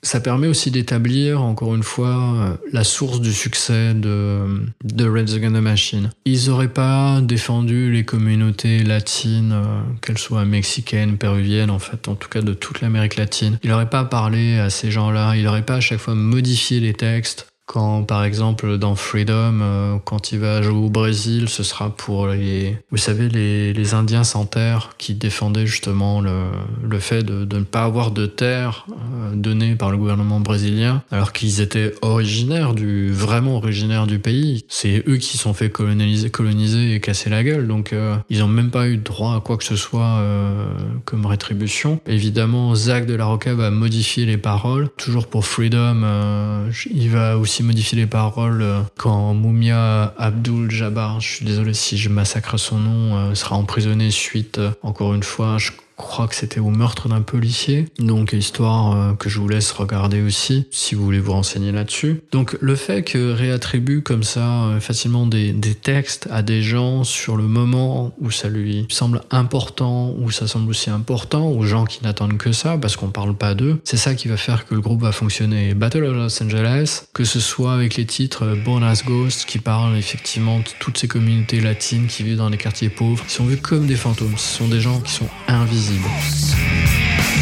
Ça 0.05 0.21
permet 0.21 0.47
aussi 0.47 0.71
d'établir, 0.71 1.43
encore 1.43 1.75
une 1.75 1.83
fois, 1.83 2.59
la 2.73 2.85
source 2.85 3.21
du 3.21 3.33
succès 3.33 3.95
de, 3.95 4.63
de 4.85 5.09
Red 5.09 5.31
Against 5.31 5.55
the 5.55 5.61
Machine. 5.61 6.11
Ils 6.25 6.49
n'auraient 6.49 6.69
pas 6.69 7.21
défendu 7.23 7.91
les 7.91 8.05
communautés 8.05 8.83
latines, 8.83 9.53
euh, 9.53 9.81
qu'elles 10.03 10.19
soient 10.19 10.45
mexicaines, 10.45 11.17
péruviennes, 11.17 11.71
en 11.71 11.79
fait, 11.79 12.09
en 12.09 12.15
tout 12.15 12.29
cas 12.29 12.43
de 12.43 12.53
toute 12.53 12.81
l'Amérique 12.81 13.17
latine. 13.17 13.59
Il 13.63 13.71
n'aurait 13.71 13.91
pas 13.91 14.05
parlé 14.05 14.59
à 14.59 14.71
ces 14.71 14.91
gens-là, 14.91 15.35
il 15.37 15.45
n'aurait 15.45 15.63
pas 15.63 15.77
à 15.77 15.81
chaque 15.81 16.01
fois 16.01 16.15
modifié 16.15 16.81
les 16.81 16.93
textes. 16.93 17.47
Quand, 17.67 18.03
par 18.05 18.25
exemple, 18.25 18.77
dans 18.77 18.95
Freedom, 18.95 19.61
euh, 19.63 19.97
quand 20.05 20.33
il 20.33 20.39
va 20.39 20.61
jouer 20.61 20.77
au 20.87 20.91
Brésil, 20.91 21.49
ce 21.49 21.63
sera 21.63 21.89
pour 21.89 22.29
les, 22.29 22.77
vous 22.91 22.99
savez, 22.99 23.29
les, 23.31 23.73
les 23.73 23.95
Indiens 23.95 24.23
sans 24.23 24.45
terre 24.45 24.91
qui 24.99 25.15
défendaient 25.15 25.67
justement 25.67 26.21
le, 26.21 26.51
le 26.83 26.99
fait 26.99 27.23
de, 27.23 27.47
de 27.47 27.59
ne 27.59 27.65
pas 27.65 27.85
avoir 27.85 28.11
de 28.11 28.27
terre 28.27 28.87
euh, 28.91 29.35
donnée 29.35 29.77
par 29.77 29.91
le 29.91 29.97
gouvernement 29.97 30.41
brésilien, 30.41 31.03
alors 31.11 31.33
qu'ils 31.33 31.63
étaient 31.63 31.95
originaires 32.03 32.75
du, 32.75 33.11
vraiment 33.11 33.57
originaires 33.57 34.07
du 34.07 34.19
pays. 34.19 34.67
C'est 34.69 35.03
eux 35.09 35.17
qui 35.17 35.39
sont 35.39 35.55
fait 35.55 35.71
coloniser, 35.71 36.29
coloniser 36.29 36.95
et 36.95 37.01
casser 37.01 37.31
la 37.31 37.43
gueule, 37.43 37.67
donc 37.67 37.95
euh, 37.95 38.17
ils 38.29 38.43
ont 38.43 38.49
même 38.49 38.71
pas 38.71 38.89
eu 38.89 38.99
droit 38.99 39.37
à 39.37 39.41
quoi 39.41 39.57
que 39.57 39.65
ce 39.65 39.77
soit 39.77 40.19
euh, 40.19 40.67
comme 41.07 41.25
rétribution. 41.25 41.99
Évidemment, 42.07 42.75
Zach 42.75 43.07
de 43.07 43.15
la 43.15 43.25
Roca 43.25 43.55
va 43.55 43.71
modifier 43.71 44.27
les 44.27 44.37
paroles, 44.37 44.91
toujours 44.99 45.29
pour 45.29 45.47
Freedom. 45.47 46.03
euh, 46.05 46.71
il 46.93 47.09
va 47.09 47.39
aussi 47.39 47.54
modifier 47.63 47.99
les 47.99 48.07
paroles 48.07 48.63
euh, 48.63 48.81
quand 48.97 49.35
Mumia 49.35 50.15
Abdul 50.19 50.71
Jabbar, 50.71 51.21
je 51.21 51.37
suis 51.37 51.45
désolé 51.45 51.75
si 51.75 51.97
je 51.97 52.09
massacre 52.09 52.59
son 52.59 52.79
nom, 52.79 53.17
euh, 53.17 53.35
sera 53.35 53.57
emprisonné 53.57 54.11
suite, 54.11 54.59
euh, 54.59 54.71
encore 54.83 55.15
une 55.15 55.23
fois, 55.23 55.59
je 55.59 55.71
crois 55.97 56.29
que 56.29 56.35
c'était 56.35 56.61
au 56.61 56.71
meurtre 56.71 57.09
d'un 57.09 57.21
policier. 57.21 57.87
Donc 57.99 58.33
histoire 58.33 58.97
euh, 58.97 59.13
que 59.15 59.29
je 59.29 59.39
vous 59.39 59.49
laisse 59.49 59.71
regarder 59.73 60.23
aussi 60.23 60.67
si 60.71 60.95
vous 60.95 61.05
voulez 61.05 61.21
vous 61.21 61.33
renseigner 61.33 61.73
là-dessus. 61.73 62.21
Donc 62.33 62.57
le 62.61 62.77
fait 62.77 63.03
que 63.03 63.33
réattribue 63.33 64.03
comme 64.03 64.23
ça 64.23 64.65
euh, 64.65 64.81
facilement 64.81 65.27
des, 65.27 65.53
des 65.53 65.75
textes 65.75 66.29
à 66.31 66.43
des 66.43 66.63
gens 66.63 67.05
sur 67.05 67.37
le 67.37 67.45
moment 67.45 68.13
où 68.21 68.31
ça 68.31 68.49
lui 68.49 68.87
semble 68.91 69.23
important, 69.31 70.15
où 70.19 70.31
ça 70.31 70.47
semble 70.47 70.71
aussi 70.71 70.91
important, 70.91 71.49
aux 71.49 71.65
gens 71.65 71.85
qui 71.85 72.03
n'attendent 72.03 72.39
que 72.39 72.53
ça 72.53 72.77
parce 72.77 72.97
qu'on 72.97 73.09
parle 73.09 73.35
pas 73.35 73.55
d'eux, 73.55 73.81
c'est 73.85 73.97
ça 73.97 74.15
qui 74.15 74.29
va 74.29 74.37
faire 74.37 74.67
que 74.67 74.75
le 74.75 74.81
groupe 74.81 75.03
va 75.03 75.13
fonctionner. 75.13 75.75
Battle 75.75 76.05
of 76.05 76.15
Los 76.15 76.43
Angeles, 76.43 77.05
que 77.13 77.25
ce 77.25 77.41
soit 77.41 77.73
avec 77.73 77.97
les 77.97 78.07
titres 78.07 78.45
euh, 78.45 78.57
Born 78.57 78.83
as 78.83 79.05
Ghost 79.05 79.45
qui 79.47 79.59
parlent 79.59 79.97
effectivement 79.97 80.59
de 80.59 80.65
toutes 80.81 80.99
ces 80.99 81.09
communautés 81.09 81.61
latines 81.61 82.07
qui 82.07 82.23
vivent 82.23 82.39
dans 82.39 82.49
les 82.49 82.57
quartiers 82.59 82.89
pauvres, 82.89 83.25
qui 83.27 83.33
sont 83.33 83.45
vus 83.45 83.59
comme 83.59 83.87
des 83.87 83.97
fantômes. 83.97 84.37
Ce 84.37 84.59
sont 84.59 84.69
des 84.69 84.81
gens 84.81 85.01
qui 85.01 85.13
sont 85.13 85.29
invisibles. 85.49 85.84
invisível. 85.91 87.34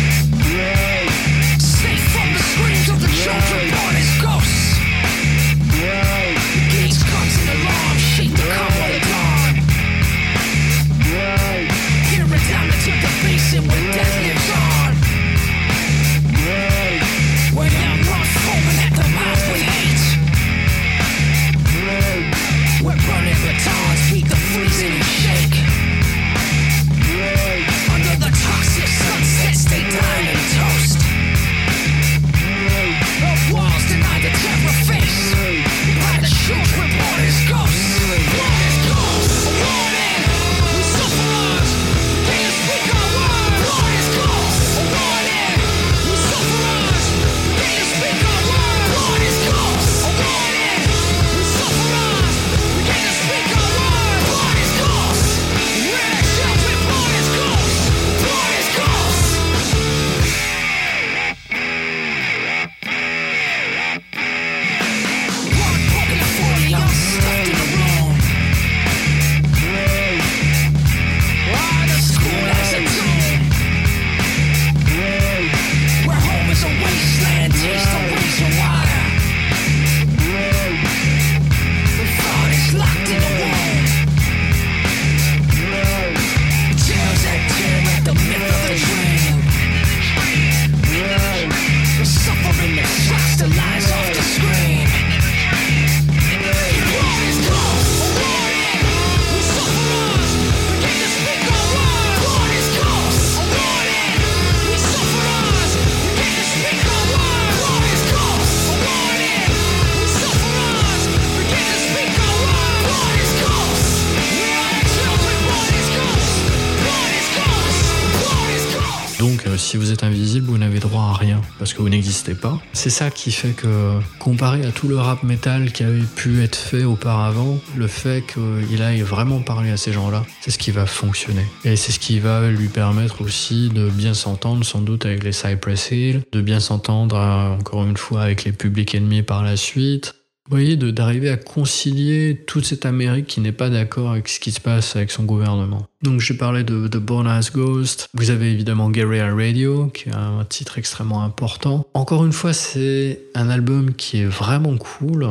C'est 122.83 122.91
ça 122.91 123.11
qui 123.13 123.31
fait 123.31 123.53
que, 123.53 124.01
comparé 124.19 124.67
à 124.67 124.73
tout 124.73 124.89
le 124.89 124.97
rap 124.97 125.23
metal 125.23 125.71
qui 125.71 125.85
avait 125.85 126.01
pu 126.01 126.43
être 126.43 126.57
fait 126.57 126.83
auparavant, 126.83 127.61
le 127.77 127.87
fait 127.87 128.25
qu'il 128.27 128.83
aille 128.83 129.03
vraiment 129.03 129.41
parler 129.41 129.71
à 129.71 129.77
ces 129.77 129.93
gens-là, 129.93 130.27
c'est 130.41 130.51
ce 130.51 130.59
qui 130.59 130.73
va 130.73 130.85
fonctionner. 130.85 131.47
Et 131.65 131.77
c'est 131.77 131.93
ce 131.93 132.01
qui 132.01 132.19
va 132.19 132.51
lui 132.51 132.67
permettre 132.67 133.23
aussi 133.23 133.69
de 133.69 133.89
bien 133.89 134.15
s'entendre, 134.15 134.65
sans 134.65 134.81
doute, 134.81 135.07
avec 135.07 135.23
les 135.23 135.31
Cypress 135.31 135.93
Hill, 135.93 136.23
de 136.33 136.41
bien 136.41 136.59
s'entendre, 136.59 137.15
euh, 137.15 137.57
encore 137.57 137.85
une 137.85 137.97
fois, 137.97 138.23
avec 138.23 138.43
les 138.43 138.51
publics 138.51 138.97
ennemis 138.97 139.23
par 139.23 139.45
la 139.45 139.57
suite. 139.57 140.17
Vous 140.49 140.57
voyez, 140.57 140.77
d'arriver 140.77 141.31
à 141.31 141.37
concilier 141.37 142.43
toute 142.47 142.65
cette 142.65 142.85
Amérique 142.85 143.27
qui 143.29 143.41
n'est 143.41 143.53
pas 143.53 143.71
d'accord 143.71 144.11
avec 144.11 144.29
ce 144.29 144.41
qui 144.41 144.51
se 144.51 144.61
passe 144.61 144.97
avec 144.97 145.13
son 145.13 145.23
gouvernement. 145.23 145.87
Donc 146.03 146.21
j'ai 146.21 146.35
parlé 146.35 146.65
de, 146.65 146.89
de 146.89 146.99
Born 146.99 147.29
as 147.29 147.53
Ghost. 147.53 148.09
Vous 148.13 148.31
avez 148.31 148.51
évidemment 148.51 148.91
Guerrilla 148.91 149.33
Radio, 149.33 149.87
qui 149.87 150.09
est 150.09 150.15
un 150.15 150.45
titre 150.45 150.79
extrêmement 150.79 151.23
important. 151.23 151.87
Encore 151.95 152.25
une 152.25 152.33
fois, 152.33 152.53
c'est 152.53 153.21
un 153.35 153.51
album 153.51 153.95
qui 153.95 154.19
est 154.19 154.27
vraiment 154.27 154.77
cool, 154.77 155.29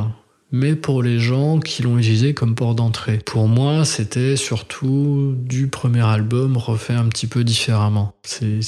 mais 0.52 0.76
pour 0.76 1.04
les 1.04 1.20
gens 1.20 1.60
qui 1.60 1.84
l'ont 1.84 1.98
utilisé 1.98 2.34
comme 2.34 2.56
port 2.56 2.76
d'entrée. 2.76 3.20
Pour 3.26 3.48
moi, 3.48 3.86
c'était 3.86 4.36
surtout 4.36 5.36
du 5.38 5.68
premier 5.68 6.06
album 6.06 6.58
refait 6.58 6.94
un 6.94 7.08
petit 7.08 7.28
peu 7.28 7.44
différemment. 7.44 8.14
C'est, 8.24 8.60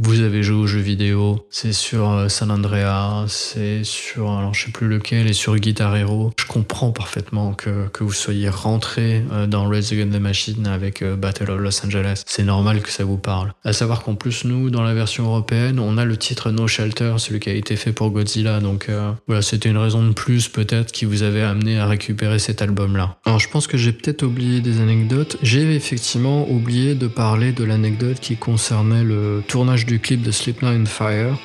vous 0.00 0.20
avez 0.20 0.42
joué 0.42 0.56
aux 0.56 0.66
jeux 0.66 0.80
vidéo, 0.80 1.46
c'est 1.50 1.72
sur 1.72 2.10
euh, 2.10 2.28
San 2.28 2.50
Andreas, 2.50 3.26
c'est 3.28 3.84
sur, 3.84 4.30
alors 4.30 4.54
je 4.54 4.66
sais 4.66 4.72
plus 4.72 4.88
lequel, 4.88 5.28
et 5.28 5.32
sur 5.32 5.56
Guitar 5.56 5.96
Hero. 5.96 6.32
Je 6.38 6.46
comprends 6.46 6.90
parfaitement 6.90 7.52
que, 7.52 7.88
que 7.88 8.04
vous 8.04 8.12
soyez 8.12 8.48
rentré 8.48 9.24
euh, 9.32 9.46
dans 9.46 9.68
Red 9.68 9.84
Against 9.92 10.12
the 10.12 10.20
Machine 10.20 10.66
avec 10.66 11.02
euh, 11.02 11.16
Battle 11.16 11.50
of 11.50 11.60
Los 11.60 11.84
Angeles. 11.84 12.22
C'est 12.26 12.44
normal 12.44 12.80
que 12.80 12.90
ça 12.90 13.04
vous 13.04 13.18
parle. 13.18 13.52
À 13.64 13.72
savoir 13.72 14.02
qu'en 14.02 14.14
plus, 14.14 14.44
nous, 14.44 14.70
dans 14.70 14.82
la 14.82 14.94
version 14.94 15.24
européenne, 15.24 15.78
on 15.78 15.98
a 15.98 16.04
le 16.04 16.16
titre 16.16 16.50
No 16.50 16.66
Shelter, 16.66 17.14
celui 17.18 17.40
qui 17.40 17.50
a 17.50 17.54
été 17.54 17.76
fait 17.76 17.92
pour 17.92 18.10
Godzilla. 18.10 18.60
Donc 18.60 18.88
euh, 18.88 19.12
voilà, 19.26 19.42
c'était 19.42 19.68
une 19.68 19.78
raison 19.78 20.06
de 20.06 20.12
plus 20.12 20.48
peut-être 20.48 20.92
qui 20.94 21.04
vous 21.04 21.22
avait 21.22 21.42
amené 21.42 21.78
à 21.78 21.86
récupérer 21.86 22.38
cet 22.38 22.62
album-là. 22.62 23.16
Alors 23.26 23.40
je 23.40 23.50
pense 23.50 23.66
que 23.66 23.76
j'ai 23.76 23.92
peut-être 23.92 24.22
oublié 24.22 24.60
des 24.60 24.80
anecdotes. 24.80 25.36
J'ai 25.42 25.74
effectivement 25.74 26.48
oublié 26.48 26.94
de 26.94 27.08
parler 27.08 27.52
de 27.52 27.64
l'anecdote 27.64 28.20
qui 28.20 28.36
concernait 28.36 29.04
le 29.04 29.42
tournage 29.46 29.84
du 29.84 29.98
clip 29.98 30.22
de 30.22 30.30
Slipknot 30.30 30.68
in 30.68 30.86
Fire. 30.86 31.36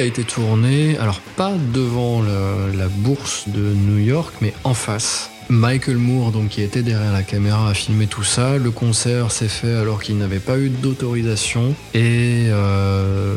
A 0.00 0.04
été 0.04 0.24
tourné, 0.24 0.96
alors 0.98 1.20
pas 1.36 1.54
devant 1.72 2.22
la 2.22 2.88
bourse 2.88 3.48
de 3.48 3.60
New 3.60 3.98
York, 3.98 4.34
mais 4.40 4.52
en 4.64 4.74
face. 4.74 5.30
Michael 5.50 5.96
Moore, 5.96 6.30
donc, 6.30 6.50
qui 6.50 6.62
était 6.62 6.82
derrière 6.82 7.12
la 7.12 7.22
caméra, 7.22 7.70
a 7.70 7.74
filmé 7.74 8.06
tout 8.06 8.22
ça. 8.22 8.58
Le 8.58 8.70
concert 8.70 9.32
s'est 9.32 9.48
fait 9.48 9.74
alors 9.74 10.02
qu'il 10.02 10.18
n'avait 10.18 10.40
pas 10.40 10.58
eu 10.58 10.68
d'autorisation. 10.68 11.74
Et 11.94 12.48
euh, 12.50 13.34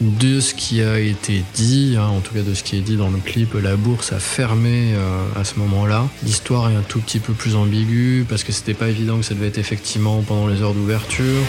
de 0.00 0.38
ce 0.38 0.54
qui 0.54 0.82
a 0.82 1.00
été 1.00 1.42
dit, 1.54 1.96
hein, 1.98 2.06
en 2.06 2.20
tout 2.20 2.32
cas 2.34 2.42
de 2.42 2.54
ce 2.54 2.62
qui 2.62 2.76
est 2.76 2.80
dit 2.80 2.96
dans 2.96 3.10
le 3.10 3.18
clip, 3.18 3.54
la 3.54 3.76
bourse 3.76 4.12
a 4.12 4.20
fermé 4.20 4.94
euh, 4.94 5.24
à 5.34 5.44
ce 5.44 5.58
moment-là. 5.58 6.06
L'histoire 6.22 6.70
est 6.70 6.76
un 6.76 6.82
tout 6.82 7.00
petit 7.00 7.18
peu 7.18 7.32
plus 7.32 7.56
ambiguë 7.56 8.24
parce 8.28 8.44
que 8.44 8.52
c'était 8.52 8.74
pas 8.74 8.88
évident 8.88 9.18
que 9.18 9.24
ça 9.24 9.34
devait 9.34 9.48
être 9.48 9.58
effectivement 9.58 10.22
pendant 10.22 10.46
les 10.46 10.62
heures 10.62 10.74
d'ouverture. 10.74 11.42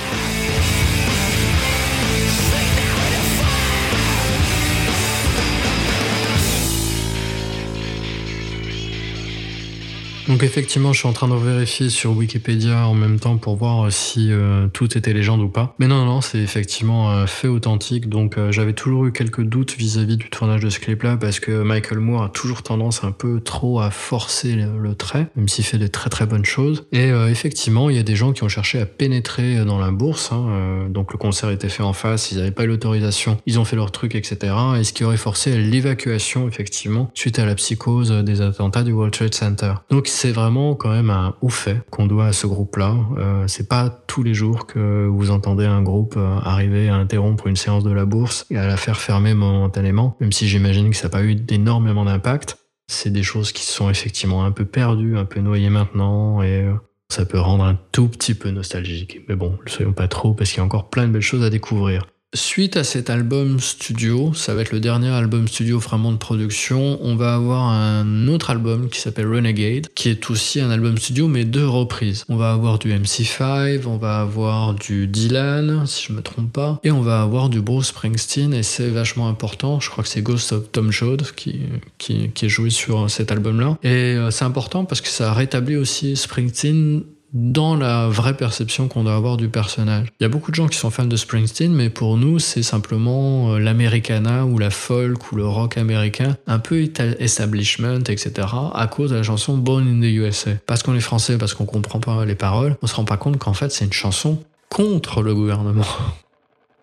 Donc 10.32 10.44
effectivement, 10.44 10.94
je 10.94 11.00
suis 11.00 11.10
en 11.10 11.12
train 11.12 11.28
de 11.28 11.36
vérifier 11.36 11.90
sur 11.90 12.16
Wikipédia 12.16 12.88
en 12.88 12.94
même 12.94 13.20
temps 13.20 13.36
pour 13.36 13.58
voir 13.58 13.92
si 13.92 14.32
euh, 14.32 14.70
tout 14.70 14.98
était 14.98 15.12
légende 15.12 15.42
ou 15.42 15.50
pas. 15.50 15.76
Mais 15.78 15.88
non, 15.88 16.06
non, 16.06 16.22
c'est 16.22 16.38
effectivement 16.38 17.12
euh, 17.12 17.26
fait 17.26 17.50
authentique. 17.50 18.08
Donc 18.08 18.38
euh, 18.38 18.50
j'avais 18.50 18.72
toujours 18.72 19.06
eu 19.06 19.12
quelques 19.12 19.42
doutes 19.42 19.76
vis-à-vis 19.78 20.16
du 20.16 20.30
tournage 20.30 20.62
de 20.62 20.70
ce 20.70 20.80
clip-là 20.80 21.18
parce 21.18 21.42
que 21.42 21.64
Michael 21.64 22.00
Moore 22.00 22.24
a 22.24 22.30
toujours 22.30 22.64
tendance 22.64 23.04
un 23.04 23.12
peu 23.12 23.42
trop 23.42 23.82
à 23.82 23.92
forcer 23.92 24.56
le, 24.56 24.96
trait, 24.96 25.28
même 25.36 25.50
s'il 25.50 25.66
fait 25.66 25.78
des 25.78 25.90
très 25.90 26.10
très 26.10 26.26
bonnes 26.26 26.46
choses. 26.46 26.86
Et 26.94 27.12
euh, 27.12 27.30
effectivement, 27.30 27.90
il 27.90 27.98
y 27.98 28.00
a 28.00 28.04
des 28.04 28.16
gens 28.16 28.32
qui 28.32 28.44
ont 28.44 28.50
cherché 28.50 28.80
à 28.80 28.86
pénétrer 28.86 29.66
dans 29.66 29.80
la 29.80 29.92
bourse. 29.92 30.32
hein, 30.32 30.46
euh, 30.48 30.88
donc 30.88 31.12
le 31.12 31.18
concert 31.18 31.50
était 31.50 31.68
fait 31.68 31.84
en 31.84 31.92
face, 31.92 32.32
ils 32.32 32.38
n'avaient 32.38 32.52
pas 32.52 32.66
l'autorisation, 32.66 33.38
ils 33.48 33.60
ont 33.60 33.66
fait 33.66 33.76
leur 33.76 33.92
truc, 33.92 34.16
etc. 34.16 34.54
Et 34.80 34.86
ce 34.86 34.94
qui 34.94 35.04
aurait 35.04 35.18
forcé 35.18 35.58
l'évacuation, 35.58 36.48
effectivement, 36.48 37.12
suite 37.16 37.38
à 37.38 37.46
la 37.46 37.56
psychose 37.56 38.12
des 38.24 38.40
attentats 38.40 38.84
du 38.84 38.94
World 38.94 39.14
Trade 39.14 39.34
Center. 39.34 39.74
Donc 39.90 40.08
c'est 40.22 40.32
vraiment 40.32 40.76
quand 40.76 40.92
même 40.92 41.10
un 41.10 41.36
ouf 41.42 41.64
fait 41.64 41.82
qu'on 41.90 42.06
doit 42.06 42.28
à 42.28 42.32
ce 42.32 42.46
groupe-là. 42.46 42.96
Euh, 43.18 43.48
c'est 43.48 43.68
pas 43.68 43.90
tous 43.90 44.22
les 44.22 44.36
jours 44.36 44.68
que 44.68 45.08
vous 45.08 45.32
entendez 45.32 45.66
un 45.66 45.82
groupe 45.82 46.14
euh, 46.16 46.38
arriver 46.44 46.90
à 46.90 46.96
interrompre 46.96 47.48
une 47.48 47.56
séance 47.56 47.84
de 47.84 47.90
la 47.90 48.06
bourse 48.06 48.46
et 48.52 48.58
à 48.58 48.68
la 48.68 48.78
faire 48.78 49.00
fermer 49.00 49.34
momentanément, 49.34 50.16
même 50.20 50.32
si 50.32 50.48
j'imagine 50.48 50.92
que 50.92 50.96
ça 50.96 51.08
n'a 51.08 51.10
pas 51.10 51.24
eu 51.24 51.34
d'énormément 51.34 52.06
d'impact. 52.06 52.60
C'est 52.88 53.10
des 53.10 53.24
choses 53.24 53.52
qui 53.52 53.64
sont 53.64 53.90
effectivement 53.90 54.46
un 54.46 54.52
peu 54.52 54.66
perdues, 54.66 55.18
un 55.18 55.26
peu 55.26 55.40
noyées 55.40 55.72
maintenant 55.72 56.44
et 56.44 56.66
euh, 56.66 56.74
ça 57.10 57.26
peut 57.26 57.40
rendre 57.40 57.64
un 57.64 57.80
tout 57.92 58.08
petit 58.08 58.36
peu 58.36 58.52
nostalgique. 58.52 59.22
Mais 59.28 59.36
bon, 59.36 59.58
ne 59.66 59.72
soyons 59.72 59.94
pas 59.94 60.08
trop 60.08 60.36
parce 60.36 60.52
qu'il 60.52 60.60
y 60.60 60.62
a 60.62 60.66
encore 60.66 60.92
plein 60.92 61.08
de 61.08 61.14
belles 61.14 61.22
choses 61.24 61.44
à 61.44 61.50
découvrir. 61.50 62.06
Suite 62.34 62.78
à 62.78 62.86
cet 62.86 63.10
album 63.10 63.60
studio, 63.60 64.34
ça 64.34 64.54
va 64.54 64.62
être 64.62 64.72
le 64.72 64.80
dernier 64.80 65.10
album 65.10 65.50
studio 65.50 65.80
vraiment 65.80 66.14
de 66.14 66.18
production, 66.18 66.98
on 67.02 67.18
va 67.18 67.36
avoir 67.36 67.64
un 67.64 68.30
autre 68.30 68.52
album 68.52 68.88
qui 68.90 69.02
s'appelle 69.02 69.28
Renegade, 69.28 69.88
qui 69.96 70.08
est 70.08 70.30
aussi 70.30 70.62
un 70.62 70.70
album 70.70 70.98
studio 70.98 71.28
mais 71.28 71.44
deux 71.44 71.68
reprises. 71.68 72.24
On 72.30 72.38
va 72.38 72.54
avoir 72.54 72.80
du 72.80 72.90
MC5, 72.94 73.82
on 73.86 73.98
va 73.98 74.22
avoir 74.22 74.76
du 74.76 75.08
Dylan, 75.08 75.86
si 75.86 76.06
je 76.08 76.14
me 76.14 76.22
trompe 76.22 76.54
pas, 76.54 76.80
et 76.86 76.92
on 76.92 77.02
va 77.02 77.22
avoir 77.22 77.50
du 77.50 77.60
Bruce 77.60 77.88
Springsteen, 77.88 78.54
et 78.54 78.64
c'est 78.64 78.88
vachement 78.88 79.28
important, 79.28 79.82
je 79.82 79.90
crois 79.90 80.06
que 80.06 80.10
c'est 80.10 80.22
Ghost 80.22 80.54
of 80.54 80.72
Tom 80.72 80.90
Joad 80.90 81.24
qui, 81.36 81.60
qui, 81.98 82.30
qui 82.30 82.46
est 82.46 82.50
joué 82.50 82.70
sur 82.70 83.12
cet 83.12 83.34
album-là. 83.34 83.78
Et 83.84 83.90
euh, 83.90 84.32
c'est 84.32 84.46
important 84.46 84.86
parce 84.86 85.02
que 85.02 85.10
ça 85.10 85.34
rétablit 85.34 85.76
aussi 85.76 86.16
Springsteen 86.16 87.04
dans 87.34 87.76
la 87.76 88.08
vraie 88.08 88.36
perception 88.36 88.88
qu'on 88.88 89.04
doit 89.04 89.16
avoir 89.16 89.38
du 89.38 89.50
personnage. 89.50 90.08
Il 90.20 90.24
y 90.24 90.26
a 90.26 90.30
beaucoup 90.30 90.52
de 90.52 90.56
gens 90.56 90.68
qui 90.68 90.78
sont 90.78 90.90
fans 90.90 91.06
de 91.06 91.16
Springsteen, 91.16 91.72
mais 91.72 91.90
pour 91.90 92.18
nous, 92.18 92.40
c'est 92.40 92.64
simplement 92.64 93.54
euh, 93.54 93.60
l'americana 93.60 94.46
ou 94.46 94.58
la 94.58 94.70
folk 94.70 95.32
ou 95.32 95.36
le 95.36 95.48
rock 95.48 95.78
américain, 95.78 96.36
un 96.48 96.60
peu 96.60 96.90
establishment, 97.20 98.00
etc., 98.08 98.48
à 98.74 98.88
cause 98.88 99.12
de 99.12 99.16
la 99.16 99.24
chanson 99.24 99.58
Born 99.58 99.88
in 99.88 100.02
the 100.02 100.12
USA. 100.12 100.52
Parce 100.66 100.84
qu'on 100.84 100.96
est 100.96 101.00
français, 101.00 101.38
parce 101.38 101.54
qu'on 101.54 101.66
comprend 101.66 102.00
pas 102.00 102.26
les 102.26 102.36
paroles, 102.36 102.76
on 102.82 102.88
se 102.88 102.96
rend 102.96 103.06
pas 103.06 103.18
compte 103.18 103.38
qu'en 103.38 103.54
fait, 103.54 103.72
c'est 103.72 103.86
une 103.86 103.94
chanson 103.94 104.44
contre 104.70 105.22
le 105.22 105.34
gouvernement. 105.34 105.86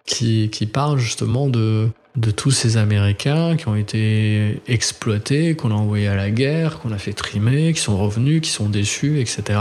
Qui, 0.08 0.48
qui 0.48 0.64
parle 0.64 0.98
justement 0.98 1.48
de, 1.48 1.90
de 2.16 2.30
tous 2.30 2.50
ces 2.50 2.78
Américains 2.78 3.56
qui 3.56 3.68
ont 3.68 3.76
été 3.76 4.60
exploités, 4.66 5.54
qu'on 5.54 5.70
a 5.70 5.74
envoyés 5.74 6.08
à 6.08 6.16
la 6.16 6.30
guerre, 6.30 6.78
qu'on 6.78 6.92
a 6.92 6.98
fait 6.98 7.12
trimer, 7.12 7.72
qui 7.74 7.80
sont 7.80 7.96
revenus, 7.96 8.40
qui 8.40 8.50
sont 8.50 8.68
déçus, 8.70 9.20
etc. 9.20 9.60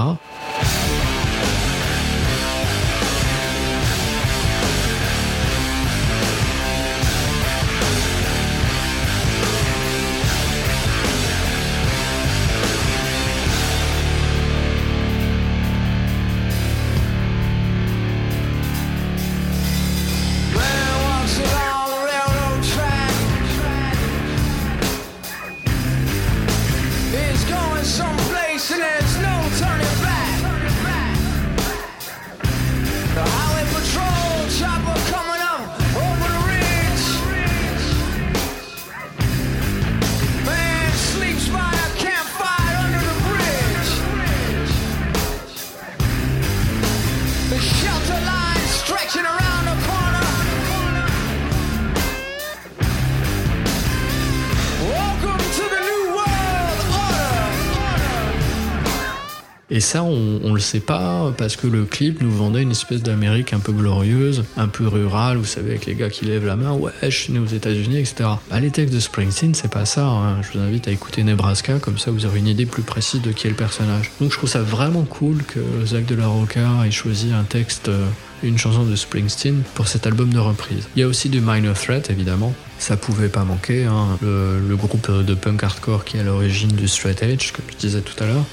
Et 59.77 59.79
ça, 59.79 60.01
on, 60.01 60.55
le 60.55 60.59
sait 60.59 60.79
pas 60.79 61.31
parce 61.37 61.55
que 61.55 61.67
le 61.67 61.85
clip 61.85 62.19
nous 62.23 62.31
vendait 62.31 62.63
une 62.63 62.71
espèce 62.71 63.03
d'Amérique 63.03 63.53
un 63.53 63.59
peu 63.59 63.71
glorieuse, 63.71 64.43
un 64.57 64.67
peu 64.67 64.87
rurale, 64.87 65.37
vous 65.37 65.45
savez, 65.45 65.69
avec 65.69 65.85
les 65.85 65.93
gars 65.93 66.09
qui 66.09 66.25
lèvent 66.25 66.47
la 66.47 66.55
main, 66.55 66.71
ouais, 66.71 66.91
je 67.03 67.09
suis 67.09 67.31
né 67.31 67.37
aux 67.37 67.45
États-Unis, 67.45 67.97
etc. 67.99 68.27
Bah, 68.49 68.59
les 68.59 68.71
textes 68.71 68.91
de 68.95 68.99
Springsteen, 68.99 69.53
c'est 69.53 69.69
pas 69.69 69.85
ça. 69.85 70.07
hein. 70.07 70.41
Je 70.41 70.57
vous 70.57 70.63
invite 70.65 70.87
à 70.87 70.91
écouter 70.91 71.21
Nebraska, 71.21 71.77
comme 71.77 71.99
ça 71.99 72.09
vous 72.09 72.25
aurez 72.25 72.39
une 72.39 72.47
idée 72.47 72.65
plus 72.65 72.81
précise 72.81 73.21
de 73.21 73.31
qui 73.31 73.45
est 73.45 73.51
le 73.51 73.55
personnage. 73.55 74.09
Donc 74.19 74.31
je 74.31 74.37
trouve 74.39 74.49
ça 74.49 74.63
vraiment 74.63 75.03
cool 75.03 75.43
que 75.43 75.59
Zach 75.85 76.07
de 76.07 76.15
la 76.15 76.25
Rocca 76.25 76.67
ait 76.83 76.89
choisi 76.89 77.31
un 77.31 77.43
texte. 77.43 77.89
euh, 77.89 78.07
une 78.43 78.57
chanson 78.59 78.83
de 78.83 78.95
Springsteen 78.95 79.63
pour 79.73 79.87
cet 79.87 80.05
album 80.05 80.31
de 80.31 80.37
reprise. 80.37 80.87
Il 80.95 80.99
y 80.99 81.03
a 81.03 81.07
aussi 81.07 81.27
du 81.27 81.41
Minor 81.41 81.75
Threat 81.75 82.11
évidemment, 82.11 82.53
ça 82.77 82.95
pouvait 82.95 83.29
pas 83.29 83.43
manquer, 83.43 83.85
hein. 83.85 84.17
le, 84.21 84.59
le 84.59 84.75
groupe 84.75 85.09
de 85.11 85.33
punk 85.33 85.63
hardcore 85.63 86.05
qui 86.05 86.17
est 86.17 86.19
à 86.19 86.23
l'origine 86.23 86.69
du 86.71 86.87
straight 86.87 87.23
edge, 87.23 87.51
comme 87.51 87.65
je 87.71 87.77
disais 87.77 88.01
tout 88.01 88.13
à 88.23 88.27
l'heure. 88.27 88.45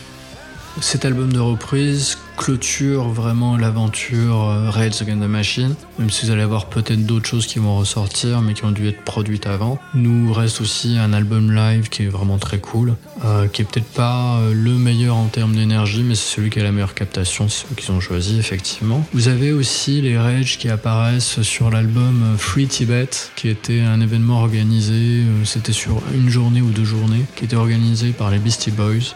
Cet 0.80 1.04
album 1.04 1.32
de 1.32 1.38
reprise 1.38 2.18
clôture 2.36 3.08
vraiment 3.08 3.56
l'aventure 3.56 4.48
euh, 4.48 4.70
Rage 4.70 5.00
Against 5.02 5.22
the 5.22 5.28
Machine, 5.28 5.74
même 5.98 6.10
si 6.10 6.26
vous 6.26 6.32
allez 6.32 6.42
avoir 6.42 6.66
peut-être 6.66 7.06
d'autres 7.06 7.26
choses 7.26 7.46
qui 7.46 7.58
vont 7.58 7.78
ressortir, 7.78 8.40
mais 8.42 8.54
qui 8.54 8.64
ont 8.64 8.70
dû 8.70 8.88
être 8.88 9.02
produites 9.02 9.46
avant. 9.46 9.78
Nous 9.94 10.32
reste 10.32 10.60
aussi 10.60 10.96
un 10.98 11.12
album 11.12 11.52
live 11.52 11.88
qui 11.88 12.04
est 12.04 12.08
vraiment 12.08 12.38
très 12.38 12.58
cool, 12.58 12.96
euh, 13.24 13.46
qui 13.48 13.62
est 13.62 13.64
peut-être 13.64 13.90
pas 13.92 14.38
euh, 14.38 14.52
le 14.54 14.72
meilleur 14.72 15.16
en 15.16 15.26
termes 15.26 15.54
d'énergie, 15.54 16.02
mais 16.02 16.14
c'est 16.14 16.36
celui 16.36 16.50
qui 16.50 16.60
a 16.60 16.62
la 16.62 16.72
meilleure 16.72 16.94
captation, 16.94 17.48
c'est 17.48 17.66
ceux 17.68 17.74
qu'ils 17.74 17.92
ont 17.92 18.00
choisi 18.00 18.38
effectivement. 18.38 19.06
Vous 19.12 19.28
avez 19.28 19.52
aussi 19.52 20.00
les 20.00 20.18
Rage 20.18 20.58
qui 20.58 20.68
apparaissent 20.68 21.42
sur 21.42 21.70
l'album 21.70 22.34
Free 22.38 22.66
Tibet, 22.66 23.08
qui 23.36 23.48
était 23.48 23.80
un 23.80 24.00
événement 24.00 24.40
organisé, 24.40 25.22
c'était 25.44 25.72
sur 25.72 26.02
une 26.14 26.28
journée 26.28 26.60
ou 26.60 26.70
deux 26.70 26.84
journées, 26.84 27.24
qui 27.36 27.44
était 27.44 27.56
organisé 27.56 28.10
par 28.10 28.30
les 28.30 28.38
Beastie 28.38 28.70
Boys. 28.70 29.14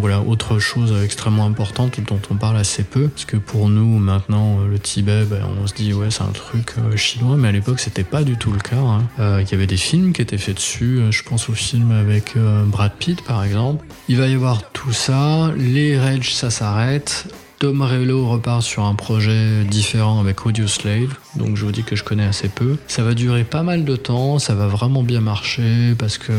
Voilà, 0.00 0.20
autre 0.20 0.58
chose 0.58 0.94
extrêmement 1.02 1.46
importante 1.46 2.00
dont 2.06 2.20
on 2.30 2.34
parle 2.34 2.58
assez 2.60 2.84
peu, 2.84 3.08
parce 3.08 3.24
que 3.24 3.36
pour 3.36 3.68
nous 3.68 3.98
maintenant 3.98 4.60
euh, 4.60 4.68
le 4.68 4.78
Tibet, 4.78 5.24
ben, 5.24 5.40
on 5.60 5.66
se 5.66 5.74
dit 5.74 5.92
ouais 5.92 6.10
c'est 6.10 6.22
un 6.22 6.26
truc 6.32 6.74
euh, 6.78 6.96
chinois, 6.96 7.36
mais 7.36 7.48
à 7.48 7.52
l'époque 7.52 7.80
c'était 7.80 8.04
pas 8.04 8.22
du 8.22 8.36
tout 8.36 8.52
le 8.52 8.58
cas. 8.60 8.76
hein. 8.76 9.02
Euh, 9.18 9.42
Il 9.44 9.50
y 9.50 9.54
avait 9.54 9.66
des 9.66 9.76
films 9.76 10.12
qui 10.12 10.22
étaient 10.22 10.38
faits 10.38 10.56
dessus, 10.56 11.00
je 11.10 11.22
pense 11.22 11.48
au 11.48 11.54
film 11.54 11.90
avec 11.90 12.34
Brad 12.66 12.92
Pitt 12.98 13.22
par 13.22 13.42
exemple. 13.44 13.84
Il 14.08 14.16
va 14.16 14.26
y 14.28 14.34
avoir 14.34 14.70
tout 14.72 14.92
ça, 14.92 15.50
les 15.56 15.98
Rage 15.98 16.34
ça 16.34 16.50
s'arrête. 16.50 17.26
Tom 17.58 17.76
Morello 17.76 18.26
repart 18.26 18.62
sur 18.62 18.84
un 18.84 18.94
projet 18.94 19.64
différent 19.64 20.18
avec 20.18 20.46
Audio 20.46 20.66
Slave, 20.66 21.14
donc 21.36 21.56
je 21.58 21.66
vous 21.66 21.72
dis 21.72 21.82
que 21.82 21.94
je 21.94 22.02
connais 22.02 22.24
assez 22.24 22.48
peu. 22.48 22.78
Ça 22.88 23.02
va 23.02 23.12
durer 23.12 23.44
pas 23.44 23.62
mal 23.62 23.84
de 23.84 23.96
temps, 23.96 24.38
ça 24.38 24.54
va 24.54 24.66
vraiment 24.66 25.02
bien 25.02 25.20
marcher 25.20 25.94
parce 25.98 26.16
que 26.16 26.32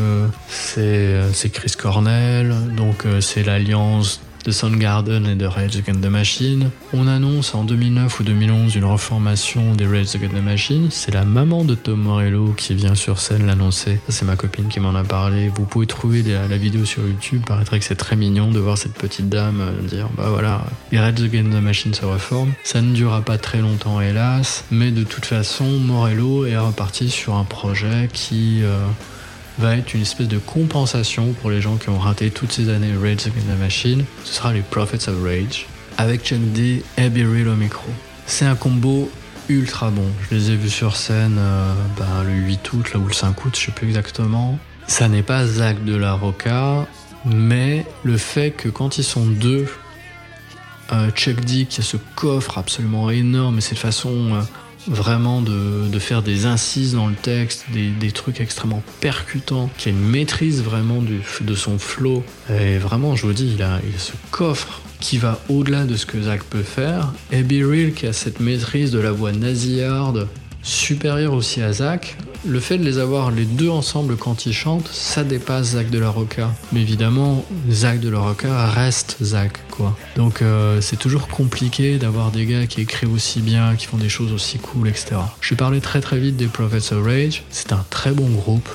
c'est 0.48 1.50
Chris 1.52 1.74
Cornell, 1.78 2.52
donc 2.76 3.04
c'est 3.20 3.44
l'alliance 3.44 4.20
de 4.44 4.50
Soundgarden 4.50 5.26
et 5.26 5.34
de 5.34 5.46
Rage 5.46 5.76
Against 5.76 6.00
the 6.00 6.06
Machine. 6.06 6.70
On 6.92 7.06
annonce 7.06 7.54
en 7.54 7.64
2009 7.64 8.20
ou 8.20 8.22
2011 8.24 8.76
une 8.76 8.84
reformation 8.84 9.74
des 9.74 9.86
Rage 9.86 10.14
Against 10.14 10.34
the 10.34 10.42
Machine. 10.42 10.88
C'est 10.90 11.12
la 11.12 11.24
maman 11.24 11.64
de 11.64 11.74
Tom 11.74 12.00
Morello 12.00 12.52
qui 12.56 12.74
vient 12.74 12.94
sur 12.94 13.18
scène 13.18 13.46
l'annoncer. 13.46 14.00
C'est 14.08 14.24
ma 14.24 14.36
copine 14.36 14.68
qui 14.68 14.80
m'en 14.80 14.94
a 14.94 15.04
parlé. 15.04 15.48
Vous 15.48 15.64
pouvez 15.64 15.86
trouver 15.86 16.22
la, 16.22 16.48
la 16.48 16.56
vidéo 16.56 16.84
sur 16.84 17.06
YouTube. 17.06 17.42
Paraîtrait 17.46 17.78
que 17.78 17.84
c'est 17.84 17.96
très 17.96 18.16
mignon 18.16 18.50
de 18.50 18.58
voir 18.58 18.78
cette 18.78 18.94
petite 18.94 19.28
dame 19.28 19.60
euh, 19.60 19.88
dire 19.88 20.08
bah 20.16 20.26
voilà, 20.28 20.64
les 20.90 20.98
Rage 20.98 21.22
Against 21.22 21.50
the 21.50 21.62
Machine 21.62 21.94
se 21.94 22.04
reforment. 22.04 22.52
Ça 22.64 22.80
ne 22.80 22.92
durera 22.92 23.22
pas 23.22 23.38
très 23.38 23.60
longtemps 23.60 24.00
hélas, 24.00 24.64
mais 24.70 24.90
de 24.90 25.04
toute 25.04 25.26
façon 25.26 25.64
Morello 25.64 26.46
est 26.46 26.58
reparti 26.58 27.10
sur 27.10 27.34
un 27.34 27.44
projet 27.44 28.08
qui 28.12 28.60
euh, 28.62 28.78
va 29.62 29.76
être 29.76 29.94
une 29.94 30.02
espèce 30.02 30.26
de 30.26 30.38
compensation 30.38 31.34
pour 31.34 31.48
les 31.48 31.60
gens 31.60 31.76
qui 31.76 31.88
ont 31.88 31.98
raté 31.98 32.32
toutes 32.32 32.50
ces 32.50 32.68
années 32.68 32.92
Rage 33.00 33.28
Against 33.28 33.46
the 33.46 33.60
Machine. 33.60 34.04
Ce 34.24 34.34
sera 34.34 34.52
les 34.52 34.62
Prophets 34.62 35.08
of 35.08 35.22
Rage 35.22 35.66
avec 35.98 36.24
Chuck 36.24 36.40
D 36.52 36.82
et 36.98 37.08
Beryl 37.08 37.46
au 37.46 37.54
micro. 37.54 37.88
C'est 38.26 38.44
un 38.44 38.56
combo 38.56 39.08
ultra 39.48 39.90
bon. 39.90 40.08
Je 40.28 40.34
les 40.34 40.50
ai 40.50 40.56
vus 40.56 40.68
sur 40.68 40.96
scène 40.96 41.36
euh, 41.38 41.72
ben, 41.96 42.24
le 42.24 42.32
8 42.32 42.72
août 42.72 42.92
là, 42.92 42.98
ou 42.98 43.06
le 43.06 43.12
5 43.12 43.44
août, 43.44 43.56
je 43.56 43.66
sais 43.66 43.70
plus 43.70 43.86
exactement. 43.86 44.58
Ça 44.88 45.06
n'est 45.06 45.22
pas 45.22 45.46
Zach 45.46 45.84
de 45.84 45.94
la 45.94 46.14
Roca, 46.14 46.88
mais 47.24 47.86
le 48.02 48.16
fait 48.16 48.50
que 48.50 48.68
quand 48.68 48.98
ils 48.98 49.04
sont 49.04 49.26
deux, 49.26 49.68
euh, 50.92 51.08
Chuck 51.12 51.40
D 51.44 51.66
qui 51.66 51.82
a 51.82 51.84
ce 51.84 51.98
coffre 52.16 52.58
absolument 52.58 53.10
énorme 53.10 53.58
et 53.58 53.60
cette 53.60 53.78
façon 53.78 54.34
euh, 54.34 54.40
vraiment 54.88 55.40
de, 55.40 55.88
de 55.88 55.98
faire 55.98 56.22
des 56.22 56.46
incises 56.46 56.94
dans 56.94 57.08
le 57.08 57.14
texte, 57.14 57.66
des, 57.72 57.90
des 57.90 58.12
trucs 58.12 58.40
extrêmement 58.40 58.82
percutants, 59.00 59.70
qui 59.78 59.88
a 59.88 59.92
une 59.92 60.00
maîtrise 60.00 60.62
vraiment 60.62 61.02
de 61.02 61.54
son 61.54 61.78
flow. 61.78 62.24
Et 62.50 62.78
vraiment, 62.78 63.16
je 63.16 63.26
vous 63.26 63.32
dis, 63.32 63.52
il 63.54 63.62
a, 63.62 63.80
il 63.88 63.94
a 63.94 63.98
ce 63.98 64.12
coffre 64.30 64.80
qui 65.00 65.18
va 65.18 65.40
au-delà 65.48 65.84
de 65.84 65.96
ce 65.96 66.06
que 66.06 66.20
Zach 66.22 66.42
peut 66.44 66.62
faire. 66.62 67.12
Et 67.32 67.42
Be 67.42 67.64
Real 67.68 67.92
qui 67.92 68.06
a 68.06 68.12
cette 68.12 68.40
maîtrise 68.40 68.90
de 68.92 69.00
la 69.00 69.10
voix 69.12 69.32
nasillarde, 69.32 70.28
supérieure 70.62 71.32
aussi 71.34 71.62
à 71.62 71.72
Zach. 71.72 72.16
Le 72.44 72.58
fait 72.58 72.76
de 72.76 72.84
les 72.84 72.98
avoir 72.98 73.30
les 73.30 73.44
deux 73.44 73.70
ensemble 73.70 74.16
quand 74.16 74.46
ils 74.46 74.52
chantent, 74.52 74.88
ça 74.88 75.22
dépasse 75.22 75.72
Zach 75.72 75.90
de 75.90 75.98
la 75.98 76.08
Roca. 76.08 76.50
Mais 76.72 76.80
évidemment, 76.80 77.44
Zach 77.70 78.00
de 78.00 78.08
la 78.08 78.18
Roca 78.18 78.66
reste 78.66 79.16
Zach, 79.22 79.52
quoi. 79.70 79.96
Donc 80.16 80.42
euh, 80.42 80.80
c'est 80.80 80.98
toujours 80.98 81.28
compliqué 81.28 81.98
d'avoir 81.98 82.32
des 82.32 82.46
gars 82.46 82.66
qui 82.66 82.80
écrivent 82.80 83.12
aussi 83.12 83.40
bien, 83.40 83.76
qui 83.76 83.86
font 83.86 83.96
des 83.96 84.08
choses 84.08 84.32
aussi 84.32 84.58
cool, 84.58 84.88
etc. 84.88 85.16
Je 85.40 85.54
parler 85.54 85.80
très 85.80 86.00
très 86.00 86.18
vite 86.18 86.36
des 86.36 86.46
Prophets 86.46 86.94
Rage. 86.94 87.44
C'est 87.50 87.72
un 87.72 87.84
très 87.90 88.10
bon 88.10 88.28
groupe 88.28 88.68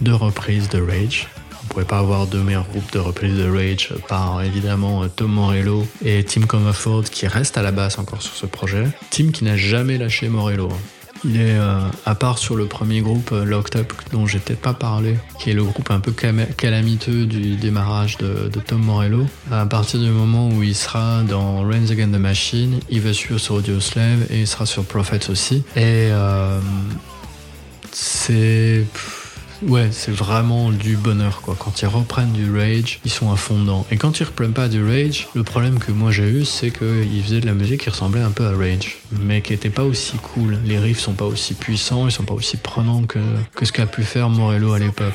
de 0.00 0.10
reprises 0.12 0.68
de 0.68 0.80
Rage. 0.80 1.28
On 1.62 1.66
pourrait 1.68 1.84
pas 1.84 1.98
avoir 1.98 2.26
deux 2.26 2.42
meilleurs 2.42 2.66
groupes 2.66 2.92
de 2.92 2.98
reprises 2.98 3.36
de 3.36 3.48
Rage 3.48 3.90
par 4.08 4.42
évidemment 4.42 5.04
euh, 5.04 5.08
Tom 5.14 5.30
Morello 5.30 5.86
et 6.04 6.24
Tim 6.24 6.42
Comerford 6.42 7.04
qui 7.04 7.26
reste 7.26 7.56
à 7.56 7.62
la 7.62 7.70
basse 7.70 7.98
encore 7.98 8.20
sur 8.22 8.34
ce 8.34 8.46
projet. 8.46 8.88
Tim 9.10 9.30
qui 9.30 9.44
n'a 9.44 9.56
jamais 9.56 9.96
lâché 9.98 10.28
Morello. 10.28 10.68
hein. 10.72 11.01
Il 11.24 11.36
est, 11.36 11.56
euh, 11.56 11.80
à 12.04 12.14
part 12.14 12.38
sur 12.38 12.56
le 12.56 12.66
premier 12.66 13.00
groupe 13.00 13.30
euh, 13.32 13.44
Locked 13.44 13.76
Up, 13.80 13.92
dont 14.12 14.26
j'ai 14.26 14.40
peut-être 14.40 14.60
pas 14.60 14.74
parlé, 14.74 15.16
qui 15.38 15.50
est 15.50 15.54
le 15.54 15.62
groupe 15.62 15.90
un 15.90 16.00
peu 16.00 16.12
calamiteux 16.12 17.26
du 17.26 17.56
démarrage 17.56 18.18
de, 18.18 18.50
Tom 18.66 18.82
Morello, 18.82 19.26
à 19.50 19.66
partir 19.66 20.00
du 20.00 20.10
moment 20.10 20.48
où 20.48 20.62
il 20.62 20.74
sera 20.74 21.22
dans 21.22 21.60
Rains 21.60 21.90
Against 21.90 22.12
the 22.12 22.18
Machine, 22.18 22.80
il 22.90 23.00
va 23.00 23.12
suivre 23.12 23.38
sur 23.38 23.56
Audio 23.56 23.80
Slave 23.80 24.26
et 24.30 24.40
il 24.40 24.46
sera 24.46 24.66
sur 24.66 24.84
Prophets 24.84 25.30
aussi. 25.30 25.64
Et 25.76 26.08
euh, 26.10 26.58
c'est. 27.92 28.84
Ouais, 29.68 29.88
c'est 29.92 30.10
vraiment 30.10 30.70
du 30.70 30.96
bonheur 30.96 31.40
quoi. 31.42 31.56
Quand 31.58 31.82
ils 31.82 31.86
reprennent 31.86 32.32
du 32.32 32.50
rage, 32.56 33.00
ils 33.04 33.10
sont 33.10 33.32
à 33.32 33.36
fond 33.36 33.58
dedans. 33.58 33.86
Et 33.90 33.96
quand 33.96 34.18
ils 34.18 34.24
reprennent 34.24 34.52
pas 34.52 34.68
du 34.68 34.84
rage, 34.84 35.28
le 35.34 35.44
problème 35.44 35.78
que 35.78 35.92
moi 35.92 36.10
j'ai 36.10 36.28
eu, 36.28 36.44
c'est 36.44 36.70
qu'ils 36.70 37.22
faisaient 37.22 37.40
de 37.40 37.46
la 37.46 37.54
musique 37.54 37.82
qui 37.82 37.90
ressemblait 37.90 38.22
un 38.22 38.30
peu 38.30 38.46
à 38.46 38.50
rage, 38.50 38.98
mais 39.12 39.40
qui 39.40 39.52
était 39.52 39.70
pas 39.70 39.84
aussi 39.84 40.16
cool. 40.18 40.58
Les 40.64 40.78
riffs 40.78 41.00
sont 41.00 41.12
pas 41.14 41.26
aussi 41.26 41.54
puissants, 41.54 42.06
ils 42.06 42.12
sont 42.12 42.24
pas 42.24 42.34
aussi 42.34 42.56
prenants 42.56 43.02
que, 43.02 43.20
que 43.54 43.64
ce 43.64 43.72
qu'a 43.72 43.86
pu 43.86 44.02
faire 44.02 44.28
Morello 44.28 44.72
à 44.72 44.78
l'époque. 44.78 45.14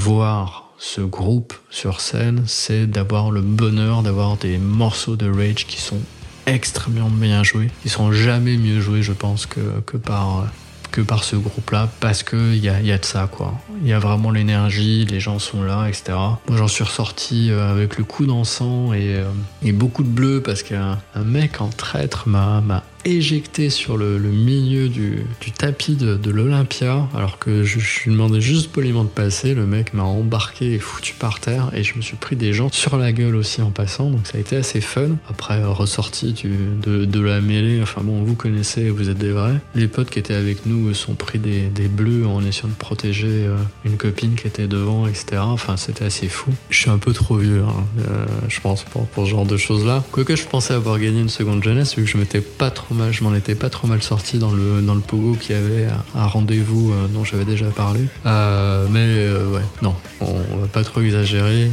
Voir 0.00 0.70
ce 0.78 1.02
groupe 1.02 1.52
sur 1.68 2.00
scène, 2.00 2.44
c'est 2.46 2.86
d'avoir 2.86 3.30
le 3.30 3.42
bonheur 3.42 4.02
d'avoir 4.02 4.38
des 4.38 4.56
morceaux 4.56 5.14
de 5.14 5.30
Rage 5.30 5.66
qui 5.66 5.78
sont 5.78 6.00
extrêmement 6.46 7.10
bien 7.10 7.44
joués, 7.44 7.70
qui 7.82 7.90
sont 7.90 8.10
jamais 8.10 8.56
mieux 8.56 8.80
joués, 8.80 9.02
je 9.02 9.12
pense, 9.12 9.44
que, 9.44 9.60
que 9.84 9.98
par 9.98 10.46
que 10.90 11.02
par 11.02 11.22
ce 11.22 11.36
groupe-là, 11.36 11.88
parce 12.00 12.24
que 12.24 12.56
y 12.56 12.68
a, 12.68 12.80
y 12.80 12.90
a 12.90 12.98
de 12.98 13.04
ça, 13.04 13.28
quoi. 13.30 13.54
Il 13.80 13.86
y 13.86 13.92
a 13.92 14.00
vraiment 14.00 14.32
l'énergie, 14.32 15.04
les 15.04 15.20
gens 15.20 15.38
sont 15.38 15.62
là, 15.62 15.86
etc. 15.86 16.18
Moi, 16.48 16.56
j'en 16.56 16.66
suis 16.66 16.82
ressorti 16.82 17.52
euh, 17.52 17.70
avec 17.70 17.96
le 17.96 18.02
coup 18.02 18.26
d'encens 18.26 18.92
et, 18.94 19.14
euh, 19.14 19.30
et 19.62 19.70
beaucoup 19.70 20.02
de 20.02 20.08
bleu, 20.08 20.42
parce 20.42 20.64
qu'un 20.64 20.98
un 21.14 21.22
mec 21.22 21.60
en 21.60 21.68
traître 21.68 22.26
m'a 22.26 22.82
éjecté 23.04 23.70
sur 23.70 23.96
le, 23.96 24.18
le 24.18 24.28
milieu 24.30 24.88
du, 24.88 25.24
du 25.40 25.52
tapis 25.52 25.94
de, 25.94 26.16
de 26.16 26.30
l'Olympia, 26.30 27.08
alors 27.14 27.38
que 27.38 27.62
je, 27.64 27.78
je 27.78 28.04
lui 28.04 28.12
demandais 28.12 28.40
juste 28.40 28.70
poliment 28.70 29.04
de 29.04 29.08
passer. 29.08 29.54
Le 29.54 29.66
mec 29.66 29.94
m'a 29.94 30.02
embarqué 30.02 30.74
et 30.74 30.78
foutu 30.78 31.14
par 31.14 31.40
terre, 31.40 31.70
et 31.74 31.82
je 31.82 31.96
me 31.96 32.02
suis 32.02 32.16
pris 32.16 32.36
des 32.36 32.52
gens 32.52 32.68
sur 32.72 32.96
la 32.96 33.12
gueule 33.12 33.36
aussi 33.36 33.62
en 33.62 33.70
passant, 33.70 34.10
donc 34.10 34.26
ça 34.26 34.38
a 34.38 34.40
été 34.40 34.56
assez 34.56 34.80
fun. 34.80 35.10
Après, 35.28 35.62
ressorti 35.64 36.32
du, 36.32 36.50
de, 36.82 37.04
de 37.04 37.20
la 37.20 37.40
mêlée, 37.40 37.80
enfin 37.82 38.02
bon, 38.04 38.22
vous 38.22 38.34
connaissez, 38.34 38.90
vous 38.90 39.08
êtes 39.08 39.18
des 39.18 39.30
vrais. 39.32 39.60
Les 39.74 39.88
potes 39.88 40.10
qui 40.10 40.18
étaient 40.18 40.34
avec 40.34 40.66
nous 40.66 40.92
sont 40.94 41.14
pris 41.14 41.38
des, 41.38 41.62
des 41.68 41.88
bleus 41.88 42.26
en 42.26 42.44
essayant 42.44 42.68
de 42.68 42.74
protéger 42.74 43.46
euh, 43.46 43.56
une 43.84 43.96
copine 43.96 44.34
qui 44.34 44.46
était 44.46 44.66
devant, 44.66 45.06
etc. 45.06 45.40
Enfin, 45.40 45.76
c'était 45.76 46.04
assez 46.04 46.28
fou. 46.28 46.50
Je 46.68 46.78
suis 46.80 46.90
un 46.90 46.98
peu 46.98 47.12
trop 47.12 47.36
vieux, 47.36 47.62
hein, 47.62 47.84
euh, 48.08 48.26
je 48.48 48.60
pense, 48.60 48.84
pour, 48.84 49.06
pour 49.06 49.24
ce 49.24 49.30
genre 49.30 49.46
de 49.46 49.56
choses-là. 49.56 50.04
Quoique 50.12 50.36
je 50.36 50.44
pensais 50.44 50.74
avoir 50.74 50.98
gagné 50.98 51.20
une 51.20 51.28
seconde 51.28 51.62
jeunesse, 51.62 51.96
vu 51.96 52.04
que 52.04 52.10
je 52.10 52.16
m'étais 52.16 52.40
pas 52.40 52.70
trop 52.70 52.89
mal, 52.94 53.12
je 53.12 53.22
m'en 53.24 53.34
étais 53.34 53.54
pas 53.54 53.70
trop 53.70 53.86
mal 53.86 54.02
sorti 54.02 54.38
dans 54.38 54.50
le, 54.50 54.80
dans 54.82 54.94
le 54.94 55.00
pogo 55.00 55.34
qu'il 55.34 55.54
y 55.54 55.58
avait 55.58 55.88
à 56.14 56.26
rendez-vous 56.26 56.92
euh, 56.92 57.06
dont 57.08 57.24
j'avais 57.24 57.44
déjà 57.44 57.66
parlé. 57.66 58.00
Euh, 58.26 58.86
mais 58.90 59.00
euh, 59.04 59.50
ouais, 59.50 59.62
non, 59.82 59.94
on, 60.20 60.26
va 60.60 60.66
pas 60.72 60.84
trop 60.84 61.00
exagérer. 61.00 61.70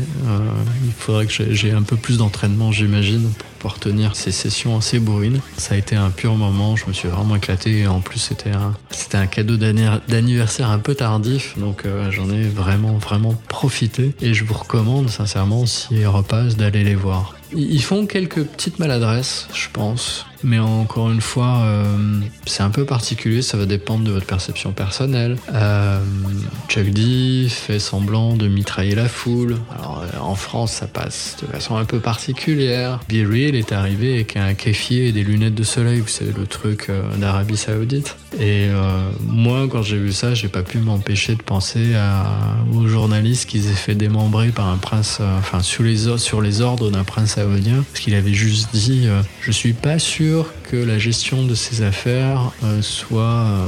Il 0.85 0.91
faudrait 0.97 1.25
que 1.25 1.33
j'ai- 1.53 1.71
un 1.71 1.81
peu 1.83 1.95
plus 1.97 2.17
d'entraînement, 2.17 2.71
j'imagine, 2.71 3.29
pour 3.37 3.47
pouvoir 3.59 3.79
tenir 3.79 4.15
ces 4.15 4.31
sessions 4.31 4.77
assez 4.77 4.99
bourrines. 4.99 5.39
Ça 5.57 5.75
a 5.75 5.77
été 5.77 5.95
un 5.95 6.09
pur 6.09 6.35
moment, 6.35 6.75
je 6.75 6.85
me 6.87 6.93
suis 6.93 7.07
vraiment 7.09 7.35
éclaté. 7.35 7.87
En 7.87 7.99
plus, 7.99 8.19
c'était 8.19 8.51
un, 8.51 8.73
un 9.13 9.25
cadeau 9.27 9.57
d'anni- 9.57 9.85
d'anniversaire 10.07 10.69
un 10.69 10.79
peu 10.79 10.95
tardif, 10.95 11.57
donc 11.57 11.83
j'en 12.11 12.29
ai 12.29 12.43
vraiment, 12.43 12.93
vraiment 12.97 13.33
profité. 13.49 14.15
Et 14.21 14.33
je 14.33 14.43
vous 14.45 14.53
recommande 14.53 15.09
sincèrement, 15.09 15.65
si 15.65 15.87
ils 15.91 16.07
repassent, 16.07 16.55
d'aller 16.57 16.83
les 16.83 16.95
voir. 16.95 17.35
Ils 17.55 17.81
font 17.81 18.05
quelques 18.05 18.43
petites 18.43 18.77
maladresses, 18.79 19.47
je 19.53 19.67
pense. 19.71 20.25
Mais 20.43 20.59
encore 20.59 21.09
une 21.11 21.21
fois, 21.21 21.61
euh, 21.63 22.19
c'est 22.45 22.63
un 22.63 22.69
peu 22.69 22.85
particulier, 22.85 23.41
ça 23.41 23.57
va 23.57 23.65
dépendre 23.65 24.03
de 24.03 24.11
votre 24.11 24.25
perception 24.25 24.71
personnelle. 24.71 25.37
Euh, 25.53 25.99
Chuck 26.69 26.89
D 26.91 27.47
fait 27.49 27.79
semblant 27.79 28.35
de 28.35 28.47
mitrailler 28.47 28.95
la 28.95 29.07
foule. 29.09 29.57
Alors 29.77 30.03
euh, 30.03 30.19
en 30.19 30.35
France, 30.35 30.73
ça 30.73 30.87
passe 30.87 31.37
de 31.41 31.47
façon 31.47 31.75
un 31.77 31.85
peu 31.85 31.99
particulière. 31.99 32.99
Be 33.09 33.27
Real 33.29 33.55
est 33.55 33.71
arrivé 33.71 34.13
avec 34.15 34.37
un 34.37 34.53
kéfier 34.53 35.07
et 35.07 35.11
des 35.11 35.23
lunettes 35.23 35.55
de 35.55 35.63
soleil, 35.63 35.99
vous 36.01 36.07
savez, 36.07 36.31
le 36.37 36.45
truc 36.45 36.89
d'Arabie 37.19 37.57
Saoudite. 37.57 38.15
Et 38.39 38.67
moi, 39.25 39.67
quand 39.69 39.81
j'ai 39.81 39.97
vu 39.97 40.11
ça, 40.11 40.33
j'ai 40.33 40.47
pas 40.47 40.61
pu 40.61 40.77
m'empêcher 40.77 41.35
de 41.35 41.41
penser 41.41 41.93
aux 42.73 42.87
journalistes 42.87 43.49
qui 43.49 43.61
s'est 43.61 43.69
fait 43.73 43.95
démembrer 43.95 44.49
par 44.49 44.67
un 44.67 44.77
prince, 44.77 45.19
enfin 45.39 45.59
or- 46.09 46.19
sur 46.19 46.41
les 46.41 46.61
ordres 46.61 46.91
d'un 46.91 47.03
prince 47.03 47.35
saoudien, 47.35 47.83
parce 47.91 48.03
qu'il 48.03 48.13
avait 48.15 48.33
juste 48.33 48.69
dit 48.73 49.07
Je 49.41 49.51
suis 49.51 49.73
pas 49.73 49.97
sûr 49.99 50.26
que 50.63 50.77
la 50.77 50.97
gestion 50.97 51.45
de 51.45 51.55
ces 51.55 51.81
affaires 51.81 52.51
euh, 52.63 52.81
soit 52.81 53.23
euh, 53.23 53.67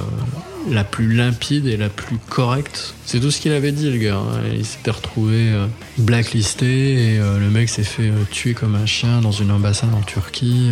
la 0.69 0.84
plus 0.84 1.14
limpide 1.14 1.68
et 1.68 1.77
la 1.77 1.90
plus 1.90 2.18
correcte. 2.30 2.94
C'est 3.06 3.19
tout 3.19 3.31
ce 3.31 3.40
qu'il 3.41 3.52
avait 3.53 3.72
dit, 3.72 3.90
le 3.90 3.98
gars. 3.98 4.18
hein. 4.18 4.41
Il 4.53 4.65
s'était 4.65 4.91
retrouvé 4.91 5.49
euh, 5.52 5.65
blacklisté 5.98 7.15
et 7.15 7.19
euh, 7.19 7.40
le 7.40 7.49
mec 7.49 7.69
s'est 7.69 7.84
fait 7.84 8.10
euh, 8.10 8.23
tuer 8.30 8.53
comme 8.53 8.76
un 8.76 8.86
chien 8.86 9.22
dans 9.22 9.31
une 9.31 9.52
ambassade 9.52 9.90
en 9.94 10.02
Turquie 10.02 10.69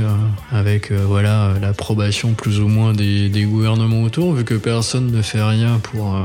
avec 0.51 0.91
voilà 0.91 1.53
l'approbation 1.61 2.34
plus 2.34 2.59
ou 2.59 2.68
moins 2.68 2.93
des, 2.93 3.30
gouvernements 3.45 4.03
autour, 4.03 4.34
vu 4.34 4.43
que 4.43 4.53
personne 4.55 5.11
ne 5.11 5.22
fait 5.22 5.41
rien 5.41 5.80
pour, 5.81 6.18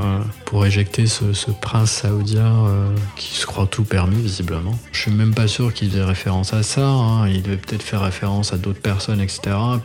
pour 0.45 0.65
éjecter 0.65 1.07
ce, 1.07 1.33
ce 1.33 1.51
prince 1.51 1.91
saoudien 1.91 2.53
qui 3.15 3.35
se 3.35 3.45
croit 3.45 3.67
tout 3.67 3.83
permis, 3.83 4.21
visiblement. 4.21 4.77
Je 4.91 5.01
suis 5.01 5.11
même 5.11 5.33
pas 5.33 5.47
sûr 5.47 5.73
qu'il 5.73 5.89
faisait 5.89 6.03
référence 6.03 6.53
à 6.53 6.63
ça. 6.63 6.85
hein. 6.87 7.27
Il 7.27 7.41
devait 7.43 7.57
peut-être 7.57 7.83
faire 7.83 8.01
référence 8.01 8.53
à 8.53 8.57
d'autres 8.57 8.81
personnes, 8.81 9.21
etc. 9.21 9.39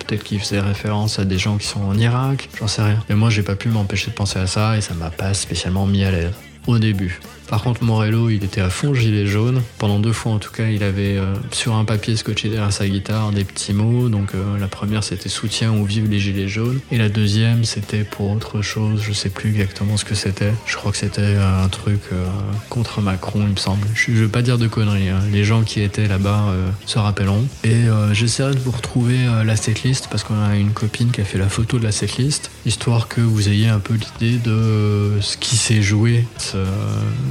Peut-être 0.06 0.24
qu'il 0.24 0.40
faisait 0.40 0.60
référence 0.60 1.18
à 1.18 1.24
des 1.24 1.38
gens 1.38 1.56
qui 1.56 1.66
sont 1.66 1.80
en 1.82 1.96
Irak. 1.98 2.48
J'en 2.58 2.68
sais 2.68 2.82
rien. 2.82 3.02
Mais 3.08 3.14
moi, 3.16 3.30
j'ai 3.30 3.42
pas 3.42 3.56
pu 3.56 3.67
m'empêcher 3.72 4.10
de 4.10 4.16
penser 4.16 4.38
à 4.38 4.46
ça 4.46 4.76
et 4.76 4.80
ça 4.80 4.94
m'a 4.94 5.10
pas 5.10 5.34
spécialement 5.34 5.86
mis 5.86 6.04
à 6.04 6.10
l'aise 6.10 6.32
au 6.66 6.78
début. 6.78 7.20
Par 7.48 7.62
contre, 7.62 7.82
Morello, 7.82 8.30
il 8.30 8.44
était 8.44 8.60
à 8.60 8.70
fond 8.70 8.94
gilet 8.94 9.26
jaune. 9.26 9.62
Pendant 9.78 9.98
deux 9.98 10.12
fois, 10.12 10.32
en 10.32 10.38
tout 10.38 10.52
cas, 10.52 10.68
il 10.68 10.82
avait 10.82 11.16
euh, 11.16 11.34
sur 11.52 11.74
un 11.74 11.84
papier 11.84 12.16
scotché 12.16 12.48
derrière 12.48 12.72
sa 12.72 12.86
guitare 12.86 13.30
des 13.32 13.44
petits 13.44 13.72
mots. 13.72 14.08
Donc, 14.08 14.34
euh, 14.34 14.58
la 14.58 14.68
première, 14.68 15.02
c'était 15.04 15.28
soutien 15.28 15.72
ou 15.72 15.84
vive 15.84 16.08
les 16.10 16.20
gilets 16.20 16.48
jaunes. 16.48 16.80
Et 16.92 16.98
la 16.98 17.08
deuxième, 17.08 17.64
c'était 17.64 18.04
pour 18.04 18.30
autre 18.30 18.62
chose. 18.62 19.02
Je 19.02 19.12
sais 19.12 19.30
plus 19.30 19.50
exactement 19.50 19.96
ce 19.96 20.04
que 20.04 20.14
c'était. 20.14 20.52
Je 20.66 20.76
crois 20.76 20.92
que 20.92 20.98
c'était 20.98 21.22
euh, 21.22 21.64
un 21.64 21.68
truc 21.68 22.00
euh, 22.12 22.26
contre 22.68 23.00
Macron, 23.00 23.40
il 23.42 23.52
me 23.52 23.56
semble. 23.56 23.86
Je, 23.94 24.12
veux 24.12 24.28
pas 24.28 24.42
dire 24.42 24.58
de 24.58 24.66
conneries. 24.66 25.08
hein. 25.08 25.20
Les 25.32 25.44
gens 25.44 25.62
qui 25.62 25.80
étaient 25.80 26.08
là-bas 26.08 26.46
euh, 26.48 26.70
se 26.86 26.98
rappelleront. 26.98 27.44
Et 27.64 27.76
j'essaierai 28.12 28.54
de 28.54 28.60
vous 28.60 28.70
retrouver 28.70 29.16
la 29.44 29.56
setlist 29.56 30.08
parce 30.10 30.22
qu'on 30.22 30.40
a 30.40 30.56
une 30.56 30.72
copine 30.72 31.10
qui 31.10 31.20
a 31.20 31.24
fait 31.24 31.38
la 31.38 31.48
photo 31.48 31.78
de 31.78 31.84
la 31.84 31.92
setlist, 31.92 32.50
histoire 32.66 33.08
que 33.08 33.20
vous 33.20 33.48
ayez 33.48 33.68
un 33.68 33.78
peu 33.78 33.94
l'idée 33.94 34.38
de 34.38 35.12
ce 35.20 35.36
qui 35.36 35.56
s'est 35.56 35.82
joué 35.82 36.24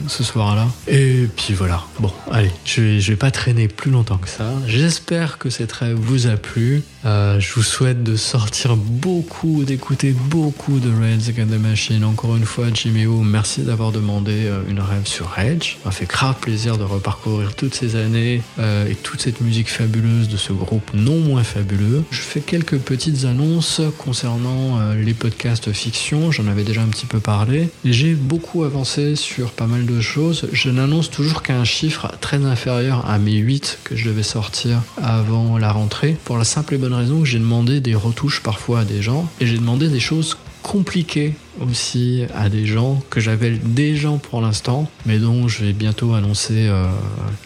ce 0.08 0.24
soir-là. 0.24 0.68
Et 0.88 1.28
puis 1.36 1.54
voilà. 1.54 1.84
Bon, 2.00 2.12
allez, 2.32 2.52
je 2.66 2.82
vais, 2.82 3.00
vais 3.00 3.16
pas 3.16 3.32
traîner 3.32 3.68
plus 3.68 3.92
longtemps 3.92 4.18
que 4.18 4.30
ça. 4.30 4.52
J'espère 4.68 5.38
que 5.38 5.50
cette 5.50 5.72
rêve 5.72 5.98
vous 5.98 6.28
a 6.28 6.38
plu. 6.38 6.84
Euh, 7.06 7.40
je 7.40 7.54
vous 7.54 7.64
souhaite 7.64 8.04
de 8.04 8.16
sortir 8.16 8.76
beaucoup, 8.76 9.64
d'écouter 9.64 10.12
beaucoup 10.12 10.80
de 10.80 10.90
Rage 10.90 11.30
Against 11.30 11.52
the 11.52 11.60
Machine. 11.60 12.04
Encore 12.04 12.36
une 12.36 12.46
fois, 12.46 12.66
Jiméo, 12.74 13.22
merci 13.22 13.62
d'avoir 13.62 13.92
demandé 13.92 14.46
euh, 14.46 14.62
une 14.68 14.82
rêve 14.82 15.06
sur 15.06 15.28
Rage. 15.28 15.78
Ça 15.84 15.92
fait 15.92 16.06
grave 16.06 16.36
plaisir 16.42 16.78
de 16.78 16.84
reparcourir 16.84 17.56
toutes 17.56 17.76
ces 17.76 17.96
années 17.96 18.42
euh, 18.60 18.90
et 18.90 18.96
toute 18.96 19.22
cette 19.22 19.40
musique 19.40 19.70
fabuleuse 19.70 20.28
de 20.28 20.38
ce 20.38 20.52
groupe 20.52 20.92
non 20.94 21.20
moins 21.20 21.44
fabuleux. 21.44 22.04
Je 22.12 22.22
fais 22.22 22.42
quelques 22.42 22.78
petites 22.78 23.26
annonces 23.26 23.82
concernant 23.98 24.80
les 24.94 25.14
podcasts 25.14 25.72
fiction. 25.72 26.32
J'en 26.32 26.48
avais 26.48 26.64
déjà 26.64 26.82
un 26.82 26.88
petit 26.88 27.06
peu 27.06 27.20
parlé. 27.20 27.70
J'ai 27.86 28.16
beaucoup 28.16 28.64
avancé 28.64 29.16
sur 29.16 29.52
pas 29.52 29.68
mal 29.68 29.86
de 29.86 29.97
choses. 30.02 30.48
Je 30.52 30.70
n'annonce 30.70 31.10
toujours 31.10 31.44
qu'un 31.44 31.64
chiffre 31.64 32.12
très 32.22 32.44
inférieur 32.46 33.10
à 33.10 33.20
mes 33.20 33.36
8 33.36 33.80
que 33.84 33.96
je 33.96 34.06
devais 34.06 34.24
sortir 34.24 34.82
avant 35.02 35.58
la 35.58 35.72
rentrée. 35.72 36.18
Pour 36.26 36.38
la 36.38 36.44
simple 36.44 36.76
et 36.76 36.78
bonne 36.78 36.94
raison 36.94 37.20
que 37.22 37.26
j'ai 37.26 37.40
demandé 37.40 37.80
des 37.80 37.96
retouches 37.96 38.42
parfois 38.42 38.82
à 38.82 38.86
des 38.86 39.02
gens 39.02 39.30
et 39.40 39.48
j'ai 39.48 39.58
demandé 39.58 39.90
des 39.90 40.00
choses 40.00 40.38
compliquées 40.64 41.34
aussi 41.62 42.26
à 42.36 42.50
des 42.50 42.66
gens 42.66 43.02
que 43.10 43.20
j'avais 43.20 43.52
des 43.52 43.96
gens 43.96 44.18
pour 44.18 44.42
l'instant, 44.42 44.90
mais 45.06 45.18
dont 45.18 45.48
je 45.48 45.64
vais 45.64 45.74
bientôt 45.74 46.14
annoncer 46.14 46.68
euh, 46.68 46.88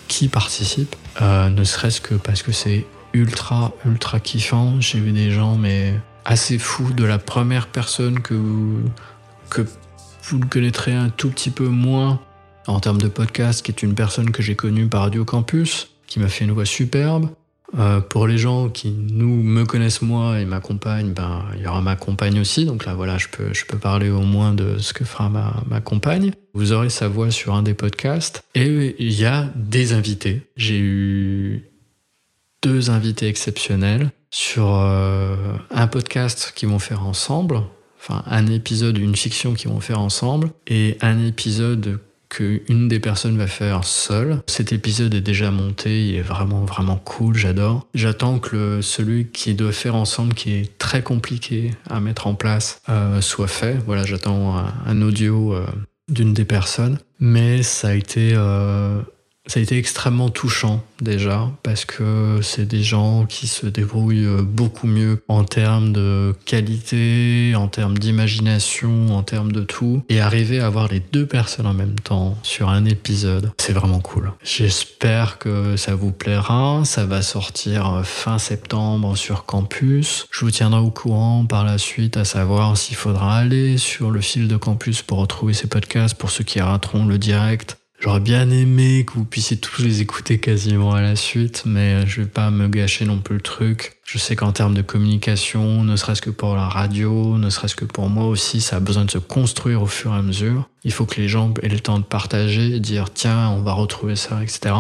qui 0.07 0.27
participe. 0.27 0.95
Euh, 1.21 1.49
ne 1.49 1.63
serait-ce 1.63 2.01
que 2.01 2.15
parce 2.15 2.41
que 2.41 2.51
c'est 2.51 2.85
ultra 3.13 3.73
ultra 3.85 4.19
kiffant. 4.19 4.79
J'ai 4.79 4.99
vu 4.99 5.11
des 5.11 5.31
gens 5.31 5.55
mais 5.55 5.93
assez 6.25 6.57
fous 6.57 6.93
de 6.93 7.03
la 7.03 7.17
première 7.17 7.67
personne 7.67 8.19
que 8.21 8.33
vous, 8.33 8.79
que 9.49 9.65
vous 10.23 10.39
le 10.39 10.45
connaîtrez 10.45 10.93
un 10.93 11.09
tout 11.09 11.29
petit 11.29 11.49
peu 11.49 11.67
moins 11.67 12.19
en 12.67 12.79
termes 12.79 13.01
de 13.01 13.07
podcast, 13.07 13.63
qui 13.63 13.71
est 13.71 13.83
une 13.83 13.95
personne 13.95 14.31
que 14.31 14.41
j'ai 14.41 14.55
connue 14.55 14.87
par 14.87 15.01
Radio 15.01 15.25
Campus, 15.25 15.89
qui 16.07 16.19
m'a 16.19 16.27
fait 16.27 16.45
une 16.45 16.51
voix 16.51 16.65
superbe. 16.65 17.29
Euh, 17.79 18.01
pour 18.01 18.27
les 18.27 18.37
gens 18.37 18.67
qui 18.67 18.91
nous 18.91 19.41
me 19.41 19.63
connaissent 19.63 20.01
moi 20.01 20.39
et 20.41 20.45
ma 20.45 20.59
compagne, 20.59 21.13
ben 21.13 21.45
il 21.55 21.61
y 21.61 21.67
aura 21.67 21.81
ma 21.81 21.95
compagne 21.95 22.39
aussi. 22.39 22.65
Donc 22.65 22.85
là 22.85 22.93
voilà, 22.93 23.17
je 23.17 23.29
peux 23.29 23.53
je 23.53 23.65
peux 23.65 23.77
parler 23.77 24.09
au 24.09 24.21
moins 24.21 24.53
de 24.53 24.77
ce 24.77 24.91
que 24.93 25.05
fera 25.05 25.29
ma 25.29 25.63
ma 25.69 25.79
compagne. 25.79 26.31
Vous 26.53 26.73
aurez 26.73 26.89
sa 26.89 27.07
voix 27.07 27.31
sur 27.31 27.53
un 27.53 27.63
des 27.63 27.73
podcasts 27.73 28.43
et 28.55 28.95
il 28.99 29.13
y 29.13 29.25
a 29.25 29.49
des 29.55 29.93
invités. 29.93 30.41
J'ai 30.57 30.79
eu 30.79 31.71
deux 32.61 32.89
invités 32.89 33.27
exceptionnels 33.27 34.11
sur 34.31 34.75
euh, 34.75 35.35
un 35.71 35.87
podcast 35.87 36.53
qu'ils 36.55 36.69
vont 36.69 36.79
faire 36.79 37.05
ensemble, 37.05 37.61
enfin 37.99 38.23
un 38.27 38.47
épisode, 38.47 38.97
une 38.97 39.15
fiction 39.15 39.53
qu'ils 39.53 39.69
vont 39.69 39.79
faire 39.79 39.99
ensemble, 39.99 40.51
et 40.67 40.97
un 41.01 41.25
épisode 41.25 41.99
que 42.31 42.61
une 42.69 42.87
des 42.87 42.99
personnes 42.99 43.37
va 43.37 43.45
faire 43.45 43.83
seule. 43.83 44.41
Cet 44.47 44.71
épisode 44.71 45.13
est 45.13 45.21
déjà 45.21 45.51
monté, 45.51 46.07
il 46.07 46.15
est 46.15 46.21
vraiment 46.21 46.63
vraiment 46.63 46.95
cool, 46.95 47.35
j'adore. 47.35 47.87
J'attends 47.93 48.39
que 48.39 48.81
celui 48.81 49.27
qui 49.27 49.53
doit 49.53 49.73
faire 49.73 49.95
ensemble, 49.95 50.33
qui 50.33 50.53
est 50.53 50.77
très 50.77 51.03
compliqué 51.03 51.71
à 51.89 51.99
mettre 51.99 52.27
en 52.27 52.33
place, 52.33 52.81
euh, 52.89 53.19
soit 53.19 53.47
fait. 53.47 53.77
Voilà, 53.85 54.03
j'attends 54.05 54.57
un, 54.57 54.73
un 54.85 55.01
audio 55.01 55.53
euh, 55.53 55.65
d'une 56.07 56.33
des 56.33 56.45
personnes. 56.45 56.97
Mais 57.19 57.63
ça 57.63 57.89
a 57.89 57.93
été 57.93 58.31
euh, 58.33 59.01
Ça 59.47 59.59
a 59.59 59.63
été 59.63 59.77
extrêmement 59.77 60.29
touchant 60.29 60.83
déjà 61.01 61.49
parce 61.63 61.83
que 61.83 62.39
c'est 62.43 62.67
des 62.67 62.83
gens 62.83 63.25
qui 63.25 63.47
se 63.47 63.65
débrouillent 63.65 64.25
euh, 64.25 64.43
beaucoup 64.43 64.85
mieux 64.85 65.23
en 65.27 65.43
termes 65.43 65.91
de 65.93 66.35
qualité, 66.45 67.53
en 67.55 67.67
termes 67.67 67.97
d'imagination, 67.97 69.15
en 69.15 69.23
termes 69.23 69.51
de 69.51 69.63
tout. 69.63 70.03
Et 70.09 70.19
arriver 70.19 70.59
à 70.59 70.67
avoir 70.67 70.87
les 70.87 70.99
deux 70.99 71.25
personnes 71.25 71.65
en 71.65 71.73
même 71.73 71.99
temps 71.99 72.37
sur 72.43 72.69
un 72.69 72.85
épisode, 72.85 73.51
c'est 73.57 73.73
vraiment 73.73 73.99
cool. 73.99 74.31
J'espère 74.43 75.39
que 75.39 75.75
ça 75.75 75.95
vous 75.95 76.11
plaira. 76.11 76.83
Ça 76.85 77.05
va 77.05 77.23
sortir 77.23 77.95
euh, 77.95 78.03
fin 78.03 78.37
septembre 78.37 79.17
sur 79.17 79.45
campus. 79.45 80.27
Je 80.31 80.45
vous 80.45 80.51
tiendrai 80.51 80.81
au 80.81 80.91
courant 80.91 81.45
par 81.45 81.65
la 81.65 81.79
suite 81.79 82.15
à 82.15 82.25
savoir 82.25 82.77
s'il 82.77 82.95
faudra 82.95 83.37
aller 83.37 83.79
sur 83.79 84.11
le 84.11 84.21
fil 84.21 84.47
de 84.47 84.55
campus 84.55 85.01
pour 85.01 85.17
retrouver 85.17 85.53
ces 85.53 85.67
podcasts 85.67 86.15
pour 86.15 86.29
ceux 86.29 86.43
qui 86.43 86.61
rateront 86.61 87.05
le 87.05 87.17
direct. 87.17 87.80
J'aurais 88.01 88.19
bien 88.19 88.49
aimé 88.49 89.05
que 89.05 89.13
vous 89.13 89.25
puissiez 89.25 89.57
tous 89.57 89.83
les 89.83 90.01
écouter 90.01 90.39
quasiment 90.39 90.95
à 90.95 91.01
la 91.01 91.15
suite, 91.15 91.63
mais 91.67 92.07
je 92.07 92.21
vais 92.21 92.27
pas 92.27 92.49
me 92.49 92.67
gâcher 92.67 93.05
non 93.05 93.19
plus 93.19 93.35
le 93.35 93.41
truc. 93.41 93.99
Je 94.07 94.17
sais 94.17 94.35
qu'en 94.35 94.51
termes 94.51 94.73
de 94.73 94.81
communication, 94.81 95.83
ne 95.83 95.95
serait-ce 95.95 96.23
que 96.23 96.31
pour 96.31 96.55
la 96.55 96.67
radio, 96.67 97.37
ne 97.37 97.51
serait-ce 97.51 97.75
que 97.75 97.85
pour 97.85 98.09
moi 98.09 98.25
aussi, 98.25 98.59
ça 98.59 98.77
a 98.77 98.79
besoin 98.79 99.05
de 99.05 99.11
se 99.11 99.19
construire 99.19 99.83
au 99.83 99.85
fur 99.85 100.15
et 100.15 100.17
à 100.17 100.23
mesure. 100.23 100.67
Il 100.83 100.91
faut 100.91 101.05
que 101.05 101.21
les 101.21 101.29
gens 101.29 101.53
aient 101.61 101.69
le 101.69 101.79
temps 101.79 101.99
de 101.99 102.03
partager, 102.03 102.79
dire 102.79 103.13
tiens, 103.13 103.49
on 103.49 103.61
va 103.61 103.73
retrouver 103.73 104.15
ça, 104.15 104.41
etc. 104.41 104.73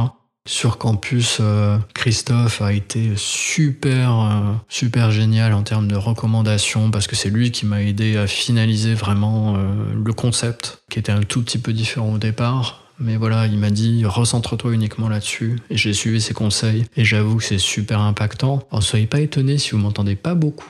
Sur 0.47 0.79
campus, 0.79 1.37
euh, 1.39 1.77
Christophe 1.93 2.63
a 2.63 2.73
été 2.73 3.11
super, 3.15 4.19
euh, 4.19 4.53
super 4.67 5.11
génial 5.11 5.53
en 5.53 5.61
termes 5.61 5.87
de 5.87 5.95
recommandations 5.95 6.89
parce 6.89 7.05
que 7.05 7.15
c'est 7.15 7.29
lui 7.29 7.51
qui 7.51 7.67
m'a 7.67 7.83
aidé 7.83 8.17
à 8.17 8.25
finaliser 8.25 8.95
vraiment 8.95 9.55
euh, 9.55 9.59
le 9.93 10.13
concept, 10.13 10.81
qui 10.89 10.97
était 10.97 11.11
un 11.11 11.21
tout 11.21 11.43
petit 11.43 11.59
peu 11.59 11.71
différent 11.71 12.13
au 12.13 12.17
départ. 12.17 12.80
Mais 13.01 13.17
voilà, 13.17 13.47
il 13.47 13.57
m'a 13.57 13.71
dit 13.71 14.05
recentre-toi 14.05 14.73
uniquement 14.73 15.09
là-dessus. 15.09 15.59
Et 15.69 15.77
j'ai 15.77 15.93
suivi 15.93 16.21
ses 16.21 16.33
conseils. 16.33 16.85
Et 16.95 17.03
j'avoue 17.03 17.37
que 17.37 17.43
c'est 17.43 17.57
super 17.57 17.99
impactant. 17.99 18.63
Alors 18.71 18.83
soyez 18.83 19.07
pas 19.07 19.19
étonnés 19.19 19.57
si 19.57 19.71
vous 19.71 19.79
m'entendez 19.79 20.15
pas 20.15 20.35
beaucoup. 20.35 20.69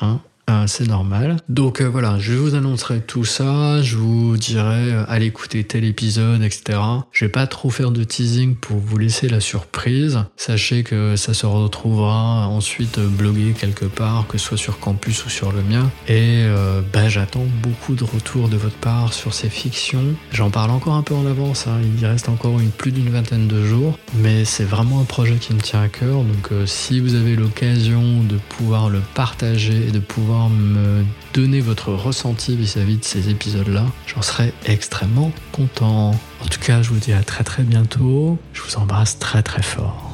Hein 0.00 0.20
Euh, 0.50 0.64
c'est 0.66 0.86
normal. 0.86 1.36
Donc 1.48 1.80
euh, 1.80 1.86
voilà, 1.86 2.18
je 2.18 2.32
vous 2.32 2.54
annoncerai 2.54 3.00
tout 3.00 3.24
ça, 3.24 3.82
je 3.82 3.96
vous 3.96 4.36
dirai 4.36 4.92
euh, 4.92 5.04
allez 5.08 5.26
écouter 5.26 5.64
tel 5.64 5.84
épisode, 5.84 6.42
etc. 6.42 6.78
Je 7.12 7.24
vais 7.24 7.30
pas 7.30 7.46
trop 7.46 7.70
faire 7.70 7.90
de 7.90 8.02
teasing 8.02 8.56
pour 8.56 8.78
vous 8.78 8.98
laisser 8.98 9.28
la 9.28 9.40
surprise. 9.40 10.24
Sachez 10.36 10.82
que 10.82 11.16
ça 11.16 11.34
se 11.34 11.46
retrouvera 11.46 12.48
ensuite 12.48 12.98
euh, 12.98 13.06
blogué 13.06 13.52
quelque 13.58 13.84
part, 13.84 14.26
que 14.26 14.38
ce 14.38 14.46
soit 14.46 14.56
sur 14.56 14.80
campus 14.80 15.24
ou 15.24 15.30
sur 15.30 15.52
le 15.52 15.62
mien. 15.62 15.90
Et 16.08 16.42
euh, 16.44 16.80
bah, 16.92 17.08
j'attends 17.08 17.46
beaucoup 17.62 17.94
de 17.94 18.04
retours 18.04 18.48
de 18.48 18.56
votre 18.56 18.76
part 18.76 19.12
sur 19.12 19.34
ces 19.34 19.48
fictions. 19.48 20.14
J'en 20.32 20.50
parle 20.50 20.70
encore 20.70 20.94
un 20.94 21.02
peu 21.02 21.14
en 21.14 21.26
avance, 21.26 21.66
hein. 21.66 21.78
il 21.98 22.04
reste 22.04 22.28
encore 22.28 22.58
plus 22.76 22.92
d'une 22.92 23.10
vingtaine 23.10 23.46
de 23.46 23.64
jours, 23.64 23.98
mais 24.14 24.44
c'est 24.44 24.64
vraiment 24.64 25.00
un 25.00 25.04
projet 25.04 25.36
qui 25.36 25.54
me 25.54 25.60
tient 25.60 25.82
à 25.82 25.88
cœur. 25.88 26.22
Donc 26.22 26.50
si 26.66 27.00
vous 27.00 27.14
avez 27.14 27.36
l'occasion 27.36 28.22
de 28.22 28.36
pouvoir 28.56 28.88
le 28.88 29.00
partager 29.14 29.88
et 29.88 29.92
de 29.92 29.98
pouvoir 29.98 30.39
me 30.48 31.04
donner 31.34 31.60
votre 31.60 31.92
ressenti 31.92 32.56
vis-à-vis 32.56 32.96
de 32.96 33.04
ces 33.04 33.28
épisodes-là, 33.28 33.86
j'en 34.06 34.22
serais 34.22 34.52
extrêmement 34.64 35.32
content. 35.52 36.12
En 36.42 36.46
tout 36.46 36.60
cas, 36.60 36.82
je 36.82 36.90
vous 36.90 36.98
dis 36.98 37.12
à 37.12 37.22
très 37.22 37.44
très 37.44 37.62
bientôt. 37.62 38.38
Je 38.52 38.62
vous 38.62 38.76
embrasse 38.76 39.18
très 39.18 39.42
très 39.42 39.62
fort. 39.62 40.09